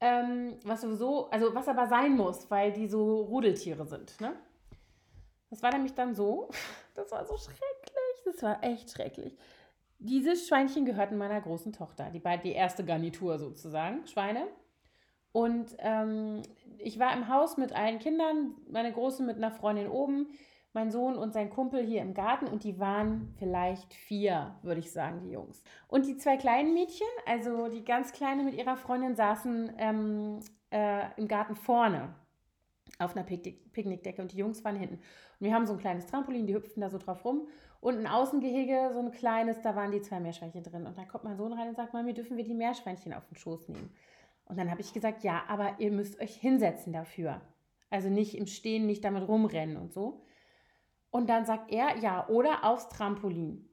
Ähm, 0.00 0.58
was 0.64 0.82
sowieso, 0.82 1.30
also 1.30 1.54
was 1.54 1.68
aber 1.68 1.86
sein 1.86 2.16
muss, 2.16 2.50
weil 2.50 2.72
die 2.72 2.86
so 2.86 3.22
Rudeltiere 3.22 3.86
sind. 3.86 4.20
Ne? 4.20 4.34
Das 5.50 5.62
war 5.62 5.72
nämlich 5.72 5.94
dann 5.94 6.14
so, 6.14 6.50
das 6.94 7.10
war 7.10 7.24
so 7.26 7.36
schrecklich, 7.36 8.22
das 8.24 8.42
war 8.42 8.62
echt 8.62 8.90
schrecklich. 8.90 9.36
Diese 9.98 10.36
Schweinchen 10.36 10.84
gehörten 10.84 11.16
meiner 11.16 11.40
großen 11.40 11.72
Tochter, 11.72 12.10
die, 12.10 12.22
die 12.44 12.52
erste 12.52 12.84
Garnitur 12.84 13.38
sozusagen, 13.38 14.06
Schweine. 14.06 14.46
Und 15.32 15.74
ähm, 15.78 16.42
ich 16.78 16.98
war 16.98 17.14
im 17.14 17.28
Haus 17.28 17.56
mit 17.56 17.72
allen 17.72 17.98
Kindern, 17.98 18.54
meine 18.70 18.92
Große 18.92 19.22
mit 19.22 19.36
einer 19.36 19.50
Freundin 19.50 19.88
oben, 19.88 20.28
mein 20.72 20.90
Sohn 20.90 21.16
und 21.16 21.32
sein 21.32 21.48
Kumpel 21.48 21.84
hier 21.84 22.02
im 22.02 22.12
Garten 22.12 22.46
und 22.46 22.62
die 22.62 22.78
waren 22.78 23.34
vielleicht 23.38 23.94
vier, 23.94 24.56
würde 24.62 24.80
ich 24.80 24.92
sagen, 24.92 25.22
die 25.22 25.30
Jungs. 25.30 25.62
Und 25.88 26.06
die 26.06 26.18
zwei 26.18 26.36
kleinen 26.36 26.74
Mädchen, 26.74 27.06
also 27.24 27.68
die 27.68 27.84
ganz 27.84 28.12
kleine 28.12 28.44
mit 28.44 28.54
ihrer 28.54 28.76
Freundin, 28.76 29.16
saßen 29.16 29.72
ähm, 29.78 30.40
äh, 30.70 31.04
im 31.16 31.28
Garten 31.28 31.56
vorne 31.56 32.14
auf 32.98 33.16
einer 33.16 33.24
Picknick 33.24 33.72
Picknickdecke 33.72 34.22
und 34.22 34.32
die 34.32 34.38
Jungs 34.38 34.64
waren 34.64 34.76
hinten. 34.76 34.96
Und 34.96 35.46
wir 35.46 35.54
haben 35.54 35.66
so 35.66 35.74
ein 35.74 35.78
kleines 35.78 36.06
Trampolin, 36.06 36.46
die 36.46 36.54
hüpften 36.54 36.80
da 36.80 36.90
so 36.90 36.98
drauf 36.98 37.24
rum. 37.24 37.48
Und 37.80 37.98
ein 37.98 38.06
Außengehege, 38.06 38.90
so 38.92 39.00
ein 39.00 39.12
kleines, 39.12 39.60
da 39.62 39.76
waren 39.76 39.92
die 39.92 40.00
zwei 40.00 40.18
Meerschweinchen 40.18 40.62
drin. 40.62 40.86
Und 40.86 40.96
dann 40.96 41.08
kommt 41.08 41.24
mein 41.24 41.36
Sohn 41.36 41.52
rein 41.52 41.68
und 41.68 41.76
sagt, 41.76 41.92
Mami, 41.92 42.14
dürfen 42.14 42.36
wir 42.36 42.44
die 42.44 42.54
Meerschweinchen 42.54 43.12
auf 43.12 43.26
den 43.26 43.36
Schoß 43.36 43.68
nehmen? 43.68 43.94
Und 44.46 44.58
dann 44.58 44.70
habe 44.70 44.80
ich 44.80 44.92
gesagt, 44.92 45.24
ja, 45.24 45.44
aber 45.48 45.76
ihr 45.78 45.90
müsst 45.90 46.20
euch 46.20 46.34
hinsetzen 46.36 46.92
dafür. 46.92 47.40
Also 47.90 48.08
nicht 48.08 48.36
im 48.36 48.46
Stehen, 48.46 48.86
nicht 48.86 49.04
damit 49.04 49.28
rumrennen 49.28 49.76
und 49.76 49.92
so. 49.92 50.22
Und 51.10 51.28
dann 51.28 51.44
sagt 51.44 51.72
er, 51.72 51.96
ja, 51.98 52.28
oder 52.28 52.64
aufs 52.64 52.88
Trampolin. 52.88 53.68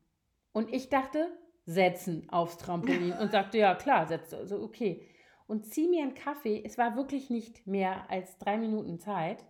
Und 0.51 0.71
ich 0.73 0.89
dachte, 0.89 1.29
setzen 1.65 2.27
aufs 2.29 2.57
Trampolin. 2.57 3.13
Und 3.13 3.31
sagte, 3.31 3.57
ja, 3.57 3.75
klar, 3.75 4.07
setze. 4.07 4.37
Also 4.37 4.61
okay. 4.61 5.07
Und 5.47 5.65
zieh 5.65 5.87
mir 5.87 6.03
einen 6.03 6.15
Kaffee. 6.15 6.63
Es 6.63 6.77
war 6.77 6.95
wirklich 6.95 7.29
nicht 7.29 7.67
mehr 7.67 8.09
als 8.09 8.37
drei 8.37 8.57
Minuten 8.57 8.99
Zeit, 8.99 9.45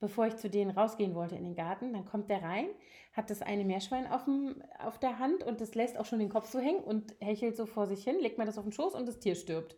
bevor 0.00 0.26
ich 0.26 0.36
zu 0.36 0.50
denen 0.50 0.70
rausgehen 0.70 1.14
wollte 1.14 1.36
in 1.36 1.44
den 1.44 1.54
Garten. 1.54 1.92
Dann 1.92 2.04
kommt 2.04 2.30
der 2.30 2.42
rein, 2.42 2.66
hat 3.12 3.30
das 3.30 3.42
eine 3.42 3.64
Meerschwein 3.64 4.06
auf, 4.06 4.24
dem, 4.24 4.62
auf 4.78 4.98
der 4.98 5.18
Hand 5.18 5.44
und 5.44 5.60
das 5.60 5.74
lässt 5.74 5.98
auch 5.98 6.06
schon 6.06 6.18
den 6.18 6.28
Kopf 6.28 6.50
so 6.50 6.58
hängen 6.58 6.82
und 6.82 7.14
hechelt 7.20 7.56
so 7.56 7.66
vor 7.66 7.86
sich 7.86 8.02
hin, 8.02 8.16
legt 8.20 8.38
mir 8.38 8.44
das 8.44 8.58
auf 8.58 8.64
den 8.64 8.72
Schoß 8.72 8.94
und 8.94 9.06
das 9.06 9.20
Tier 9.20 9.34
stirbt. 9.34 9.76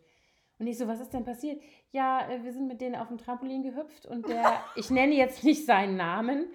Und 0.59 0.67
ich 0.67 0.77
so, 0.77 0.87
was 0.87 0.99
ist 0.99 1.13
denn 1.13 1.23
passiert? 1.23 1.61
Ja, 1.91 2.29
äh, 2.29 2.43
wir 2.43 2.51
sind 2.51 2.67
mit 2.67 2.81
denen 2.81 2.95
auf 2.95 3.07
dem 3.07 3.17
Trampolin 3.17 3.63
gehüpft 3.63 4.05
und 4.05 4.27
der, 4.27 4.61
ich 4.75 4.89
nenne 4.89 5.15
jetzt 5.15 5.43
nicht 5.43 5.65
seinen 5.65 5.95
Namen, 5.95 6.47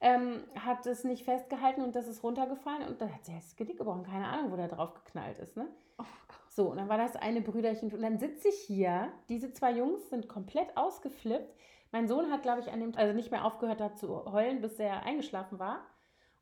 ähm, 0.00 0.44
hat 0.54 0.86
es 0.86 1.02
nicht 1.02 1.24
festgehalten 1.24 1.82
und 1.82 1.96
das 1.96 2.06
ist 2.06 2.22
runtergefallen 2.22 2.86
und 2.86 3.00
da 3.00 3.08
hat 3.08 3.24
sie 3.24 3.34
das 3.34 3.56
Genick 3.56 3.78
gebrochen. 3.78 4.04
Keine 4.04 4.28
Ahnung, 4.28 4.52
wo 4.52 4.56
der 4.56 4.68
drauf 4.68 4.94
geknallt 4.94 5.38
ist. 5.38 5.56
Ne? 5.56 5.66
Oh 5.98 6.04
so, 6.50 6.70
und 6.70 6.76
dann 6.76 6.88
war 6.88 6.98
das 6.98 7.16
eine 7.16 7.40
Brüderchen 7.40 7.90
und 7.92 8.02
dann 8.02 8.18
sitze 8.18 8.48
ich 8.48 8.58
hier. 8.66 9.08
Diese 9.28 9.52
zwei 9.52 9.72
Jungs 9.72 10.10
sind 10.10 10.28
komplett 10.28 10.76
ausgeflippt. 10.76 11.54
Mein 11.90 12.06
Sohn 12.06 12.30
hat, 12.30 12.42
glaube 12.42 12.60
ich, 12.60 12.70
an 12.70 12.80
dem 12.80 12.92
also 12.96 13.14
nicht 13.14 13.30
mehr 13.30 13.44
aufgehört 13.44 13.80
hat 13.80 13.98
zu 13.98 14.30
heulen, 14.30 14.60
bis 14.60 14.78
er 14.78 15.04
eingeschlafen 15.04 15.58
war 15.58 15.86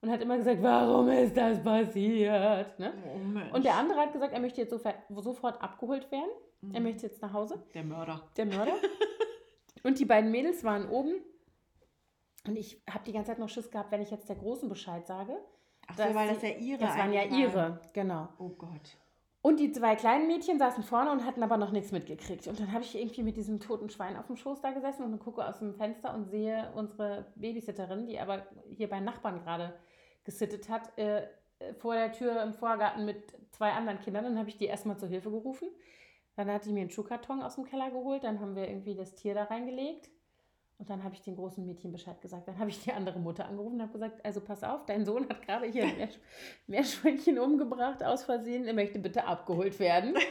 und 0.01 0.11
hat 0.11 0.21
immer 0.21 0.37
gesagt, 0.37 0.63
warum 0.63 1.09
ist 1.09 1.37
das 1.37 1.63
passiert? 1.63 2.79
Ne? 2.79 2.93
Oh 3.53 3.57
und 3.57 3.65
der 3.65 3.75
andere 3.75 4.01
hat 4.01 4.13
gesagt, 4.13 4.33
er 4.33 4.41
möchte 4.41 4.61
jetzt 4.61 4.75
sofort 5.09 5.63
abgeholt 5.63 6.11
werden. 6.11 6.31
Mhm. 6.61 6.75
Er 6.75 6.81
möchte 6.81 7.07
jetzt 7.07 7.23
nach 7.23 7.33
Hause. 7.33 7.63
Der 7.75 7.85
Mörder. 7.85 8.23
Der 8.37 8.47
Mörder. 8.47 8.75
und 9.83 9.99
die 9.99 10.05
beiden 10.05 10.31
Mädels 10.31 10.65
waren 10.65 10.89
oben. 10.89 11.15
Und 12.47 12.57
ich 12.57 12.83
habe 12.89 13.05
die 13.05 13.13
ganze 13.13 13.33
Zeit 13.33 13.39
noch 13.39 13.49
Schiss 13.49 13.71
gehabt, 13.71 13.91
wenn 13.91 14.03
ich 14.03 14.11
jetzt 14.11 14.29
der 14.29 14.37
Großen 14.37 14.69
Bescheid 14.69 15.07
sage. 15.07 15.37
Ach 15.89 15.97
so, 15.97 16.15
weil 16.15 16.29
das 16.29 16.43
ja 16.43 16.51
ihre 16.51 16.79
Das 16.79 16.97
waren 16.97 17.13
ja 17.13 17.25
ihre, 17.25 17.81
genau. 17.93 18.29
Oh 18.39 18.51
Gott. 18.51 18.97
Und 19.47 19.61
die 19.61 19.71
zwei 19.71 19.95
kleinen 19.95 20.27
Mädchen 20.27 20.59
saßen 20.59 20.83
vorne 20.83 21.13
und 21.13 21.25
hatten 21.25 21.41
aber 21.45 21.57
noch 21.57 21.71
nichts 21.71 21.93
mitgekriegt. 21.93 22.49
Und 22.49 22.59
dann 22.59 22.73
habe 22.73 22.83
ich 22.83 22.99
irgendwie 22.99 23.23
mit 23.23 23.37
diesem 23.37 23.61
toten 23.61 23.89
Schwein 23.91 24.17
auf 24.17 24.27
dem 24.27 24.37
Schoß 24.37 24.61
da 24.61 24.73
gesessen 24.73 25.05
und 25.05 25.21
gucke 25.21 25.47
aus 25.47 25.61
dem 25.61 25.73
Fenster 25.75 26.13
und 26.15 26.25
sehe 26.25 26.73
unsere 26.75 27.27
Babysitterin, 27.37 28.07
die 28.07 28.19
aber 28.19 28.45
hier 28.71 28.89
bei 28.89 28.99
Nachbarn 28.99 29.39
gerade 29.39 29.79
gesittet 30.25 30.69
hat, 30.69 30.99
äh, 30.99 31.29
vor 31.79 31.95
der 31.95 32.11
Tür 32.11 32.43
im 32.43 32.55
Vorgarten 32.55 33.05
mit 33.05 33.35
zwei 33.53 33.71
anderen 33.71 34.01
Kindern. 34.01 34.25
Dann 34.25 34.37
habe 34.37 34.49
ich 34.49 34.57
die 34.57 34.65
erstmal 34.65 34.99
zur 34.99 35.09
Hilfe 35.09 35.31
gerufen. 35.31 35.69
Dann 36.37 36.51
hat 36.51 36.67
die 36.67 36.73
mir 36.73 36.81
einen 36.81 36.91
Schuhkarton 36.91 37.43
aus 37.43 37.57
dem 37.57 37.65
Keller 37.65 37.91
geholt. 37.91 38.25
Dann 38.25 38.41
haben 38.41 38.55
wir 38.55 38.69
irgendwie 38.69 38.95
das 38.95 39.15
Tier 39.15 39.35
da 39.35 39.45
reingelegt. 39.45 40.11
Und 40.79 40.91
dann 40.91 41.03
habe 41.03 41.15
ich 41.15 41.23
den 41.23 41.37
großen 41.37 41.65
Mädchen 41.65 41.91
Bescheid 41.91 42.21
gesagt. 42.21 42.49
Dann 42.49 42.59
habe 42.59 42.69
ich 42.69 42.83
die 42.83 42.93
andere 42.93 43.19
Mutter 43.19 43.47
angerufen 43.47 43.77
und 43.77 43.83
habe 43.83 43.93
gesagt, 43.93 44.25
also 44.25 44.43
pass 44.43 44.63
auf, 44.63 44.85
dein 44.85 45.07
Sohn 45.07 45.27
hat 45.29 45.41
gerade 45.41 45.67
hier 45.67 45.85
ein 45.85 46.09
Meerschweinchen 46.67 47.39
umgebracht 47.39 48.05
aus 48.05 48.25
Versehen. 48.25 48.67
Er 48.67 48.75
möchte 48.75 48.99
bitte 48.99 49.25
abgeholt 49.25 49.79
werden. 49.79 50.15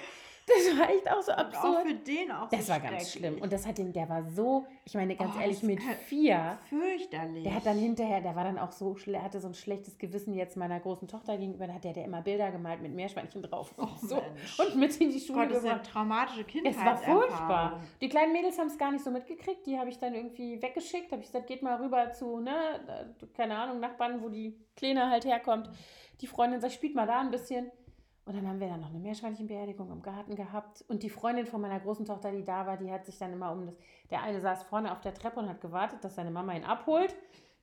Das 0.55 0.77
war 0.77 0.89
echt 0.89 1.09
auch 1.09 1.21
so 1.21 1.31
absurd. 1.31 1.65
Und 1.65 1.75
auch 1.75 1.81
für 1.81 1.93
den 1.95 2.31
auch 2.31 2.49
Das 2.49 2.67
so 2.67 2.73
war 2.73 2.79
ganz 2.79 3.11
schlimm. 3.11 3.41
Und 3.41 3.51
das 3.51 3.65
hat 3.65 3.77
den, 3.77 3.91
der 3.91 4.07
war 4.07 4.23
so, 4.23 4.65
ich 4.85 4.93
meine 4.93 5.15
ganz 5.15 5.33
oh, 5.35 5.41
ehrlich, 5.41 5.63
mit 5.63 5.81
vier. 5.81 6.57
Fürchterlich. 6.69 7.43
Der 7.43 7.55
hat 7.55 7.65
dann 7.65 7.77
hinterher, 7.77 8.21
der 8.21 8.35
war 8.35 8.43
dann 8.43 8.59
auch 8.59 8.71
so, 8.71 8.95
hatte 8.95 9.39
so 9.39 9.47
ein 9.47 9.55
schlechtes 9.55 9.97
Gewissen 9.97 10.35
jetzt 10.35 10.55
meiner 10.55 10.79
großen 10.79 11.07
Tochter 11.07 11.37
gegenüber. 11.37 11.65
Da 11.65 11.73
hat 11.73 11.83
der, 11.83 11.93
der 11.93 12.05
immer 12.05 12.21
Bilder 12.21 12.51
gemalt 12.51 12.81
mit 12.81 12.93
Meerschweinchen 12.93 13.41
drauf 13.41 13.73
und 13.77 13.85
oh, 13.87 14.07
so. 14.07 14.15
Mensch. 14.15 14.59
Und 14.59 14.75
mit 14.75 15.01
in 15.01 15.11
die 15.11 15.19
Schule 15.19 15.47
Gott, 15.47 15.55
das 15.55 15.63
ist 15.63 15.91
traumatische 15.91 16.43
Kindheit. 16.43 16.75
Es 16.75 16.85
war 16.85 16.97
furchtbar. 16.97 17.81
Die 17.99 18.09
kleinen 18.09 18.33
Mädels 18.33 18.59
haben 18.59 18.67
es 18.67 18.77
gar 18.77 18.91
nicht 18.91 19.03
so 19.03 19.09
mitgekriegt. 19.09 19.65
Die 19.65 19.79
habe 19.79 19.89
ich 19.89 19.97
dann 19.97 20.13
irgendwie 20.13 20.61
weggeschickt. 20.61 21.11
Habe 21.11 21.21
ich 21.21 21.27
gesagt, 21.27 21.47
geht 21.47 21.63
mal 21.63 21.81
rüber 21.81 22.11
zu, 22.11 22.39
ne, 22.39 23.15
keine 23.35 23.57
Ahnung, 23.57 23.79
Nachbarn, 23.79 24.21
wo 24.21 24.29
die 24.29 24.55
Kleine 24.75 25.09
halt 25.09 25.25
herkommt. 25.25 25.69
Die 26.21 26.27
Freundin 26.27 26.61
sagt, 26.61 26.73
spielt 26.73 26.95
mal 26.95 27.07
da 27.07 27.19
ein 27.19 27.31
bisschen. 27.31 27.71
Und 28.25 28.35
dann 28.35 28.47
haben 28.47 28.59
wir 28.59 28.67
dann 28.67 28.81
noch 28.81 28.89
eine 28.89 28.97
Meerschweinchenbeerdigung 28.99 29.91
im 29.91 30.01
Garten 30.01 30.35
gehabt. 30.35 30.83
Und 30.87 31.03
die 31.03 31.11
Freundin 31.11 31.45
von 31.45 31.61
meiner 31.61 31.79
großen 31.79 32.05
Tochter, 32.05 32.31
die 32.31 32.43
da 32.43 32.65
war, 32.65 32.75
die 32.75 32.91
hat 32.91 33.05
sich 33.05 33.19
dann 33.19 33.31
immer 33.31 33.51
um 33.51 33.67
das. 33.67 33.75
Der 34.09 34.23
eine 34.23 34.41
saß 34.41 34.63
vorne 34.63 34.91
auf 34.91 35.01
der 35.01 35.13
Treppe 35.13 35.39
und 35.39 35.47
hat 35.47 35.61
gewartet, 35.61 36.03
dass 36.03 36.15
seine 36.15 36.31
Mama 36.31 36.53
ihn 36.55 36.63
abholt. 36.63 37.15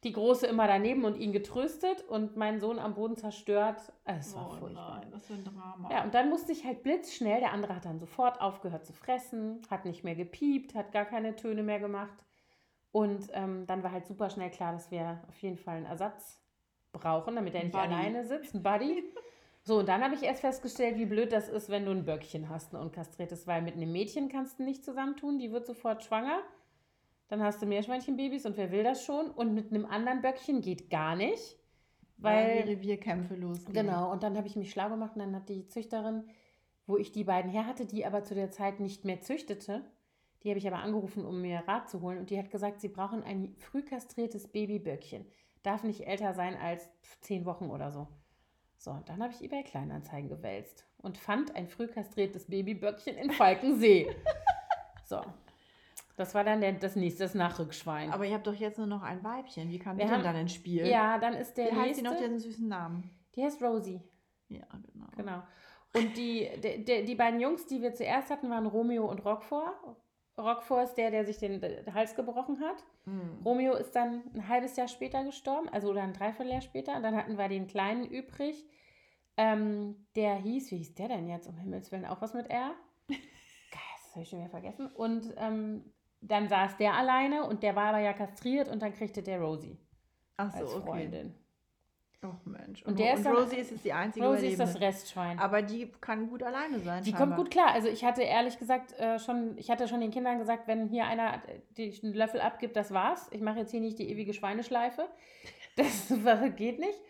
Die 0.04 0.12
Große 0.12 0.46
immer 0.46 0.68
daneben 0.68 1.04
und 1.04 1.16
ihn 1.16 1.32
getröstet 1.32 2.02
und 2.08 2.36
mein 2.36 2.60
Sohn 2.60 2.78
am 2.78 2.94
Boden 2.94 3.16
zerstört. 3.16 3.92
Es 4.04 4.34
war 4.36 4.50
oh 4.50 4.56
furchtbar. 4.56 5.00
Nein, 5.00 5.08
was 5.12 5.26
für 5.26 5.34
ein 5.34 5.44
Drama. 5.44 5.90
Ja, 5.90 6.04
und 6.04 6.14
dann 6.14 6.28
musste 6.28 6.52
ich 6.52 6.64
halt 6.64 6.82
blitzschnell. 6.84 7.40
Der 7.40 7.52
andere 7.52 7.74
hat 7.74 7.84
dann 7.84 7.98
sofort 7.98 8.40
aufgehört 8.40 8.86
zu 8.86 8.92
fressen, 8.92 9.62
hat 9.68 9.84
nicht 9.84 10.04
mehr 10.04 10.14
gepiept, 10.14 10.76
hat 10.76 10.92
gar 10.92 11.04
keine 11.04 11.34
Töne 11.34 11.64
mehr 11.64 11.80
gemacht. 11.80 12.24
Und 12.92 13.28
ähm, 13.32 13.66
dann 13.66 13.82
war 13.82 13.90
halt 13.90 14.06
super 14.06 14.30
schnell 14.30 14.50
klar, 14.50 14.72
dass 14.72 14.90
wir 14.90 15.22
auf 15.28 15.38
jeden 15.38 15.56
Fall 15.56 15.78
einen 15.78 15.86
Ersatz 15.86 16.40
brauchen, 16.92 17.34
damit 17.34 17.54
er 17.54 17.64
nicht 17.64 17.72
Buddy. 17.72 17.86
alleine 17.86 18.24
sitzt, 18.24 18.54
ein 18.54 18.62
Buddy. 18.62 19.04
So, 19.64 19.78
und 19.78 19.88
dann 19.88 20.02
habe 20.02 20.14
ich 20.14 20.22
erst 20.22 20.40
festgestellt, 20.40 20.96
wie 20.96 21.06
blöd 21.06 21.32
das 21.32 21.48
ist, 21.48 21.68
wenn 21.68 21.84
du 21.84 21.92
ein 21.92 22.04
Böckchen 22.04 22.48
hast, 22.48 22.74
ein 22.74 22.80
unkastriertes, 22.80 23.46
weil 23.46 23.62
mit 23.62 23.74
einem 23.74 23.92
Mädchen 23.92 24.28
kannst 24.28 24.58
du 24.58 24.64
nicht 24.64 24.84
zusammentun, 24.84 25.38
die 25.38 25.52
wird 25.52 25.66
sofort 25.66 26.02
schwanger. 26.02 26.40
Dann 27.28 27.42
hast 27.42 27.62
du 27.62 27.66
Meerschweinchenbabys 27.66 28.44
und 28.44 28.56
wer 28.56 28.72
will 28.72 28.82
das 28.82 29.04
schon? 29.04 29.30
Und 29.30 29.54
mit 29.54 29.70
einem 29.70 29.86
anderen 29.86 30.20
Böckchen 30.20 30.60
geht 30.60 30.90
gar 30.90 31.14
nicht. 31.14 31.56
Weil 32.18 32.56
ja, 32.56 32.62
die 32.62 32.72
Revierkämpfe 32.72 33.34
losgehen. 33.34 33.72
Genau, 33.72 34.10
und 34.12 34.22
dann 34.22 34.36
habe 34.36 34.46
ich 34.46 34.56
mich 34.56 34.70
schlau 34.70 34.88
gemacht 34.88 35.12
und 35.14 35.20
dann 35.20 35.34
hat 35.34 35.48
die 35.48 35.66
Züchterin, 35.66 36.24
wo 36.86 36.96
ich 36.96 37.12
die 37.12 37.24
beiden 37.24 37.50
her 37.50 37.66
hatte, 37.66 37.86
die 37.86 38.04
aber 38.04 38.24
zu 38.24 38.34
der 38.34 38.50
Zeit 38.50 38.80
nicht 38.80 39.04
mehr 39.04 39.20
züchtete, 39.20 39.82
die 40.42 40.50
habe 40.50 40.58
ich 40.58 40.66
aber 40.66 40.78
angerufen, 40.78 41.24
um 41.24 41.40
mir 41.40 41.62
Rat 41.66 41.88
zu 41.88 42.00
holen. 42.00 42.18
Und 42.18 42.30
die 42.30 42.38
hat 42.38 42.50
gesagt, 42.50 42.80
sie 42.80 42.88
brauchen 42.88 43.22
ein 43.22 43.54
früh 43.56 43.82
kastriertes 43.82 44.48
Babyböckchen. 44.48 45.24
Darf 45.62 45.84
nicht 45.84 46.06
älter 46.06 46.34
sein 46.34 46.56
als 46.56 46.90
zehn 47.20 47.44
Wochen 47.44 47.70
oder 47.70 47.92
so. 47.92 48.08
So, 48.82 48.90
und 48.90 49.08
dann 49.08 49.22
habe 49.22 49.32
ich 49.32 49.40
eBay 49.40 49.62
Kleinanzeigen 49.62 50.28
gewälzt 50.28 50.84
und 50.98 51.16
fand 51.16 51.54
ein 51.54 51.68
früh 51.68 51.86
kastriertes 51.86 52.46
Babyböckchen 52.46 53.16
in 53.16 53.30
Falkensee. 53.30 54.12
so. 55.04 55.20
Das 56.16 56.34
war 56.34 56.42
dann 56.42 56.60
der, 56.60 56.72
das 56.72 56.96
nächste 56.96 57.22
das 57.22 57.34
Nachrückschwein. 57.34 58.10
Aber 58.10 58.26
ihr 58.26 58.34
habt 58.34 58.44
doch 58.44 58.54
jetzt 58.54 58.78
nur 58.78 58.88
noch 58.88 59.02
ein 59.02 59.22
Weibchen. 59.22 59.70
Wie 59.70 59.78
kam 59.78 59.98
die 59.98 60.04
denn 60.04 60.24
dann 60.24 60.34
ins 60.34 60.54
Spiel? 60.54 60.84
Ja, 60.84 61.16
dann 61.18 61.34
ist 61.34 61.54
der 61.54 61.66
Wie 61.66 61.76
nächste... 61.76 61.86
heißt 61.86 61.96
sie 61.96 62.02
noch 62.02 62.16
den 62.16 62.40
süßen 62.40 62.66
Namen? 62.66 63.08
Die 63.36 63.44
heißt 63.44 63.62
Rosie. 63.62 64.02
Ja, 64.48 64.66
genau. 64.92 65.06
Genau. 65.16 65.42
Und 65.94 66.16
die, 66.16 66.50
die, 66.60 66.84
die, 66.84 67.04
die 67.04 67.14
beiden 67.14 67.38
Jungs, 67.38 67.66
die 67.66 67.80
wir 67.80 67.94
zuerst 67.94 68.30
hatten, 68.30 68.50
waren 68.50 68.66
Romeo 68.66 69.08
und 69.08 69.24
Rockfort. 69.24 69.74
Rockfort 70.38 70.84
ist 70.84 70.94
der, 70.94 71.10
der 71.10 71.24
sich 71.24 71.38
den, 71.38 71.60
den 71.60 71.94
Hals 71.94 72.14
gebrochen 72.14 72.60
hat. 72.60 72.84
Mhm. 73.04 73.42
Romeo 73.44 73.74
ist 73.74 73.94
dann 73.94 74.22
ein 74.34 74.48
halbes 74.48 74.76
Jahr 74.76 74.88
später 74.88 75.24
gestorben, 75.24 75.68
also 75.68 75.90
oder 75.90 76.02
ein 76.02 76.14
Dreivierteljahr 76.14 76.62
später. 76.62 76.96
Und 76.96 77.02
dann 77.02 77.16
hatten 77.16 77.36
wir 77.36 77.48
den 77.48 77.66
Kleinen 77.66 78.04
übrig. 78.04 78.64
Ähm, 79.36 80.06
der 80.16 80.36
hieß, 80.36 80.70
wie 80.70 80.78
hieß 80.78 80.94
der 80.94 81.08
denn 81.08 81.28
jetzt? 81.28 81.46
Um 81.48 81.56
Himmels 81.58 81.92
Willen, 81.92 82.06
auch 82.06 82.20
was 82.20 82.34
mit 82.34 82.50
R? 82.50 82.72
das 83.08 84.12
habe 84.12 84.22
ich 84.22 84.28
schon 84.28 84.40
wieder 84.40 84.50
vergessen. 84.50 84.86
Und 84.88 85.34
ähm, 85.36 85.84
dann 86.20 86.48
saß 86.48 86.76
der 86.76 86.94
alleine 86.94 87.44
und 87.44 87.62
der 87.62 87.76
war 87.76 87.88
aber 87.88 87.98
ja 87.98 88.12
kastriert 88.12 88.68
und 88.68 88.80
dann 88.80 88.92
kriegte 88.92 89.22
der 89.22 89.40
Rosie. 89.40 89.78
Ach 90.36 90.50
so, 90.50 90.64
als 90.64 90.74
Freundin. 90.74 91.28
Okay. 91.28 91.41
Oh 92.24 92.34
Mensch. 92.44 92.82
Und, 92.82 92.92
und, 92.92 92.98
der 93.00 93.14
und 93.14 93.20
ist 93.20 93.26
Rosie 93.26 93.56
ist 93.56 93.70
jetzt 93.72 93.84
die 93.84 93.92
einzige 93.92 94.24
Rosie 94.24 94.46
ist 94.48 94.60
das 94.60 94.80
Restschwein. 94.80 95.40
Aber 95.40 95.60
die 95.60 95.90
kann 96.00 96.28
gut 96.28 96.42
alleine 96.44 96.78
sein. 96.78 97.02
Die 97.02 97.10
scheinbar. 97.10 97.26
kommt 97.26 97.36
gut 97.36 97.50
klar. 97.50 97.72
Also 97.72 97.88
ich 97.88 98.04
hatte 98.04 98.22
ehrlich 98.22 98.58
gesagt 98.58 98.92
äh, 98.98 99.18
schon, 99.18 99.58
ich 99.58 99.70
hatte 99.70 99.88
schon 99.88 100.00
den 100.00 100.12
Kindern 100.12 100.38
gesagt, 100.38 100.68
wenn 100.68 100.86
hier 100.86 101.04
einer 101.06 101.42
den 101.76 102.14
Löffel 102.14 102.40
abgibt, 102.40 102.76
das 102.76 102.92
war's. 102.92 103.28
Ich 103.32 103.40
mache 103.40 103.58
jetzt 103.58 103.72
hier 103.72 103.80
nicht 103.80 103.98
die 103.98 104.08
ewige 104.08 104.34
Schweineschleife. 104.34 105.06
Das 105.74 106.12
geht 106.56 106.80
nicht. 106.80 107.00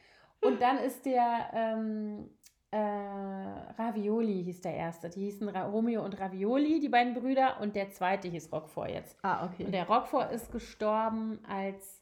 Und 0.40 0.62
dann 0.62 0.78
ist 0.78 1.04
der 1.04 1.50
ähm, 1.52 2.30
äh, 2.70 2.76
Ravioli 2.78 4.44
hieß 4.44 4.60
der 4.60 4.74
erste. 4.74 5.10
Die 5.10 5.20
hießen 5.20 5.48
Ra 5.48 5.64
Romeo 5.64 6.04
und 6.04 6.18
Ravioli, 6.18 6.78
die 6.78 6.88
beiden 6.88 7.12
Brüder. 7.12 7.60
Und 7.60 7.74
der 7.74 7.90
zweite 7.90 8.28
hieß 8.28 8.52
Rockfort 8.52 8.88
jetzt. 8.88 9.16
Ah, 9.22 9.46
okay. 9.46 9.64
Und 9.64 9.72
der 9.72 9.88
Rockfort 9.88 10.30
ist 10.32 10.52
gestorben, 10.52 11.40
als 11.46 12.01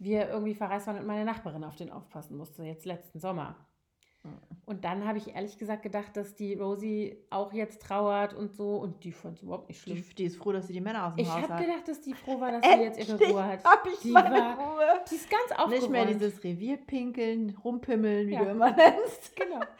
wir 0.00 0.28
irgendwie 0.28 0.54
verreist 0.54 0.86
waren 0.88 0.98
und 0.98 1.06
meine 1.06 1.24
Nachbarin 1.24 1.62
auf 1.62 1.76
den 1.76 1.90
aufpassen 1.92 2.36
musste, 2.36 2.64
jetzt 2.64 2.84
letzten 2.86 3.20
Sommer. 3.20 3.54
Und 4.66 4.84
dann 4.84 5.06
habe 5.06 5.16
ich 5.16 5.34
ehrlich 5.34 5.56
gesagt 5.56 5.82
gedacht, 5.82 6.14
dass 6.14 6.34
die 6.34 6.52
Rosie 6.54 7.16
auch 7.30 7.54
jetzt 7.54 7.80
trauert 7.80 8.34
und 8.34 8.54
so. 8.54 8.76
Und 8.76 9.02
die 9.04 9.12
fand 9.12 9.38
es 9.38 9.42
überhaupt 9.42 9.68
nicht 9.68 9.80
schlimm. 9.80 9.96
Die, 9.96 10.14
die 10.14 10.24
ist 10.24 10.36
froh, 10.36 10.52
dass 10.52 10.66
sie 10.66 10.74
die 10.74 10.80
Männer 10.82 11.06
aus 11.06 11.14
dem 11.14 11.20
Ich 11.24 11.30
Haus 11.30 11.42
habe 11.44 11.54
hat. 11.54 11.60
gedacht, 11.62 11.88
dass 11.88 12.02
die 12.02 12.12
froh 12.12 12.38
war, 12.38 12.52
dass 12.52 12.62
sie 12.70 12.80
jetzt 12.82 12.98
ihre 13.08 13.18
Ruhe 13.18 13.44
hat. 13.44 13.64
hab 13.64 13.86
ich 13.86 13.98
Die 14.00 14.10
meine 14.10 14.34
war- 14.34 14.58
Ruhe. 14.58 15.00
Die 15.10 15.14
ist 15.14 15.30
ganz 15.30 15.52
aufgeräumt. 15.52 15.70
Nicht 15.72 15.90
mehr 15.90 16.04
dieses 16.06 16.44
Revierpinkeln, 16.44 17.56
rumpimmeln, 17.64 18.28
wie 18.28 18.34
Ja. 18.34 18.44
du 18.44 18.50
immer 18.50 18.70
nennst. 18.72 19.34
Genau. 19.36 19.60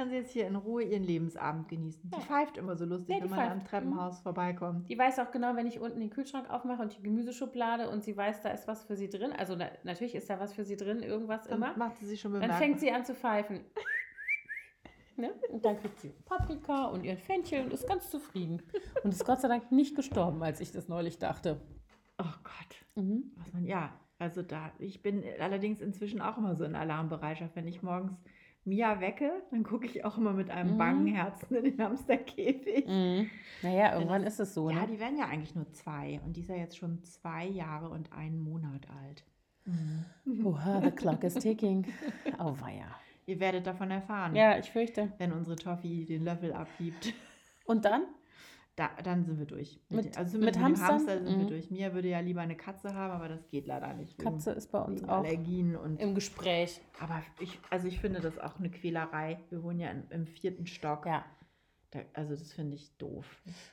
Kann 0.00 0.08
sie 0.08 0.16
jetzt 0.16 0.30
hier 0.30 0.46
in 0.46 0.56
Ruhe 0.56 0.82
ihren 0.82 1.02
Lebensabend 1.04 1.68
genießen. 1.68 2.08
Die 2.10 2.16
Ja. 2.16 2.22
pfeift 2.22 2.56
immer 2.56 2.74
so 2.74 2.86
lustig, 2.86 3.16
Ja, 3.18 3.22
wenn 3.22 3.28
man 3.28 3.38
am. 3.50 3.64
Treppenhaus 3.66 4.20
vorbeikommt. 4.20 4.88
Die 4.88 4.96
weiß 4.98 5.18
auch 5.18 5.30
genau, 5.30 5.54
wenn 5.56 5.66
ich 5.66 5.78
unten 5.78 6.00
den 6.00 6.08
Kühlschrank 6.08 6.48
aufmache 6.48 6.80
und 6.80 6.96
die 6.96 7.02
Gemüseschublade 7.02 7.90
und 7.90 8.02
sie 8.02 8.16
weiß, 8.16 8.40
da 8.40 8.48
ist 8.48 8.66
was 8.66 8.82
für 8.84 8.96
sie 8.96 9.10
drin. 9.10 9.32
Also 9.36 9.56
na, 9.56 9.66
natürlich 9.84 10.14
ist 10.14 10.30
da 10.30 10.40
was 10.40 10.54
für 10.54 10.64
sie 10.64 10.78
drin, 10.78 11.02
irgendwas 11.02 11.44
Dann 11.48 11.58
immer. 11.58 11.76
macht 11.76 11.98
sie 11.98 12.06
sich 12.06 12.18
schon 12.18 12.32
Dann 12.32 12.40
bemerkbar. 12.40 12.66
fängt 12.66 12.80
sie 12.80 12.90
an 12.90 13.04
zu 13.04 13.14
pfeifen. 13.14 13.60
Ne? 15.16 15.34
Und 15.50 15.62
dann 15.66 15.78
kriegt 15.78 16.00
sie 16.00 16.14
Paprika 16.24 16.86
und 16.86 17.04
ihren 17.04 17.18
Fenchel 17.18 17.64
und 17.64 17.72
ist 17.74 17.86
ganz 17.86 18.08
zufrieden. 18.08 18.62
Und 19.04 19.12
ist 19.12 19.26
Gott 19.26 19.42
sei 19.42 19.48
Dank 19.48 19.70
nicht 19.70 19.94
gestorben, 19.96 20.42
als 20.42 20.62
ich 20.62 20.72
das 20.72 20.88
neulich 20.88 21.18
dachte. 21.18 21.60
Oh 22.18 22.24
Gott. 22.42 23.04
Mhm. 23.04 23.32
Was 23.36 23.52
man, 23.52 23.66
ja, 23.66 23.92
also 24.18 24.40
da, 24.40 24.72
ich 24.78 25.02
bin 25.02 25.22
allerdings 25.40 25.82
inzwischen 25.82 26.22
auch 26.22 26.38
immer 26.38 26.54
so 26.56 26.64
in 26.64 26.74
Alarmbereitschaft. 26.74 27.54
Wenn 27.54 27.66
ich 27.68 27.82
morgens 27.82 28.18
Mia 28.64 29.00
wecke, 29.00 29.30
dann 29.50 29.62
gucke 29.62 29.86
ich 29.86 30.04
auch 30.04 30.18
immer 30.18 30.32
mit 30.32 30.50
einem 30.50 30.74
Mhm. 30.74 30.78
bangen 30.78 31.06
Herzen 31.06 31.54
in 31.56 31.64
den 31.64 31.82
Hamsterkäfig. 31.82 32.86
Mhm. 32.86 33.30
Naja, 33.62 33.94
irgendwann 33.94 34.22
ist 34.24 34.38
es 34.38 34.52
so. 34.54 34.68
Ja, 34.70 34.82
Ne? 34.82 34.86
die 34.92 35.00
werden 35.00 35.18
ja 35.18 35.24
eigentlich 35.26 35.54
nur 35.54 35.70
zwei 35.72 36.20
und 36.24 36.36
die 36.36 36.40
ist 36.42 36.48
ja 36.50 36.56
jetzt 36.56 36.76
schon 36.76 37.02
zwei 37.02 37.46
Jahre 37.46 37.88
und 37.88 38.12
einen 38.12 38.38
Monat 38.38 38.86
alt. 39.02 39.24
Mhm. 39.64 40.44
Oha, 40.46 40.80
the 40.84 40.90
clock 40.90 41.24
is 41.24 41.34
ticking. 41.34 41.86
Oh 42.38 42.54
weia. 42.60 42.86
Ihr 43.26 43.40
werdet 43.40 43.66
davon 43.66 43.90
erfahren, 43.90 44.34
Ja, 44.34 44.58
ich 44.58 44.70
fürchte. 44.70 45.12
wenn 45.18 45.32
unsere 45.32 45.56
Toffee 45.56 46.04
den 46.04 46.24
Löffel 46.24 46.52
abgibt. 46.52 47.14
Und 47.64 47.84
dann? 47.84 48.02
Da, 48.80 48.88
dann 49.04 49.26
sind 49.26 49.38
wir 49.38 49.44
durch. 49.44 49.78
Mit- 49.90 50.06
den- 50.06 50.16
also 50.16 50.38
mit 50.38 50.46
mit 50.46 50.54
dem 50.54 50.62
Hamstern? 50.62 50.88
Hamster 50.88 51.18
sind 51.22 51.36
wir 51.36 51.44
Mhm. 51.44 51.48
durch. 51.48 51.70
Mia 51.70 51.92
würde 51.92 52.08
ja 52.08 52.20
lieber 52.20 52.40
eine 52.40 52.56
Katze 52.56 52.94
haben, 52.94 53.12
aber 53.12 53.28
das 53.28 53.46
geht 53.48 53.66
leider 53.66 53.92
nicht. 53.92 54.18
Katze 54.18 54.52
ist 54.52 54.72
bei 54.72 54.80
uns 54.80 55.04
auch 55.04 55.18
Allergien 55.18 55.76
und 55.76 56.00
im 56.00 56.14
Gespräch. 56.14 56.80
Aber 56.98 57.22
ich, 57.40 57.58
also 57.68 57.86
ich 57.88 58.00
finde 58.00 58.20
das 58.20 58.38
auch 58.38 58.58
eine 58.58 58.70
Quälerei. 58.70 59.38
Wir 59.50 59.62
wohnen 59.62 59.80
ja 59.80 59.90
in, 59.90 60.04
im 60.08 60.26
vierten 60.26 60.66
Stock. 60.66 61.04
Ja. 61.04 61.26
Da, 61.90 61.98
also 62.14 62.34
das 62.34 62.54
finde 62.54 62.76
ich 62.76 62.90
doof. 62.96 63.26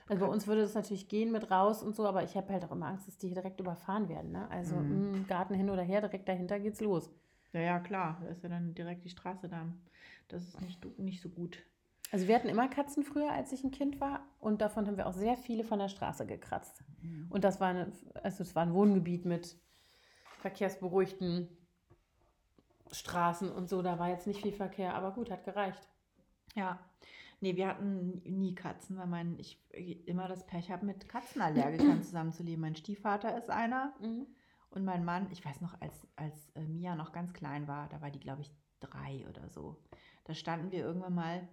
Also 0.10 0.26
bei 0.26 0.30
uns 0.30 0.46
würde 0.46 0.62
das 0.64 0.74
natürlich 0.74 1.08
gehen 1.08 1.32
mit 1.32 1.50
raus 1.52 1.82
und 1.84 1.96
so, 1.96 2.06
aber 2.06 2.24
ich 2.24 2.36
habe 2.36 2.52
halt 2.52 2.66
auch 2.66 2.72
immer 2.74 2.88
Angst, 2.88 3.08
dass 3.08 3.18
die 3.18 3.28
hier 3.28 3.36
direkt 3.36 3.62
überfahren 3.62 4.10
werden. 4.10 4.34
Ne? 4.34 4.52
Also 4.52 4.76
Mhm. 4.76 5.12
mh, 5.22 5.28
Garten 5.30 5.54
hin 5.54 5.70
oder 5.70 5.84
her, 5.84 6.02
direkt 6.02 6.28
dahinter 6.28 6.60
geht's 6.60 6.82
los. 6.82 7.10
Ja, 7.54 7.62
ja, 7.62 7.80
klar. 7.80 8.20
Da 8.22 8.28
ist 8.28 8.44
ja 8.44 8.50
dann 8.50 8.74
direkt 8.76 9.06
die 9.06 9.10
Straße 9.10 9.48
dann. 9.48 9.80
Das 10.28 10.44
ist 10.44 10.60
nicht, 10.60 10.84
nicht 11.00 11.22
so 11.22 11.30
gut. 11.30 11.64
Also 12.12 12.28
wir 12.28 12.36
hatten 12.36 12.48
immer 12.50 12.68
Katzen 12.70 13.04
früher, 13.04 13.32
als 13.32 13.52
ich 13.52 13.64
ein 13.64 13.72
Kind 13.72 14.00
war 14.00 14.26
und 14.40 14.62
davon 14.62 14.88
haben 14.88 14.98
wir 14.98 15.08
auch 15.08 15.14
sehr 15.14 15.36
viele 15.36 15.64
von 15.64 15.80
der 15.80 15.90
Straße 15.90 16.26
gekratzt. 16.26 16.84
Und 17.30 17.44
das 17.44 17.60
war, 17.60 17.70
eine, 17.70 17.92
also 18.24 18.44
es 18.44 18.56
war 18.56 18.64
ein 18.64 18.74
Wohngebiet 18.74 19.26
mit 19.26 19.58
verkehrsberuhigten 20.40 21.50
Straßen 22.92 23.52
und 23.52 23.70
so. 23.70 23.82
Da 23.82 24.00
war 24.00 24.10
jetzt 24.10 24.28
nicht 24.28 24.42
viel 24.42 24.54
Verkehr, 24.54 24.96
aber 24.96 25.12
gut, 25.12 25.30
hat 25.32 25.44
gereicht. 25.44 25.88
Ja. 26.56 26.80
Nee, 27.40 27.56
wir 27.56 27.68
hatten 27.68 28.22
nie 28.26 28.56
Katzen, 28.56 28.98
weil 28.98 29.08
mein, 29.08 29.38
ich 29.38 29.62
immer 30.08 30.28
das 30.28 30.46
Pech 30.48 30.72
habe, 30.72 30.86
mit 30.86 31.08
Katzenallergikern 31.08 32.02
zusammenzuleben. 32.04 32.62
Mein 32.62 32.76
Stiefvater 32.76 33.38
ist 33.38 33.50
einer 33.50 33.94
Mhm. 34.02 34.26
und 34.72 34.84
mein 34.84 35.06
Mann, 35.06 35.28
ich 35.32 35.46
weiß 35.46 35.62
noch, 35.62 35.80
als, 35.82 36.08
als 36.16 36.50
äh, 36.56 36.62
Mia 36.62 36.96
noch 36.96 37.12
ganz 37.12 37.34
klein 37.34 37.68
war, 37.68 37.90
da 37.90 38.02
war 38.02 38.10
die, 38.10 38.20
glaube 38.20 38.42
ich, 38.42 38.52
drei 38.80 39.26
oder 39.30 39.50
so. 39.50 39.78
Da 40.24 40.34
standen 40.34 40.72
wir 40.72 40.80
irgendwann 40.80 41.14
mal 41.14 41.48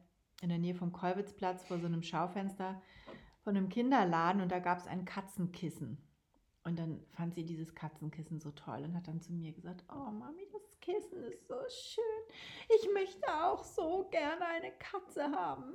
in 0.44 0.50
der 0.50 0.58
Nähe 0.58 0.74
vom 0.74 0.92
Kolwitzplatz 0.92 1.64
vor 1.64 1.78
so 1.78 1.86
einem 1.86 2.02
Schaufenster 2.02 2.80
von 3.42 3.56
einem 3.56 3.68
Kinderladen 3.68 4.40
und 4.40 4.52
da 4.52 4.58
gab 4.58 4.78
es 4.78 4.86
ein 4.86 5.04
Katzenkissen. 5.04 5.98
Und 6.64 6.78
dann 6.78 7.00
fand 7.10 7.34
sie 7.34 7.44
dieses 7.44 7.74
Katzenkissen 7.74 8.40
so 8.40 8.50
toll 8.52 8.84
und 8.84 8.94
hat 8.94 9.06
dann 9.06 9.20
zu 9.20 9.32
mir 9.32 9.52
gesagt, 9.52 9.84
oh 9.92 10.10
Mami, 10.10 10.46
das 10.50 10.80
Kissen 10.80 11.22
ist 11.24 11.46
so 11.46 11.56
schön. 11.68 12.04
Ich 12.80 12.88
möchte 12.94 13.26
auch 13.28 13.62
so 13.62 14.08
gerne 14.10 14.46
eine 14.46 14.72
Katze 14.78 15.24
haben. 15.24 15.74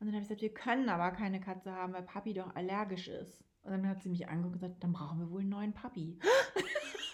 Und 0.00 0.06
dann 0.06 0.08
habe 0.08 0.18
ich 0.18 0.28
gesagt, 0.28 0.42
wir 0.42 0.54
können 0.54 0.88
aber 0.88 1.10
keine 1.10 1.40
Katze 1.40 1.72
haben, 1.72 1.92
weil 1.92 2.02
Papi 2.02 2.34
doch 2.34 2.54
allergisch 2.54 3.08
ist. 3.08 3.42
Und 3.64 3.72
dann 3.72 3.88
hat 3.88 4.02
sie 4.02 4.10
mich 4.10 4.28
angeguckt 4.28 4.54
und 4.54 4.60
gesagt, 4.60 4.84
dann 4.84 4.92
brauchen 4.92 5.18
wir 5.18 5.30
wohl 5.30 5.40
einen 5.40 5.50
neuen 5.50 5.74
Papi. 5.74 6.18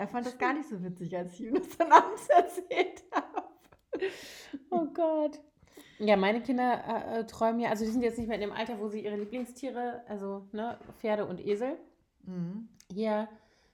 er 0.00 0.08
fand 0.08 0.26
das 0.26 0.38
gar 0.38 0.52
nicht 0.54 0.68
so 0.68 0.82
witzig, 0.82 1.16
als 1.16 1.34
ich 1.34 1.42
ihm 1.46 1.54
das 1.54 1.76
dann 1.76 1.92
abends 1.92 2.28
erzählt 2.28 3.04
habe. 3.12 3.42
Oh 4.70 4.86
Gott. 4.86 5.40
Ja, 5.98 6.16
meine 6.16 6.40
Kinder 6.42 6.82
äh, 6.86 7.20
äh, 7.20 7.26
träumen 7.26 7.60
ja, 7.60 7.68
also 7.70 7.84
die 7.84 7.90
sind 7.90 8.02
jetzt 8.02 8.18
nicht 8.18 8.26
mehr 8.28 8.36
in 8.36 8.48
dem 8.48 8.52
Alter, 8.52 8.78
wo 8.80 8.88
sie 8.88 9.04
ihre 9.04 9.16
Lieblingstiere, 9.16 10.02
also 10.08 10.46
ne, 10.52 10.78
Pferde 10.98 11.26
und 11.26 11.44
Esel, 11.46 11.76
Mhm. 12.24 12.68
hier 12.92 13.28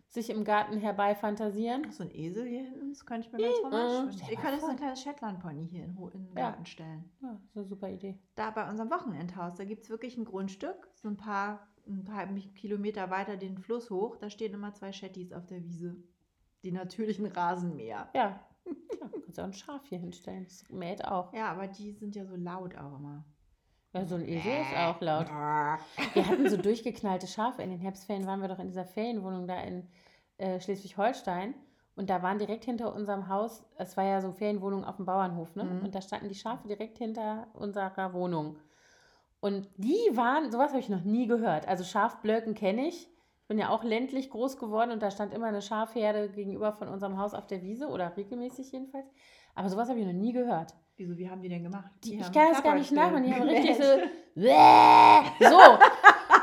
sich 0.09 0.31
im 0.31 0.45
Garten 0.45 0.79
herbeifantasieren. 0.79 1.83
Ach, 1.89 1.93
so 1.93 2.05
ein 2.05 2.11
Esel 2.15 2.47
hier 2.47 2.63
hinten, 2.63 2.91
das 2.91 3.05
könnte 3.05 3.27
ich 3.27 3.33
mir 3.33 3.41
ganz 3.41 3.59
Mhm. 3.59 3.65
romantisch 3.67 4.17
Stell 4.23 4.31
Ihr 4.33 4.39
mal 4.39 4.43
könnt 4.51 4.61
so 4.61 4.67
ein 4.69 4.77
kleines 4.77 5.03
Shetland-Pony 5.03 5.69
hier 5.69 5.85
in, 5.85 5.97
in 5.97 6.11
den 6.27 6.37
Ja. 6.37 6.51
Garten 6.51 6.65
stellen. 6.67 7.05
Ja, 7.21 7.33
das 7.33 7.43
ist 7.51 7.57
eine 7.57 7.67
super 7.67 7.89
Idee. 7.91 8.17
Da 8.37 8.51
bei 8.51 8.69
unserem 8.71 8.91
Wochenendhaus, 8.91 9.57
da 9.57 9.65
gibt 9.65 9.83
es 9.85 9.91
wirklich 9.91 10.17
ein 10.17 10.25
Grundstück, 10.25 10.89
so 10.95 11.09
ein 11.09 11.17
paar, 11.17 11.67
ein 11.87 12.05
paar 12.05 12.27
Kilometer 12.55 13.11
weiter 13.11 13.37
den 13.37 13.59
Fluss 13.59 13.91
hoch, 13.91 14.17
da 14.17 14.31
stehen 14.31 14.55
immer 14.55 14.75
zwei 14.75 14.93
Shetties 14.93 15.33
auf 15.33 15.47
der 15.47 15.65
Wiese. 15.65 15.97
Die 16.63 16.73
natürlichen 16.73 17.27
Rasenmäher. 17.27 18.09
Ja. 18.15 18.41
ja 18.65 19.11
kannst 19.37 19.39
du 19.39 19.43
auch 19.43 19.47
ein 19.47 19.53
Schaf 19.53 19.87
hier 19.89 19.99
hinstellen. 19.99 20.45
Das 20.45 20.65
mäht 20.71 21.05
auch. 21.05 21.33
Ja, 21.33 21.51
aber 21.51 21.67
die 21.67 21.93
sind 21.93 22.17
ja 22.17 22.25
so 22.25 22.37
laut 22.37 22.77
auch 22.77 22.99
immer. 22.99 23.25
Ja, 23.93 24.05
so 24.05 24.17
ein 24.17 24.29
Esel 24.29 24.53
ist 24.53 24.77
auch 24.77 25.01
laut. 25.01 25.29
Wir 25.29 26.27
hatten 26.27 26.49
so 26.49 26.57
durchgeknallte 26.57 27.27
Schafe. 27.27 27.63
In 27.63 27.71
den 27.71 27.81
Herbstferien 27.81 28.27
waren 28.27 28.41
wir 28.41 28.49
doch 28.49 28.59
in 28.59 28.69
dieser 28.69 28.85
Ferienwohnung 28.85 29.47
da 29.47 29.61
in 29.61 29.89
äh, 30.39 30.61
Schleswig-Holstein. 30.61 31.55
Und 31.95 32.11
da 32.11 32.23
waren 32.23 32.39
direkt 32.39 32.67
hinter 32.67 32.95
unserem 32.95 33.29
Haus, 33.29 33.65
es 33.79 33.97
war 33.97 34.05
ja 34.05 34.21
so 34.21 34.31
Ferienwohnung 34.33 34.85
auf 34.85 34.97
dem 34.97 35.07
Bauernhof, 35.07 35.57
ne? 35.57 35.65
Mhm. 35.65 35.85
Und 35.85 35.95
da 35.95 36.03
standen 36.03 36.29
die 36.29 36.35
Schafe 36.35 36.69
direkt 36.69 36.99
hinter 36.99 37.47
unserer 37.55 38.13
Wohnung. 38.13 38.59
Und 39.47 39.69
die 39.77 40.17
waren, 40.17 40.51
sowas 40.51 40.71
habe 40.71 40.81
ich 40.81 40.89
noch 40.89 41.05
nie 41.05 41.29
gehört. 41.29 41.69
Also 41.69 41.85
Schafblöcken 41.85 42.57
kenne 42.57 42.89
ich. 42.89 43.07
Ich 43.43 43.47
bin 43.47 43.59
ja 43.59 43.69
auch 43.69 43.85
ländlich 43.85 44.29
groß 44.31 44.59
geworden 44.59 44.91
und 44.91 45.01
da 45.01 45.13
stand 45.13 45.33
immer 45.33 45.47
eine 45.47 45.63
Schafherde 45.63 46.31
gegenüber 46.31 46.73
von 46.73 46.89
unserem 46.89 47.17
Haus 47.17 47.33
auf 47.33 47.47
der 47.47 47.63
Wiese 47.63 47.87
oder 47.87 48.17
regelmäßig 48.17 48.73
jedenfalls. 48.73 49.07
Aber 49.55 49.69
sowas 49.69 49.89
habe 49.89 50.01
ich 50.01 50.05
noch 50.05 50.13
nie 50.13 50.33
gehört. 50.33 50.75
Wieso, 50.97 51.17
wie 51.17 51.31
haben 51.31 51.43
die 51.43 51.49
denn 51.49 51.63
gemacht? 51.63 51.93
Die, 52.03 52.17
ich 52.17 52.25
haben 52.25 52.33
kann 52.33 52.49
das 52.55 52.63
gar 52.65 52.75
nicht 52.75 52.91
nachmachen. 52.91 53.23
Die 53.23 53.35
haben 53.35 53.43
richtig 53.49 53.77
so. 53.77 53.85
so. 53.85 55.79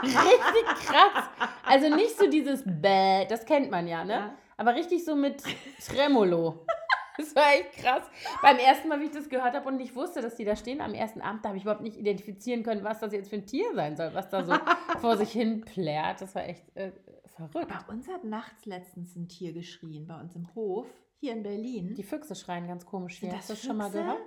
Richtig 0.02 0.66
krass. 0.86 1.30
Also 1.66 1.94
nicht 1.94 2.18
so 2.18 2.30
dieses 2.30 2.64
Bäh, 2.66 3.26
das 3.26 3.46
kennt 3.46 3.70
man 3.70 3.86
ja, 3.86 4.06
ne? 4.06 4.14
Ja. 4.14 4.34
Aber 4.56 4.76
richtig 4.76 5.04
so 5.04 5.14
mit 5.14 5.44
Tremolo. 5.86 6.66
Das 7.18 7.36
war 7.36 7.54
echt 7.54 7.74
krass. 7.74 8.04
Beim 8.42 8.58
ersten 8.58 8.88
Mal, 8.88 9.00
wie 9.00 9.06
ich 9.06 9.12
das 9.12 9.30
gehört 9.30 9.54
habe 9.54 9.68
und 9.68 9.78
nicht 9.78 9.96
wusste, 9.96 10.22
dass 10.22 10.36
die 10.36 10.46
da 10.46 10.56
stehen 10.56 10.82
am 10.82 10.94
ersten 10.94 11.22
Abend, 11.22 11.44
da 11.46 11.50
habe 11.50 11.58
ich 11.58 11.64
überhaupt 11.64 11.84
nicht 11.84 11.98
identifizieren 11.98 12.64
können, 12.64 12.84
was 12.84 13.00
das 13.00 13.14
jetzt 13.14 13.30
für 13.30 13.36
ein 13.38 13.46
Tier 13.46 13.74
sein 13.76 13.96
soll, 13.96 14.14
was 14.14 14.30
da 14.30 14.44
so 14.44 14.54
vor 15.00 15.18
sich 15.18 15.32
hin 15.32 15.62
plärt. 15.62 16.22
Das 16.22 16.34
war 16.36 16.44
echt 16.48 16.64
äh, 16.76 16.92
verrückt. 17.36 17.68
Bei 17.70 17.94
uns 17.94 18.08
hat 18.08 18.24
nachts 18.24 18.66
letztens 18.66 19.16
ein 19.16 19.28
Tier 19.28 19.54
geschrien, 19.54 20.08
bei 20.08 20.20
uns 20.20 20.36
im 20.36 20.54
Hof, 20.56 20.88
hier 21.20 21.34
in 21.34 21.44
Berlin. 21.44 21.94
Die 21.96 22.04
Füchse 22.04 22.36
schreien 22.36 22.68
ganz 22.68 22.86
komisch 22.86 23.18
hier. 23.20 23.32
Hast 23.36 23.50
du 23.50 23.54
das 23.54 23.64
schon 23.64 23.78
mal 23.78 23.92
gehört? 23.92 24.20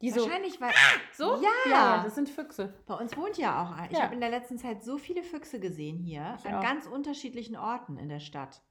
Die 0.00 0.10
so, 0.10 0.22
Wahrscheinlich, 0.22 0.60
weil 0.60 0.72
so? 1.12 1.36
Ja. 1.40 1.70
ja, 1.70 2.02
das 2.02 2.16
sind 2.16 2.28
Füchse. 2.28 2.74
bei 2.86 2.94
uns 2.94 3.16
wohnt 3.16 3.38
ja 3.38 3.62
auch 3.62 3.70
ein. 3.76 3.88
Ich 3.92 3.96
Ja. 3.98 4.04
habe 4.04 4.14
in 4.14 4.20
der 4.20 4.30
letzten 4.30 4.58
Zeit 4.58 4.82
so 4.82 4.98
viele 4.98 5.22
Füchse 5.22 5.60
gesehen 5.60 5.98
hier, 5.98 6.36
Ich 6.40 6.46
an 6.46 6.56
auch. 6.56 6.60
ganz 6.62 6.86
unterschiedlichen 6.88 7.56
Orten 7.56 7.96
in 7.98 8.08
der 8.08 8.18
Stadt. 8.18 8.62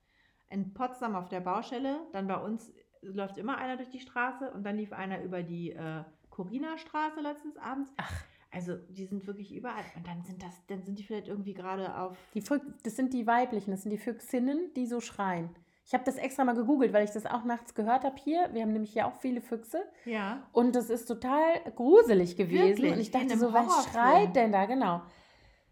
In 0.49 0.73
Potsdam 0.73 1.15
auf 1.15 1.29
der 1.29 1.39
Baustelle, 1.39 2.01
dann 2.11 2.27
bei 2.27 2.35
uns 2.35 2.69
läuft 3.01 3.37
immer 3.37 3.57
einer 3.57 3.77
durch 3.77 3.89
die 3.89 3.99
Straße 3.99 4.51
und 4.51 4.63
dann 4.63 4.77
lief 4.77 4.93
einer 4.93 5.21
über 5.23 5.43
die 5.43 5.71
äh, 5.71 6.03
Corina-Straße 6.29 7.19
letztens 7.21 7.57
abends. 7.57 7.91
Ach. 7.97 8.23
Also 8.51 8.75
die 8.89 9.05
sind 9.05 9.25
wirklich 9.27 9.53
überall. 9.53 9.83
Und 9.95 10.05
dann 10.07 10.23
sind 10.23 10.43
das, 10.43 10.53
dann 10.67 10.83
sind 10.83 10.99
die 10.99 11.03
vielleicht 11.03 11.27
irgendwie 11.27 11.53
gerade 11.53 11.97
auf. 11.97 12.17
Die 12.33 12.41
Füch 12.41 12.61
das 12.83 12.95
sind 12.95 13.13
die 13.13 13.25
weiblichen, 13.25 13.71
das 13.71 13.83
sind 13.83 13.91
die 13.91 13.97
Füchsinnen, 13.97 14.73
die 14.75 14.87
so 14.87 14.99
schreien. 14.99 15.49
Ich 15.85 15.93
habe 15.93 16.03
das 16.03 16.17
extra 16.17 16.43
mal 16.43 16.53
gegoogelt, 16.53 16.93
weil 16.93 17.05
ich 17.05 17.11
das 17.11 17.25
auch 17.25 17.43
nachts 17.43 17.73
gehört 17.73 18.03
habe 18.03 18.15
hier. 18.17 18.49
Wir 18.53 18.61
haben 18.61 18.73
nämlich 18.73 18.91
hier 18.91 19.07
auch 19.07 19.15
viele 19.15 19.41
Füchse. 19.41 19.81
Ja. 20.05 20.47
Und 20.51 20.75
das 20.75 20.89
ist 20.89 21.05
total 21.05 21.61
gruselig 21.75 22.35
gewesen. 22.35 22.67
Wirklich? 22.67 22.91
Und 22.93 22.99
ich 22.99 23.11
dachte 23.11 23.37
so, 23.37 23.51
was 23.51 23.85
schreit 23.89 24.35
denn 24.35 24.51
da? 24.51 24.65
Genau. 24.65 25.01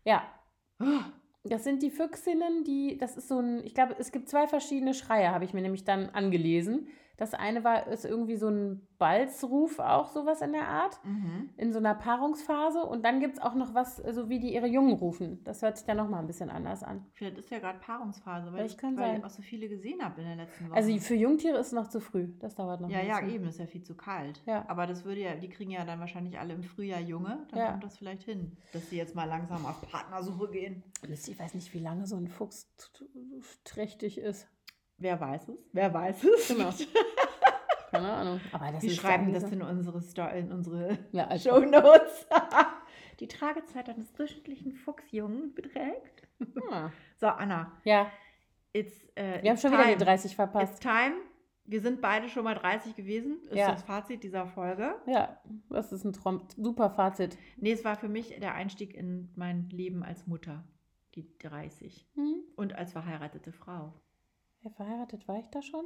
Ja, 0.03 0.23
Oh, 0.82 1.01
das 1.43 1.63
sind 1.63 1.84
die 1.84 1.91
Füchsinnen, 1.91 2.63
die, 2.63 2.97
das 2.97 3.17
ist 3.17 3.27
so 3.27 3.39
ein, 3.39 3.63
ich 3.65 3.73
glaube, 3.73 3.95
es 3.99 4.11
gibt 4.11 4.30
zwei 4.30 4.47
verschiedene 4.47 4.93
Schreie, 4.93 5.32
habe 5.32 5.45
ich 5.45 5.53
mir 5.53 5.61
nämlich 5.61 5.84
dann 5.84 6.09
angelesen. 6.09 6.88
Das 7.20 7.34
eine 7.34 7.65
war, 7.65 7.88
ist 7.88 8.05
irgendwie 8.05 8.38
so 8.38 8.47
ein 8.47 8.88
Balzruf, 8.97 9.80
auch 9.80 10.07
sowas 10.07 10.39
in 10.41 10.53
der 10.53 10.70
Art, 10.70 10.99
Mhm. 11.03 11.49
in 11.57 11.74
so 11.74 11.80
einer 11.80 11.93
Paarungsphase. 11.93 12.80
Und 12.86 13.03
dann 13.03 13.20
gibt 13.20 13.34
es 13.36 13.41
auch 13.41 13.55
noch 13.55 13.74
was, 13.74 13.97
so 13.97 14.30
wie 14.30 14.39
die 14.39 14.53
ihre 14.53 14.67
Jungen 14.67 14.93
rufen. 14.93 15.43
Das 15.43 15.61
hört 15.61 15.76
sich 15.78 15.86
dann 15.86 15.97
nochmal 15.97 16.22
ein 16.22 16.28
bisschen 16.28 16.49
anders 16.49 16.82
an. 16.82 17.05
Vielleicht 17.11 17.38
ist 17.38 17.49
ja 17.51 17.59
gerade 17.59 17.80
Paarungsphase, 17.80 18.47
weil, 18.47 18.53
Vielleicht 18.59 18.76
ich, 18.76 18.78
kann 18.78 18.95
weil 18.95 19.07
sein. 19.11 19.17
ich 19.20 19.26
auch 19.26 19.30
so 19.30 19.41
viele 19.41 19.67
gesehen 19.67 20.01
habe 20.01 20.22
in 20.22 20.28
der 20.28 20.36
letzten 20.38 20.65
Woche. 20.70 20.76
Also 20.76 20.97
für 20.99 21.15
Jungtiere 21.15 21.57
ist 21.57 21.67
es 21.67 21.74
noch 21.74 21.89
zu 21.89 21.99
früh. 21.99 22.30
Das 22.39 22.55
dauert 22.55 22.80
noch 22.80 22.89
ja, 22.89 22.99
ein 22.99 23.07
ja, 23.07 23.20
bisschen. 23.20 23.36
eben, 23.36 23.47
ist 23.49 23.59
ja 23.59 23.65
viel 23.67 23.84
zu 23.84 23.95
kalt. 23.97 24.41
Ja. 24.45 24.63
Aber 24.70 24.88
das 24.88 25.03
würde 25.03 25.20
ja, 25.20 25.36
die 25.36 25.49
kriegen 25.49 25.72
ja 25.72 25.84
dann 25.84 25.99
wahrscheinlich 25.99 26.39
alle 26.39 26.53
im 26.53 26.63
Frühjahr 26.63 27.01
Junge. 27.01 27.45
Dann 27.51 27.59
Ja. 27.59 27.72
kommt 27.72 27.84
das 27.84 27.97
vielleicht 27.97 28.24
hin, 28.24 28.55
dass 28.72 28.89
sie 28.89 28.95
jetzt 28.95 29.13
mal 29.13 29.26
langsam 29.26 29.65
auf 29.65 29.82
Partnersuche 29.91 30.49
gehen. 30.51 30.84
Ich 31.05 31.38
weiß 31.38 31.53
nicht, 31.53 31.74
wie 31.74 31.80
lange 31.80 32.07
so 32.07 32.15
ein 32.15 32.30
Fuchs 32.30 32.72
trächtig 33.65 34.20
ist. 34.20 34.47
Wer 35.01 35.20
weiß 35.22 35.47
es? 35.47 35.57
Wer 35.72 35.93
weiß 35.93 36.24
es? 36.26 36.47
Genau. 36.49 36.70
Keine 38.02 38.14
Ahnung. 38.14 38.41
Aber 38.52 38.72
das 38.72 38.84
Wir 38.84 38.91
schreiben 38.91 39.34
das 39.34 39.52
in 39.52 39.62
unsere, 39.62 40.02
Sto 40.02 40.28
in 40.28 40.52
unsere 40.52 40.97
Ja, 41.12 41.28
also, 41.28 41.50
Show 41.50 41.60
Notes. 41.66 42.28
Die 43.20 43.28
Tragezeit 43.28 43.89
eines 43.89 44.14
durchschnittlichen 44.14 44.74
Fuchsjungen 44.74 45.54
beträgt. 45.54 46.28
ah. 46.72 46.89
So, 47.18 47.28
Anna, 47.28 47.72
Ja, 47.84 48.10
it's, 48.74 48.93
äh, 49.16 49.41
wir 49.43 49.50
haben 49.50 49.56
it's 49.56 49.62
schon 49.62 49.72
wieder 49.72 49.84
time. 49.84 49.97
die 49.97 50.04
30 50.06 50.26
It's 50.32 50.36
verpasst. 50.36 50.82
time. 50.82 51.16
Wir 51.66 51.82
sind 51.82 52.02
beide 52.02 52.30
schon 52.30 52.45
mal 52.45 52.56
30 52.56 52.95
gewesen, 52.95 53.43
ist 53.50 53.58
Ja. 53.58 53.72
das 53.72 53.84
Fazit 53.84 54.24
dieser 54.24 54.47
Folge. 54.47 54.95
Ja, 55.06 55.39
das 55.70 55.91
ist 55.91 56.04
ein 56.04 56.14
Traum. 56.14 56.41
super 56.58 56.89
Fazit. 56.89 57.38
Nee, 57.58 57.74
es 57.74 57.86
war 57.86 57.95
für 57.95 58.08
mich 58.10 58.30
der 58.39 58.56
Einstieg 58.56 58.95
in 58.95 59.30
mein 59.36 59.70
Leben 59.70 60.02
als 60.04 60.26
Mutter, 60.26 60.64
die 61.16 61.38
30. 61.38 62.08
Hm? 62.16 62.41
Und 62.56 62.74
als 62.74 62.93
verheiratete 62.93 63.52
Frau. 63.52 63.93
Ja, 64.62 64.72
verheiratet 64.72 65.28
war 65.28 65.38
ich 65.39 65.47
da 65.52 65.62
schon, 65.62 65.86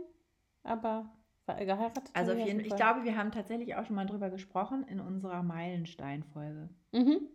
aber 0.63 1.11
geheiratet. 1.45 2.03
Also 2.13 2.33
jeden, 2.33 2.59
ich 2.61 2.75
glaube, 2.75 3.03
wir 3.03 3.17
haben 3.17 3.31
tatsächlich 3.31 3.75
auch 3.75 3.85
schon 3.85 3.95
mal 3.95 4.05
drüber 4.05 4.29
gesprochen 4.29 4.83
in 4.87 4.99
unserer 4.99 5.43
Meilenstein-Folge. 5.43 6.69
Mhm. 6.91 7.27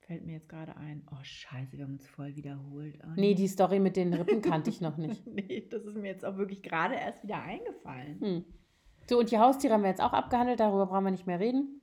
Fällt 0.00 0.24
mir 0.24 0.32
jetzt 0.32 0.48
gerade 0.48 0.74
ein. 0.78 1.06
Oh, 1.12 1.22
scheiße, 1.22 1.76
wir 1.76 1.84
haben 1.84 1.92
uns 1.92 2.06
voll 2.06 2.34
wiederholt. 2.34 2.98
Oh, 3.04 3.10
Nee, 3.16 3.34
die 3.34 3.46
Story 3.48 3.78
mit 3.78 3.96
den 3.96 4.14
Rippen 4.14 4.40
kannte 4.40 4.70
ich 4.70 4.80
noch 4.80 4.96
nicht. 4.96 5.26
nee, 5.26 5.68
das 5.70 5.84
ist 5.84 5.96
mir 5.96 6.08
jetzt 6.08 6.24
auch 6.24 6.36
wirklich 6.38 6.62
gerade 6.62 6.94
erst 6.94 7.22
wieder 7.22 7.42
eingefallen. 7.42 8.20
Hm. 8.20 8.44
So, 9.08 9.18
und 9.18 9.30
die 9.30 9.38
Haustiere 9.38 9.74
haben 9.74 9.82
wir 9.82 9.90
jetzt 9.90 10.02
auch 10.02 10.12
abgehandelt, 10.12 10.60
darüber 10.60 10.86
brauchen 10.86 11.04
wir 11.04 11.10
nicht 11.10 11.26
mehr 11.26 11.40
reden. 11.40 11.77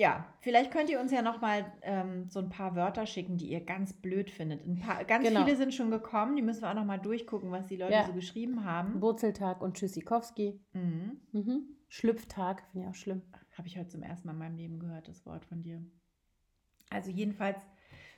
Ja, 0.00 0.24
vielleicht 0.40 0.70
könnt 0.70 0.88
ihr 0.88 0.98
uns 0.98 1.12
ja 1.12 1.20
nochmal 1.20 1.70
ähm, 1.82 2.26
so 2.30 2.38
ein 2.38 2.48
paar 2.48 2.74
Wörter 2.74 3.04
schicken, 3.04 3.36
die 3.36 3.50
ihr 3.50 3.60
ganz 3.60 3.92
blöd 3.92 4.30
findet. 4.30 4.66
Ein 4.66 4.78
paar, 4.80 5.04
ganz 5.04 5.28
Genau. 5.28 5.44
viele 5.44 5.56
sind 5.58 5.74
schon 5.74 5.90
gekommen, 5.90 6.36
die 6.36 6.40
müssen 6.42 6.62
wir 6.62 6.70
auch 6.70 6.74
nochmal 6.74 6.98
durchgucken, 6.98 7.50
was 7.50 7.66
die 7.66 7.76
Leute 7.76 7.92
Ja. 7.92 8.06
so 8.06 8.14
geschrieben 8.14 8.64
haben. 8.64 9.02
Wurzeltag 9.02 9.60
und 9.60 9.76
Tschüssikowski. 9.76 10.58
Mhm. 10.72 11.20
Mhm. 11.32 11.62
Schlüpftag, 11.88 12.62
finde 12.72 12.86
ich 12.86 12.90
auch 12.90 12.94
schlimm. 12.94 13.20
Habe 13.58 13.68
ich 13.68 13.76
heute 13.76 13.88
zum 13.88 14.02
ersten 14.02 14.26
Mal 14.26 14.32
in 14.32 14.38
meinem 14.38 14.56
Leben 14.56 14.78
gehört, 14.78 15.06
das 15.06 15.26
Wort 15.26 15.44
von 15.44 15.62
dir. 15.62 15.84
Also 16.88 17.10
jedenfalls 17.10 17.60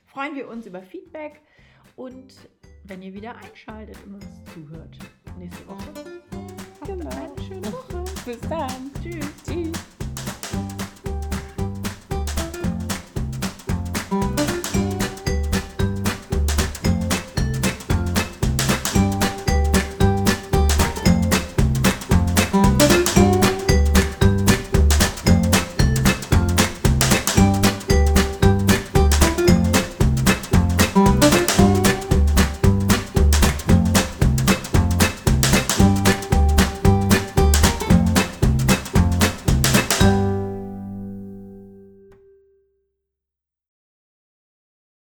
freuen 0.05 0.35
wir 0.37 0.47
uns 0.47 0.65
über 0.65 0.81
Feedback 0.83 1.41
und 1.97 2.33
wenn 2.85 3.01
ihr 3.01 3.13
wieder 3.13 3.35
einschaltet 3.35 3.97
und 4.05 4.13
uns 4.15 4.43
zuhört. 4.53 4.97
Nächste 5.37 5.67
Woche. 5.67 5.83
Habt 6.79 6.87
Genau. 6.87 7.09
eine 7.09 7.41
schöne 7.43 7.73
Woche. 7.73 8.03
Bis 8.25 8.39
dann. 8.47 8.89
Tschüss. 9.03 9.92